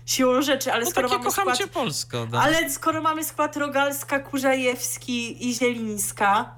siłą 0.06 0.42
rzeczy, 0.42 0.74
ale 0.74 0.84
no 0.84 0.92
skoro 0.92 1.10
mamy 1.10 1.24
kocham 1.24 1.44
skład... 1.44 1.58
cię 1.58 1.68
Polsko. 1.68 2.28
No. 2.32 2.42
Ale 2.42 2.70
skoro 2.70 3.02
mamy 3.02 3.24
skład 3.24 3.58
Rogalska, 3.58 4.20
Kurzajewski 4.20 5.48
i 5.50 5.56
Zielińska, 5.56 6.56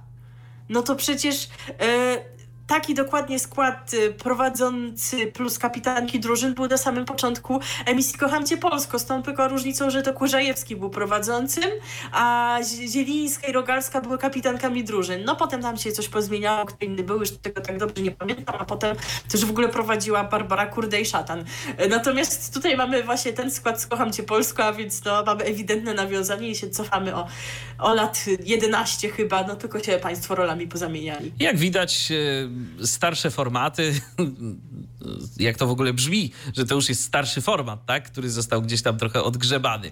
no 0.70 0.82
to 0.82 0.96
przecież... 0.96 1.50
Yy 1.68 2.39
taki 2.70 2.94
dokładnie 2.94 3.40
skład 3.40 3.94
y, 3.94 4.14
prowadzący 4.14 5.28
plus 5.28 5.60
kapitanki 5.60 6.20
drużyn 6.20 6.54
był 6.54 6.68
na 6.68 6.78
samym 6.78 7.06
początku 7.06 7.60
emisji 7.86 8.20
Kocham 8.20 8.46
Cię 8.46 8.58
Polsko, 8.58 9.00
z 9.00 9.06
tą 9.06 9.24
tylko 9.24 9.48
różnicą, 9.48 9.90
że 9.90 10.02
to 10.02 10.14
Kurzajewski 10.14 10.76
był 10.76 10.90
prowadzącym, 10.90 11.64
a 12.12 12.58
Zielińska 12.88 13.48
i 13.48 13.52
Rogalska 13.52 14.02
były 14.02 14.18
kapitankami 14.18 14.84
drużyn. 14.84 15.24
No 15.26 15.36
potem 15.36 15.62
tam 15.62 15.78
się 15.78 15.92
coś 15.92 16.10
pozmieniało, 16.10 16.66
kto 16.66 16.86
inny 16.86 17.04
był, 17.04 17.20
już 17.20 17.32
tego 17.32 17.62
tak 17.62 17.78
dobrze 17.78 18.04
nie 18.04 18.12
pamiętam, 18.12 18.56
a 18.60 18.66
potem 18.66 18.96
też 19.32 19.46
w 19.46 19.50
ogóle 19.50 19.70
prowadziła 19.70 20.24
Barbara 20.24 20.66
Kurdej-Szatan. 20.66 21.44
Natomiast 21.90 22.54
tutaj 22.54 22.78
mamy 22.78 23.04
właśnie 23.04 23.34
ten 23.34 23.52
skład 23.52 23.82
z 23.82 23.88
Kocham 23.88 24.14
Cię 24.14 24.24
Polsko, 24.24 24.64
a 24.64 24.74
więc 24.74 25.06
no, 25.06 25.24
mamy 25.24 25.44
ewidentne 25.44 25.94
nawiązanie 25.94 26.50
i 26.50 26.56
się 26.56 26.70
cofamy 26.70 27.16
o, 27.16 27.28
o 27.80 27.94
lat 27.94 28.26
11 28.44 29.10
chyba, 29.10 29.44
no 29.44 29.56
tylko 29.56 29.80
się 29.80 29.98
Państwo 29.98 30.36
rolami 30.36 30.68
pozamieniali. 30.68 31.32
Jak 31.40 31.58
widać 31.58 32.12
y, 32.12 32.59
starsze 32.84 33.32
formaty, 33.32 34.02
jak 35.40 35.58
to 35.58 35.68
w 35.68 35.72
ogóle 35.72 35.94
brzmi, 35.94 36.32
że 36.58 36.66
to 36.66 36.76
już 36.76 36.90
jest 36.90 37.04
starszy 37.04 37.42
format, 37.42 37.86
tak, 37.86 38.12
który 38.12 38.30
został 38.30 38.62
gdzieś 38.62 38.82
tam 38.82 38.98
trochę 38.98 39.24
odgrzebany, 39.24 39.92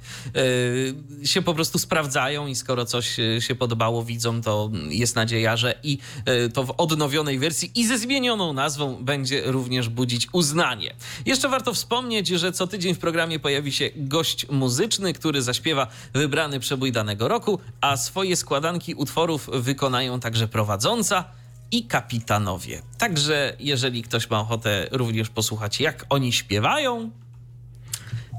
e, 1.24 1.28
się 1.28 1.42
po 1.42 1.54
prostu 1.54 1.80
sprawdzają 1.80 2.48
i 2.48 2.56
skoro 2.56 2.86
coś 2.86 3.20
e, 3.20 3.42
się 3.42 3.56
podobało 3.56 4.04
widzom, 4.04 4.42
to 4.42 4.72
jest 4.90 5.16
nadzieja, 5.16 5.58
że 5.58 5.80
i 5.84 5.98
e, 6.26 6.50
to 6.50 6.64
w 6.64 6.74
odnowionej 6.78 7.40
wersji 7.40 7.72
i 7.76 7.88
ze 7.88 7.98
zmienioną 7.98 8.54
nazwą 8.54 8.96
będzie 9.04 9.42
również 9.46 9.90
budzić 9.90 10.28
uznanie. 10.32 10.96
Jeszcze 11.26 11.50
warto 11.50 11.74
wspomnieć, 11.74 12.28
że 12.28 12.52
co 12.52 12.68
tydzień 12.68 12.96
w 12.96 13.00
programie 13.00 13.40
pojawi 13.40 13.72
się 13.72 13.90
gość 13.96 14.50
muzyczny, 14.50 15.14
który 15.14 15.42
zaśpiewa 15.42 15.88
wybrany 16.14 16.60
przebój 16.60 16.92
danego 16.92 17.28
roku, 17.28 17.60
a 17.82 17.98
swoje 17.98 18.36
składanki 18.36 18.96
utworów 18.96 19.50
wykonają 19.54 20.20
także 20.20 20.48
prowadząca, 20.48 21.26
i 21.72 21.88
kapitanowie. 21.88 22.82
Także 22.98 23.56
jeżeli 23.60 24.04
ktoś 24.04 24.30
ma 24.30 24.40
ochotę 24.40 24.88
również 24.92 25.30
posłuchać, 25.30 25.80
jak 25.80 26.06
oni 26.10 26.34
śpiewają, 26.34 27.12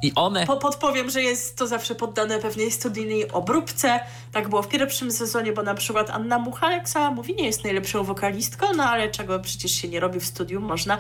i 0.03 0.13
one. 0.15 0.47
Po, 0.47 0.57
podpowiem, 0.57 1.11
że 1.11 1.23
jest 1.23 1.57
to 1.57 1.67
zawsze 1.67 1.95
poddane 1.95 2.39
pewnej 2.39 2.71
studyjnej 2.71 3.31
obróbce. 3.31 4.01
Tak 4.33 4.49
było 4.49 4.63
w 4.63 4.69
pierwszym 4.69 5.13
sezonie, 5.13 5.53
bo 5.53 5.63
na 5.63 5.75
przykład 5.75 6.11
Anna 6.11 6.39
Mucha, 6.39 6.73
jak 6.73 6.89
sama 6.89 7.11
mówi, 7.11 7.35
nie 7.35 7.47
jest 7.47 7.65
najlepszą 7.65 8.05
wokalistką, 8.05 8.67
no 8.77 8.85
ale 8.85 9.11
czego 9.11 9.41
przecież 9.41 9.73
się 9.73 9.89
nie 9.89 10.01
robi 10.01 10.21
w 10.21 10.27
studium, 10.27 10.65
można 10.65 10.99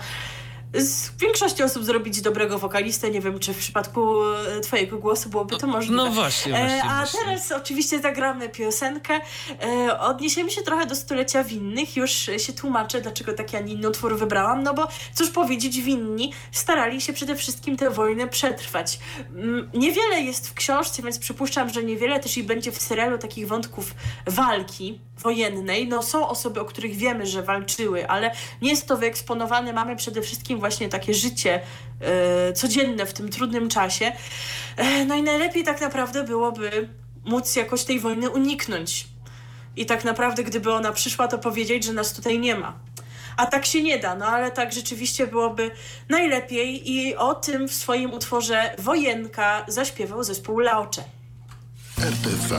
z 0.74 1.11
większości 1.20 1.62
osób 1.62 1.85
zrobić 1.85 2.20
dobrego 2.20 2.59
wokalistę. 2.59 3.11
Nie 3.11 3.20
wiem, 3.20 3.39
czy 3.39 3.55
w 3.55 3.59
przypadku 3.59 4.24
e, 4.24 4.61
twojego 4.61 4.99
głosu 4.99 5.28
byłoby 5.28 5.57
to 5.57 5.66
możliwe. 5.66 5.97
No 5.97 6.11
właśnie, 6.11 6.53
właśnie, 6.53 6.82
A 6.85 6.97
właśnie. 6.97 7.20
teraz 7.24 7.53
oczywiście 7.53 8.01
zagramy 8.01 8.49
piosenkę. 8.49 9.20
E, 9.62 10.01
odniesiemy 10.01 10.51
się 10.51 10.62
trochę 10.62 10.86
do 10.86 10.95
stulecia 10.95 11.45
winnych. 11.45 11.97
Już 11.97 12.11
się 12.36 12.53
tłumaczę, 12.53 13.01
dlaczego 13.01 13.32
taki, 13.32 13.57
a 13.57 13.61
nie 13.61 13.73
inny 13.73 13.89
utwór 13.89 14.19
wybrałam. 14.19 14.62
No 14.62 14.74
bo 14.74 14.89
cóż 15.15 15.31
powiedzieć, 15.31 15.81
winni 15.81 16.32
starali 16.53 17.01
się 17.01 17.12
przede 17.12 17.36
wszystkim 17.36 17.77
tę 17.77 17.90
wojnę 17.90 18.28
przetrwać. 18.28 18.99
Mm, 19.31 19.70
Niewiele 19.74 20.20
jest 20.20 20.49
w 20.49 20.55
książce, 20.55 21.03
więc 21.03 21.19
przypuszczam, 21.19 21.70
że 21.70 21.85
niewiele 21.85 22.20
też 22.20 22.36
i 22.36 22.43
będzie 22.43 22.73
w 22.73 22.82
serialu 22.82 23.19
takich 23.19 23.49
wątków 23.49 23.95
walki 24.27 25.01
wojennej. 25.19 25.89
No 25.89 26.03
są 26.03 26.28
osoby, 26.28 26.61
o 26.61 26.65
których 26.65 26.97
wiemy, 26.97 27.27
że 27.27 27.43
walczyły, 27.43 28.09
ale 28.09 28.31
nie 28.62 28.70
jest 28.70 28.86
to 28.86 28.97
wyeksponowane. 28.97 29.73
Mamy 29.73 29.97
przede 29.97 30.23
wszystkim 30.23 30.57
właśnie 30.59 30.89
takie 30.89 31.14
życie 31.14 31.60
e, 32.01 32.52
codzienne 32.52 33.06
w 33.06 33.12
tym 33.12 33.28
trudnym 33.28 33.68
czasie. 33.68 34.12
E, 34.76 35.05
no 35.05 35.14
i 35.14 35.22
najlepiej 35.22 35.64
tak 35.64 35.80
naprawdę 35.80 36.24
byłoby 36.24 36.89
móc 37.24 37.56
jakoś 37.56 37.85
tej 37.85 38.01
wojny 38.01 38.30
uniknąć. 38.30 39.09
I 39.76 39.86
tak 39.86 40.05
naprawdę, 40.05 40.44
gdyby 40.44 40.72
ona 40.72 40.93
przyszła, 40.93 41.28
to 41.28 41.39
powiedzieć, 41.39 41.85
że 41.85 41.93
nas 41.93 42.12
tutaj 42.12 42.39
nie 42.39 42.55
ma. 42.55 42.78
A 43.36 43.47
tak 43.47 43.66
się 43.66 43.82
nie 43.82 43.98
da, 43.98 44.14
no 44.14 44.26
ale 44.26 44.51
tak 44.51 44.72
rzeczywiście 44.72 45.26
byłoby 45.26 45.70
najlepiej 46.09 46.93
i 46.93 47.16
o 47.16 47.35
tym 47.35 47.68
w 47.68 47.74
swoim 47.74 48.12
utworze 48.12 48.74
Wojenka 48.78 49.64
zaśpiewał 49.68 50.24
zespół 50.24 50.59
Laocze. 50.59 51.05
RTV. 51.98 52.56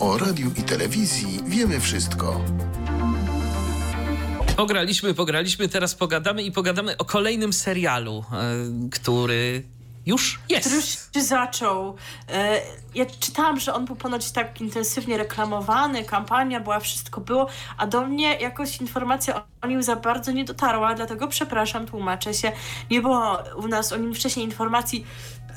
O 0.00 0.18
radiu 0.18 0.50
i 0.56 0.62
telewizji 0.62 1.40
wiemy 1.46 1.80
wszystko. 1.80 2.40
Pograliśmy, 4.56 5.14
pograliśmy, 5.14 5.68
teraz 5.68 5.94
pogadamy 5.94 6.42
i 6.42 6.52
pogadamy 6.52 6.96
o 6.96 7.04
kolejnym 7.04 7.52
serialu, 7.52 8.24
e, 8.32 8.88
który 8.90 9.62
już 10.06 10.40
jest. 10.48 10.60
który 10.66 10.76
już 10.76 10.84
się 11.14 11.22
zaczął. 11.28 11.96
E, 12.28 12.60
Ja 12.94 13.06
czytałam, 13.06 13.60
że 13.60 13.74
on 13.74 13.84
był 13.84 13.96
ponoć 13.96 14.30
tak 14.30 14.60
intensywnie 14.60 15.18
reklamowany, 15.18 16.04
kampania 16.04 16.60
była, 16.60 16.80
wszystko 16.80 17.20
było, 17.20 17.46
a 17.76 17.86
do 17.86 18.06
mnie 18.06 18.34
jakoś 18.34 18.80
informacja 18.80 19.42
o 19.62 19.66
nim 19.66 19.82
za 19.82 19.96
bardzo 19.96 20.32
nie 20.32 20.44
dotarła, 20.44 20.94
dlatego 20.94 21.28
przepraszam, 21.28 21.86
tłumaczę 21.86 22.34
się. 22.34 22.52
Nie 22.90 23.00
było 23.02 23.38
u 23.56 23.68
nas 23.68 23.92
o 23.92 23.96
nim 23.96 24.14
wcześniej 24.14 24.46
informacji, 24.46 25.06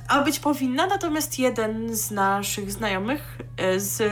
a 0.07 0.21
być 0.21 0.39
powinna, 0.39 0.87
natomiast 0.87 1.39
jeden 1.39 1.95
z 1.95 2.11
naszych 2.11 2.71
znajomych 2.71 3.37
e, 3.57 3.79
z 3.79 4.03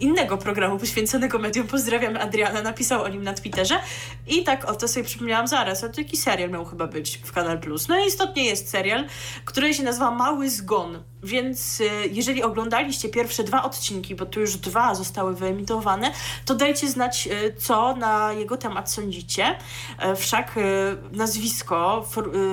innego 0.00 0.38
programu 0.38 0.78
poświęconego 0.78 1.38
mediom, 1.38 1.66
pozdrawiam 1.66 2.16
Adriana, 2.16 2.62
napisał 2.62 3.02
o 3.02 3.08
nim 3.08 3.22
na 3.22 3.34
Twitterze 3.34 3.80
i 4.26 4.44
tak 4.44 4.64
o 4.64 4.74
to 4.74 4.88
sobie 4.88 5.04
przypomniałam 5.04 5.46
zaraz, 5.46 5.84
a 5.84 5.88
to 5.88 5.96
taki 5.96 6.16
serial 6.16 6.50
miał 6.50 6.64
chyba 6.64 6.86
być 6.86 7.20
w 7.24 7.32
Kanal 7.32 7.60
Plus. 7.60 7.88
No 7.88 8.04
i 8.04 8.06
istotnie 8.06 8.44
jest 8.44 8.70
serial, 8.70 9.04
który 9.44 9.74
się 9.74 9.82
nazywa 9.82 10.10
Mały 10.10 10.50
Zgon, 10.50 11.02
więc 11.22 11.80
e, 11.80 12.06
jeżeli 12.06 12.42
oglądaliście 12.42 13.08
pierwsze 13.08 13.44
dwa 13.44 13.62
odcinki, 13.62 14.14
bo 14.14 14.26
tu 14.26 14.40
już 14.40 14.56
dwa 14.56 14.94
zostały 14.94 15.34
wyemitowane, 15.34 16.12
to 16.44 16.54
dajcie 16.54 16.88
znać, 16.88 17.28
e, 17.28 17.52
co 17.52 17.96
na 17.96 18.32
jego 18.32 18.56
temat 18.56 18.90
sądzicie. 18.90 19.58
E, 19.98 20.16
Wszak 20.16 20.54
e, 20.56 21.16
nazwisko 21.16 22.08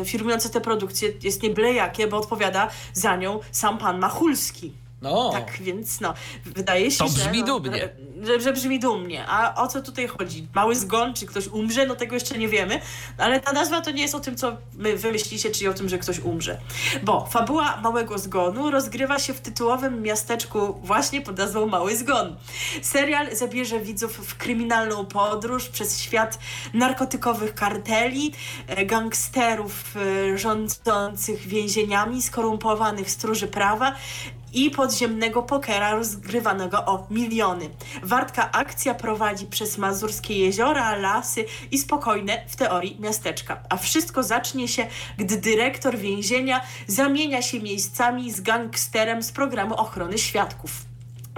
firmujące 0.06 0.50
tę 0.50 0.62
produkcję 0.62 1.10
jest 1.24 1.44
nie 1.44 1.50
byle 1.50 1.74
jakie, 1.74 2.08
bo 2.08 2.18
odpowiada 2.18 2.70
za 2.94 3.16
nią 3.16 3.40
sam 3.52 3.78
pan 3.78 4.00
Machulski. 4.00 4.89
No, 5.02 5.30
Tak, 5.30 5.58
więc 5.62 6.02
no, 6.02 6.14
wydaje 6.46 6.92
się, 6.92 6.98
To 6.98 7.08
że... 7.08 7.16
brzmi 7.16 7.40
no, 7.40 7.46
dumnie. 7.46 7.90
Że, 8.24 8.40
że 8.40 8.54
brzmi 8.54 8.80
dumnie. 8.80 9.26
A 9.28 9.64
o 9.64 9.68
co 9.68 9.82
tutaj 9.82 10.08
chodzi? 10.08 10.48
Mały 10.56 10.76
zgon, 10.76 11.14
czy 11.14 11.26
ktoś 11.26 11.48
umrze? 11.48 11.86
No 11.86 11.96
tego 11.96 12.14
jeszcze 12.14 12.38
nie 12.38 12.48
wiemy. 12.48 12.82
Ale 13.18 13.40
ta 13.40 13.54
nazwa 13.54 13.82
to 13.82 13.92
nie 13.92 14.02
jest 14.02 14.16
o 14.16 14.20
tym, 14.20 14.36
co 14.36 14.58
my 14.74 14.98
wymyślicie, 14.98 15.52
czyli 15.52 15.68
o 15.68 15.74
tym, 15.74 15.90
że 15.90 15.98
ktoś 15.98 16.20
umrze. 16.20 16.58
Bo 17.04 17.26
fabuła 17.26 17.78
Małego 17.82 18.18
Zgonu 18.18 18.72
rozgrywa 18.72 19.20
się 19.20 19.34
w 19.34 19.42
tytułowym 19.42 20.02
miasteczku 20.02 20.80
właśnie 20.84 21.22
pod 21.22 21.38
nazwą 21.38 21.66
Mały 21.68 21.96
Zgon. 21.96 22.36
Serial 22.82 23.36
zabierze 23.36 23.80
widzów 23.80 24.18
w 24.28 24.38
kryminalną 24.38 25.06
podróż 25.06 25.70
przez 25.70 26.02
świat 26.02 26.40
narkotykowych 26.74 27.56
karteli, 27.56 28.34
e, 28.68 28.86
gangsterów 28.86 29.96
e, 29.96 30.38
rządzących 30.38 31.48
więzieniami, 31.48 32.22
skorumpowanych 32.22 33.12
stróży 33.12 33.48
prawa 33.48 33.96
i 34.54 34.72
podziemnego 34.72 35.44
pokera 35.44 35.96
rozgrywanego 35.96 36.86
o 36.86 37.08
miliony. 37.10 37.70
Wartka 38.04 38.52
akcja 38.52 38.94
prowadzi 38.94 39.46
przez 39.46 39.78
mazurskie 39.78 40.38
jeziora, 40.38 40.96
lasy 40.96 41.46
i 41.72 41.78
spokojne, 41.78 42.46
w 42.48 42.56
teorii, 42.56 42.98
miasteczka. 43.00 43.64
A 43.70 43.78
wszystko 43.78 44.24
zacznie 44.24 44.68
się, 44.68 44.88
gdy 45.18 45.38
dyrektor 45.38 45.98
więzienia 45.98 46.62
zamienia 46.88 47.42
się 47.42 47.60
miejscami 47.60 48.32
z 48.32 48.42
gangsterem 48.42 49.24
z 49.24 49.32
programu 49.32 49.76
ochrony 49.76 50.18
świadków. 50.18 50.89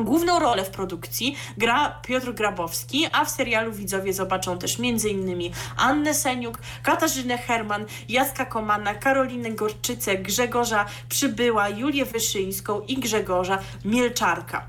Główną 0.05 0.39
rolę 0.39 0.65
w 0.65 0.69
produkcji 0.69 1.35
gra 1.57 1.99
Piotr 2.01 2.33
Grabowski, 2.33 3.07
a 3.11 3.25
w 3.25 3.29
serialu 3.29 3.73
widzowie 3.73 4.13
zobaczą 4.13 4.57
też 4.57 4.79
m.in. 4.79 5.53
Annę 5.77 6.13
Seniuk, 6.13 6.57
Katarzynę 6.83 7.37
Herman, 7.37 7.85
Jacka 8.09 8.45
Komana, 8.45 8.95
Karolinę 8.95 9.51
Gorczycę, 9.51 10.17
Grzegorza 10.17 10.85
Przybyła, 11.09 11.69
Julię 11.69 12.05
Wyszyńską 12.05 12.81
i 12.81 12.95
Grzegorza 12.95 13.57
Mielczarka. 13.85 14.67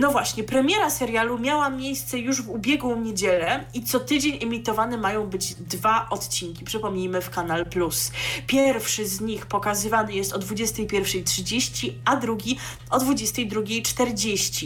No 0.00 0.10
właśnie, 0.10 0.44
premiera 0.44 0.90
serialu 0.90 1.38
miała 1.38 1.70
miejsce 1.70 2.18
już 2.18 2.42
w 2.42 2.50
ubiegłą 2.50 3.00
niedzielę 3.00 3.64
i 3.74 3.84
co 3.84 4.00
tydzień 4.00 4.38
emitowane 4.42 4.96
mają 4.96 5.26
być 5.26 5.54
dwa 5.54 6.06
odcinki, 6.10 6.64
przypomnijmy 6.64 7.20
w 7.20 7.30
Kanal 7.30 7.66
Plus. 7.66 8.12
Pierwszy 8.46 9.06
z 9.06 9.20
nich 9.20 9.46
pokazywany 9.46 10.12
jest 10.12 10.32
o 10.32 10.38
21.30, 10.38 11.92
a 12.04 12.16
drugi 12.16 12.58
o 12.90 12.98
22.40. 12.98 14.59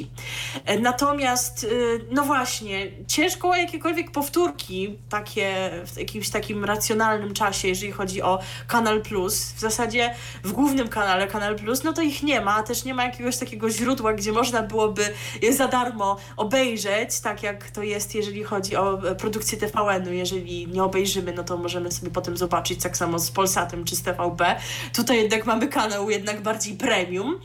E, 0.64 0.78
Natomiast, 0.78 1.64
y, 1.64 2.04
no 2.10 2.24
właśnie, 2.24 2.90
ciężko 3.06 3.48
o 3.48 3.56
jakiekolwiek 3.56 4.10
powtórki 4.10 4.98
takie 5.08 5.70
w 5.86 5.98
jakimś 5.98 6.30
takim 6.30 6.64
racjonalnym 6.64 7.34
czasie, 7.34 7.68
jeżeli 7.68 7.92
chodzi 7.92 8.22
o 8.22 8.38
Kanal 8.66 9.02
Plus. 9.02 9.52
W 9.52 9.60
zasadzie 9.60 10.14
w 10.44 10.52
głównym 10.52 10.88
kanale 10.88 11.26
Kanal 11.26 11.56
Plus, 11.56 11.84
no 11.84 11.92
to 11.92 12.02
ich 12.02 12.22
nie 12.22 12.40
ma, 12.40 12.62
też 12.62 12.84
nie 12.84 12.94
ma 12.94 13.04
jakiegoś 13.04 13.36
takiego 13.36 13.70
źródła, 13.70 14.12
gdzie 14.12 14.32
można 14.32 14.62
byłoby 14.62 15.14
je 15.42 15.52
za 15.52 15.68
darmo 15.68 16.16
obejrzeć, 16.36 17.20
tak 17.20 17.42
jak 17.42 17.70
to 17.70 17.82
jest, 17.82 18.14
jeżeli 18.14 18.44
chodzi 18.44 18.76
o 18.76 19.10
e, 19.10 19.14
produkcję 19.14 19.58
TVN-u. 19.58 20.12
Jeżeli 20.12 20.66
nie 20.66 20.84
obejrzymy, 20.84 21.32
no 21.32 21.44
to 21.44 21.56
możemy 21.56 21.92
sobie 21.92 22.10
potem 22.10 22.36
zobaczyć, 22.36 22.82
tak 22.82 22.96
samo 22.96 23.18
z 23.18 23.30
Polsatem 23.30 23.84
czy 23.84 23.96
z 23.96 24.02
TVP. 24.02 24.56
Tutaj 24.94 25.16
jednak 25.16 25.46
mamy 25.46 25.68
kanał 25.68 26.10
jednak 26.10 26.42
bardziej 26.42 26.76
premium, 26.76 27.40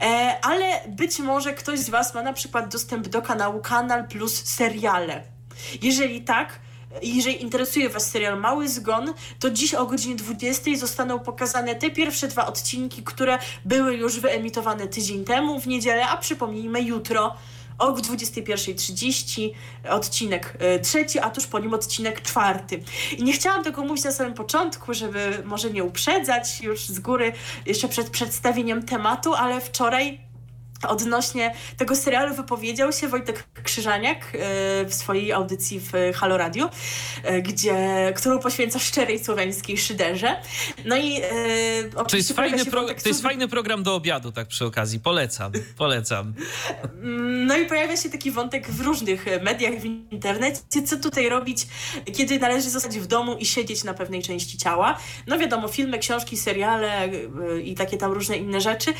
e, 0.00 0.38
ale 0.42 0.80
być 0.88 1.18
może 1.18 1.54
ktoś 1.54 1.78
z 1.78 1.90
Was 1.92 2.14
ma 2.14 2.22
na 2.22 2.32
przykład 2.32 2.72
dostęp 2.72 3.08
do 3.08 3.22
kanału 3.22 3.60
Kanal 3.60 4.08
Plus 4.08 4.44
Seriale. 4.44 5.22
Jeżeli 5.82 6.22
tak, 6.22 6.60
jeżeli 7.02 7.42
interesuje 7.42 7.88
Was 7.88 8.10
serial 8.10 8.40
Mały 8.40 8.68
Zgon, 8.68 9.14
to 9.38 9.50
dziś 9.50 9.74
o 9.74 9.86
godzinie 9.86 10.16
20 10.16 10.70
zostaną 10.76 11.18
pokazane 11.18 11.74
te 11.74 11.90
pierwsze 11.90 12.28
dwa 12.28 12.46
odcinki, 12.46 13.02
które 13.02 13.38
były 13.64 13.94
już 13.94 14.20
wyemitowane 14.20 14.88
tydzień 14.88 15.24
temu 15.24 15.60
w 15.60 15.66
niedzielę, 15.66 16.08
a 16.08 16.16
przypomnijmy 16.16 16.82
jutro 16.82 17.36
o 17.78 17.92
21.30 17.92 19.50
odcinek 19.90 20.56
e, 20.58 20.78
trzeci, 20.78 21.18
a 21.18 21.30
tuż 21.30 21.46
po 21.46 21.58
nim 21.58 21.74
odcinek 21.74 22.22
czwarty. 22.22 22.82
I 23.18 23.22
nie 23.22 23.32
chciałam 23.32 23.64
tego 23.64 23.84
mówić 23.84 24.04
na 24.04 24.12
samym 24.12 24.34
początku, 24.34 24.94
żeby 24.94 25.42
może 25.44 25.70
nie 25.70 25.84
uprzedzać 25.84 26.60
już 26.60 26.86
z 26.86 26.98
góry, 26.98 27.32
jeszcze 27.66 27.88
przed 27.88 28.10
przedstawieniem 28.10 28.82
tematu, 28.82 29.34
ale 29.34 29.60
wczoraj 29.60 30.31
Odnośnie 30.88 31.54
tego 31.76 31.96
serialu 31.96 32.34
wypowiedział 32.34 32.92
się 32.92 33.08
Wojtek 33.08 33.44
Krzyżaniak 33.62 34.18
e, 34.18 34.38
w 34.84 34.94
swojej 34.94 35.32
audycji 35.32 35.80
w 35.80 35.92
Halo 36.14 36.36
Radio, 36.36 36.70
e, 37.22 37.42
gdzie, 37.42 38.12
którą 38.16 38.38
poświęca 38.38 38.78
szczerej 38.78 39.24
słowiańskiej 39.24 39.78
szyderze. 39.78 40.36
No 40.84 40.96
i 40.96 41.20
e, 41.22 42.04
to 42.08 42.16
jest, 42.16 42.32
fajny 42.32 42.66
pro, 42.66 42.86
to 42.86 43.08
jest 43.08 43.22
fajny 43.22 43.48
program 43.48 43.82
do 43.82 43.94
obiadu, 43.94 44.32
tak 44.32 44.48
przy 44.48 44.64
okazji. 44.66 45.00
Polecam, 45.00 45.52
polecam. 45.76 46.34
No 47.46 47.56
i 47.56 47.66
pojawia 47.66 47.96
się 47.96 48.10
taki 48.10 48.30
wątek 48.30 48.70
w 48.70 48.80
różnych 48.80 49.26
mediach, 49.42 49.74
w 49.74 49.84
internecie, 49.84 50.82
co 50.86 50.96
tutaj 50.96 51.28
robić, 51.28 51.66
kiedy 52.16 52.38
należy 52.38 52.70
zostać 52.70 52.98
w 52.98 53.06
domu 53.06 53.36
i 53.36 53.46
siedzieć 53.46 53.84
na 53.84 53.94
pewnej 53.94 54.22
części 54.22 54.58
ciała. 54.58 54.98
No 55.26 55.38
wiadomo, 55.38 55.68
filmy, 55.68 55.98
książki, 55.98 56.36
seriale 56.36 57.08
i 57.64 57.74
takie 57.74 57.96
tam 57.96 58.12
różne 58.12 58.36
inne 58.36 58.60
rzeczy. 58.60 58.94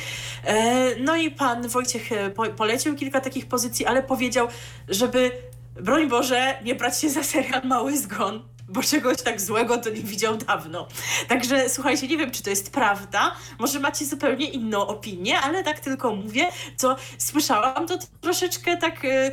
E, 0.44 0.82
No 1.00 1.16
i 1.16 1.30
pan 1.30 1.68
Wojciech 1.72 2.12
e, 2.12 2.30
po- 2.30 2.50
polecił 2.50 2.94
kilka 2.94 3.20
takich 3.20 3.46
pozycji, 3.46 3.86
ale 3.86 4.02
powiedział, 4.02 4.48
żeby 4.88 5.30
broń 5.74 6.08
Boże 6.08 6.58
nie 6.64 6.74
brać 6.74 7.00
się 7.00 7.10
za 7.10 7.22
serial 7.22 7.62
Mały 7.64 7.98
Zgon, 7.98 8.42
bo 8.68 8.82
czegoś 8.82 9.22
tak 9.22 9.40
złego 9.40 9.78
to 9.78 9.90
nie 9.90 10.00
widział 10.00 10.36
dawno. 10.36 10.88
Także 11.28 11.68
słuchajcie, 11.68 12.08
nie 12.08 12.18
wiem, 12.18 12.30
czy 12.30 12.42
to 12.42 12.50
jest 12.50 12.72
prawda, 12.72 13.34
może 13.58 13.80
macie 13.80 14.06
zupełnie 14.06 14.50
inną 14.50 14.86
opinię, 14.86 15.40
ale 15.40 15.64
tak 15.64 15.80
tylko 15.80 16.16
mówię, 16.16 16.46
co 16.76 16.96
słyszałam, 17.18 17.86
to 17.86 17.98
troszeczkę 18.20 18.76
tak 18.76 19.04
yy, 19.04 19.32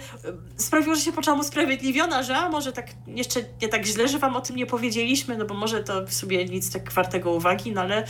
sprawiło, 0.58 0.96
że 0.96 1.02
się 1.02 1.12
poczułam 1.12 1.40
usprawiedliwiona, 1.40 2.24
że 2.24 2.38
a 2.38 2.50
może 2.50 2.74
tak 2.74 2.88
jeszcze 3.08 3.40
nie 3.62 3.68
tak 3.68 3.86
źle, 3.86 4.08
że 4.08 4.20
wam 4.20 4.36
o 4.36 4.42
tym 4.42 4.56
nie 4.56 4.66
powiedzieliśmy, 4.66 5.38
no 5.38 5.46
bo 5.46 5.54
może 5.54 5.84
to 5.84 6.08
w 6.08 6.14
sobie 6.14 6.46
nic 6.46 6.74
tak 6.74 6.92
wartego 6.92 7.32
uwagi, 7.32 7.72
no 7.72 7.82
ale 7.82 8.08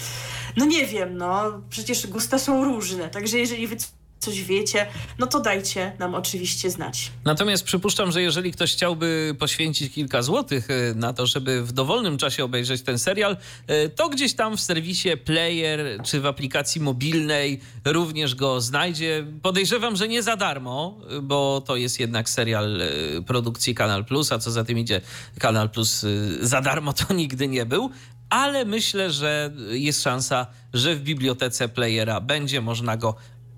no 0.58 0.66
nie 0.66 0.86
wiem, 0.86 1.18
no 1.18 1.62
przecież 1.70 2.08
gusta 2.08 2.40
są 2.40 2.64
różne, 2.64 3.10
także 3.10 3.38
jeżeli 3.38 3.68
wy 3.68 3.78
coś 4.20 4.44
wiecie, 4.44 4.88
no 5.20 5.28
to 5.28 5.40
dajcie 5.40 5.92
nam 6.00 6.16
oczywiście 6.16 6.70
znać. 6.70 7.12
Natomiast 7.26 7.64
przypuszczam, 7.64 8.12
że 8.12 8.22
jeżeli 8.22 8.52
ktoś 8.52 8.74
chciałby 8.74 9.36
poświęcić 9.40 9.94
kilka 9.94 10.22
złotych 10.22 10.68
e, 10.70 10.94
na 10.96 11.14
to, 11.14 11.26
żeby 11.26 11.64
w 11.64 11.72
dowolnym 11.72 12.18
czasie 12.18 12.44
obejrzeć 12.44 12.82
ten 12.82 13.00
serial, 13.00 13.38
e, 13.68 13.90
to 13.90 14.10
gdzieś 14.10 14.34
tam 14.34 14.58
w 14.58 14.62
serwisie 14.62 15.10
Player 15.18 15.80
czy 16.04 16.22
w 16.22 16.26
aplikacji 16.26 16.82
mobilnej 16.82 17.60
również 17.86 18.36
go 18.36 18.62
znajdzie. 18.62 19.26
Podejrzewam, 19.42 19.96
że 19.96 20.08
nie 20.08 20.24
za 20.24 20.36
darmo, 20.36 20.98
bo 21.22 21.64
to 21.66 21.76
jest 21.76 22.00
jednak 22.00 22.30
serial 22.30 22.82
e, 22.82 22.88
produkcji 23.22 23.76
Kanal 23.76 24.06
Plus, 24.06 24.32
a 24.32 24.40
co 24.40 24.52
za 24.52 24.64
tym 24.64 24.78
idzie, 24.78 25.02
Kanal 25.40 25.70
Plus 25.70 26.06
za 26.42 26.62
darmo 26.62 26.94
to 26.94 27.14
nigdy 27.24 27.48
nie 27.48 27.66
był 27.66 27.92
ale 28.30 28.66
myślę, 28.66 29.12
że 29.12 29.52
jest 29.70 30.04
szansa, 30.04 30.48
że 30.74 30.96
w 30.96 31.02
bibliotece 31.02 31.70
playera 31.70 32.22
będzie 32.22 32.62
można 32.62 32.98
go 32.98 33.16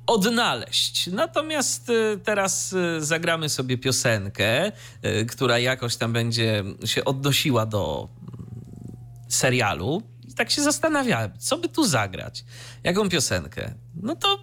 odnaleźć. 0.07 1.07
Natomiast 1.07 1.90
y, 1.90 2.19
teraz 2.23 2.73
y, 2.73 3.06
zagramy 3.06 3.49
sobie 3.49 3.78
piosenkę, 3.78 4.72
y, 5.06 5.26
która 5.26 5.60
jakoś 5.60 5.95
tam 5.95 6.14
będzie 6.14 6.64
się 6.86 7.06
odnosiła 7.06 7.65
do 7.65 8.10
mm, 8.22 8.56
serialu. 9.30 10.03
I 10.28 10.34
tak 10.34 10.52
się 10.52 10.61
zastanawiałem, 10.61 11.32
co 11.38 11.57
by 11.57 11.69
tu 11.69 11.88
zagrać? 11.88 12.45
Jaką 12.84 13.10
piosenkę? 13.10 13.73
No 13.95 14.15
to 14.15 14.40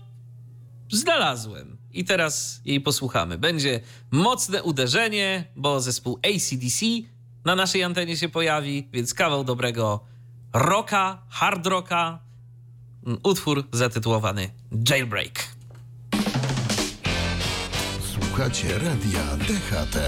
znalazłem. 0.93 1.79
I 1.93 2.05
teraz 2.05 2.61
jej 2.65 2.81
posłuchamy. 2.81 3.39
Będzie 3.39 3.81
mocne 4.11 4.63
uderzenie, 4.63 5.45
bo 5.57 5.81
zespół 5.81 6.19
ACDC 6.23 6.87
na 7.45 7.57
naszej 7.57 7.83
antenie 7.83 8.17
się 8.17 8.29
pojawi, 8.29 8.89
więc 8.93 9.15
kawał 9.15 9.45
dobrego 9.45 10.05
rocka, 10.53 11.23
hard 11.29 11.67
rocka, 11.67 12.19
mm, 13.07 13.19
utwór 13.23 13.69
zatytułowany 13.73 14.51
Jailbreak. 14.91 15.48
Słuchacie 18.39 18.79
radia 18.79 19.37
DHT. 19.37 19.99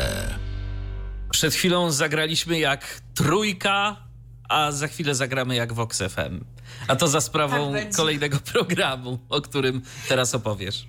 Przed 1.31 1.55
chwilą 1.55 1.90
zagraliśmy 1.90 2.59
jak 2.59 3.01
trójka, 3.15 3.97
a 4.48 4.73
za 4.73 4.89
chwilę 4.89 5.15
zagramy 5.15 5.55
jak 5.55 5.73
Vox 5.73 5.98
FM. 5.98 6.44
A 6.89 6.97
to 6.97 7.09
za 7.09 7.20
sprawą 7.20 7.73
tak 7.73 7.97
kolejnego 7.97 8.39
programu, 8.52 9.19
o 9.28 9.40
którym 9.40 9.82
teraz 10.09 10.35
opowiesz 10.35 10.86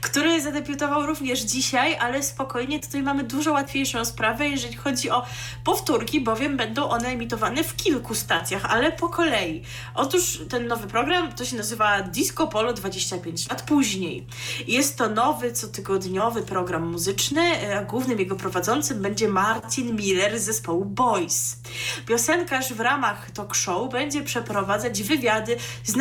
który 0.00 0.42
zadebiutował 0.42 1.06
również 1.06 1.40
dzisiaj, 1.40 1.96
ale 1.96 2.22
spokojnie, 2.22 2.80
tutaj 2.80 3.02
mamy 3.02 3.24
dużo 3.24 3.52
łatwiejszą 3.52 4.04
sprawę, 4.04 4.48
jeżeli 4.48 4.76
chodzi 4.76 5.10
o 5.10 5.26
powtórki, 5.64 6.20
bowiem 6.20 6.56
będą 6.56 6.88
one 6.88 7.08
emitowane 7.08 7.64
w 7.64 7.76
kilku 7.76 8.14
stacjach, 8.14 8.64
ale 8.64 8.92
po 8.92 9.08
kolei. 9.08 9.62
Otóż 9.94 10.40
ten 10.48 10.66
nowy 10.66 10.86
program 10.86 11.32
to 11.32 11.44
się 11.44 11.56
nazywa 11.56 12.02
Disco 12.02 12.46
Polo 12.46 12.72
25 12.72 13.50
lat 13.50 13.62
później. 13.62 14.26
Jest 14.66 14.98
to 14.98 15.08
nowy, 15.08 15.52
cotygodniowy 15.52 16.42
program 16.42 16.86
muzyczny, 16.86 17.76
a 17.76 17.84
głównym 17.84 18.18
jego 18.18 18.36
prowadzącym 18.36 19.02
będzie 19.02 19.28
Martin 19.28 19.96
Miller 19.96 20.40
z 20.40 20.42
zespołu 20.42 20.84
Boys. 20.84 21.56
Piosenkarz 22.06 22.72
w 22.72 22.80
ramach 22.80 23.30
talk 23.30 23.54
show 23.54 23.92
będzie 23.92 24.22
przeprowadzać 24.22 25.02
wywiady 25.02 25.56
z 25.84 25.96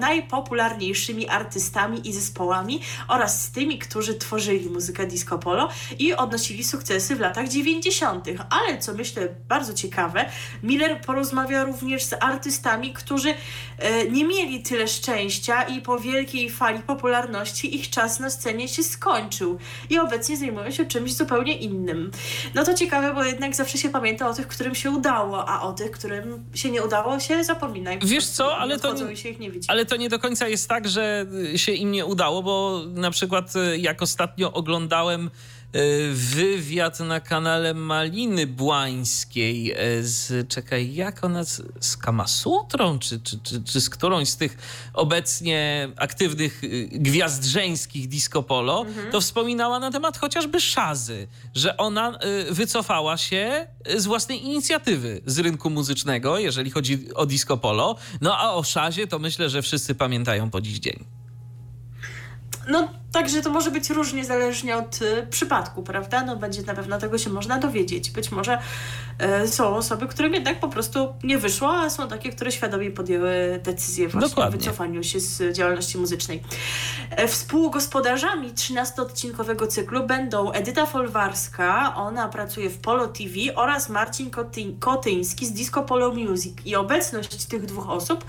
najpopularniejszymi 0.00 1.28
artystami 1.28 2.08
i 2.08 2.12
zespołami 2.12 2.80
oraz 3.08 3.42
z 3.42 3.50
tymi, 3.50 3.78
którzy 3.78 4.14
tworzyli 4.14 4.70
muzykę 4.70 5.06
disco 5.06 5.38
polo 5.38 5.68
i 5.98 6.14
odnosili 6.14 6.64
sukcesy 6.64 7.16
w 7.16 7.20
latach 7.20 7.48
90. 7.48 8.26
Ale 8.50 8.78
co 8.78 8.94
myślę 8.94 9.28
bardzo 9.48 9.74
ciekawe, 9.74 10.24
Miller 10.62 11.00
porozmawia 11.00 11.64
również 11.64 12.04
z 12.04 12.14
artystami, 12.20 12.92
którzy 12.92 13.34
e, 13.78 14.10
nie 14.10 14.24
mieli 14.24 14.62
tyle 14.62 14.88
szczęścia 14.88 15.62
i 15.62 15.80
po 15.80 15.98
wielkiej 15.98 16.50
fali 16.50 16.80
popularności 16.80 17.76
ich 17.76 17.90
czas 17.90 18.20
na 18.20 18.30
scenie 18.30 18.68
się 18.68 18.82
skończył 18.82 19.58
i 19.90 19.98
obecnie 19.98 20.36
zajmują 20.36 20.70
się 20.70 20.84
czymś 20.84 21.14
zupełnie 21.14 21.58
innym. 21.58 22.10
No 22.54 22.64
to 22.64 22.74
ciekawe, 22.74 23.14
bo 23.14 23.24
jednak 23.24 23.56
zawsze 23.56 23.78
się 23.78 23.88
pamięta 23.88 24.28
o 24.28 24.34
tych, 24.34 24.48
którym 24.48 24.74
się 24.74 24.90
udało, 24.90 25.48
a 25.48 25.62
o 25.62 25.72
tych, 25.72 25.90
którym 25.90 26.44
się 26.54 26.70
nie 26.70 26.82
udało, 26.82 27.20
się 27.20 27.44
zapomina. 27.44 27.90
Wiesz 28.02 28.26
co, 28.26 28.56
ale 28.56 28.78
to, 28.78 28.94
nie, 28.94 29.06
ale 29.68 29.86
to 29.86 29.96
nie 29.96 30.08
do 30.08 30.18
końca 30.18 30.48
jest 30.48 30.68
tak, 30.68 30.88
że 30.88 31.26
się 31.56 31.72
im 31.72 31.92
nie 31.92 32.06
udało, 32.06 32.42
bo 32.42 32.82
na 32.96 33.10
przykład 33.10 33.56
e, 33.56 33.78
jak 33.78 34.02
ostatnio 34.02 34.52
oglądałem 34.52 35.26
e, 35.26 35.80
wywiad 36.12 37.00
na 37.00 37.20
kanale 37.20 37.74
Maliny 37.74 38.46
Błańskiej 38.46 39.72
e, 39.72 39.76
z, 40.02 40.48
czekaj, 40.48 40.94
jak 40.94 41.24
ona, 41.24 41.44
z 41.80 41.96
Kamasutrą, 41.96 42.98
czy, 42.98 43.20
czy, 43.20 43.38
czy, 43.38 43.62
czy 43.62 43.80
z 43.80 43.90
którąś 43.90 44.28
z 44.28 44.36
tych 44.36 44.56
obecnie 44.94 45.88
aktywnych 45.96 46.62
gwiazd 46.90 47.44
żeńskich 47.44 48.08
disco 48.08 48.42
polo, 48.42 48.84
mhm. 48.88 49.12
to 49.12 49.20
wspominała 49.20 49.78
na 49.78 49.90
temat 49.90 50.18
chociażby 50.18 50.60
Szazy, 50.60 51.28
że 51.54 51.76
ona 51.76 52.18
wycofała 52.50 53.16
się 53.16 53.66
z 53.96 54.06
własnej 54.06 54.44
inicjatywy 54.44 55.20
z 55.26 55.38
rynku 55.38 55.70
muzycznego, 55.70 56.38
jeżeli 56.38 56.70
chodzi 56.70 57.14
o 57.14 57.26
disco 57.26 57.56
polo, 57.56 57.96
no 58.20 58.38
a 58.38 58.54
o 58.54 58.62
Szazie 58.62 59.06
to 59.06 59.18
myślę, 59.18 59.50
że 59.50 59.62
wszyscy 59.62 59.94
pamiętają 59.94 60.50
po 60.50 60.60
dziś 60.60 60.78
dzień. 60.78 61.25
No, 62.66 62.90
także 63.16 63.42
to 63.42 63.50
może 63.50 63.70
być 63.70 63.90
różnie 63.90 64.24
zależnie 64.24 64.76
od 64.76 65.02
y, 65.02 65.26
przypadku, 65.30 65.82
prawda? 65.82 66.24
No, 66.24 66.36
będzie 66.36 66.62
na 66.62 66.74
pewno 66.74 66.98
tego 66.98 67.18
się 67.18 67.30
można 67.30 67.58
dowiedzieć. 67.58 68.10
Być 68.10 68.30
może 68.30 68.58
y, 69.44 69.48
są 69.48 69.76
osoby, 69.76 70.06
którym 70.06 70.34
jednak 70.34 70.60
po 70.60 70.68
prostu 70.68 71.14
nie 71.24 71.38
wyszło, 71.38 71.74
a 71.74 71.90
są 71.90 72.08
takie, 72.08 72.32
które 72.32 72.52
świadomie 72.52 72.90
podjęły 72.90 73.60
decyzję 73.62 74.08
właśnie 74.08 74.28
Dokładnie. 74.28 74.56
o 74.56 74.58
wycofaniu 74.58 75.02
się 75.02 75.20
z 75.20 75.56
działalności 75.56 75.98
muzycznej. 75.98 76.42
E, 77.10 77.28
współgospodarzami 77.28 78.52
13-odcinkowego 78.52 79.68
cyklu 79.68 80.06
będą 80.06 80.52
Edyta 80.52 80.86
Folwarska, 80.86 81.94
ona 81.94 82.28
pracuje 82.28 82.70
w 82.70 82.78
Polo 82.78 83.06
TV 83.06 83.34
oraz 83.54 83.88
Marcin 83.88 84.30
Koty 84.30 84.62
Kotyński 84.80 85.46
z 85.46 85.52
Disco 85.52 85.82
Polo 85.82 86.12
Music. 86.12 86.54
I 86.64 86.76
obecność 86.76 87.44
tych 87.44 87.66
dwóch 87.66 87.90
osób 87.90 88.24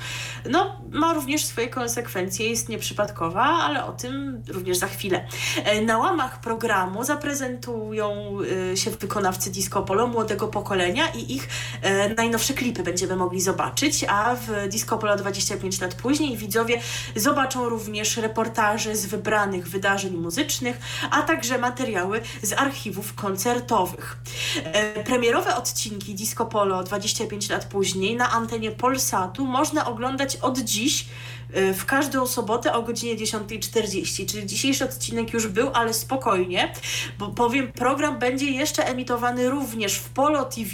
no, 0.49 0.81
ma 0.91 1.13
również 1.13 1.45
swoje 1.45 1.67
konsekwencje, 1.67 2.49
jest 2.49 2.69
nieprzypadkowa, 2.69 3.43
ale 3.43 3.85
o 3.85 3.91
tym 3.91 4.43
również 4.47 4.76
za 4.77 4.87
chwilę. 4.87 5.27
E, 5.63 5.81
na 5.81 5.97
łamach 5.97 6.41
programu 6.41 7.03
zaprezentują 7.03 8.37
e, 8.71 8.77
się 8.77 8.91
wykonawcy 8.91 9.51
disco 9.51 9.81
polo 9.81 10.07
młodego 10.07 10.47
pokolenia 10.47 11.07
i 11.07 11.33
ich 11.33 11.49
e, 11.81 12.13
najnowsze 12.13 12.53
klipy 12.53 12.83
będziemy 12.83 13.15
mogli 13.15 13.41
zobaczyć, 13.41 14.05
a 14.09 14.35
w 14.35 14.67
disco 14.69 14.97
polo 14.97 15.15
25 15.15 15.81
lat 15.81 15.95
później 15.95 16.37
widzowie 16.37 16.81
zobaczą 17.15 17.69
również 17.69 18.17
reportaże 18.17 18.95
z 18.95 19.05
wybranych 19.05 19.67
wydarzeń 19.67 20.17
muzycznych, 20.17 20.77
a 21.11 21.21
także 21.21 21.57
materiały 21.57 22.21
z 22.41 22.53
archiwów 22.53 23.13
koncertowych. 23.15 24.17
Premierowe 25.05 25.55
odcinki 25.55 26.15
disco 26.15 26.45
polo 26.45 26.83
25 26.83 27.49
lat 27.49 27.65
później 27.65 28.15
na 28.15 28.31
antenie 28.31 28.71
Polsatu 28.71 29.45
można 29.45 29.85
oglądać 29.85 30.35
od 30.35 30.59
dziś 30.59 31.05
w 31.49 31.85
każdą 31.85 32.27
sobotę 32.27 32.73
o 32.73 32.81
godzinie 32.81 33.15
10.40, 33.15 34.25
czyli 34.25 34.45
dzisiejszy 34.45 34.85
odcinek 34.85 35.33
już 35.33 35.47
był, 35.47 35.69
ale 35.73 35.93
spokojnie, 35.93 36.73
bo 37.19 37.27
powiem, 37.27 37.71
program 37.71 38.19
będzie 38.19 38.51
jeszcze 38.51 38.85
emitowany 38.85 39.49
również 39.49 39.93
w 39.93 40.09
Polo 40.09 40.45
TV 40.45 40.71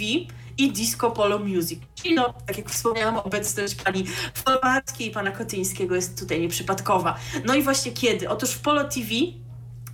i 0.58 0.72
Disco 0.72 1.10
Polo 1.10 1.38
Music. 1.38 1.80
Czyli 1.94 2.14
no, 2.14 2.34
tak 2.46 2.58
jak 2.58 2.70
wspomniałam, 2.70 3.16
obecność 3.16 3.74
pani 3.74 4.04
Folwarskiej 4.34 5.06
i 5.06 5.10
pana 5.10 5.30
Kotyńskiego 5.30 5.94
jest 5.94 6.18
tutaj 6.18 6.40
nieprzypadkowa. 6.40 7.16
No 7.44 7.54
i 7.54 7.62
właśnie 7.62 7.92
kiedy? 7.92 8.28
Otóż 8.28 8.50
w 8.50 8.60
Polo 8.60 8.84
TV 8.84 9.08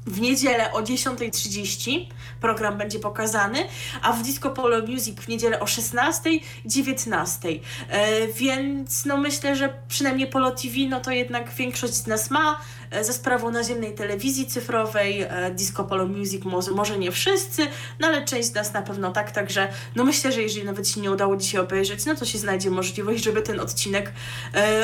w 0.06 0.20
niedzielę 0.20 0.72
o 0.72 0.82
10.30 0.82 2.06
program 2.40 2.78
będzie 2.78 2.98
pokazany, 2.98 3.58
a 4.02 4.12
w 4.12 4.22
Disco 4.22 4.50
Polo 4.50 4.86
Music 4.86 5.20
w 5.20 5.28
niedzielę 5.28 5.60
o 5.60 5.64
16.00 5.64 6.40
19.00. 6.66 7.60
E, 7.88 8.28
więc 8.28 9.04
no 9.04 9.16
myślę, 9.16 9.56
że 9.56 9.74
przynajmniej 9.88 10.26
Polo 10.26 10.50
TV, 10.50 10.74
no 10.88 11.00
to 11.00 11.10
jednak 11.10 11.50
większość 11.50 11.94
z 11.94 12.06
nas 12.06 12.30
ma 12.30 12.60
e, 12.90 13.04
za 13.04 13.12
sprawą 13.12 13.50
naziemnej 13.50 13.94
telewizji 13.94 14.46
cyfrowej, 14.46 15.22
e, 15.22 15.50
Disco 15.50 15.84
Polo 15.84 16.06
Music 16.06 16.44
może, 16.74 16.98
nie 16.98 17.12
wszyscy, 17.12 17.66
no 18.00 18.08
ale 18.08 18.24
część 18.24 18.48
z 18.48 18.54
nas 18.54 18.72
na 18.72 18.82
pewno 18.82 19.12
tak, 19.12 19.30
także 19.30 19.68
no 19.96 20.04
myślę, 20.04 20.32
że 20.32 20.42
jeżeli 20.42 20.66
nawet 20.66 20.88
się 20.88 21.00
nie 21.00 21.10
udało 21.10 21.36
dzisiaj 21.36 21.60
obejrzeć, 21.60 22.06
no 22.06 22.14
to 22.14 22.24
się 22.24 22.38
znajdzie 22.38 22.70
możliwość, 22.70 23.24
żeby 23.24 23.42
ten 23.42 23.60
odcinek 23.60 24.12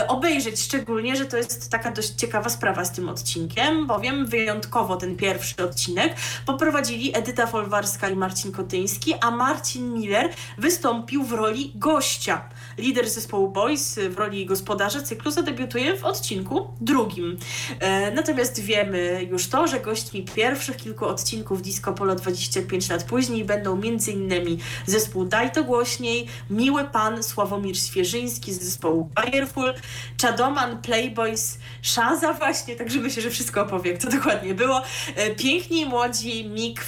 obejrzeć, 0.09 0.63
szczególnie, 0.63 1.17
że 1.17 1.27
to 1.27 1.37
jest 1.37 1.71
taka 1.71 1.91
dość 1.91 2.11
ciekawa 2.11 2.51
sprawa 2.51 2.85
z 2.85 2.93
tym 2.93 3.09
odcinkiem, 3.09 3.87
bowiem 3.87 4.27
wyjątkowo 4.27 4.97
ten 4.97 5.17
pierwszy 5.17 5.65
odcinek 5.65 6.15
poprowadzili 6.47 7.17
Edyta 7.17 7.46
Folwarska 7.47 8.09
i 8.09 8.17
Marcin 8.17 8.53
Kotyński, 8.53 9.15
a 9.21 9.31
Marcin 9.31 9.93
Miller 9.93 10.31
wystąpił 10.59 11.23
w 11.23 11.33
roli 11.33 11.73
gościa. 11.75 12.49
Lider 12.79 13.11
zespołu 13.11 13.49
Boys 13.49 13.99
w 14.11 14.19
roli 14.19 14.47
gospodarza 14.47 15.03
cyklu 15.03 15.31
zadebiutuje 15.31 15.97
w 15.97 16.05
odcinku 16.05 16.71
drugim. 16.81 17.37
E, 17.81 18.11
natomiast 18.13 18.61
wiemy 18.61 19.27
już 19.31 19.49
to, 19.49 19.67
że 19.67 19.81
gośćmi 19.81 20.25
pierwszych 20.25 20.77
kilku 20.77 21.07
odcinków 21.07 21.63
Disco 21.63 21.93
Polo 21.93 22.15
25 22.15 22.89
lat 22.89 23.05
później 23.05 23.45
będą 23.45 23.73
m.in. 23.73 24.59
zespół 24.87 25.25
Daj 25.25 25.53
to 25.53 25.65
głośniej, 25.65 26.27
Miły 26.51 26.85
Pan 26.85 27.23
Sławomir 27.23 27.79
Świeżyński 27.79 28.53
z 28.53 28.63
zespołu 28.63 29.11
Fireful, 29.21 29.75
Chadoman, 30.23 30.83
Playboys, 30.83 31.59
Shaza 31.83 32.33
właśnie, 32.33 32.77
tak 32.77 32.91
żeby 32.91 33.11
się, 33.11 33.21
że 33.21 33.31
wszystko 33.31 33.63
opowie, 33.63 33.91
jak 33.93 34.01
to 34.01 34.11
dokładnie 34.11 34.55
było. 34.55 34.83
E, 35.17 35.31
piękni 35.31 35.87
młodzi, 35.87 36.49
Mik, 36.49 36.81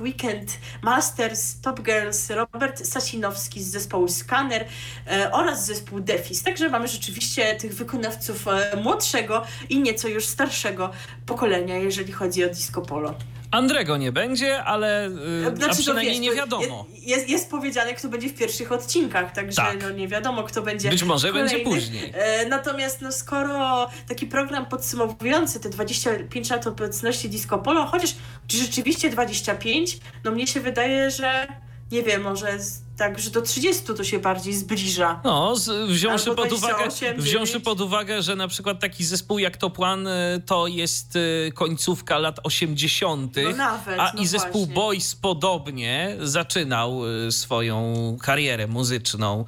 Weekend, 0.00 0.58
Masters, 0.82 1.60
Top 1.60 1.80
Girls, 1.80 2.30
Robert 2.30 2.86
Sasinowski 2.86 3.62
z 3.62 3.66
zespołu 3.66 4.08
Scanner 4.08 4.64
e, 5.06 5.32
oraz 5.32 5.66
zespół 5.66 6.00
Defis. 6.00 6.42
Także 6.42 6.68
mamy 6.68 6.88
rzeczywiście 6.88 7.54
tych 7.54 7.74
wykonawców 7.74 8.48
e, 8.48 8.76
młodszego 8.82 9.44
i 9.68 9.80
nieco 9.80 10.08
już 10.08 10.26
starszego 10.26 10.90
pokolenia, 11.26 11.76
jeżeli 11.76 12.12
chodzi 12.12 12.44
o 12.44 12.48
disco 12.48 12.82
polo. 12.82 13.14
Andrego 13.50 13.96
nie 13.96 14.12
będzie, 14.12 14.64
ale 14.64 15.10
yy, 15.44 15.56
Znaczy, 15.56 15.72
a 15.72 15.74
przynajmniej 15.74 16.14
wiesz, 16.14 16.22
nie 16.22 16.32
wiadomo. 16.32 16.86
Jest, 16.92 17.06
jest, 17.06 17.28
jest 17.28 17.50
powiedziane, 17.50 17.94
kto 17.94 18.08
będzie 18.08 18.28
w 18.28 18.34
pierwszych 18.34 18.72
odcinkach, 18.72 19.32
także 19.32 19.56
Tak. 19.56 19.82
no 19.82 19.90
nie 19.90 20.08
wiadomo, 20.08 20.42
kto 20.42 20.62
będzie. 20.62 20.90
Być 20.90 21.02
może 21.02 21.28
kolejnych. 21.28 21.52
będzie 21.52 21.64
później. 21.64 22.12
E, 22.14 22.46
natomiast 22.48 23.02
no, 23.02 23.12
skoro 23.12 23.90
taki 24.08 24.26
program 24.26 24.66
podsumowujący 24.66 25.60
te 25.60 25.68
25 25.68 26.50
lat 26.50 26.66
obecności 26.66 27.28
Disco 27.28 27.58
Polo, 27.58 27.86
chociaż 27.86 28.14
czy 28.46 28.56
rzeczywiście 28.56 29.10
25, 29.10 29.98
no 30.24 30.30
mnie 30.30 30.46
się 30.46 30.60
wydaje, 30.60 31.10
że 31.10 31.46
nie 31.92 32.02
wiem, 32.02 32.22
może 32.22 32.58
tak, 32.96 33.18
że 33.18 33.30
do 33.30 33.42
30 33.42 33.84
to 33.84 34.04
się 34.04 34.18
bardziej 34.18 34.54
zbliża. 34.54 35.20
No, 35.24 35.56
z, 35.56 35.90
wziąwszy, 35.90 36.30
Albo 36.30 36.42
pod 36.42 36.52
uwagę, 36.52 36.74
28, 36.74 37.20
wziąwszy 37.20 37.52
9. 37.52 37.64
pod 37.64 37.80
uwagę, 37.80 38.22
że 38.22 38.36
na 38.36 38.48
przykład 38.48 38.80
taki 38.80 39.04
zespół 39.04 39.38
jak 39.38 39.56
Top 39.56 39.80
One 39.80 40.34
y, 40.36 40.40
to 40.40 40.66
jest 40.66 41.16
y, 41.16 41.52
końcówka 41.54 42.18
lat 42.18 42.40
80., 42.42 43.36
No 43.44 43.56
nawet, 43.56 44.00
a 44.00 44.12
no 44.14 44.22
i 44.22 44.26
zespół 44.26 44.52
właśnie. 44.52 44.74
Boys 44.74 45.14
podobnie 45.14 46.16
zaczynał 46.20 47.02
y, 47.26 47.32
swoją 47.32 48.16
karierę 48.20 48.66
muzyczną 48.66 49.44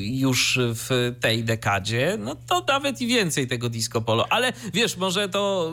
już 0.00 0.58
w 0.62 1.14
tej 1.20 1.44
dekadzie, 1.44 2.16
no 2.20 2.36
to 2.46 2.64
nawet 2.68 3.00
i 3.00 3.06
więcej 3.06 3.46
tego 3.46 3.68
disco 3.68 4.00
polo. 4.00 4.26
Ale 4.30 4.52
wiesz, 4.74 4.96
może 4.96 5.28
to 5.28 5.72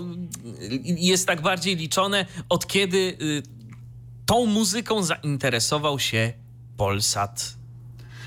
jest 0.83 1.27
tak 1.27 1.41
bardziej 1.41 1.75
liczone, 1.75 2.25
od 2.49 2.67
kiedy 2.67 3.17
tą 4.25 4.45
muzyką 4.45 5.03
zainteresował 5.03 5.99
się 5.99 6.33
Polsat. 6.77 7.64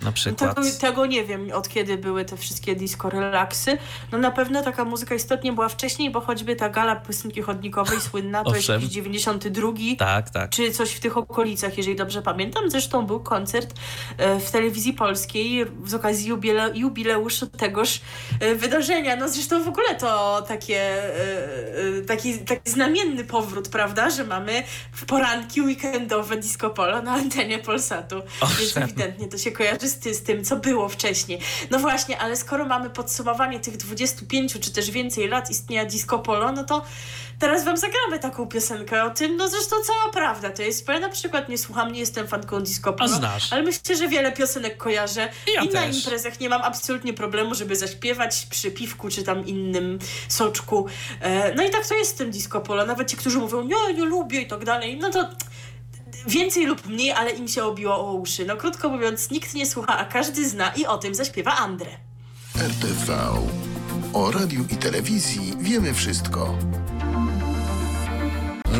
Na 0.02 0.06
No 0.08 0.12
przykład. 0.12 0.54
Tego, 0.56 0.66
tego 0.80 1.06
nie 1.06 1.24
wiem, 1.24 1.48
od 1.54 1.68
kiedy 1.68 1.98
były 1.98 2.24
te 2.24 2.36
wszystkie 2.36 2.76
disco 2.76 3.10
relaksy. 3.10 3.78
No 4.12 4.18
na 4.18 4.30
pewno 4.30 4.62
taka 4.62 4.84
muzyka 4.84 5.14
istotnie 5.14 5.52
była 5.52 5.68
wcześniej, 5.68 6.10
bo 6.10 6.20
choćby 6.20 6.56
ta 6.56 6.68
gala 6.68 6.96
piosenki 6.96 7.42
chodnikowej 7.42 8.00
słynna, 8.00 8.44
to 8.44 8.50
jest 8.50 8.58
Owszem. 8.60 8.74
jakiś 8.74 8.88
92, 8.94 9.72
Tak, 9.98 10.30
tak. 10.30 10.50
czy 10.50 10.70
coś 10.72 10.90
w 10.90 11.00
tych 11.00 11.16
okolicach, 11.16 11.76
jeżeli 11.78 11.96
dobrze 11.96 12.22
pamiętam. 12.22 12.70
Zresztą 12.70 13.06
był 13.06 13.20
koncert 13.20 13.74
e, 14.18 14.40
w 14.40 14.50
telewizji 14.50 14.92
polskiej 14.92 15.66
z 15.86 15.94
okazji 15.94 16.28
jubile, 16.28 16.70
jubileuszu 16.74 17.46
tegoż 17.46 18.00
e, 18.40 18.54
wydarzenia. 18.54 19.16
No 19.16 19.28
zresztą 19.28 19.62
w 19.64 19.68
ogóle 19.68 19.94
to 19.94 20.42
takie, 20.48 20.80
e, 21.98 22.02
taki, 22.06 22.38
taki 22.38 22.70
znamienny 22.70 23.24
powrót, 23.24 23.68
prawda, 23.68 24.10
że 24.10 24.24
mamy 24.24 24.62
w 24.92 25.04
poranki 25.04 25.62
weekendowe 25.62 26.36
disco 26.36 26.70
polo 26.70 27.02
na 27.02 27.12
antenie 27.12 27.58
Polsatu. 27.58 28.14
Więc 28.58 28.70
Owszem. 28.70 28.82
ewidentnie 28.82 29.28
to 29.28 29.38
się 29.38 29.52
kojarzy 29.52 29.87
z, 29.88 29.98
ty, 29.98 30.14
z 30.14 30.22
tym, 30.22 30.44
co 30.44 30.56
było 30.56 30.88
wcześniej. 30.88 31.40
No 31.70 31.78
właśnie, 31.78 32.18
ale 32.18 32.36
skoro 32.36 32.64
mamy 32.66 32.90
podsumowanie 32.90 33.60
tych 33.60 33.76
25 33.76 34.52
czy 34.60 34.70
też 34.72 34.90
więcej 34.90 35.28
lat 35.28 35.50
istnienia 35.50 35.84
disco 35.84 36.18
polo, 36.18 36.52
no 36.52 36.64
to 36.64 36.82
teraz 37.38 37.64
wam 37.64 37.76
zagramy 37.76 38.18
taką 38.18 38.46
piosenkę 38.46 39.04
o 39.04 39.10
tym. 39.10 39.36
No 39.36 39.48
zresztą 39.48 39.76
cała 39.86 40.12
prawda 40.12 40.50
to 40.50 40.62
jest, 40.62 40.86
bo 40.86 40.92
ja 40.92 41.00
na 41.00 41.08
przykład 41.08 41.48
nie 41.48 41.58
słucham, 41.58 41.92
nie 41.92 42.00
jestem 42.00 42.28
fanką 42.28 42.60
disco 42.60 42.92
polo, 42.92 43.08
znasz. 43.16 43.52
ale 43.52 43.62
myślę, 43.62 43.96
że 43.96 44.08
wiele 44.08 44.32
piosenek 44.32 44.76
kojarzę 44.76 45.28
Ja 45.54 45.62
i 45.62 45.66
na 45.68 45.80
też. 45.80 45.96
imprezach 45.96 46.40
nie 46.40 46.48
mam 46.48 46.62
absolutnie 46.62 47.14
problemu, 47.14 47.54
żeby 47.54 47.76
zaśpiewać 47.76 48.46
przy 48.50 48.70
piwku 48.70 49.08
czy 49.08 49.22
tam 49.22 49.46
innym 49.46 49.98
soczku. 50.28 50.86
E, 51.20 51.54
no 51.54 51.62
i 51.62 51.70
tak 51.70 51.86
to 51.88 51.94
jest 51.94 52.10
z 52.10 52.14
tym 52.14 52.30
disco 52.30 52.60
polo. 52.60 52.86
Nawet 52.86 53.10
ci, 53.10 53.16
którzy 53.16 53.38
mówią, 53.38 53.62
nie, 53.62 53.94
nie 53.94 54.04
lubię 54.04 54.40
i 54.40 54.46
tak 54.46 54.64
dalej, 54.64 54.98
no 54.98 55.10
to 55.10 55.28
więcej 56.26 56.66
lub 56.66 56.86
mniej, 56.86 57.12
ale 57.12 57.30
im 57.30 57.48
się 57.48 57.64
obiło 57.64 58.08
o 58.08 58.12
uszy. 58.12 58.44
No 58.46 58.56
krótko 58.56 58.88
mówiąc, 58.88 59.30
nikt 59.30 59.54
nie 59.54 59.66
słucha, 59.66 59.98
a 59.98 60.04
każdy 60.04 60.48
zna 60.48 60.68
i 60.68 60.86
o 60.86 60.98
tym 60.98 61.14
zaśpiewa 61.14 61.56
Andre. 61.56 61.90
RTV. 62.56 63.18
O 64.12 64.30
radiu 64.30 64.64
i 64.70 64.76
telewizji 64.76 65.52
wiemy 65.60 65.94
wszystko. 65.94 66.58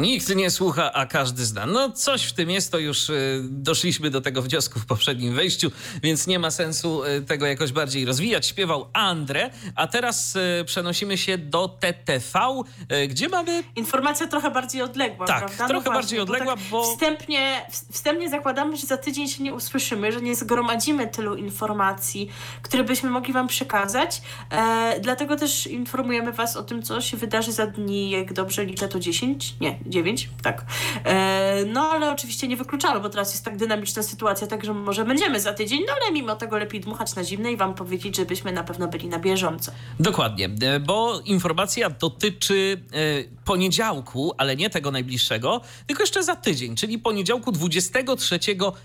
Nikt 0.00 0.36
nie 0.36 0.50
słucha, 0.50 0.92
a 0.92 1.06
każdy 1.06 1.44
zna. 1.44 1.66
No 1.66 1.90
coś 1.90 2.22
w 2.24 2.32
tym 2.32 2.50
jest, 2.50 2.72
to 2.72 2.78
już 2.78 3.10
y, 3.10 3.40
doszliśmy 3.42 4.10
do 4.10 4.20
tego 4.20 4.42
wniosku 4.42 4.80
w 4.80 4.86
poprzednim 4.86 5.34
wejściu, 5.34 5.70
więc 6.02 6.26
nie 6.26 6.38
ma 6.38 6.50
sensu 6.50 7.04
y, 7.04 7.22
tego 7.22 7.46
jakoś 7.46 7.72
bardziej 7.72 8.04
rozwijać. 8.04 8.46
Śpiewał 8.46 8.86
Andre, 8.92 9.50
a 9.74 9.86
teraz 9.86 10.36
y, 10.36 10.64
przenosimy 10.66 11.18
się 11.18 11.38
do 11.38 11.68
TTV, 11.68 12.62
gdzie 13.08 13.28
mamy... 13.28 13.64
Informacja 13.76 14.26
trochę 14.26 14.50
bardziej 14.50 14.82
odległa, 14.82 15.26
Tak, 15.26 15.38
prawda? 15.38 15.62
No 15.64 15.68
trochę 15.68 15.90
bardziej 15.90 16.20
odległa, 16.20 16.56
tak 16.56 16.64
bo- 16.70 16.82
Wstępnie, 16.92 17.66
wstępnie 17.92 18.30
zakładamy, 18.30 18.76
że 18.76 18.86
za 18.86 18.96
tydzień 18.96 19.28
się 19.28 19.42
nie 19.42 19.54
usłyszymy, 19.54 20.12
że 20.12 20.20
nie 20.20 20.34
zgromadzimy 20.34 21.06
tylu 21.08 21.36
informacji, 21.36 22.30
które 22.62 22.84
byśmy 22.84 23.10
mogli 23.10 23.32
wam 23.32 23.48
przekazać. 23.48 24.22
E, 24.50 25.00
dlatego 25.00 25.36
też 25.36 25.66
informujemy 25.66 26.32
was 26.32 26.56
o 26.56 26.62
tym, 26.62 26.82
co 26.82 27.00
się 27.00 27.16
wydarzy 27.16 27.52
za 27.52 27.66
dni, 27.66 28.10
jak 28.10 28.32
dobrze 28.32 28.64
liczę, 28.64 28.88
to 28.88 29.00
10? 29.00 29.54
Nie, 29.60 29.78
9, 29.88 30.30
tak. 30.42 30.64
E, 31.04 31.64
no 31.66 31.80
ale 31.80 32.12
oczywiście 32.12 32.48
nie 32.48 32.56
wykluczamy, 32.56 33.00
bo 33.00 33.08
teraz 33.08 33.32
jest 33.32 33.44
tak 33.44 33.56
dynamiczna 33.56 34.02
sytuacja, 34.02 34.46
także 34.46 34.74
może 34.74 35.04
będziemy 35.04 35.40
za 35.40 35.52
tydzień, 35.52 35.80
no 35.86 35.92
ale 36.02 36.12
mimo 36.12 36.36
tego 36.36 36.58
lepiej 36.58 36.80
dmuchać 36.80 37.14
na 37.14 37.24
zimne 37.24 37.52
i 37.52 37.56
wam 37.56 37.74
powiedzieć, 37.74 38.16
żebyśmy 38.16 38.52
na 38.52 38.64
pewno 38.64 38.88
byli 38.88 39.08
na 39.08 39.18
bieżąco. 39.18 39.72
Dokładnie, 40.00 40.50
e, 40.62 40.80
bo 40.80 41.20
informacja 41.20 41.90
dotyczy 41.90 42.80
e, 42.92 43.44
poniedziałku, 43.44 44.32
ale 44.38 44.56
nie 44.56 44.70
tego 44.70 44.90
najbliższego, 44.90 45.60
tylko 45.86 46.02
jeszcze 46.02 46.22
za 46.22 46.36
tydzień, 46.36 46.76
czyli 46.76 46.98
poniedziałku 46.98 47.52
23 47.52 48.38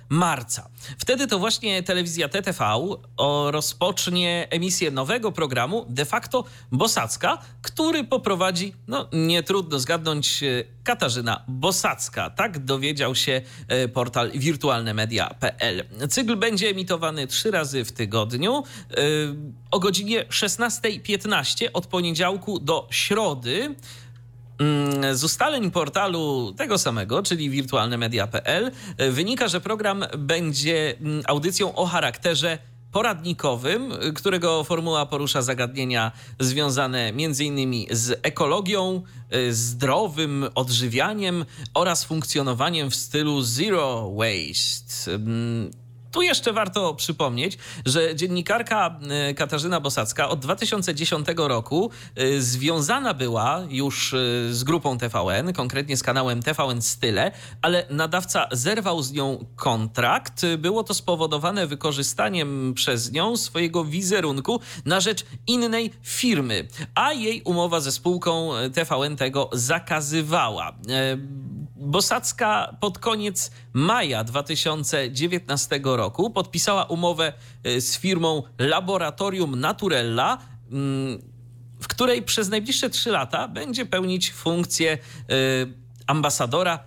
marca. 0.10 0.70
Wtedy 0.98 1.28
to 1.28 1.40
właśnie 1.40 1.84
telewizja 1.84 2.30
TTV 2.30 2.64
rozpocznie 3.52 4.48
emisję 4.50 4.92
nowego 4.92 5.32
programu, 5.32 5.86
de 5.90 6.06
facto 6.06 6.44
Bosacka, 6.72 7.38
który 7.62 8.04
poprowadzi, 8.04 8.74
no 8.88 9.10
nie 9.14 9.44
trudno 9.44 9.80
zgadnąć, 9.80 10.44
Katarzyna 10.84 11.44
Bosacka. 11.48 12.30
Tak 12.30 12.60
dowiedział 12.60 13.16
się 13.16 13.42
e, 13.68 13.88
portal 13.88 14.32
wirtualnemedia.pl. 14.32 15.84
Cykl 16.10 16.36
będzie 16.36 16.70
emitowany 16.70 17.28
trzy 17.28 17.52
razy 17.52 17.86
w 17.86 17.92
tygodniu 17.92 18.64
e, 18.92 18.96
o 19.72 19.80
godzinie 19.80 20.26
16.15 20.26 21.68
od 21.74 21.88
poniedziałku 21.88 22.60
do 22.60 22.88
środy. 22.92 23.76
Mm, 24.60 25.18
Z 25.18 25.24
ustaleń 25.24 25.72
portalu 25.72 26.54
tego 26.58 26.78
samego, 26.78 27.24
czyli 27.24 27.50
wirtualnemedia.pl, 27.50 28.72
e, 28.98 29.12
wynika, 29.12 29.48
że 29.48 29.62
program 29.62 30.06
będzie 30.18 30.98
mm, 31.00 31.24
audycją 31.28 31.76
o 31.76 31.86
charakterze 31.86 32.58
poradnikowym, 32.94 33.94
którego 34.16 34.64
formuła 34.64 35.06
porusza 35.06 35.42
zagadnienia 35.42 36.12
związane 36.40 37.00
m.in. 37.00 37.86
z 37.92 38.20
ekologią, 38.24 39.02
y, 39.36 39.54
zdrowym 39.54 40.46
odżywianiem 40.56 41.46
oraz 41.74 42.04
funkcjonowaniem 42.04 42.92
w 42.92 42.96
stylu 42.96 43.42
zero 43.42 44.12
waste. 44.16 45.20
Tu 46.14 46.22
jeszcze 46.22 46.54
warto 46.54 46.94
przypomnieć, 46.94 47.58
że 47.86 48.16
dziennikarka 48.16 49.00
e, 49.10 49.34
Katarzyna 49.34 49.80
Bosacka 49.80 50.30
od 50.30 50.40
2010 50.40 51.28
roku 51.38 51.92
e, 52.16 52.42
związana 52.42 53.14
była 53.14 53.62
już 53.70 54.14
e, 54.14 54.18
z 54.54 54.64
grupą 54.64 54.98
TVN, 54.98 55.54
konkretnie 55.54 55.98
z 55.98 56.04
kanałem 56.04 56.44
TVN 56.44 56.82
Style, 56.82 57.32
ale 57.62 57.86
nadawca 57.90 58.48
zerwał 58.52 59.02
z 59.02 59.12
nią 59.12 59.46
kontrakt. 59.56 60.42
Było 60.58 60.84
to 60.84 60.94
spowodowane 60.94 61.68
wykorzystaniem 61.68 62.74
przez 62.74 63.12
nią 63.12 63.38
swojego 63.38 63.86
wizerunku 63.86 64.60
na 64.86 65.00
rzecz 65.00 65.26
innej 65.48 65.92
firmy, 66.04 66.68
a 66.96 67.14
jej 67.14 67.42
umowa 67.42 67.80
ze 67.80 67.92
spółką 67.92 68.52
TVN 68.74 69.16
tego 69.16 69.50
zakazywała. 69.54 70.76
Bosacka 71.76 72.78
pod 72.80 73.00
koniec 73.00 73.52
maja 73.74 74.24
2019 74.24 75.80
roku 75.84 76.30
podpisała 76.30 76.84
umowę 76.84 77.34
y, 77.68 77.82
z 77.82 77.98
firmą 77.98 78.44
Laboratorium 78.58 79.60
Naturella, 79.60 80.38
mm, 80.72 81.22
w 81.80 81.88
której 81.88 82.24
przez 82.24 82.50
najbliższe 82.50 82.90
trzy 82.90 83.12
lata 83.12 83.48
będzie 83.48 83.86
pełnić 83.86 84.32
funkcję 84.32 84.98
y, 84.98 85.74
ambasadora 86.08 86.80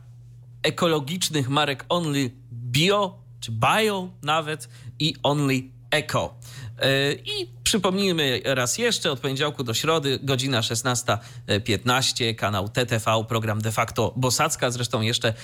ekologicznych 0.62 1.48
marek 1.48 1.84
Only 1.88 2.30
Bio, 2.52 3.18
czy 3.40 3.52
Bio 3.52 4.08
nawet 4.22 4.68
i 4.98 5.14
Only 5.22 5.62
Eco. 5.90 6.34
E, 6.78 7.12
I 7.12 7.50
przypomnijmy 7.64 8.40
raz 8.44 8.78
jeszcze, 8.78 9.12
od 9.12 9.20
poniedziałku 9.20 9.64
do 9.64 9.74
środy, 9.74 10.18
godzina 10.22 10.60
16.15, 10.60 12.34
kanał 12.34 12.68
TTV, 12.68 13.24
program 13.28 13.60
de 13.60 13.72
facto 13.72 14.12
Bosacka. 14.16 14.70
Zresztą 14.70 15.00
jeszcze 15.00 15.34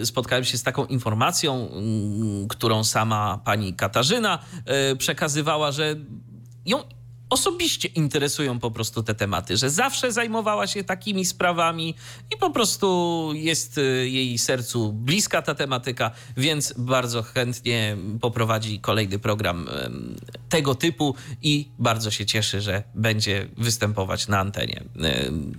e, 0.00 0.06
spotkałem 0.06 0.44
się 0.44 0.58
z 0.58 0.62
taką 0.62 0.86
informacją, 0.86 1.68
mm, 1.68 2.48
którą 2.48 2.84
sama 2.84 3.40
pani 3.44 3.74
Katarzyna 3.74 4.38
e, 4.64 4.96
przekazywała, 4.96 5.72
że 5.72 5.96
ją 6.66 6.95
osobiście 7.30 7.88
interesują 7.88 8.58
po 8.58 8.70
prostu 8.70 9.02
te 9.02 9.14
tematy, 9.14 9.56
że 9.56 9.70
zawsze 9.70 10.12
zajmowała 10.12 10.66
się 10.66 10.84
takimi 10.84 11.24
sprawami 11.24 11.94
i 12.34 12.36
po 12.36 12.50
prostu 12.50 13.30
jest 13.34 13.78
y, 13.78 14.08
jej 14.08 14.38
sercu 14.38 14.92
bliska 14.92 15.42
ta 15.42 15.54
tematyka, 15.54 16.10
więc 16.36 16.74
bardzo 16.78 17.22
chętnie 17.22 17.96
poprowadzi 18.20 18.80
kolejny 18.80 19.18
program 19.18 19.68
tego 20.48 20.74
typu 20.74 21.14
i 21.42 21.68
bardzo 21.78 22.10
się 22.10 22.26
cieszy, 22.26 22.60
że 22.60 22.82
będzie 22.94 23.48
występować 23.56 24.28
na 24.28 24.38
antenie 24.38 24.84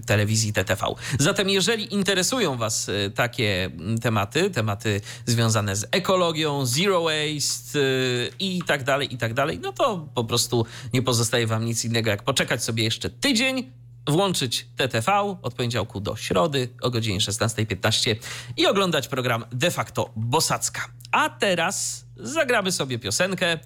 telewizji 0.06 0.53
TTV. 0.53 0.85
Zatem 1.19 1.49
jeżeli 1.49 1.94
interesują 1.94 2.57
Was 2.57 2.89
y, 2.89 3.11
takie 3.15 3.69
tematy, 4.02 4.49
tematy 4.49 5.02
związane 5.26 5.76
z 5.76 5.85
ekologią, 5.91 6.65
zero 6.65 7.03
waste 7.03 7.80
y, 7.80 8.31
i 8.39 8.61
tak 8.68 8.84
dalej, 8.84 9.14
i 9.14 9.18
tak 9.18 9.34
dalej, 9.34 9.60
no 9.60 9.73
to 9.73 10.07
po 10.14 10.23
prostu 10.23 10.65
nie 10.94 11.02
pozostaje 11.02 11.48
Wam 11.48 11.57
nic 11.66 11.86
innego, 11.86 12.10
jak 12.10 12.24
poczekać 12.24 12.64
sobie 12.64 12.84
jeszcze 12.84 13.10
tydzień, 13.10 13.72
włączyć 14.08 14.68
TTV 14.76 15.38
od 15.42 15.54
poniedziałku 15.54 16.00
do 16.00 16.16
środy 16.16 16.70
o 16.82 16.90
godzinie 16.90 17.20
16.15 17.20 18.16
i 18.58 18.68
oglądać 18.68 19.08
program 19.08 19.46
de 19.52 19.72
facto 19.72 20.10
Bosacka. 20.16 20.82
A 21.12 21.30
teraz 21.30 22.06
zagramy 22.18 22.72
sobie 22.72 23.00
piosenkę. 23.00 23.60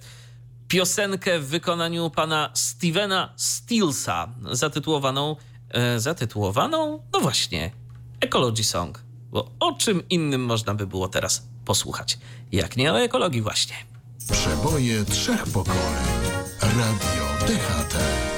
Piosenkę 0.68 1.40
w 1.40 1.48
wykonaniu 1.48 2.10
pana 2.10 2.50
Stevena 2.54 3.34
Stilsa, 3.36 4.28
zatytułowaną, 4.52 5.36
e, 5.70 6.00
zatytułowaną, 6.00 7.04
no 7.14 7.20
właśnie, 7.20 7.72
Ecology 8.20 8.64
Song. 8.64 9.04
Bo 9.32 9.52
o 9.60 9.74
czym 9.74 10.10
innym 10.10 10.46
można 10.46 10.74
by 10.74 10.88
było 10.88 11.08
teraz 11.08 11.48
posłuchać, 11.66 12.20
jak 12.52 12.78
nie 12.78 12.94
o 12.94 13.02
ekologii 13.02 13.42
właśnie. 13.42 13.76
Przeboje 14.32 15.06
trzech 15.06 15.44
pokoleń. 15.44 15.82
Radio 16.62 17.31
DHT. 17.48 18.31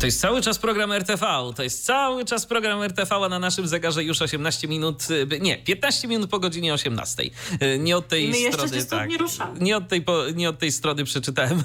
To 0.00 0.06
jest 0.06 0.20
cały 0.20 0.42
czas 0.42 0.58
program 0.58 0.92
RTV. 0.92 1.26
To 1.56 1.62
jest 1.62 1.84
cały 1.84 2.24
czas 2.24 2.46
program 2.46 2.82
RTV, 2.82 3.14
a 3.14 3.28
na 3.28 3.38
naszym 3.38 3.68
zegarze 3.68 4.04
już 4.04 4.22
18 4.22 4.68
minut, 4.68 5.10
y, 5.10 5.40
nie, 5.40 5.56
15 5.56 6.08
minut 6.08 6.30
po 6.30 6.38
godzinie 6.38 6.74
18. 6.74 7.22
Y, 7.22 7.78
nie 7.78 7.96
od 7.96 8.08
tej 8.08 8.28
My 8.28 8.52
strony. 8.52 8.84
tak, 8.84 9.08
nie 9.08 9.18
ruszamy. 9.18 9.60
Nie 9.60 9.76
od 9.76 9.88
tej, 9.88 10.04
nie 10.34 10.48
od 10.48 10.58
tej 10.58 10.72
strony 10.72 11.04
przeczytałem 11.04 11.64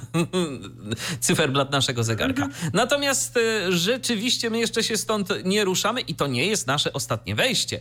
cyferblat 1.20 1.72
naszego 1.72 2.04
zegarka. 2.04 2.44
Mhm. 2.44 2.72
Natomiast 2.74 3.38
y, 3.38 3.72
rzeczywiście 3.78 4.50
my 4.50 4.60
jeszcze 4.60 4.84
się 4.84 4.98
stąd 4.98 5.30
nie 5.46 5.66
ruszamy 5.66 6.02
i 6.02 6.16
to 6.16 6.28
nie 6.28 6.46
jest 6.46 6.68
nasze 6.68 6.94
ostatnie 6.94 7.36
wejście. 7.36 7.80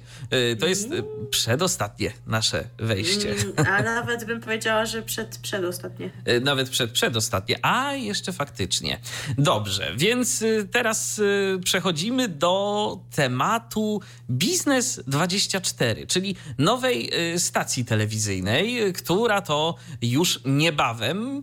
To 0.61 0.67
jest 0.67 0.85
mhm. 0.85 1.05
przedostatnie 1.31 2.13
nasze 2.27 2.65
wejście. 2.79 3.33
Mm, 3.33 3.53
a 3.57 3.83
nawet 3.83 4.25
bym 4.25 4.41
powiedziała, 4.41 4.87
że 4.87 5.03
przed, 5.03 5.39
przedostatnie. 5.39 6.11
Nawet 6.41 6.69
przed 6.71 6.91
przedostatnie. 6.91 7.59
A 7.63 7.95
jeszcze 7.95 8.33
faktycznie. 8.33 9.01
Dobrze, 9.39 9.93
więc 9.97 10.40
teraz 10.73 11.19
y, 11.19 11.59
przechodzimy 11.65 12.29
do 12.29 12.99
tematu 13.15 14.01
Biznes 14.31 15.01
24, 15.07 16.07
czyli 16.07 16.37
nowej 16.59 17.11
y, 17.35 17.39
stacji 17.39 17.85
telewizyjnej, 17.85 18.93
która 18.93 19.41
to 19.41 19.75
już 20.03 20.41
niebawem 20.45 21.43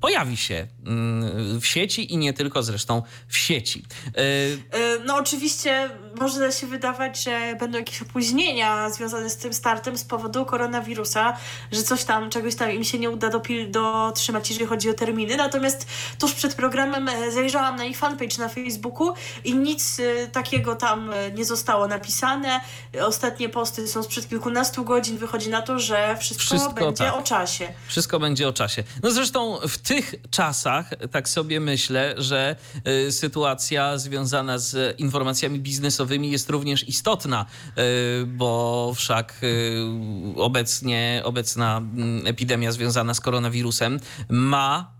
pojawi 0.00 0.36
się 0.36 0.66
mm, 0.86 1.60
w 1.60 1.66
sieci 1.66 2.12
i 2.12 2.16
nie 2.16 2.32
tylko 2.32 2.62
zresztą 2.62 3.02
w 3.28 3.36
sieci. 3.36 3.84
Y, 4.18 4.58
no 5.06 5.16
oczywiście 5.16 5.90
może 6.20 6.52
się 6.52 6.66
wydawać, 6.66 7.24
że 7.24 7.56
będą 7.60 7.78
jakieś 7.78 8.02
opóźnienia 8.02 8.90
związane 8.90 9.30
z 9.30 9.36
tym 9.36 9.54
startem 9.54 9.98
z 9.98 10.04
powodu 10.04 10.44
koronawirusa, 10.44 11.36
że 11.72 11.82
coś 11.82 12.04
tam, 12.04 12.30
czegoś 12.30 12.54
tam 12.54 12.70
im 12.70 12.84
się 12.84 12.98
nie 12.98 13.10
uda 13.10 13.28
dopil, 13.28 13.70
dotrzymać, 13.70 14.50
jeżeli 14.50 14.66
chodzi 14.66 14.90
o 14.90 14.94
terminy. 14.94 15.36
Natomiast 15.36 15.86
tuż 16.18 16.32
przed 16.32 16.54
programem 16.54 17.08
e, 17.08 17.32
zajrzałam 17.32 17.76
na 17.76 17.84
ich 17.84 17.96
fanpage 17.96 18.38
na 18.38 18.48
Facebooku 18.48 19.14
i 19.44 19.54
nic 19.54 20.00
e, 20.00 20.26
takiego 20.26 20.76
tam 20.76 21.12
e, 21.12 21.32
nie 21.32 21.44
zostało 21.44 21.88
napisane. 21.88 22.60
Ostatnie 23.02 23.48
posty 23.48 23.88
są 23.88 24.02
sprzed 24.02 24.28
kilkunastu 24.28 24.84
godzin. 24.84 25.18
Wychodzi 25.18 25.50
na 25.50 25.62
to, 25.62 25.78
że 25.78 26.16
wszystko, 26.20 26.44
wszystko 26.44 26.72
będzie 26.72 27.04
tak. 27.04 27.14
o 27.14 27.22
czasie. 27.22 27.68
Wszystko 27.88 28.20
będzie 28.20 28.48
o 28.48 28.52
czasie. 28.52 28.84
No 29.02 29.10
zresztą 29.10 29.58
w 29.68 29.78
tych 29.78 30.14
czasach, 30.30 30.90
tak 31.10 31.28
sobie 31.28 31.60
myślę, 31.60 32.14
że 32.18 32.56
y, 33.08 33.12
sytuacja 33.12 33.98
związana 33.98 34.58
z 34.58 35.00
informacjami 35.00 35.60
biznesowymi 35.60 35.99
jest 36.30 36.50
również 36.50 36.88
istotna, 36.88 37.46
y, 37.78 38.26
bo 38.26 38.92
wszak 38.96 39.40
y, 39.42 39.76
obecnie, 40.36 41.22
obecna 41.24 41.76
mm, 41.78 42.26
epidemia 42.26 42.72
związana 42.72 43.14
z 43.14 43.20
koronawirusem 43.20 44.00
ma 44.28 44.99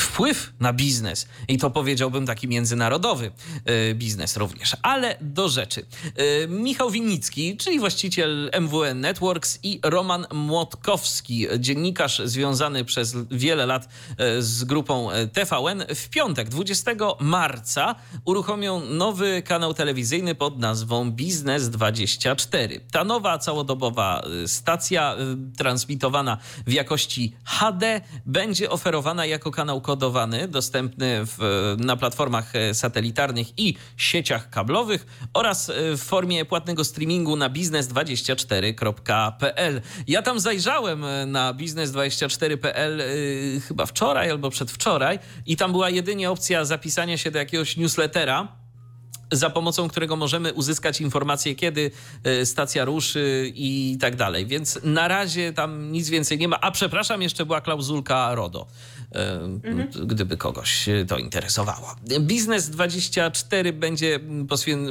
wpływ 0.00 0.52
na 0.60 0.72
biznes 0.72 1.26
i 1.48 1.58
to 1.58 1.70
powiedziałbym 1.70 2.26
taki 2.26 2.48
międzynarodowy 2.48 3.32
e, 3.64 3.94
biznes 3.94 4.36
również. 4.36 4.76
Ale 4.82 5.16
do 5.20 5.48
rzeczy. 5.48 5.86
E, 6.16 6.48
Michał 6.48 6.90
Winnicki, 6.90 7.56
czyli 7.56 7.78
właściciel 7.78 8.50
MWN 8.60 9.00
Networks 9.00 9.58
i 9.62 9.80
Roman 9.82 10.26
Młotkowski, 10.32 11.46
dziennikarz 11.58 12.22
związany 12.24 12.84
przez 12.84 13.16
wiele 13.30 13.66
lat 13.66 13.88
z 14.38 14.64
grupą 14.64 15.08
TVN, 15.32 15.84
w 15.94 16.08
piątek 16.08 16.48
20 16.48 16.90
marca 17.20 17.94
uruchomią 18.24 18.84
nowy 18.84 19.42
kanał 19.42 19.74
telewizyjny 19.74 20.34
pod 20.34 20.58
nazwą 20.58 21.10
Biznes 21.10 21.70
24. 21.70 22.80
Ta 22.92 23.04
nowa 23.04 23.38
całodobowa 23.38 24.22
stacja 24.46 25.16
transmitowana 25.56 26.38
w 26.66 26.72
jakości 26.72 27.36
HD 27.44 28.00
będzie 28.26 28.67
oferowana 28.70 29.26
jako 29.26 29.50
kanał 29.50 29.80
kodowany, 29.80 30.48
dostępny 30.48 31.20
w, 31.24 31.38
na 31.78 31.96
platformach 31.96 32.56
e, 32.56 32.74
satelitarnych 32.74 33.58
i 33.58 33.76
sieciach 33.96 34.50
kablowych 34.50 35.06
oraz 35.34 35.70
e, 35.70 35.72
w 35.96 36.00
formie 36.00 36.44
płatnego 36.44 36.84
streamingu 36.84 37.36
na 37.36 37.50
biznes24.pl. 37.50 39.80
Ja 40.06 40.22
tam 40.22 40.40
zajrzałem 40.40 41.04
e, 41.04 41.26
na 41.26 41.54
biznes24.pl 41.54 43.02
chyba 43.68 43.86
wczoraj 43.86 44.30
albo 44.30 44.50
przedwczoraj 44.50 45.18
i 45.46 45.56
tam 45.56 45.72
była 45.72 45.90
jedynie 45.90 46.30
opcja 46.30 46.64
zapisania 46.64 47.18
się 47.18 47.30
do 47.30 47.38
jakiegoś 47.38 47.76
newslettera 47.76 48.48
za 49.32 49.50
pomocą 49.50 49.88
którego 49.88 50.16
możemy 50.16 50.52
uzyskać 50.52 51.00
informacje, 51.00 51.54
kiedy 51.54 51.90
e, 52.24 52.46
stacja 52.46 52.84
ruszy 52.84 53.52
i 53.54 53.98
tak 54.00 54.16
dalej. 54.16 54.46
Więc 54.46 54.78
na 54.82 55.08
razie 55.08 55.52
tam 55.52 55.92
nic 55.92 56.08
więcej 56.08 56.38
nie 56.38 56.48
ma. 56.48 56.60
A 56.60 56.70
przepraszam, 56.70 57.22
jeszcze 57.22 57.46
była 57.46 57.60
klauzulka 57.60 58.34
RODO. 58.34 58.66
Mhm. 59.12 60.06
gdyby 60.06 60.36
kogoś 60.36 60.88
to 61.08 61.18
interesowało. 61.18 61.96
Biznes 62.20 62.70
24 62.70 63.72
będzie 63.72 64.20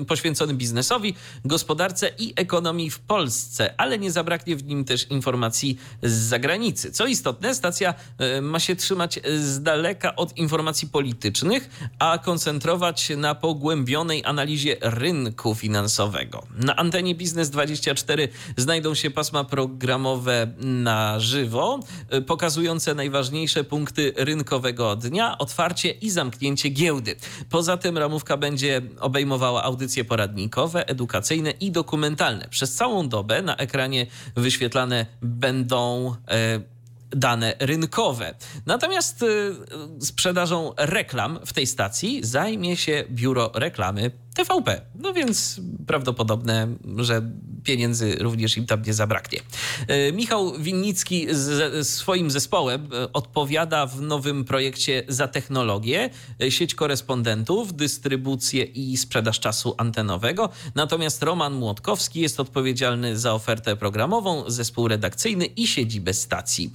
poświęcony 0.07 0.53
biznesowi, 0.53 1.15
gospodarce 1.45 2.11
i 2.17 2.33
ekonomii 2.35 2.89
w 2.89 2.99
Polsce, 2.99 3.73
ale 3.77 3.99
nie 3.99 4.11
zabraknie 4.11 4.55
w 4.55 4.63
nim 4.63 4.85
też 4.85 5.07
informacji 5.09 5.77
z 6.03 6.11
zagranicy. 6.11 6.91
Co 6.91 7.05
istotne, 7.05 7.55
stacja 7.55 7.93
ma 8.41 8.59
się 8.59 8.75
trzymać 8.75 9.19
z 9.39 9.61
daleka 9.61 10.15
od 10.15 10.37
informacji 10.37 10.87
politycznych, 10.87 11.69
a 11.99 12.17
koncentrować 12.17 13.01
się 13.01 13.17
na 13.17 13.35
pogłębionej 13.35 14.25
analizie 14.25 14.77
rynku 14.81 15.55
finansowego. 15.55 16.47
Na 16.55 16.75
antenie 16.75 17.15
Biznes 17.15 17.49
24 17.49 18.29
znajdą 18.57 18.95
się 18.95 19.11
pasma 19.11 19.43
programowe 19.43 20.47
na 20.59 21.19
żywo, 21.19 21.79
y, 22.13 22.21
pokazujące 22.21 22.95
najważniejsze 22.95 23.63
punkty 23.63 24.06
rynkowego 24.15 24.95
dnia, 24.95 25.37
otwarcie 25.37 25.91
i 25.91 26.09
zamknięcie 26.09 26.69
giełdy. 26.69 27.15
Poza 27.49 27.77
tym 27.77 27.97
ramówka 27.97 28.37
będzie 28.37 28.81
obejmowała 28.99 29.63
audycje 29.63 30.05
poradnikowe, 30.05 30.87
edukacyjne 30.87 31.51
i 31.51 31.71
dokumentalne. 31.71 32.47
Przez 32.49 32.75
całą 32.75 33.09
dobę 33.09 33.41
na 33.41 33.55
ekranie 33.55 34.07
wyświetlane 34.35 35.05
będą. 35.21 36.15
E, 36.27 36.77
dane 37.11 37.53
rynkowe. 37.59 38.35
Natomiast 38.65 39.23
y, 39.23 39.55
sprzedażą 39.99 40.73
reklam 40.77 41.39
w 41.45 41.53
tej 41.53 41.67
stacji 41.67 42.19
zajmie 42.23 42.77
się 42.77 43.03
biuro 43.11 43.51
reklamy 43.55 44.11
TVP. 44.35 44.81
No 44.95 45.13
więc 45.13 45.61
prawdopodobne, 45.87 46.67
że 46.97 47.21
pieniędzy 47.67 48.15
również 48.19 48.57
im 48.57 48.65
tam 48.65 48.81
nie 48.81 48.93
zabraknie. 48.93 49.39
E, 49.87 50.11
Michał 50.11 50.53
Winnicki 50.59 51.27
z 51.31 51.87
swoim 51.87 52.31
zespołem 52.31 52.89
e, 52.93 53.13
odpowiada 53.13 53.85
w 53.85 54.01
nowym 54.01 54.45
projekcie 54.45 55.03
za 55.07 55.27
technologię, 55.27 56.09
e, 56.41 56.51
sieć 56.51 56.75
korespondentów, 56.75 57.75
dystrybucję 57.75 58.63
i 58.63 58.97
sprzedaż 58.97 59.39
czasu 59.39 59.75
antenowego. 59.77 60.49
Natomiast 60.75 61.23
Roman 61.23 61.53
Młotkowski 61.53 62.19
jest 62.19 62.39
odpowiedzialny 62.39 63.17
za 63.17 63.33
ofertę 63.33 63.75
programową, 63.75 64.43
zespół 64.47 64.87
redakcyjny 64.87 65.45
i 65.45 65.67
siedzibę 65.67 66.13
stacji. 66.13 66.71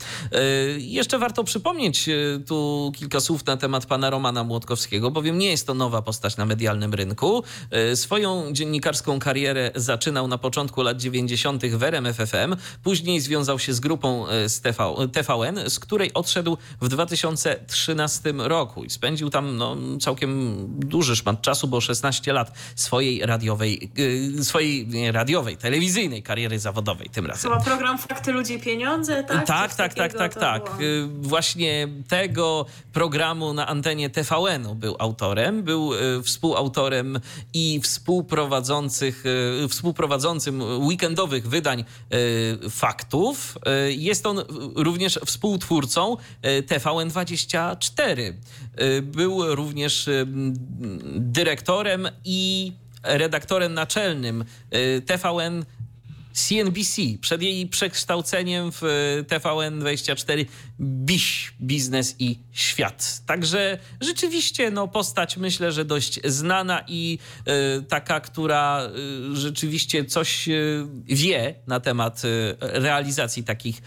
Jeszcze 0.79 1.19
warto 1.19 1.45
przypomnieć 1.45 2.09
tu 2.47 2.93
kilka 2.95 3.21
słów 3.21 3.47
na 3.47 3.57
temat 3.57 3.87
pana 3.87 4.11
Romana 4.11 4.45
Młotkowskiego, 4.45 5.11
bowiem 5.11 5.39
nie 5.39 5.51
jest 5.51 5.67
to 5.67 5.75
nowa 5.75 6.03
postać 6.03 6.37
na 6.37 6.47
medialnym 6.47 6.95
rynku. 6.95 7.43
Swoją 7.95 8.53
dziennikarską 8.53 9.19
karierę 9.19 9.71
zaczynał 9.75 10.29
na 10.29 10.39
początku 10.39 10.82
lat 10.83 11.01
90. 11.01 11.67
w 11.67 11.83
RMFFM, 11.83 12.57
później 12.83 13.21
związał 13.21 13.59
się 13.59 13.75
z 13.75 13.81
grupą 13.81 14.29
e, 14.29 14.49
z 14.49 14.61
TV, 14.61 14.95
TVN, 15.13 15.71
z 15.71 15.79
której 15.79 16.15
odszedł 16.15 16.59
w 16.81 16.89
2013 16.89 18.33
roku 18.37 18.85
i 18.85 18.91
spędził 18.91 19.31
tam 19.31 19.57
no, 19.57 19.77
całkiem 20.01 20.57
duży 20.79 21.17
szmat 21.17 21.43
czasu, 21.43 21.69
bo 21.69 21.81
16 21.81 22.33
lat 22.33 22.53
swojej 22.75 23.27
radiowej, 23.27 23.91
e, 24.39 24.45
swojej 24.45 24.89
radiowej, 25.13 25.57
telewizyjnej 25.57 26.23
kariery 26.23 26.59
zawodowej 26.59 27.11
tym 27.11 27.27
razem. 27.27 27.53
Chyba 27.53 27.65
program 27.65 27.99
Fakty, 27.99 28.33
Ludzie, 28.33 28.59
Pieniądze, 28.59 29.25
tak? 29.25 29.47
Tak, 29.47 29.75
tak, 29.75 29.95
tak, 29.95 30.13
tak, 30.13 30.35
tak. 30.35 30.71
Właśnie 31.21 31.89
tego 32.09 32.67
programu 32.93 33.53
na 33.55 33.67
antenie 33.67 34.11
TVN-u 34.11 34.75
był 34.75 34.97
autorem, 34.99 35.63
był 35.63 35.93
współautorem 36.23 37.21
i 37.55 37.81
współprowadzących, 37.81 39.25
e, 39.65 39.69
współprowadzącym 39.69 40.62
weekendowych 40.79 41.49
wydań 41.49 41.81
e, 42.61 42.71
faktów. 42.71 43.59
E, 43.67 43.93
jest 43.93 44.27
on 44.27 44.43
również 44.77 45.19
współtwórcą 45.27 46.17
TVN24. 46.43 48.33
Był 49.03 49.55
również 49.55 50.09
dyrektorem 51.15 52.09
i 52.25 52.73
redaktorem 53.03 53.75
naczelnym 53.75 54.45
TVN 55.07 55.65
CNBC 56.33 57.03
przed 57.21 57.43
jej 57.43 57.67
przekształceniem 57.67 58.73
w 58.73 58.83
e, 58.83 58.89
TVN24 59.23 60.47
BIŚ, 60.81 61.55
Biznes 61.61 62.17
i 62.19 62.39
Świat. 62.53 63.23
Także 63.27 63.79
rzeczywiście 64.01 64.71
no, 64.71 64.89
postać 64.89 65.37
myślę, 65.37 65.73
że 65.73 65.85
dość 65.85 66.21
znana 66.25 66.85
i 66.89 67.19
y, 67.79 67.83
taka, 67.83 68.21
która 68.21 68.89
y, 69.33 69.37
rzeczywiście 69.37 70.05
coś 70.05 70.49
y, 70.49 70.87
wie 71.07 71.55
na 71.67 71.81
temat 71.81 72.23
realizacji 72.61 73.45
takich 73.45 73.83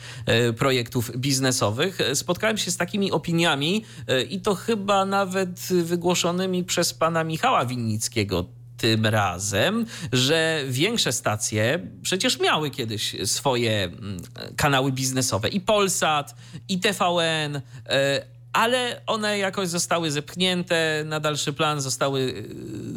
projektów 0.58 1.18
biznesowych. 1.18 1.98
Spotkałem 2.14 2.58
się 2.58 2.72
z 2.72 2.78
takimi 2.78 3.12
opiniami 3.12 3.86
i 4.30 4.42
to 4.42 4.56
chyba 4.56 5.06
nawet 5.06 5.60
wygłoszonymi 5.84 6.64
przez 6.64 6.94
pana 6.94 7.24
Michała 7.24 7.66
Winnickiego 7.66 8.46
tym 8.78 9.06
razem, 9.06 9.86
że 10.14 10.64
większe 10.68 11.12
stacje 11.12 11.88
przecież 12.02 12.40
miały 12.40 12.70
kiedyś 12.70 13.16
swoje 13.26 13.84
mm, 13.84 14.18
kanały 14.56 14.92
biznesowe 14.92 15.50
i 15.50 15.62
Polsat, 15.62 16.36
i 16.70 16.80
TVN, 16.80 17.62
e, 17.90 18.26
ale 18.54 19.02
one 19.08 19.38
jakoś 19.38 19.68
zostały 19.68 20.12
zepchnięte 20.12 21.04
na 21.06 21.20
dalszy 21.20 21.54
plan, 21.54 21.82
zostały 21.82 22.46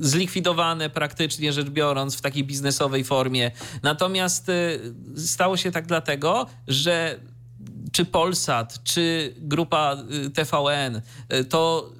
e, 0.01 0.07
zlikwidowane 0.07 0.91
praktycznie 0.91 1.53
rzecz 1.53 1.69
biorąc 1.69 2.17
w 2.17 2.21
takiej 2.21 2.45
biznesowej 2.45 3.05
formie. 3.05 3.51
Natomiast 3.83 4.49
e, 4.49 4.53
stało 5.17 5.57
się 5.57 5.71
tak 5.71 5.87
dlatego, 5.87 6.47
że 6.69 7.19
czy 7.93 8.05
Polsat, 8.05 8.85
czy 8.85 9.35
grupa 9.39 9.97
TVN 10.35 11.03
to 11.49 11.93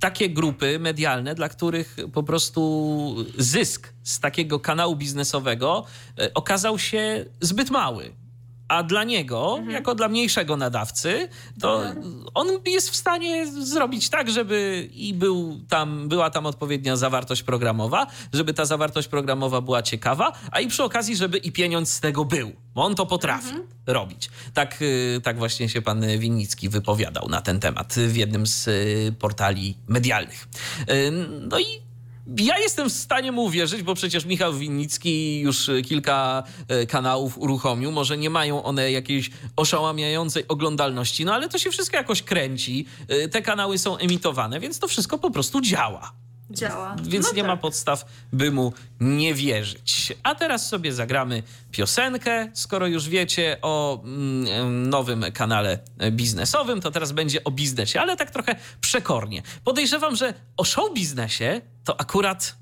takie 0.00 0.28
grupy 0.28 0.78
medialne, 0.78 1.34
dla 1.34 1.48
których 1.48 1.96
po 2.12 2.22
prostu 2.22 3.16
zysk 3.38 3.92
z 4.02 4.20
takiego 4.20 4.60
kanału 4.60 4.96
biznesowego 4.96 5.84
e, 6.18 6.34
okazał 6.34 6.78
się 6.78 7.24
zbyt 7.40 7.70
mały. 7.70 8.25
A 8.68 8.82
dla 8.82 9.04
niego, 9.04 9.54
mhm. 9.58 9.70
jako 9.70 9.94
dla 9.94 10.08
mniejszego 10.08 10.56
nadawcy, 10.56 11.28
to 11.60 11.86
mhm. 11.86 12.24
on 12.34 12.46
jest 12.66 12.90
w 12.90 12.96
stanie 12.96 13.46
zrobić 13.46 14.08
tak, 14.08 14.30
żeby 14.30 14.88
i 14.92 15.14
był 15.14 15.60
tam, 15.68 16.08
była 16.08 16.30
tam 16.30 16.46
odpowiednia 16.46 16.96
zawartość 16.96 17.42
programowa, 17.42 18.06
żeby 18.32 18.54
ta 18.54 18.64
zawartość 18.64 19.08
programowa 19.08 19.60
była 19.60 19.82
ciekawa, 19.82 20.32
a 20.50 20.60
i 20.60 20.68
przy 20.68 20.82
okazji, 20.82 21.16
żeby 21.16 21.38
i 21.38 21.52
pieniądz 21.52 21.90
z 21.90 22.00
tego 22.00 22.24
był. 22.24 22.52
Bo 22.74 22.84
on 22.84 22.94
to 22.94 23.06
potrafi 23.06 23.48
mhm. 23.48 23.66
robić. 23.86 24.30
Tak, 24.54 24.82
y, 24.82 25.20
tak 25.22 25.38
właśnie 25.38 25.68
się 25.68 25.82
pan 25.82 26.18
Winnicki 26.18 26.68
wypowiadał 26.68 27.28
na 27.28 27.40
ten 27.40 27.60
temat 27.60 27.94
w 27.94 28.16
jednym 28.16 28.46
z 28.46 28.68
y, 28.68 29.14
portali 29.18 29.76
medialnych. 29.88 30.48
Y, 30.90 31.12
no 31.50 31.58
i 31.58 31.85
ja 32.38 32.58
jestem 32.58 32.90
w 32.90 32.92
stanie 32.92 33.32
mu 33.32 33.44
uwierzyć, 33.44 33.82
bo 33.82 33.94
przecież 33.94 34.24
Michał 34.24 34.54
Winnicki 34.54 35.40
już 35.40 35.70
kilka 35.88 36.42
e, 36.68 36.86
kanałów 36.86 37.38
uruchomił. 37.38 37.92
Może 37.92 38.18
nie 38.18 38.30
mają 38.30 38.62
one 38.62 38.90
jakiejś 38.92 39.30
oszałamiającej 39.56 40.48
oglądalności, 40.48 41.24
no 41.24 41.34
ale 41.34 41.48
to 41.48 41.58
się 41.58 41.70
wszystko 41.70 41.96
jakoś 41.96 42.22
kręci. 42.22 42.86
E, 43.08 43.28
te 43.28 43.42
kanały 43.42 43.78
są 43.78 43.96
emitowane, 43.96 44.60
więc 44.60 44.78
to 44.78 44.88
wszystko 44.88 45.18
po 45.18 45.30
prostu 45.30 45.60
działa. 45.60 46.25
Działa. 46.50 46.96
Więc 47.02 47.26
no 47.26 47.32
nie 47.32 47.42
tak. 47.42 47.48
ma 47.48 47.56
podstaw, 47.56 48.04
by 48.32 48.50
mu 48.50 48.72
nie 49.00 49.34
wierzyć. 49.34 50.12
A 50.22 50.34
teraz 50.34 50.68
sobie 50.68 50.92
zagramy 50.92 51.42
piosenkę. 51.70 52.50
Skoro 52.54 52.86
już 52.86 53.08
wiecie 53.08 53.56
o 53.62 54.02
mm, 54.04 54.88
nowym 54.88 55.24
kanale 55.32 55.78
biznesowym, 56.12 56.80
to 56.80 56.90
teraz 56.90 57.12
będzie 57.12 57.44
o 57.44 57.50
biznesie, 57.50 58.00
ale 58.00 58.16
tak 58.16 58.30
trochę 58.30 58.56
przekornie. 58.80 59.42
Podejrzewam, 59.64 60.16
że 60.16 60.34
o 60.56 60.64
show 60.64 60.94
biznesie 60.94 61.60
to 61.84 62.00
akurat 62.00 62.56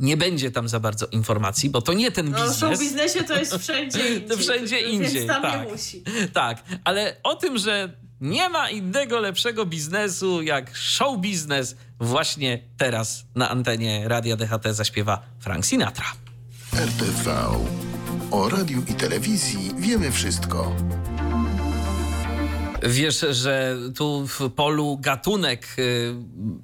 nie 0.00 0.16
będzie 0.16 0.50
tam 0.50 0.68
za 0.68 0.80
bardzo 0.80 1.06
informacji, 1.06 1.70
bo 1.70 1.82
to 1.82 1.92
nie 1.92 2.12
ten 2.12 2.26
biznes. 2.26 2.60
No, 2.60 2.68
show 2.68 2.80
biznesie 2.80 3.24
to 3.24 3.38
jest 3.38 3.56
wszędzie 3.56 4.08
indziej. 4.16 4.38
wszędzie 4.38 4.80
indziej, 4.80 5.10
więc 5.10 5.26
tam 5.26 5.42
tak. 5.42 5.66
nie 5.66 5.72
musi. 5.72 6.02
Tak, 6.32 6.62
ale 6.84 7.16
o 7.22 7.34
tym, 7.34 7.58
że 7.58 8.03
nie 8.20 8.48
ma 8.48 8.70
innego 8.70 9.20
lepszego 9.20 9.66
biznesu 9.66 10.42
jak 10.42 10.76
show 10.76 11.20
biznes. 11.20 11.76
Właśnie 12.00 12.58
teraz 12.76 13.26
na 13.34 13.50
antenie 13.50 14.08
Radia 14.08 14.36
DHT 14.36 14.64
zaśpiewa 14.70 15.22
Frank 15.40 15.66
Sinatra. 15.66 16.06
RTV. 16.72 17.34
O 18.30 18.48
radiu 18.48 18.82
i 18.88 18.94
telewizji 18.94 19.70
wiemy 19.78 20.12
wszystko. 20.12 20.76
Wiesz, 22.82 23.26
że 23.30 23.76
tu 23.96 24.26
w 24.26 24.50
polu 24.50 24.98
gatunek, 25.00 25.76
y, 25.78 26.14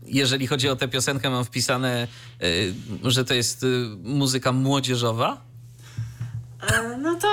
jeżeli 0.06 0.47
chodzi 0.47 0.68
o 0.68 0.77
tę 0.77 0.89
piosenkę, 0.89 1.31
mam 1.31 1.44
wpisane, 1.44 2.09
y, 2.43 2.74
że 3.05 3.24
to 3.24 3.35
jest 3.35 3.62
y, 3.62 3.66
muzyka 4.02 4.52
młodzieżowa? 4.52 5.49
E, 6.62 6.97
no 6.97 7.15
to 7.15 7.28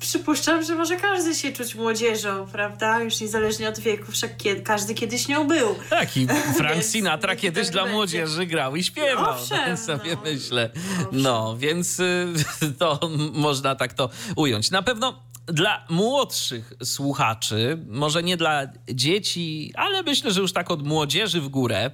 przypuszczam, 0.00 0.64
że 0.64 0.74
może 0.74 0.96
każdy 0.96 1.34
się 1.34 1.52
czuć 1.52 1.74
młodzieżą, 1.74 2.46
prawda? 2.52 3.00
Już 3.00 3.20
niezależnie 3.20 3.68
od 3.68 3.78
wieku, 3.78 4.12
wszak 4.12 4.36
kiedy, 4.36 4.62
każdy 4.62 4.94
kiedyś 4.94 5.28
nią 5.28 5.46
był. 5.46 5.74
Tak, 5.90 6.16
i 6.16 6.26
Frank 6.58 6.84
Sinatra 6.84 7.36
kiedyś 7.36 7.64
tak 7.64 7.72
dla 7.72 7.82
będzie. 7.82 7.96
młodzieży 7.96 8.46
grał 8.46 8.76
i 8.76 8.84
śpiewał. 8.84 9.24
No, 9.24 9.30
owszem, 9.30 9.76
sobie 9.76 10.14
no. 10.14 10.20
myślę. 10.24 10.70
Owszem. 10.74 11.22
No, 11.22 11.56
więc 11.56 12.00
y, 12.00 12.26
to 12.78 13.00
można 13.32 13.74
tak 13.74 13.92
to 13.94 14.10
ująć. 14.36 14.70
Na 14.70 14.82
pewno 14.82 15.22
dla 15.46 15.86
młodszych 15.88 16.72
słuchaczy, 16.84 17.78
może 17.88 18.22
nie 18.22 18.36
dla 18.36 18.66
dzieci, 18.88 19.72
ale 19.76 20.02
myślę, 20.02 20.32
że 20.32 20.40
już 20.40 20.52
tak 20.52 20.70
od 20.70 20.86
młodzieży 20.86 21.40
w 21.40 21.48
górę, 21.48 21.90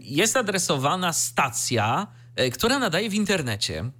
jest 0.00 0.36
adresowana 0.36 1.12
stacja, 1.12 2.06
e, 2.36 2.50
która 2.50 2.78
nadaje 2.78 3.10
w 3.10 3.14
internecie. 3.14 3.90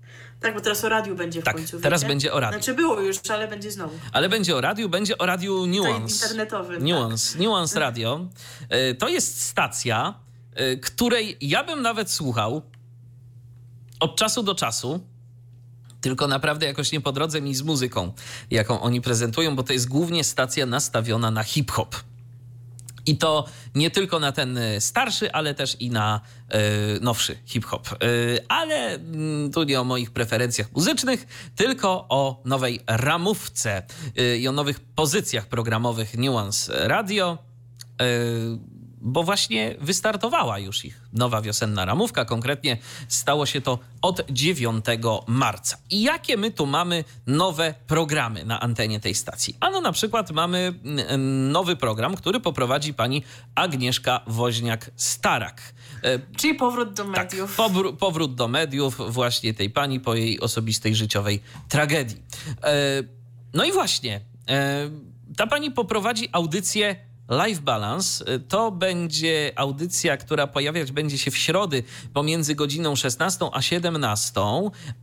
Tak, 0.43 0.55
bo 0.55 0.61
teraz 0.61 0.85
o 0.85 0.89
radiu 0.89 1.15
będzie 1.15 1.41
w 1.41 1.45
tak, 1.45 1.57
końcu. 1.57 1.81
teraz 1.81 2.01
wiecie? 2.01 2.09
będzie 2.09 2.33
o 2.33 2.41
radiu. 2.41 2.59
Znaczy 2.59 2.75
było 2.75 3.01
już, 3.01 3.17
ale 3.31 3.49
będzie 3.49 3.71
znowu. 3.71 3.99
Ale 4.13 4.29
będzie 4.29 4.57
o 4.57 4.61
radiu, 4.61 4.89
będzie 4.89 5.19
o 5.19 5.27
radiu 5.27 5.67
Nuance. 5.67 6.19
To 6.19 6.25
internetowym. 6.25 6.85
Nuance, 6.85 7.33
tak. 7.33 7.43
Nuance 7.43 7.81
Radio. 7.81 8.27
E, 8.69 8.95
to 8.95 9.09
jest 9.09 9.41
stacja, 9.41 10.15
e, 10.55 10.77
której 10.77 11.37
ja 11.41 11.65
bym 11.65 11.83
nawet 11.83 12.11
słuchał 12.11 12.63
od 14.01 14.17
czasu 14.17 14.43
do 14.43 14.55
czasu. 14.55 15.01
Tylko 16.01 16.29
naprawdę 16.29 16.67
jakoś 16.67 16.93
nie 16.93 17.01
po 17.01 17.13
drodze 17.13 17.41
mi 17.41 17.55
z 17.55 17.63
muzyką, 17.63 18.13
jaką 18.51 18.81
oni 18.81 19.01
prezentują, 19.01 19.57
bo 19.57 19.63
to 19.63 19.73
jest 19.73 19.89
głównie 19.89 20.25
stacja 20.25 20.67
nastawiona 20.67 21.31
na 21.31 21.43
hip-hop. 21.43 21.97
I 23.07 23.17
to 23.17 23.45
nie 23.75 23.91
tylko 23.91 24.19
na 24.19 24.33
ten 24.33 24.59
e, 24.59 24.81
starszy, 24.81 25.33
ale 25.33 25.55
też 25.55 25.77
i 25.81 25.91
na 25.91 26.21
y, 26.97 27.01
nowszy 27.01 27.39
hip-hop. 27.45 28.03
Y, 28.05 28.39
ale 28.49 28.97
y, 28.97 29.01
tu 29.55 29.63
nie 29.63 29.81
o 29.81 29.85
moich 29.85 30.11
preferencjach 30.11 30.73
muzycznych, 30.73 31.27
tylko 31.57 32.07
o 32.09 32.43
nowej 32.45 32.81
ramówce 32.87 33.83
i 34.39 34.49
o 34.49 34.53
nowych 34.53 34.81
pozycjach 34.81 35.47
programowych 35.47 36.19
Nuance 36.19 36.89
Radio 36.89 37.39
bo 39.03 39.23
właśnie 39.23 39.75
wystartowała 39.81 40.59
już 40.59 40.85
ich 40.85 41.01
nowa 41.13 41.43
wiosenna 41.43 41.85
ramówka. 41.85 42.25
Konkretnie 42.25 42.77
stało 43.09 43.47
się 43.47 43.61
to 43.61 43.79
od 44.03 44.23
9 44.31 44.85
marca. 45.27 45.79
I 45.91 46.03
jakie 46.03 46.37
my 46.37 46.51
tu 46.51 46.67
mamy 46.67 47.05
nowe 47.27 47.75
programy 47.87 48.45
na 48.45 48.61
antenie 48.61 49.01
tej 49.01 49.15
stacji? 49.15 49.57
Ano 49.61 49.81
na 49.81 49.93
przykład 49.93 50.31
mamy 50.31 50.75
mm, 50.85 51.53
nowy 51.53 51.77
program, 51.77 52.17
który 52.17 52.41
poprowadzi 52.41 52.95
pani 52.95 53.23
Agnieszka 53.55 54.21
Woźniak-Starak. 54.27 55.55
E, 56.03 56.19
Czyli 56.37 56.55
powrót 56.55 56.93
do 56.93 57.05
tak, 57.05 57.17
mediów. 57.33 57.57
Tak, 57.57 57.97
powrót 57.99 58.35
do 58.35 58.49
mediów 58.49 59.13
właśnie 59.13 59.55
tej 59.55 59.71
pani 59.71 60.01
po 60.01 60.15
jej 60.15 60.41
osobistej 60.41 60.95
życiowej 60.95 61.41
tragedii. 61.69 62.23
E, 62.65 63.03
no 63.55 63.65
i 63.65 63.73
właśnie, 63.73 64.21
e, 64.49 64.91
ta 65.37 65.47
pani 65.47 65.71
poprowadzi 65.71 66.29
audycję 66.33 67.12
Life 67.31 67.63
Balance 67.63 68.35
y, 68.35 68.41
to 68.41 68.71
będzie 68.71 69.53
audycja, 69.57 70.17
która 70.17 70.47
pojawiać 70.47 70.93
będzie 70.93 71.19
się 71.19 71.31
w 71.31 71.37
środy 71.37 71.83
pomiędzy 72.15 72.55
godziną 72.55 72.97
16 72.97 73.45
a 73.53 73.63
17, 73.63 74.41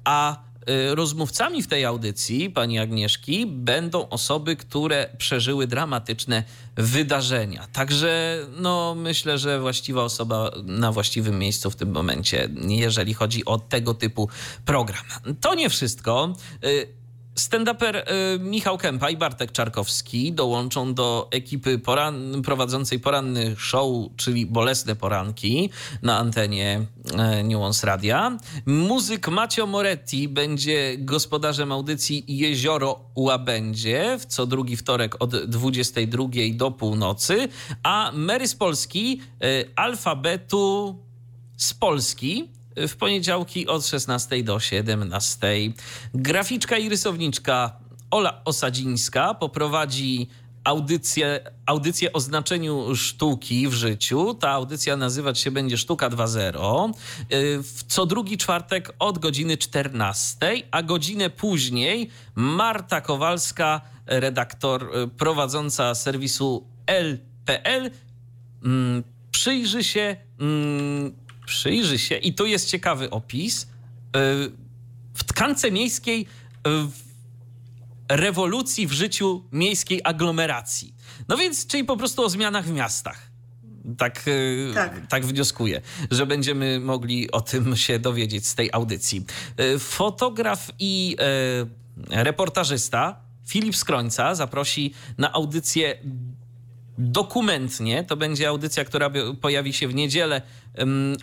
a 0.04 0.38
y, 0.70 0.96
rozmówcami 0.96 1.64
w 1.64 1.68
tej 1.68 1.86
audycji 1.86 2.50
pani 2.50 2.80
Agnieszki 2.80 3.46
będą 3.46 4.10
osoby, 4.10 4.56
które 4.56 5.10
przeżyły 5.18 5.68
dramatyczne 5.68 6.44
wydarzenia. 6.76 7.68
Także 7.74 8.40
no, 8.58 8.96
myślę, 8.96 9.38
że 9.38 9.60
właściwa 9.60 10.04
osoba 10.04 10.52
na 10.64 10.92
właściwym 10.92 11.40
miejscu 11.40 11.72
w 11.72 11.76
tym 11.76 11.92
momencie, 11.92 12.50
jeżeli 12.68 13.14
chodzi 13.14 13.46
o 13.46 13.58
tego 13.58 13.94
typu 13.94 14.30
program. 14.66 15.04
To 15.42 15.56
nie 15.56 15.70
wszystko. 15.70 16.34
Stand-uper 17.40 17.96
y, 17.96 18.40
Michał 18.40 18.78
Kępa 18.78 19.10
i 19.10 19.18
Bartek 19.18 19.52
Czarkowski 19.52 20.34
dołączą 20.34 20.94
do 20.94 21.28
ekipy 21.32 21.80
poran 21.80 22.42
prowadzącej 22.42 23.00
poranny 23.00 23.56
show, 23.58 23.88
czyli 24.18 24.46
Bolesne 24.46 24.96
Poranki 24.96 25.70
na 26.02 26.18
antenie 26.18 26.86
y, 27.40 27.44
Nuance 27.44 27.88
Radia. 27.88 28.38
Muzyk 28.66 29.28
Macio 29.28 29.68
Moretti 29.68 30.28
będzie 30.28 30.98
gospodarzem 30.98 31.72
audycji 31.72 32.24
Jezioro 32.28 33.00
Łabędzie 33.16 34.18
w 34.20 34.26
co 34.26 34.46
drugi 34.46 34.78
wtorek 34.78 35.16
od 35.20 35.46
22 35.46 36.24
do 36.54 36.72
północy, 36.72 37.48
a 37.84 38.12
Mary 38.14 38.48
z 38.48 38.56
Polski 38.56 39.22
y, 39.44 39.72
alfabetu 39.76 41.00
z 41.58 41.74
Polski 41.74 42.59
w 42.88 42.96
poniedziałki 42.96 43.68
od 43.68 43.86
16 43.86 44.44
do 44.44 44.60
17. 44.60 45.48
Graficzka 46.14 46.78
i 46.78 46.90
rysowniczka 46.90 47.80
Ola 48.12 48.42
Osadzińska 48.46 49.34
poprowadzi 49.34 50.30
audycję, 50.64 51.40
audycję 51.66 52.14
o 52.14 52.20
znaczeniu 52.20 52.96
sztuki 52.96 53.68
w 53.68 53.74
życiu. 53.74 54.34
Ta 54.34 54.50
audycja 54.50 54.98
nazywać 54.98 55.40
się 55.40 55.52
będzie 55.52 55.78
Sztuka 55.78 56.10
2.0. 56.10 56.94
W 57.64 57.84
co 57.88 58.06
drugi 58.06 58.38
czwartek 58.38 58.94
od 59.00 59.20
godziny 59.20 59.58
14, 59.58 60.38
a 60.72 60.84
godzinę 60.84 61.30
później 61.30 62.10
Marta 62.36 63.02
Kowalska, 63.02 63.82
redaktor 64.06 64.92
prowadząca 65.18 65.96
serwisu 65.96 66.68
LPL, 66.86 67.92
mm, 68.64 69.04
przyjrzy 69.32 69.84
się 69.84 70.16
mm, 70.40 71.14
przyjrzy 71.50 72.00
się, 72.00 72.16
i 72.16 72.34
tu 72.34 72.46
jest 72.46 72.70
ciekawy 72.70 73.10
opis, 73.10 73.64
y, 73.64 73.68
w 75.14 75.24
tkance 75.24 75.72
miejskiej 75.72 76.26
rewolucji 78.10 78.88
w 78.88 78.92
życiu 78.92 79.44
miejskiej 79.52 80.02
aglomeracji. 80.04 80.96
No 81.28 81.38
więc, 81.38 81.68
czyli 81.68 81.84
po 81.84 81.98
prostu 81.98 82.24
o 82.24 82.30
zmianach 82.30 82.66
w 82.66 82.72
miastach. 82.72 83.30
Tak, 83.98 84.28
y, 84.28 84.72
tak. 84.76 85.08
tak 85.08 85.26
wnioskuję, 85.26 85.82
że 86.12 86.26
będziemy 86.26 86.80
mogli 86.80 87.32
o 87.32 87.42
tym 87.42 87.76
się 87.76 88.00
dowiedzieć 88.00 88.48
z 88.48 88.56
tej 88.56 88.70
audycji. 88.74 89.26
Y, 89.60 89.80
fotograf 89.80 90.72
i 90.80 91.18
reportażysta 92.10 93.22
Filip 93.48 93.76
Skrońca 93.76 94.36
zaprosi 94.36 94.94
na 95.18 95.34
audycję 95.34 96.00
dokumentnie. 96.98 98.04
To 98.04 98.18
będzie 98.18 98.50
audycja, 98.50 98.86
która 98.86 99.12
pojawi 99.42 99.74
się 99.74 99.88
w 99.88 99.96
niedzielę 99.96 100.42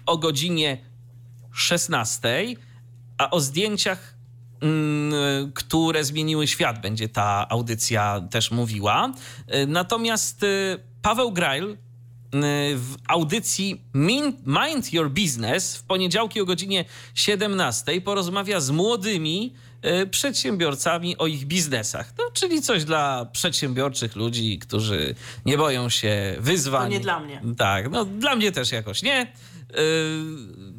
o 0.07 0.19
godzinie 0.19 0.79
16, 1.53 2.55
a 3.19 3.31
o 3.31 3.41
zdjęciach, 3.41 4.17
um, 4.63 5.13
które 5.55 6.05
zmieniły 6.05 6.47
świat, 6.47 6.81
będzie 6.81 7.09
ta 7.09 7.49
audycja 7.49 8.21
też 8.31 8.51
mówiła. 8.51 9.13
E, 9.47 9.67
natomiast 9.67 10.43
e, 10.43 10.47
Paweł 11.03 11.33
Grail 11.33 11.71
e, 11.73 11.77
w 12.77 12.97
audycji 13.09 13.85
Mind 14.47 14.93
Your 14.93 15.11
Business 15.11 15.77
w 15.77 15.83
poniedziałki 15.83 16.41
o 16.41 16.45
godzinie 16.45 16.85
17 17.15 18.01
porozmawia 18.01 18.61
z 18.61 18.71
młodymi 18.71 19.55
przedsiębiorcami 20.11 21.19
o 21.19 21.27
ich 21.27 21.45
biznesach. 21.45 22.13
No, 22.19 22.25
czyli 22.33 22.63
coś 22.63 22.85
dla 22.85 23.27
przedsiębiorczych 23.33 24.17
ludzi, 24.17 24.59
którzy 24.59 25.15
nie 25.47 25.59
boją 25.59 25.89
się 25.89 26.37
wyzwań. 26.39 26.83
To 26.83 26.89
nie 26.89 27.01
dla 27.01 27.21
mnie. 27.21 27.43
Tak, 27.59 27.91
no 27.91 28.05
dla 28.05 28.37
mnie 28.37 28.53
też 28.53 28.73
jakoś 28.73 29.03
nie, 29.03 29.21
e, 29.23 29.27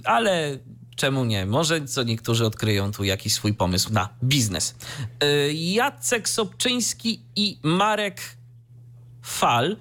ale 0.04 0.58
czemu 0.96 1.26
nie? 1.26 1.46
Może 1.46 1.86
co 1.86 2.04
niektórzy 2.04 2.46
odkryją 2.46 2.92
tu 2.92 3.04
jakiś 3.04 3.34
swój 3.34 3.54
pomysł 3.54 3.94
na 3.94 4.10
biznes. 4.24 4.76
E, 5.20 5.54
Jacek 5.54 6.30
Sobczyński 6.30 7.22
i 7.36 7.60
Marek 7.64 8.22
Fal 9.22 9.78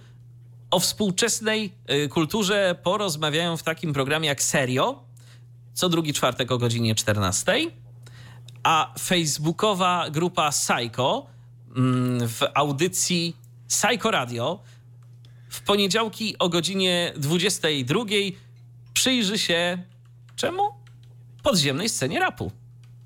o 0.70 0.80
współczesnej 0.80 1.72
kulturze 2.10 2.76
porozmawiają 2.82 3.56
w 3.56 3.62
takim 3.62 3.92
programie 3.92 4.28
jak 4.28 4.42
Serio, 4.42 5.04
co 5.74 5.88
drugi 5.88 6.12
czwartek 6.12 6.52
o 6.52 6.58
godzinie 6.58 6.94
14 6.94 7.54
a 8.66 8.94
facebookowa 8.98 10.10
grupa 10.10 10.50
Psycho 10.50 11.26
mm, 11.76 12.28
w 12.28 12.42
audycji 12.54 13.36
Psycho 13.68 14.10
Radio 14.10 14.60
w 15.48 15.60
poniedziałki 15.60 16.38
o 16.38 16.48
godzinie 16.48 17.12
22 17.16 18.00
przyjrzy 18.94 19.38
się 19.38 19.82
czemu? 20.36 20.62
Podziemnej 21.42 21.88
scenie 21.88 22.20
rapu. 22.20 22.52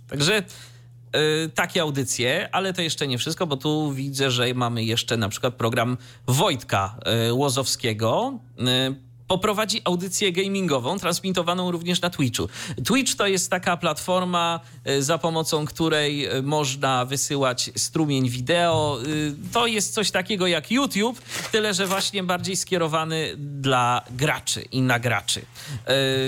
Także 0.08 0.34
yy, 0.34 1.50
takie 1.54 1.82
audycje, 1.82 2.48
ale 2.52 2.72
to 2.72 2.82
jeszcze 2.82 3.08
nie 3.08 3.18
wszystko, 3.18 3.46
bo 3.46 3.56
tu 3.56 3.92
widzę, 3.92 4.30
że 4.30 4.54
mamy 4.54 4.84
jeszcze 4.84 5.16
na 5.16 5.28
przykład 5.28 5.54
program 5.54 5.96
Wojtka 6.26 6.98
yy, 7.26 7.34
Łozowskiego. 7.34 8.38
Yy, 8.58 9.09
poprowadzi 9.31 9.81
audycję 9.85 10.32
gamingową, 10.32 10.98
transmitowaną 10.98 11.70
również 11.70 12.01
na 12.01 12.11
Twitchu. 12.11 12.48
Twitch 12.85 13.15
to 13.15 13.27
jest 13.27 13.51
taka 13.51 13.77
platforma, 13.77 14.61
e, 14.85 15.02
za 15.02 15.19
pomocą 15.19 15.65
której 15.66 16.27
e, 16.27 16.43
można 16.43 17.05
wysyłać 17.05 17.70
strumień 17.77 18.28
wideo. 18.28 18.98
E, 19.02 19.07
to 19.52 19.66
jest 19.66 19.94
coś 19.94 20.11
takiego 20.11 20.47
jak 20.47 20.70
YouTube, 20.70 21.20
tyle 21.52 21.74
że 21.74 21.86
właśnie 21.86 22.23
bardziej 22.23 22.57
skierowany 22.57 23.35
dla 23.36 24.05
graczy 24.11 24.62
i 24.73 24.82
na 24.82 24.98
graczy. 24.98 25.43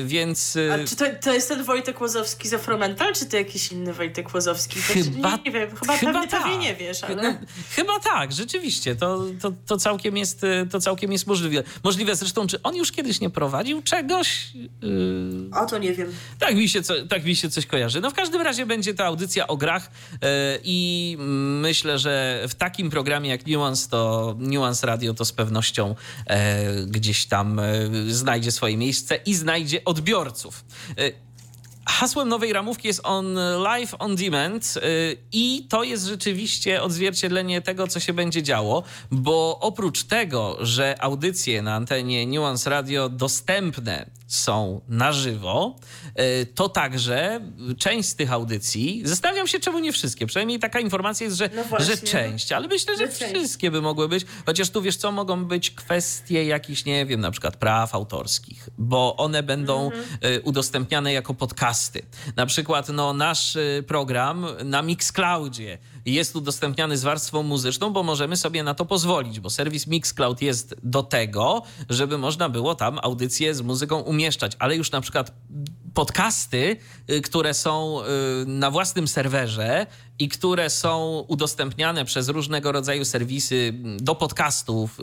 Więc... 0.05 0.59
A 0.75 0.89
czy 0.89 0.97
to, 0.97 1.05
to 1.23 1.35
jest 1.35 1.49
ten 1.49 1.65
Wojtek 1.65 2.01
Łozowski 2.01 2.49
z 2.49 2.55
Afromental, 2.55 3.15
czy 3.15 3.27
to 3.27 3.37
jakiś 3.37 3.73
inny 3.73 3.93
Wojtek 3.93 4.35
Łozowski? 4.35 4.81
Chyba, 4.83 5.37
nie, 5.37 5.43
nie 5.43 5.51
wiem, 5.51 5.77
chyba, 5.77 5.97
chyba 5.97 6.13
pewnie, 6.13 6.29
tak. 6.29 6.43
pewnie 6.43 6.59
nie 6.59 6.75
wiesz, 6.75 7.05
ale... 7.05 7.39
Chyba 7.71 8.01
tak, 8.01 8.33
rzeczywiście. 8.33 8.97
To, 8.97 9.25
to, 9.41 9.53
to, 9.67 9.77
całkiem 9.77 10.17
jest, 10.17 10.41
to 10.71 10.81
całkiem 10.81 11.13
jest 11.13 11.27
możliwe. 11.27 11.63
Możliwe 11.85 12.17
zresztą, 12.17 12.47
czy 12.47 12.63
on 12.63 12.77
już 12.77 12.92
już 12.93 12.97
kiedyś 12.97 13.21
nie 13.21 13.31
prowadził 13.31 13.83
czegoś? 13.83 14.53
Yy... 14.55 15.51
O 15.53 15.67
to 15.67 15.79
nie 15.79 15.93
wiem. 15.93 16.13
Tak 16.39 16.57
mi, 16.57 16.69
się 16.69 16.83
co, 16.83 17.07
tak 17.07 17.25
mi 17.25 17.37
się 17.37 17.51
coś 17.51 17.67
kojarzy. 17.67 18.01
No 18.01 18.11
w 18.11 18.15
każdym 18.15 18.43
razie 18.43 18.67
będzie 18.67 18.95
ta 18.95 19.05
audycja 19.05 19.47
o 19.47 19.57
grach 19.57 19.91
yy, 20.13 20.29
i 20.65 21.17
myślę, 21.61 21.99
że 21.99 22.45
w 22.49 22.55
takim 22.55 22.91
programie 22.91 23.31
jak 23.31 23.47
Nuance, 23.47 23.89
to 23.89 24.35
Nuance 24.39 24.87
Radio 24.87 25.15
to 25.15 25.25
z 25.25 25.33
pewnością 25.33 25.95
yy, 26.29 26.35
gdzieś 26.87 27.27
tam 27.27 27.61
yy, 27.93 28.15
znajdzie 28.15 28.53
swoje 28.53 28.77
miejsce 28.77 29.17
i 29.17 29.35
znajdzie 29.35 29.85
odbiorców. 29.85 30.65
Hasłem 31.93 32.29
nowej 32.29 32.53
ramówki 32.53 32.89
jest 32.89 33.01
on 33.05 33.39
live 33.63 33.95
on 33.99 34.17
demand 34.17 34.75
y, 34.77 35.17
i 35.33 35.67
to 35.69 35.83
jest 35.83 36.07
rzeczywiście 36.07 36.83
odzwierciedlenie 36.83 37.61
tego, 37.61 37.87
co 37.87 38.01
się 38.01 38.13
będzie 38.13 38.43
działo, 38.43 38.83
bo 39.11 39.59
oprócz 39.61 40.05
tego, 40.05 40.57
że 40.61 40.97
audycje 41.01 41.63
na 41.63 41.75
antenie 41.75 42.27
Nuance 42.27 42.71
Radio 42.71 43.09
dostępne 43.09 44.07
są 44.35 44.81
na 44.89 45.13
żywo, 45.13 45.77
y, 46.43 46.47
to 46.47 46.69
także 46.69 47.41
część 47.79 48.09
z 48.09 48.17
tych 48.17 48.33
audycji, 48.33 49.03
zastanawiam 49.05 49.47
się, 49.47 49.61
czemu 49.61 49.79
nie 49.79 49.93
wszystkie, 49.93 50.27
przynajmniej 50.27 50.59
taka 50.59 50.81
informacja 50.81 51.25
jest, 51.25 51.37
że, 51.37 51.51
no 51.55 51.81
że 51.81 51.97
część, 51.97 52.53
ale 52.53 52.69
myślę, 52.69 52.97
że, 52.97 53.07
że 53.07 53.13
wszystkie 53.13 53.71
by 53.71 53.83
mogły 53.83 54.09
być, 54.09 54.27
chociaż 54.47 54.71
tu 54.71 54.83
wiesz 54.83 54.97
co, 54.97 55.13
mogą 55.13 55.45
być 55.45 55.71
kwestie 55.71 56.45
jakichś, 56.45 56.85
nie 56.85 57.07
wiem, 57.07 57.21
na 57.21 57.31
przykład 57.31 57.57
praw 57.57 57.95
autorskich, 57.95 58.69
bo 58.79 59.17
one 59.17 59.43
będą 59.43 59.85
mhm. 59.85 60.05
Y, 60.25 60.41
udostępniane 60.43 61.13
jako 61.13 61.35
podcasty. 61.35 62.03
Na 62.37 62.47
przykład 62.47 62.89
no, 62.89 63.13
nasz 63.13 63.57
y, 63.57 63.85
program 63.87 64.47
na 64.65 64.83
Mixcloudzie 64.83 65.79
jest 66.07 66.37
udostępniany 66.37 66.97
z 66.97 67.03
warstwą 67.03 67.43
muzyczną, 67.43 67.91
bo 67.91 68.03
możemy 68.03 68.37
sobie 68.37 68.63
na 68.63 68.75
to 68.75 68.85
pozwolić, 68.85 69.41
bo 69.41 69.51
serwis 69.51 69.87
Mixcloud 69.87 70.43
jest 70.43 70.75
do 70.83 71.03
tego, 71.03 71.63
żeby 71.89 72.19
można 72.19 72.49
było 72.49 72.75
tam 72.75 72.99
audycje 73.03 73.55
z 73.55 73.61
muzyką 73.61 74.01
umieszczać, 74.01 74.53
ale 74.59 74.77
już 74.77 74.91
na 74.91 75.01
przykład 75.01 75.33
podcasty, 75.95 76.77
y, 77.11 77.21
które 77.21 77.55
są 77.55 78.01
y, 78.01 78.05
na 78.47 78.71
własnym 78.71 79.09
serwerze 79.09 79.87
i 80.19 80.29
które 80.29 80.71
są 80.71 81.25
udostępniane 81.29 82.05
przez 82.05 82.29
różnego 82.29 82.73
rodzaju 82.73 83.05
serwisy 83.05 83.75
do 83.99 84.15
podcastów, 84.15 85.01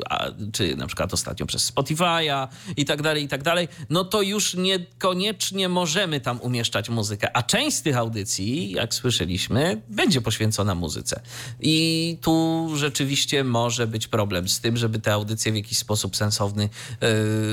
czy 0.53 0.75
na 0.75 0.87
przykład 0.87 1.13
ostatnio 1.13 1.45
przez 1.45 1.73
Spotify'a 1.73 2.47
i 2.77 2.85
tak 2.85 3.01
dalej, 3.01 3.23
i 3.23 3.27
tak 3.27 3.43
dalej, 3.43 3.67
no 3.89 4.03
to 4.05 4.21
już 4.21 4.53
niekoniecznie 4.53 5.69
możemy 5.69 6.19
tam 6.19 6.41
umieszczać 6.41 6.89
muzykę. 6.89 7.37
A 7.37 7.43
część 7.43 7.77
z 7.77 7.81
tych 7.81 7.97
audycji, 7.97 8.71
jak 8.71 8.93
słyszeliśmy, 8.93 9.81
będzie 9.89 10.21
poświęcona 10.21 10.75
muzyce. 10.75 11.21
I 11.59 12.17
tu 12.21 12.69
rzeczywiście 12.75 13.43
może 13.43 13.87
być 13.87 14.07
problem 14.07 14.49
z 14.49 14.59
tym, 14.59 14.77
żeby 14.77 14.99
te 14.99 15.13
audycje 15.13 15.51
w 15.51 15.55
jakiś 15.55 15.77
sposób 15.77 16.15
sensowny 16.15 16.69
yy, 17.01 17.09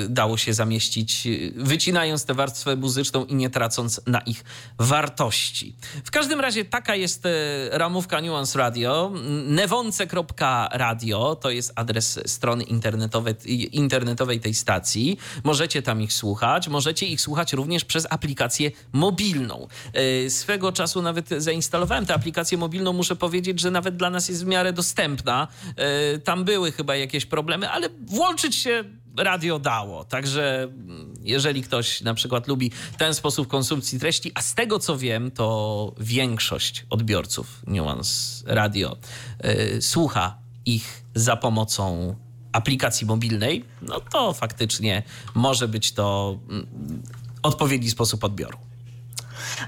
dało 0.08 0.36
się 0.36 0.54
zamieścić, 0.54 1.28
wycinając 1.56 2.24
tę 2.24 2.34
warstwę 2.34 2.76
muzyczną 2.76 3.24
i 3.24 3.34
nie 3.34 3.50
tracąc 3.50 4.00
na 4.06 4.20
ich 4.20 4.44
wartości. 4.78 5.76
W 6.04 6.10
każdym 6.10 6.40
razie 6.40 6.64
taka 6.64 6.94
jest 6.94 7.24
ramówka 7.72 8.20
Nuance 8.20 8.58
Radio. 8.58 9.12
Newonce.radio 9.46 11.36
to 11.36 11.50
jest 11.50 11.72
adres 11.74 12.20
strony 12.26 12.64
internetowej, 12.64 13.34
internetowej 13.76 14.40
tej 14.40 14.54
stacji. 14.54 15.18
Możecie 15.44 15.82
tam 15.82 16.02
ich 16.02 16.12
słuchać. 16.12 16.68
Możecie 16.68 17.06
ich 17.06 17.20
słuchać 17.20 17.52
również 17.52 17.84
przez 17.84 18.06
aplikację 18.10 18.70
mobilną. 18.92 19.68
E, 19.92 20.30
swego 20.30 20.72
czasu 20.72 21.02
nawet 21.02 21.28
zainstalowałem 21.28 22.06
tę 22.06 22.14
aplikację 22.14 22.58
mobilną. 22.58 22.92
Muszę 22.92 23.16
powiedzieć, 23.16 23.60
że 23.60 23.70
nawet 23.70 23.96
dla 23.96 24.10
nas 24.10 24.28
jest 24.28 24.44
w 24.44 24.46
miarę 24.46 24.72
dostępna. 24.72 25.48
E, 25.76 26.18
tam 26.18 26.44
były 26.44 26.72
chyba 26.72 26.96
jakieś 26.96 27.26
problemy, 27.26 27.70
ale 27.70 27.88
włączyć 28.06 28.54
się 28.54 28.84
radio 29.18 29.58
dało. 29.58 30.04
Także 30.04 30.62
mm, 30.62 31.14
jeżeli 31.22 31.62
ktoś 31.62 32.00
na 32.00 32.14
przykład 32.14 32.48
lubi 32.48 32.70
ten 32.98 33.14
sposób 33.14 33.48
konsumpcji 33.48 34.00
treści, 34.00 34.32
a 34.34 34.42
z 34.42 34.54
tego 34.54 34.78
co 34.78 34.98
wiem, 34.98 35.30
to 35.30 35.94
większość 36.00 36.86
odbiorców 36.90 37.62
Nuance 37.66 38.42
Radio 38.46 38.96
yy, 39.44 39.82
słucha 39.82 40.38
ich 40.64 41.04
za 41.14 41.36
pomocą 41.36 42.14
aplikacji 42.52 43.06
mobilnej, 43.06 43.64
no 43.82 44.00
to 44.00 44.32
faktycznie 44.32 45.02
może 45.34 45.68
być 45.68 45.92
to 45.92 46.38
yy, 46.50 46.66
odpowiedni 47.42 47.90
sposób 47.90 48.24
odbioru. 48.24 48.65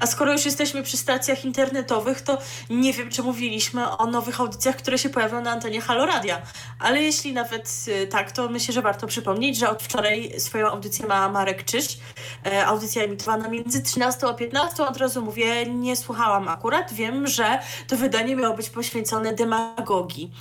A 0.00 0.06
skoro 0.06 0.32
już 0.32 0.44
jesteśmy 0.44 0.82
przy 0.82 0.96
stacjach 0.96 1.44
internetowych, 1.44 2.20
to 2.20 2.38
nie 2.70 2.92
wiem, 2.92 3.10
czy 3.10 3.22
mówiliśmy 3.22 3.90
o 3.90 4.06
nowych 4.06 4.40
audycjach, 4.40 4.76
które 4.76 4.98
się 4.98 5.08
pojawią 5.08 5.42
na 5.42 5.50
antenie 5.50 5.80
Haloradia. 5.80 6.42
Ale 6.78 7.02
jeśli 7.02 7.32
nawet 7.32 7.84
y, 7.88 8.06
tak, 8.06 8.32
to 8.32 8.48
myślę, 8.48 8.74
że 8.74 8.82
warto 8.82 9.06
przypomnieć, 9.06 9.58
że 9.58 9.70
od 9.70 9.82
wczoraj 9.82 10.40
swoją 10.40 10.66
audycję 10.66 11.06
ma 11.06 11.28
Marek 11.28 11.64
Czyż. 11.64 11.98
E, 12.46 12.66
audycja 12.66 13.02
emitowana 13.02 13.48
między 13.48 13.82
13 13.82 14.26
a 14.26 14.34
15. 14.34 14.86
Od 14.86 14.96
razu 14.96 15.22
mówię, 15.22 15.66
nie 15.66 15.96
słuchałam 15.96 16.48
akurat. 16.48 16.92
Wiem, 16.92 17.26
że 17.26 17.58
to 17.88 17.96
wydanie 17.96 18.36
miało 18.36 18.56
być 18.56 18.70
poświęcone 18.70 19.32
demagogii. 19.32 20.32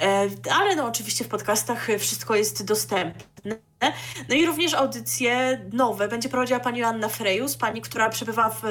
E, 0.00 0.28
ale 0.52 0.76
no 0.76 0.86
oczywiście 0.86 1.24
w 1.24 1.28
podcastach 1.28 1.88
wszystko 1.98 2.34
jest 2.34 2.64
dostępne. 2.64 3.30
No 4.28 4.34
i 4.34 4.46
również 4.46 4.74
audycje 4.74 5.60
nowe. 5.72 6.08
Będzie 6.08 6.28
prowadziła 6.28 6.60
pani 6.60 6.80
Joanna 6.80 7.08
Frejus, 7.08 7.56
pani, 7.56 7.80
która 7.80 8.08
przebywa 8.08 8.50
w 8.50 8.62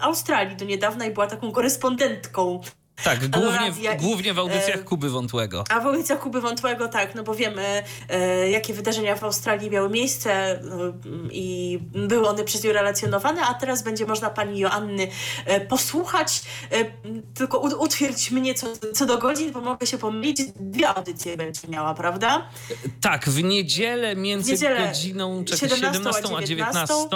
Australii 0.00 0.56
do 0.56 0.64
niedawna 0.64 1.06
i 1.06 1.10
była 1.10 1.26
taką 1.26 1.52
korespondentką 1.52 2.60
tak, 3.04 3.28
głównie, 3.28 3.72
w, 3.72 4.00
głównie 4.02 4.34
w 4.34 4.38
audycjach 4.38 4.76
e, 4.76 4.84
Kuby 4.84 5.10
Wątłego. 5.10 5.64
A 5.70 5.80
w 5.80 5.86
audycjach 5.86 6.18
Kuby 6.18 6.40
Wątłego, 6.40 6.88
tak, 6.88 7.14
no 7.14 7.22
bo 7.22 7.34
wiemy, 7.34 7.82
e, 8.08 8.50
jakie 8.50 8.74
wydarzenia 8.74 9.16
w 9.16 9.24
Australii 9.24 9.70
miały 9.70 9.90
miejsce 9.90 10.32
e, 10.32 10.62
i 11.32 11.78
były 11.92 12.28
one 12.28 12.44
przez 12.44 12.64
nią 12.64 12.72
relacjonowane, 12.72 13.40
a 13.42 13.54
teraz 13.54 13.82
będzie 13.82 14.06
można 14.06 14.30
pani 14.30 14.58
Joanny 14.60 15.08
posłuchać. 15.68 16.42
Tylko 17.34 17.58
utwierdź 17.58 18.30
mnie 18.30 18.54
co, 18.54 18.66
co 18.94 19.06
do 19.06 19.18
godzin, 19.18 19.52
bo 19.52 19.60
mogę 19.60 19.86
się 19.86 19.98
pomylić. 19.98 20.38
Dwie 20.56 20.88
audycje 20.88 21.36
będzie 21.36 21.68
miała, 21.68 21.94
prawda? 21.94 22.48
Tak, 23.00 23.28
w 23.28 23.42
niedzielę 23.42 24.16
między 24.16 24.48
w 24.48 24.52
niedzielę 24.52 24.88
godziną 24.88 25.44
17, 25.46 25.76
17 25.76 26.36
a 26.36 26.42
19. 26.42 26.78
A 26.80 26.84
19 26.84 27.08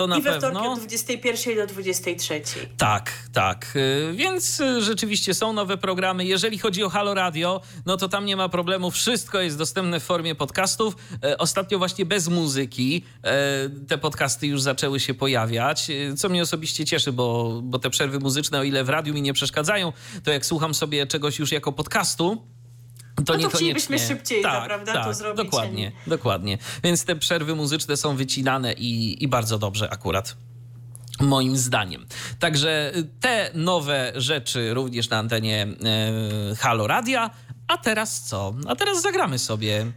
to 0.00 0.06
na 0.06 0.18
I 0.18 0.22
we 0.22 0.40
pewno. 0.40 0.72
od 0.72 0.78
21 0.78 1.56
do 1.56 1.66
23. 1.66 2.42
Tak, 2.76 3.12
tak. 3.32 3.72
Y, 3.76 4.12
więc 4.16 4.60
y, 4.60 4.82
rzeczywiście 4.82 5.34
są 5.34 5.52
nowe 5.52 5.76
programy. 5.76 6.24
Jeżeli 6.24 6.58
chodzi 6.58 6.84
o 6.84 6.88
Halo 6.88 7.14
Radio, 7.14 7.60
no 7.86 7.96
to 7.96 8.08
tam 8.08 8.26
nie 8.26 8.36
ma 8.36 8.48
problemu. 8.48 8.90
Wszystko 8.90 9.40
jest 9.40 9.58
dostępne 9.58 10.00
w 10.00 10.02
formie 10.02 10.34
podcastów. 10.34 10.96
Y, 11.24 11.38
ostatnio 11.38 11.78
właśnie 11.78 12.06
bez 12.06 12.28
muzyki 12.28 13.04
te 13.88 13.98
podcasty 13.98 14.46
już 14.46 14.62
zaczęły 14.62 15.00
się 15.00 15.14
pojawiać, 15.14 15.90
co 16.16 16.28
mnie 16.28 16.42
osobiście 16.42 16.84
cieszy, 16.84 17.12
bo, 17.12 17.60
bo 17.62 17.78
te 17.78 17.90
przerwy 17.90 18.18
muzyczne, 18.18 18.60
o 18.60 18.62
ile 18.62 18.84
w 18.84 18.88
radiu 18.88 19.14
mi 19.14 19.22
nie 19.22 19.32
przeszkadzają, 19.32 19.92
to 20.24 20.30
jak 20.30 20.46
słucham 20.46 20.74
sobie 20.74 21.06
czegoś 21.06 21.38
już 21.38 21.52
jako 21.52 21.72
podcastu, 21.72 22.46
to, 23.26 23.36
no 23.36 23.48
to 23.48 23.56
chcielibyśmy 23.56 23.98
szybciej, 23.98 24.42
tak, 24.42 24.64
prawda, 24.64 24.92
tak, 24.92 25.04
to 25.04 25.14
zrobić. 25.14 25.44
Dokładnie, 25.44 25.92
dokładnie. 26.06 26.58
Więc 26.84 27.04
te 27.04 27.16
przerwy 27.16 27.54
muzyczne 27.54 27.96
są 27.96 28.16
wycinane 28.16 28.72
i, 28.72 29.24
i 29.24 29.28
bardzo 29.28 29.58
dobrze 29.58 29.90
akurat. 29.90 30.36
Moim 31.20 31.56
zdaniem. 31.56 32.06
Także 32.38 32.92
te 33.20 33.50
nowe 33.54 34.12
rzeczy 34.16 34.74
również 34.74 35.10
na 35.10 35.18
antenie 35.18 35.66
e, 36.52 36.56
Halo 36.56 36.86
Radia. 36.86 37.30
A 37.68 37.78
teraz 37.78 38.20
co? 38.20 38.54
A 38.66 38.76
teraz 38.76 39.02
zagramy 39.02 39.38
sobie 39.38 39.92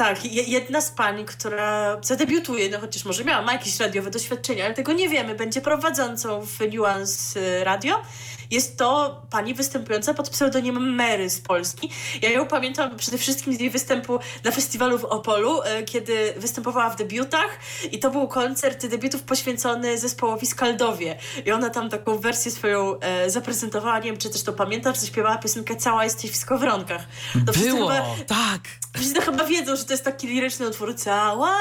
tak, 0.00 0.24
jedna 0.24 0.80
z 0.80 0.90
pań, 0.90 1.24
która 1.24 2.00
zadebiutuje, 2.02 2.68
no 2.70 2.80
chociaż 2.80 3.04
może 3.04 3.24
miała, 3.24 3.42
ma 3.42 3.52
jakieś 3.52 3.80
radiowe 3.80 4.10
doświadczenie, 4.10 4.64
ale 4.64 4.74
tego 4.74 4.92
nie 4.92 5.08
wiemy, 5.08 5.34
będzie 5.34 5.60
prowadzącą 5.60 6.46
w 6.46 6.58
Nuance 6.74 7.64
Radio 7.64 8.02
jest 8.50 8.76
to 8.76 9.20
pani 9.30 9.54
występująca 9.54 10.14
pod 10.14 10.30
pseudonimem 10.30 10.94
Mary 10.94 11.30
z 11.30 11.40
Polski. 11.40 11.90
Ja 12.22 12.30
ją 12.30 12.46
pamiętam 12.46 12.96
przede 12.96 13.18
wszystkim 13.18 13.54
z 13.54 13.60
jej 13.60 13.70
występu 13.70 14.18
na 14.44 14.50
festiwalu 14.50 14.98
w 14.98 15.04
Opolu, 15.04 15.62
e, 15.62 15.82
kiedy 15.82 16.34
występowała 16.36 16.90
w 16.90 16.96
debiutach 16.96 17.58
i 17.92 17.98
to 17.98 18.10
był 18.10 18.28
koncert 18.28 18.86
debiutów 18.86 19.22
poświęcony 19.22 19.98
zespołowi 19.98 20.46
Skaldowie. 20.46 21.18
I 21.46 21.52
ona 21.52 21.70
tam 21.70 21.90
taką 21.90 22.18
wersję 22.18 22.50
swoją 22.50 23.00
e, 23.00 23.30
zaprezentowała, 23.30 23.98
nie 23.98 24.04
wiem 24.04 24.16
czy 24.16 24.30
też 24.30 24.42
to 24.42 24.52
pamiętasz, 24.52 24.98
zaśpiewała 24.98 25.38
piosenkę 25.38 25.76
Cała 25.76 26.04
jesteś 26.04 26.30
w 26.30 26.36
skowronkach. 26.36 27.06
To 27.46 27.52
Było, 27.52 27.88
chyba, 27.88 28.04
tak. 28.26 28.60
Wszyscy 28.96 29.20
chyba 29.20 29.44
wiedzą, 29.44 29.76
że 29.76 29.84
to 29.90 29.94
jest 29.94 30.04
taki 30.04 30.26
liryczny 30.26 30.68
utwór 30.68 30.96
Cała 30.96 31.56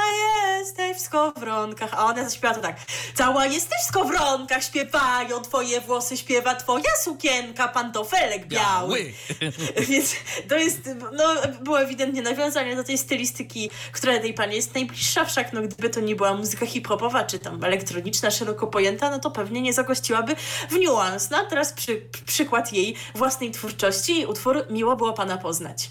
jesteś 0.60 0.98
w 0.98 1.00
skowronkach, 1.00 1.94
a 1.94 2.06
ona 2.06 2.24
zaśpiewa 2.24 2.56
to 2.56 2.62
tak 2.62 2.78
Cała 3.16 3.46
jesteś 3.46 3.80
w 3.80 3.88
skowronkach, 3.88 4.64
śpiewają 4.64 5.42
twoje 5.42 5.82
włosy, 5.82 6.18
śpiewa 6.18 6.56
twoje 6.56 6.80
moja 6.80 6.96
sukienka, 7.04 7.68
pantofelek 7.68 8.48
biały. 8.48 9.00
biały. 9.00 9.14
Więc 9.90 10.16
to 10.50 10.58
jest, 10.58 10.90
no, 11.12 11.36
było 11.62 11.82
ewidentnie 11.82 12.22
nawiązanie 12.22 12.76
do 12.76 12.84
tej 12.84 12.98
stylistyki, 12.98 13.70
która 13.92 14.20
tej 14.20 14.34
pani 14.34 14.56
jest 14.56 14.76
najbliższa, 14.76 15.26
wszak 15.26 15.54
no, 15.54 15.62
gdyby 15.62 15.90
to 15.90 16.00
nie 16.00 16.16
była 16.16 16.34
muzyka 16.34 16.66
hip-hopowa, 16.66 17.24
czy 17.24 17.40
tam 17.40 17.64
elektroniczna, 17.64 18.32
szeroko 18.32 18.68
pojęta, 18.68 19.10
no 19.10 19.20
to 19.20 19.32
pewnie 19.32 19.62
nie 19.62 19.74
zagościłaby 19.74 20.36
w 20.70 20.80
Nuance. 20.86 21.28
No 21.32 21.38
a 21.38 21.46
teraz 21.46 21.74
przy, 21.74 22.02
przykład 22.26 22.74
jej 22.74 22.96
własnej 23.16 23.52
twórczości 23.52 24.20
i 24.20 24.26
utwór 24.26 24.66
Miło 24.70 24.96
było 24.96 25.14
Pana 25.14 25.38
poznać. 25.38 25.90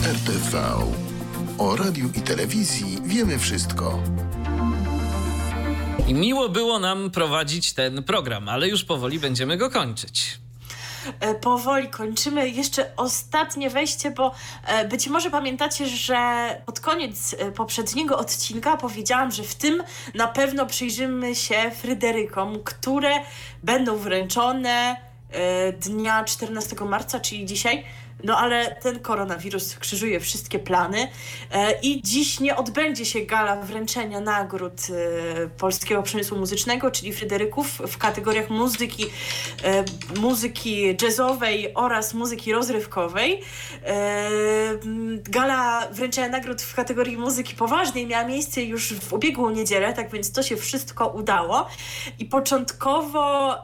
RTV. 0.00 0.76
O 1.58 1.76
radiu 1.76 2.10
i 2.14 2.20
telewizji 2.20 2.98
wiemy 3.04 3.38
wszystko. 3.38 4.02
I 6.08 6.14
miło 6.14 6.48
było 6.48 6.78
nam 6.78 7.10
prowadzić 7.10 7.72
ten 7.72 8.02
program, 8.02 8.48
ale 8.48 8.68
już 8.68 8.84
powoli 8.84 9.18
będziemy 9.18 9.56
go 9.56 9.70
kończyć. 9.70 10.38
E, 11.20 11.34
powoli 11.34 11.88
kończymy. 11.88 12.48
Jeszcze 12.48 12.96
ostatnie 12.96 13.70
wejście, 13.70 14.10
bo 14.10 14.34
e, 14.66 14.88
być 14.88 15.08
może 15.08 15.30
pamiętacie, 15.30 15.86
że 15.86 16.16
pod 16.66 16.80
koniec 16.80 17.36
e, 17.38 17.52
poprzedniego 17.52 18.18
odcinka 18.18 18.76
powiedziałam, 18.76 19.32
że 19.32 19.42
w 19.42 19.54
tym 19.54 19.82
na 20.14 20.26
pewno 20.28 20.66
przyjrzymy 20.66 21.34
się 21.34 21.70
Fryderykom, 21.80 22.58
które 22.64 23.14
będą 23.62 23.96
wręczone 23.96 25.06
dnia 25.80 26.24
14 26.24 26.76
marca, 26.84 27.20
czyli 27.20 27.46
dzisiaj. 27.46 27.84
No 28.24 28.38
ale 28.38 28.76
ten 28.82 29.00
koronawirus 29.00 29.78
krzyżuje 29.78 30.20
wszystkie 30.20 30.58
plany 30.58 31.08
e, 31.52 31.80
i 31.82 32.02
dziś 32.02 32.40
nie 32.40 32.56
odbędzie 32.56 33.04
się 33.04 33.20
gala 33.20 33.56
wręczenia 33.56 34.20
nagród 34.20 34.80
e, 34.90 35.48
polskiego 35.48 36.02
przemysłu 36.02 36.38
muzycznego, 36.38 36.90
czyli 36.90 37.12
Fryderyków 37.12 37.66
w 37.88 37.98
kategoriach 37.98 38.50
muzyki, 38.50 39.04
e, 39.64 39.84
muzyki 40.20 40.96
jazzowej 41.02 41.74
oraz 41.74 42.14
muzyki 42.14 42.52
rozrywkowej. 42.52 43.42
Gala 45.22 45.88
wręczenia 45.92 46.28
nagród 46.28 46.62
w 46.62 46.74
kategorii 46.74 47.16
muzyki 47.16 47.54
poważnej 47.54 48.06
miała 48.06 48.24
miejsce 48.24 48.62
już 48.62 48.92
w 48.92 49.12
ubiegłą 49.12 49.50
niedzielę, 49.50 49.92
tak 49.92 50.10
więc 50.10 50.32
to 50.32 50.42
się 50.42 50.56
wszystko 50.56 51.08
udało. 51.08 51.66
I 52.18 52.24
początkowo 52.24 53.54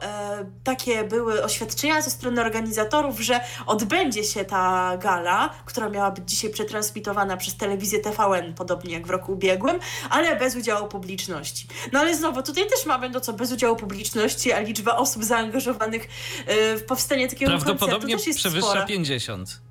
takie 0.63 1.03
były 1.03 1.43
oświadczenia 1.43 2.01
ze 2.01 2.09
strony 2.09 2.41
organizatorów, 2.41 3.19
że 3.19 3.39
odbędzie 3.65 4.23
się 4.23 4.42
ta 4.45 4.97
gala, 4.97 5.49
która 5.65 5.89
miała 5.89 6.11
być 6.11 6.29
dzisiaj 6.29 6.51
przetransmitowana 6.51 7.37
przez 7.37 7.55
telewizję 7.55 7.99
TVN, 7.99 8.53
podobnie 8.53 8.93
jak 8.93 9.07
w 9.07 9.09
roku 9.09 9.31
ubiegłym, 9.31 9.79
ale 10.09 10.35
bez 10.35 10.55
udziału 10.55 10.87
publiczności. 10.87 11.67
No 11.91 11.99
ale 11.99 12.15
znowu, 12.15 12.43
tutaj 12.43 12.63
też 12.69 12.85
mamy 12.85 13.09
no 13.09 13.19
co, 13.19 13.33
bez 13.33 13.51
udziału 13.51 13.75
publiczności, 13.75 14.51
a 14.51 14.59
liczba 14.59 14.95
osób 14.95 15.23
zaangażowanych 15.23 16.03
y, 16.03 16.77
w 16.77 16.83
powstanie 16.87 17.27
takiego 17.27 17.51
Prawdopodobnie 17.51 17.99
koncertu 17.99 18.17
też 18.17 18.27
jest 18.27 18.39
przewyższa 18.39 18.67
spora. 18.67 18.85
50. 18.85 19.61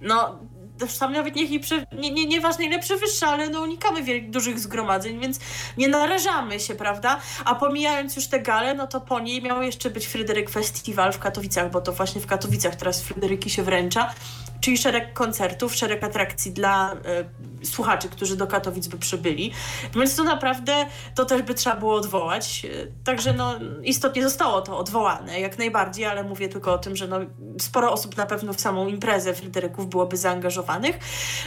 No, 0.00 0.38
sam 0.88 1.12
nawet 1.12 1.36
niech 1.36 1.50
i 1.50 1.60
prze, 1.60 1.86
nie, 1.92 2.10
nie, 2.10 2.26
nieważne 2.26 2.64
ile 2.64 2.78
przewyższa, 2.78 3.26
ale 3.26 3.48
no 3.48 3.60
unikamy 3.60 4.02
wielkich, 4.02 4.30
dużych 4.30 4.58
zgromadzeń, 4.58 5.20
więc 5.20 5.40
nie 5.76 5.88
narażamy 5.88 6.60
się, 6.60 6.74
prawda? 6.74 7.20
A 7.44 7.54
pomijając 7.54 8.16
już 8.16 8.26
tę 8.26 8.40
galę, 8.40 8.74
no 8.74 8.86
to 8.86 9.00
po 9.00 9.20
niej 9.20 9.42
miał 9.42 9.62
jeszcze 9.62 9.90
być 9.90 10.06
Fryderyk 10.06 10.50
Festiwal 10.50 11.12
w 11.12 11.18
Katowicach, 11.18 11.70
bo 11.70 11.80
to 11.80 11.92
właśnie 11.92 12.20
w 12.20 12.26
Katowicach 12.26 12.76
teraz 12.76 13.02
Fryderyki 13.02 13.50
się 13.50 13.62
wręcza 13.62 14.14
czyli 14.60 14.78
szereg 14.78 15.12
koncertów, 15.12 15.74
szereg 15.74 16.04
atrakcji 16.04 16.52
dla 16.52 16.92
y, 16.92 16.96
słuchaczy, 17.64 18.08
którzy 18.08 18.36
do 18.36 18.46
Katowic 18.46 18.86
by 18.86 18.98
przybyli. 18.98 19.52
Więc 19.94 20.16
to 20.16 20.24
naprawdę 20.24 20.86
to 21.14 21.24
też 21.24 21.42
by 21.42 21.54
trzeba 21.54 21.76
było 21.76 21.94
odwołać. 21.94 22.66
Także 23.04 23.32
no, 23.32 23.54
istotnie 23.82 24.22
zostało 24.22 24.62
to 24.62 24.78
odwołane, 24.78 25.40
jak 25.40 25.58
najbardziej, 25.58 26.04
ale 26.04 26.24
mówię 26.24 26.48
tylko 26.48 26.72
o 26.72 26.78
tym, 26.78 26.96
że 26.96 27.08
no, 27.08 27.18
sporo 27.60 27.92
osób 27.92 28.16
na 28.16 28.26
pewno 28.26 28.52
w 28.52 28.60
samą 28.60 28.88
imprezę 28.88 29.34
Fryderyków 29.34 29.88
byłoby 29.88 30.16
zaangażowanych. 30.16 30.98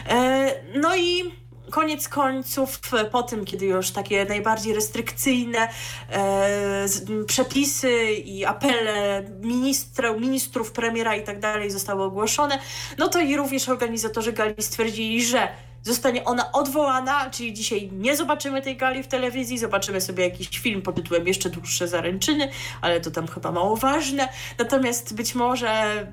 E, 0.09 0.79
no 0.79 0.95
i 0.95 1.43
koniec 1.73 2.09
końców, 2.09 2.79
po 3.11 3.23
tym, 3.23 3.45
kiedy 3.45 3.65
już 3.65 3.91
takie 3.91 4.25
najbardziej 4.25 4.73
restrykcyjne 4.73 5.69
e, 6.09 6.85
przepisy 7.27 8.11
i 8.11 8.45
apele 8.45 9.23
ministrów, 9.41 10.21
ministrów 10.21 10.71
premiera 10.71 11.15
i 11.15 11.23
tak 11.23 11.39
dalej 11.39 11.71
zostały 11.71 12.03
ogłoszone, 12.03 12.59
no 12.97 13.07
to 13.07 13.19
i 13.19 13.37
również 13.37 13.69
organizatorzy 13.69 14.33
gali 14.33 14.53
stwierdzili, 14.59 15.25
że 15.25 15.47
zostanie 15.83 16.25
ona 16.25 16.51
odwołana, 16.51 17.29
czyli 17.29 17.53
dzisiaj 17.53 17.89
nie 17.91 18.17
zobaczymy 18.17 18.61
tej 18.61 18.77
gali 18.77 19.03
w 19.03 19.07
telewizji, 19.07 19.57
zobaczymy 19.57 20.01
sobie 20.01 20.23
jakiś 20.23 20.47
film 20.47 20.81
pod 20.81 20.95
tytułem 20.95 21.27
Jeszcze 21.27 21.49
dłuższe 21.49 21.87
zaręczyny, 21.87 22.49
ale 22.81 23.01
to 23.01 23.11
tam 23.11 23.27
chyba 23.27 23.51
mało 23.51 23.75
ważne. 23.75 24.29
Natomiast 24.57 25.15
być 25.15 25.35
może 25.35 25.71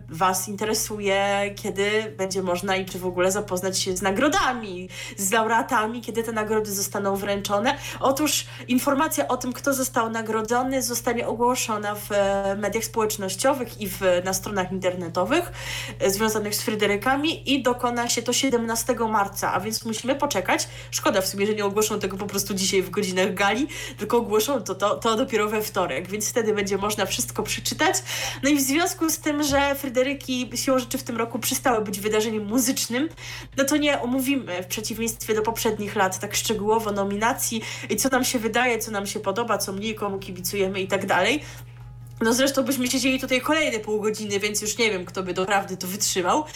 Was 0.09 0.49
interesuje, 0.49 1.55
kiedy 1.57 2.15
będzie 2.19 2.43
można 2.43 2.77
i 2.77 2.87
czy 2.87 2.99
w 2.99 3.07
ogóle 3.07 3.33
zapoznać 3.33 3.79
się 3.79 3.97
z 3.97 4.03
nagrodami, 4.03 4.89
z 5.17 5.31
laureatami, 5.31 6.01
kiedy 6.01 6.23
te 6.23 6.33
nagrody 6.33 6.73
zostaną 6.73 7.17
wręczone. 7.17 7.77
Otóż 8.01 8.47
informacja 8.69 9.29
o 9.29 9.37
tym, 9.37 9.53
kto 9.53 9.75
został 9.75 10.11
nagrodzony, 10.11 10.83
zostanie 10.83 11.29
ogłoszona 11.29 11.95
w 11.95 12.13
e, 12.13 12.57
mediach 12.57 12.85
społecznościowych 12.85 13.81
i 13.81 13.89
w, 13.89 14.01
na 14.25 14.33
stronach 14.33 14.73
internetowych 14.73 15.53
e, 15.99 16.11
związanych 16.11 16.55
z 16.55 16.63
Fryderykami 16.63 17.55
i 17.55 17.63
dokona 17.63 18.09
się 18.09 18.23
to 18.23 18.33
17 18.33 18.95
marca, 19.09 19.60
więc 19.61 19.85
musimy 19.85 20.15
poczekać. 20.15 20.69
Szkoda 20.91 21.20
w 21.20 21.27
sumie, 21.27 21.47
że 21.47 21.55
nie 21.55 21.65
ogłoszą 21.65 22.01
tego 22.01 22.16
po 22.16 22.27
prostu 22.27 22.55
dzisiaj 22.55 22.82
w 22.82 22.91
godzinach 22.91 23.35
gali, 23.35 23.66
tylko 23.99 24.16
ogłoszą 24.16 24.62
to, 24.62 24.74
to, 24.74 24.97
to 24.97 25.16
dopiero 25.16 25.49
we 25.49 25.62
wtorek, 25.62 26.09
więc 26.09 26.31
wtedy 26.31 26.55
będzie 26.55 26.77
można 26.77 27.07
wszystko 27.07 27.43
przeczytać. 27.43 27.97
No 28.43 28.51
i 28.51 28.57
w 28.57 28.61
związku 28.61 29.11
z 29.11 29.19
tym, 29.19 29.43
że 29.43 29.74
Fryderyki 29.74 30.51
siłą 30.55 30.78
rzeczy 30.78 30.99
w 30.99 31.03
tym 31.03 31.16
roku 31.16 31.39
przestały 31.39 31.85
być 31.85 32.01
wydarzeniem 32.01 32.47
muzycznym, 32.47 33.09
no 33.57 33.65
to 33.65 33.77
nie 33.77 34.01
omówimy 34.01 34.62
w 34.62 34.66
przeciwieństwie 34.66 35.35
do 35.35 35.43
poprzednich 35.43 35.97
lat 35.97 36.19
tak 36.19 36.37
szczegółowo 36.37 36.93
nominacji 36.93 37.62
i 37.91 37.97
co 37.97 38.09
nam 38.09 38.24
się 38.24 38.39
wydaje, 38.39 38.78
co 38.78 38.91
nam 38.91 39.07
się 39.07 39.20
podoba, 39.20 39.59
co 39.59 39.73
mniej 39.73 39.95
komu 39.95 40.19
kibicujemy 40.19 40.81
i 40.81 40.89
tak 40.89 41.07
dalej. 41.07 41.43
No 42.21 42.33
zresztą 42.33 42.63
byśmy 42.63 42.91
siedzieli 42.91 43.21
tutaj 43.21 43.41
kolejne 43.41 43.79
pół 43.79 44.01
godziny, 44.01 44.41
więc 44.41 44.63
już 44.63 44.79
nie 44.79 44.91
wiem, 44.91 45.05
kto 45.05 45.23
by 45.23 45.35
doprawdy 45.35 45.77
to 45.77 45.87
wytrzymał. 45.87 46.45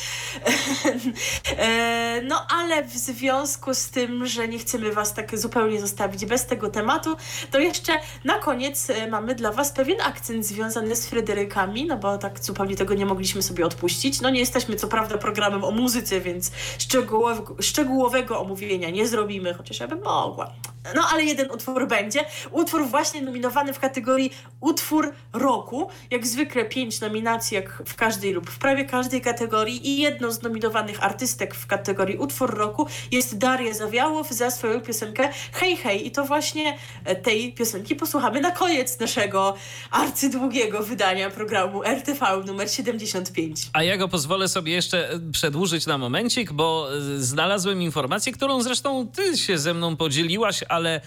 E, 1.58 2.22
no 2.22 2.46
ale 2.50 2.84
w 2.84 2.92
związku 2.92 3.74
z 3.74 3.88
tym, 3.90 4.26
że 4.26 4.48
nie 4.48 4.58
chcemy 4.58 4.92
Was 4.92 5.14
tak 5.14 5.38
zupełnie 5.38 5.80
zostawić 5.80 6.26
bez 6.26 6.46
tego 6.46 6.68
tematu, 6.68 7.16
to 7.50 7.58
jeszcze 7.58 7.92
na 8.24 8.38
koniec 8.38 8.90
e, 8.90 9.06
mamy 9.06 9.34
dla 9.34 9.52
Was 9.52 9.72
pewien 9.72 10.00
akcent 10.00 10.46
związany 10.46 10.96
z 10.96 11.06
Fryderykami, 11.06 11.86
no 11.86 11.96
bo 11.96 12.18
tak 12.18 12.44
zupełnie 12.44 12.76
tego 12.76 12.94
nie 12.94 13.06
mogliśmy 13.06 13.42
sobie 13.42 13.66
odpuścić. 13.66 14.20
No 14.20 14.30
nie 14.30 14.40
jesteśmy 14.40 14.76
co 14.76 14.88
prawda 14.88 15.18
programem 15.18 15.64
o 15.64 15.70
muzyce, 15.70 16.20
więc 16.20 16.50
szczegółowego, 16.78 17.56
szczegółowego 17.62 18.40
omówienia 18.40 18.90
nie 18.90 19.08
zrobimy, 19.08 19.54
chociaż 19.54 19.80
ja 19.80 19.88
bym 19.88 20.02
mogła. 20.02 20.52
No 20.94 21.02
ale 21.12 21.24
jeden 21.24 21.50
utwór 21.50 21.88
będzie. 21.88 22.24
Utwór 22.50 22.86
właśnie 22.86 23.22
nominowany 23.22 23.72
w 23.72 23.78
kategorii 23.78 24.30
utwór 24.60 25.12
roku. 25.54 25.88
Jak 26.10 26.26
zwykle 26.26 26.64
pięć 26.64 27.00
nominacji, 27.00 27.54
jak 27.54 27.82
w 27.86 27.94
każdej 27.94 28.32
lub 28.32 28.50
w 28.50 28.58
prawie 28.58 28.84
każdej 28.84 29.20
kategorii 29.20 29.88
i 29.88 29.98
jedną 29.98 30.32
z 30.32 30.42
nominowanych 30.42 31.04
artystek 31.04 31.54
w 31.54 31.66
kategorii 31.66 32.16
utwór 32.16 32.54
roku 32.54 32.86
jest 33.10 33.38
Daria 33.38 33.74
Zawiałow 33.74 34.30
za 34.30 34.50
swoją 34.50 34.80
piosenkę 34.80 35.28
Hej 35.52 35.76
Hej 35.76 36.06
i 36.06 36.10
to 36.10 36.24
właśnie 36.24 36.78
e, 37.04 37.16
tej 37.16 37.52
piosenki 37.52 37.94
posłuchamy 37.94 38.40
na 38.40 38.50
koniec 38.50 39.00
naszego 39.00 39.54
arcydługiego 39.90 40.82
wydania 40.82 41.30
programu 41.30 41.84
RTV 41.84 42.26
numer 42.46 42.70
75. 42.70 43.70
A 43.72 43.82
ja 43.82 43.96
go 43.96 44.08
pozwolę 44.08 44.48
sobie 44.48 44.72
jeszcze 44.72 45.10
e, 45.10 45.20
przedłużyć 45.32 45.86
na 45.86 45.98
momencik, 45.98 46.52
bo 46.52 46.88
e, 46.96 47.00
znalazłem 47.18 47.82
informację, 47.82 48.32
którą 48.32 48.62
zresztą 48.62 49.08
ty 49.08 49.38
się 49.38 49.58
ze 49.58 49.74
mną 49.74 49.96
podzieliłaś, 49.96 50.64
ale 50.68 51.00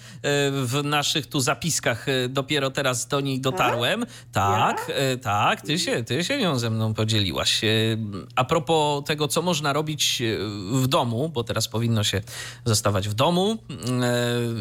w 0.51 0.81
naszych 0.83 1.27
tu 1.27 1.39
zapiskach 1.39 2.05
dopiero 2.29 2.71
teraz 2.71 3.07
do 3.07 3.21
niej 3.21 3.39
dotarłem. 3.39 4.05
Tak, 4.37 4.87
ja? 4.89 5.17
tak, 5.17 5.61
ty 5.61 5.79
się, 5.79 6.03
ty 6.03 6.23
się 6.23 6.37
nią 6.37 6.59
ze 6.59 6.69
mną 6.69 6.93
podzieliłaś. 6.93 7.61
A 8.35 8.43
propos 8.43 9.03
tego, 9.05 9.27
co 9.27 9.41
można 9.41 9.73
robić 9.73 10.23
w 10.71 10.87
domu, 10.87 11.29
bo 11.29 11.43
teraz 11.43 11.67
powinno 11.67 12.03
się 12.03 12.21
zostawać 12.65 13.09
w 13.09 13.13
domu. 13.13 13.57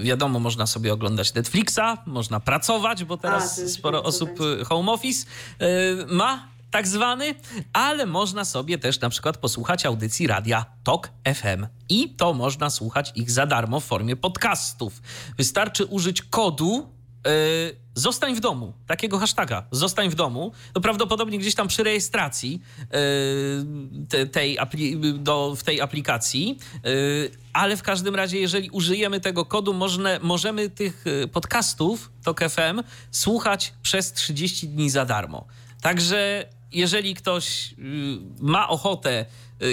Wiadomo, 0.03 0.41
można 0.41 0.67
sobie 0.67 0.93
oglądać 0.93 1.35
Netflixa, 1.35 1.97
można 2.07 2.41
pracować, 2.41 3.05
bo 3.05 3.17
teraz 3.17 3.59
A, 3.59 3.69
sporo 3.69 4.03
osób 4.03 4.31
home 4.69 4.93
office 4.93 5.27
ma 6.09 6.49
tak 6.71 6.89
zwany, 6.89 7.35
ale 7.73 8.07
można 8.07 8.45
sobie 8.45 8.79
też 8.79 9.01
na 9.01 9.09
przykład 9.09 9.37
posłuchać 9.37 9.87
audycji 9.87 10.27
radia 10.27 10.65
TOK 10.85 11.11
FM 11.35 11.67
i 11.89 12.15
to 12.15 12.35
można 12.35 12.71
słuchać 12.71 13.13
ich 13.15 13.31
za 13.31 13.47
darmo 13.47 13.81
w 13.81 13.85
formie 13.85 14.17
podcastów. 14.17 15.03
Wystarczy 15.39 15.85
użyć 15.85 16.23
kodu 16.23 16.96
zostań 17.95 18.35
w 18.35 18.41
domu, 18.41 18.73
takiego 18.87 19.19
hashtaga, 19.19 19.67
zostań 19.71 20.11
w 20.11 20.15
domu, 20.15 20.53
to 20.73 20.81
prawdopodobnie 20.81 21.39
gdzieś 21.39 21.55
tam 21.55 21.69
przy 21.69 21.83
rejestracji 21.83 22.63
yy, 22.81 24.07
te, 24.09 24.27
tej 24.27 24.59
do, 25.19 25.55
w 25.57 25.63
tej 25.63 25.81
aplikacji, 25.81 26.59
yy, 26.85 27.31
ale 27.53 27.77
w 27.77 27.83
każdym 27.83 28.15
razie, 28.15 28.39
jeżeli 28.41 28.71
użyjemy 28.71 29.21
tego 29.21 29.45
kodu, 29.45 29.75
możne, 29.75 30.21
możemy 30.23 30.71
tych 30.71 31.05
podcastów 31.33 32.11
TOK 32.23 32.41
FM 32.41 32.83
słuchać 33.11 33.75
przez 33.83 34.13
30 34.13 34.69
dni 34.69 34.91
za 34.91 35.05
darmo. 35.05 35.47
Także 35.81 36.45
jeżeli 36.73 37.15
ktoś 37.15 37.75
ma 38.41 38.69
ochotę 38.69 39.27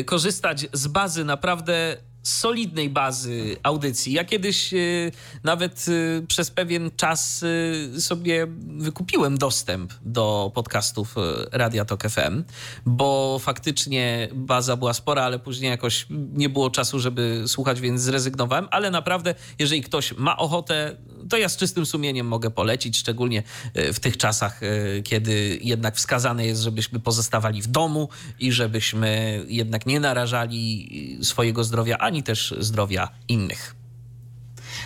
korzystać 0.05 0.65
z 0.73 0.87
bazy 0.87 1.25
naprawdę 1.25 1.97
solidnej 2.23 2.89
bazy 2.89 3.57
audycji. 3.63 4.13
Ja 4.13 4.25
kiedyś 4.25 4.73
y, 4.73 5.11
nawet 5.43 5.85
y, 5.87 6.25
przez 6.27 6.51
pewien 6.51 6.91
czas 6.97 7.43
y, 7.43 8.01
sobie 8.01 8.47
wykupiłem 8.77 9.37
dostęp 9.37 9.93
do 10.01 10.51
podcastów 10.55 11.15
Radia 11.51 11.85
Tok 11.85 12.03
FM, 12.09 12.43
bo 12.85 13.39
faktycznie 13.39 14.29
baza 14.33 14.77
była 14.77 14.93
spora, 14.93 15.23
ale 15.23 15.39
później 15.39 15.71
jakoś 15.71 16.05
nie 16.09 16.49
było 16.49 16.69
czasu, 16.69 16.99
żeby 16.99 17.43
słuchać, 17.47 17.81
więc 17.81 18.01
zrezygnowałem. 18.01 18.67
Ale 18.71 18.91
naprawdę, 18.91 19.35
jeżeli 19.59 19.81
ktoś 19.81 20.13
ma 20.17 20.37
ochotę, 20.37 20.97
to 21.29 21.37
ja 21.37 21.49
z 21.49 21.57
czystym 21.57 21.85
sumieniem 21.85 22.27
mogę 22.27 22.51
polecić, 22.51 22.97
szczególnie 22.97 23.43
w 23.75 23.99
tych 23.99 24.17
czasach, 24.17 24.59
kiedy 25.03 25.59
jednak 25.61 25.95
wskazane 25.95 26.45
jest, 26.45 26.61
żebyśmy 26.61 26.99
pozostawali 26.99 27.61
w 27.61 27.67
domu 27.67 28.09
i 28.39 28.51
żebyśmy 28.51 29.41
jednak 29.47 29.85
nie 29.85 29.99
narażali 29.99 31.17
swojego 31.21 31.63
zdrowia, 31.63 31.97
ani 31.97 32.23
też 32.23 32.55
zdrowia 32.59 33.09
innych. 33.27 33.75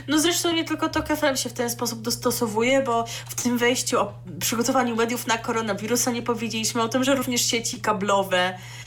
No 0.07 0.19
zresztą 0.19 0.53
nie 0.53 0.63
tylko 0.63 0.89
to 0.89 1.03
KFM 1.03 1.37
się 1.37 1.49
w 1.49 1.53
ten 1.53 1.69
sposób 1.69 2.01
dostosowuje, 2.01 2.83
bo 2.83 3.05
w 3.29 3.35
tym 3.43 3.57
wejściu 3.57 3.99
o 3.99 4.13
przygotowaniu 4.39 4.95
mediów 4.95 5.27
na 5.27 5.37
koronawirusa 5.37 6.11
nie 6.11 6.21
powiedzieliśmy 6.21 6.81
o 6.81 6.87
tym, 6.87 7.03
że 7.03 7.15
również 7.15 7.41
sieci 7.41 7.81
kablowe 7.81 8.57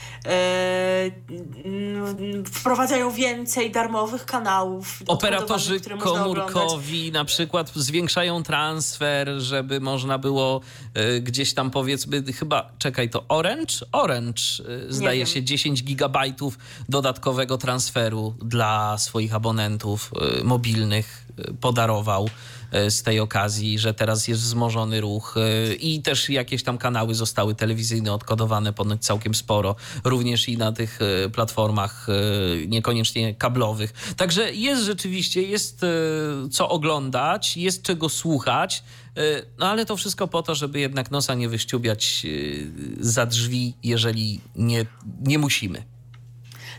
wprowadzają 2.45 3.11
więcej 3.11 3.71
darmowych 3.71 4.25
kanałów. 4.25 5.03
Operatorzy 5.07 5.79
komórkowi 5.99 7.11
na 7.11 7.25
przykład 7.25 7.71
zwiększają 7.75 8.43
transfer, 8.43 9.29
żeby 9.37 9.79
można 9.79 10.17
było 10.17 10.61
e, 10.93 11.19
gdzieś 11.19 11.53
tam 11.53 11.71
powiedzmy, 11.71 12.23
chyba, 12.33 12.71
czekaj, 12.77 13.09
to 13.09 13.23
Orange? 13.27 13.73
Orange 13.91 14.41
e, 14.87 14.93
zdaje 14.93 15.25
się 15.25 15.43
10 15.43 15.83
gigabajtów 15.83 16.57
dodatkowego 16.89 17.57
transferu 17.57 18.35
dla 18.41 18.97
swoich 18.97 19.35
abonentów 19.35 20.11
mobilnych 20.43 21.25
podarował. 21.61 22.29
E, 22.71 22.91
z 22.91 23.03
tej 23.03 23.19
okazji, 23.19 23.79
że 23.79 23.93
teraz 23.93 24.27
jest 24.27 24.41
wzmożony 24.41 25.01
ruch 25.01 25.35
e, 25.37 25.73
i 25.73 26.01
też 26.01 26.29
jakieś 26.29 26.63
tam 26.63 26.77
kanały 26.77 27.15
zostały 27.15 27.55
telewizyjne 27.55 28.13
odkodowane 28.13 28.73
ponoć 28.73 29.05
całkiem 29.05 29.35
sporo, 29.35 29.75
również 30.03 30.49
i 30.49 30.57
na 30.57 30.71
tych 30.71 30.99
e, 31.01 31.29
platformach 31.29 32.07
niekoniecznie 32.67 33.35
kablowych. 33.35 33.93
Także 34.17 34.53
jest 34.53 34.83
rzeczywiście, 34.83 35.41
jest 35.41 35.85
co 36.51 36.69
oglądać, 36.69 37.57
jest 37.57 37.83
czego 37.83 38.09
słuchać. 38.09 38.83
No 39.59 39.67
ale 39.67 39.85
to 39.85 39.97
wszystko 39.97 40.27
po 40.27 40.43
to, 40.43 40.55
żeby 40.55 40.79
jednak 40.79 41.11
nosa 41.11 41.33
nie 41.33 41.49
wyściubiać 41.49 42.25
za 42.99 43.25
drzwi, 43.25 43.73
jeżeli 43.83 44.41
nie, 44.55 44.85
nie 45.21 45.39
musimy. 45.39 45.90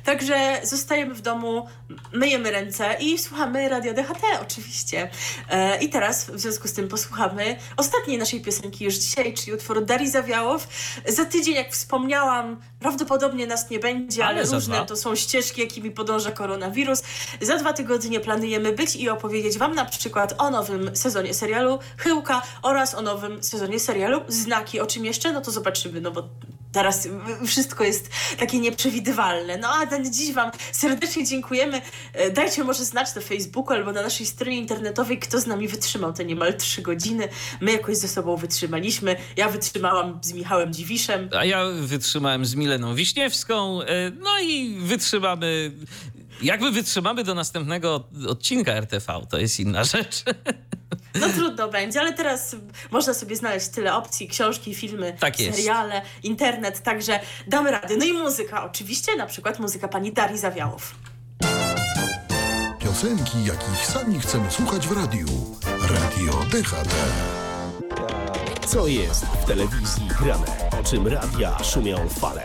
Także 0.04 0.60
zostajemy 0.62 1.14
w 1.14 1.20
domu, 1.20 1.66
myjemy 2.12 2.50
ręce 2.50 2.96
i 3.00 3.18
słuchamy 3.18 3.68
Radio 3.68 3.94
DHT 3.94 4.22
oczywiście. 4.42 5.10
E, 5.50 5.82
I 5.82 5.88
teraz 5.88 6.30
w 6.30 6.38
związku 6.38 6.68
z 6.68 6.72
tym 6.72 6.88
posłuchamy 6.88 7.56
ostatniej 7.76 8.18
naszej 8.18 8.40
piosenki 8.40 8.84
już 8.84 8.94
dzisiaj, 8.94 9.34
czyli 9.34 9.52
utworu 9.52 9.80
Darii 9.80 10.10
Zawiałow. 10.10 10.68
Za 11.08 11.24
tydzień, 11.24 11.54
jak 11.54 11.72
wspomniałam, 11.72 12.60
prawdopodobnie 12.82 13.46
nas 13.46 13.70
nie 13.70 13.78
będzie, 13.78 14.24
ale, 14.26 14.40
ale 14.40 14.50
różne 14.50 14.86
to 14.86 14.96
są 14.96 15.14
ścieżki, 15.14 15.60
jakimi 15.60 15.90
podąża 15.90 16.30
koronawirus. 16.30 17.02
Za 17.40 17.56
dwa 17.56 17.72
tygodnie 17.72 18.20
planujemy 18.20 18.72
być 18.72 18.96
i 18.96 19.08
opowiedzieć 19.08 19.58
Wam 19.58 19.74
na 19.74 19.84
przykład 19.84 20.34
o 20.38 20.50
nowym 20.50 20.96
sezonie 20.96 21.34
serialu 21.34 21.78
Chyłka 21.96 22.42
oraz 22.62 22.94
o 22.94 23.02
nowym 23.02 23.42
sezonie 23.42 23.80
serialu 23.80 24.20
Znaki. 24.28 24.80
O 24.80 24.86
czym 24.86 25.04
jeszcze? 25.04 25.32
No 25.32 25.40
to 25.40 25.50
zobaczymy, 25.50 26.00
no 26.00 26.10
bo 26.10 26.28
teraz 26.72 27.08
wszystko 27.46 27.84
jest 27.84 28.10
takie 28.38 28.58
nieprzewidywalne. 28.60 29.58
No 29.58 29.68
a 29.68 30.00
dziś 30.10 30.32
Wam 30.32 30.50
serdecznie 30.72 31.26
dziękujemy. 31.26 31.80
E, 32.12 32.30
dajcie 32.30 32.64
może 32.64 32.84
znać 32.84 33.14
na 33.14 33.20
Facebooku 33.20 33.74
albo 33.74 33.92
na 33.92 34.02
naszej 34.02 34.26
stronie 34.26 34.58
internetowej, 34.58 35.18
kto 35.18 35.40
z 35.40 35.46
nami 35.46 35.68
wytrzymał 35.68 36.12
te 36.12 36.24
niemal 36.24 36.56
trzy 36.56 36.82
godziny. 36.82 37.28
My 37.60 37.72
jakoś 37.72 37.96
ze 37.96 38.08
sobą 38.08 38.36
wytrzymaliśmy. 38.36 39.16
Ja 39.36 39.48
wytrzymałam 39.48 40.18
z 40.22 40.32
Michałem 40.32 40.72
Dziwiszem. 40.72 41.28
A 41.38 41.44
ja 41.44 41.64
wytrzymałem 41.64 42.44
z 42.44 42.54
Mileną 42.72 42.94
Wiśniewską. 42.94 43.82
E, 43.82 43.86
no 44.20 44.40
i 44.40 44.76
wytrzymamy. 44.80 45.72
Jakby 46.42 46.70
wytrzymamy 46.70 47.24
do 47.24 47.34
następnego 47.34 48.04
odcinka 48.28 48.72
RTV, 48.72 49.20
to 49.30 49.38
jest 49.38 49.60
inna 49.60 49.84
rzecz. 49.94 50.24
No 51.20 51.28
trudno 51.28 51.68
będzie, 51.68 52.00
ale 52.00 52.12
teraz 52.12 52.56
można 52.90 53.14
sobie 53.14 53.36
znaleźć 53.36 53.68
tyle 53.68 53.94
opcji, 53.94 54.28
książki, 54.28 54.74
filmy, 54.74 55.16
tak 55.20 55.36
seriale, 55.36 56.02
internet, 56.22 56.82
także 56.82 57.20
damy 57.46 57.70
radę. 57.70 57.96
No 57.96 58.04
i 58.04 58.12
muzyka 58.12 58.64
oczywiście, 58.64 59.16
na 59.16 59.26
przykład 59.26 59.58
muzyka 59.58 59.88
pani 59.88 60.12
Darii 60.12 60.38
Zawiałow. 60.38 60.94
Piosenki, 62.78 63.44
jakich 63.44 63.86
sami 63.86 64.20
chcemy 64.20 64.50
słuchać 64.50 64.88
w 64.88 64.92
radiu. 64.92 65.26
Radio 65.80 66.32
DHT. 66.32 66.94
Co 68.66 68.86
jest 68.86 69.24
w 69.24 69.44
telewizji 69.44 70.08
grane? 70.20 70.46
O 70.80 70.84
czym 70.84 71.06
radia 71.08 71.64
szumią 71.64 72.08
fale? 72.08 72.44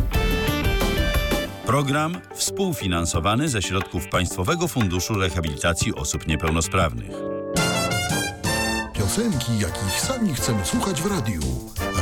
Program 1.71 2.21
współfinansowany 2.35 3.49
ze 3.49 3.61
środków 3.61 4.07
Państwowego 4.07 4.67
Funduszu 4.67 5.13
Rehabilitacji 5.13 5.95
Osób 5.95 6.27
Niepełnosprawnych. 6.27 7.11
Piosenki, 8.93 9.59
jakich 9.59 9.99
sami 9.99 10.33
chcemy 10.33 10.65
słuchać 10.65 11.01
w 11.01 11.05
radiu. 11.05 11.41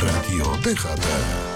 Radio 0.01 0.45
DHT. 0.63 1.48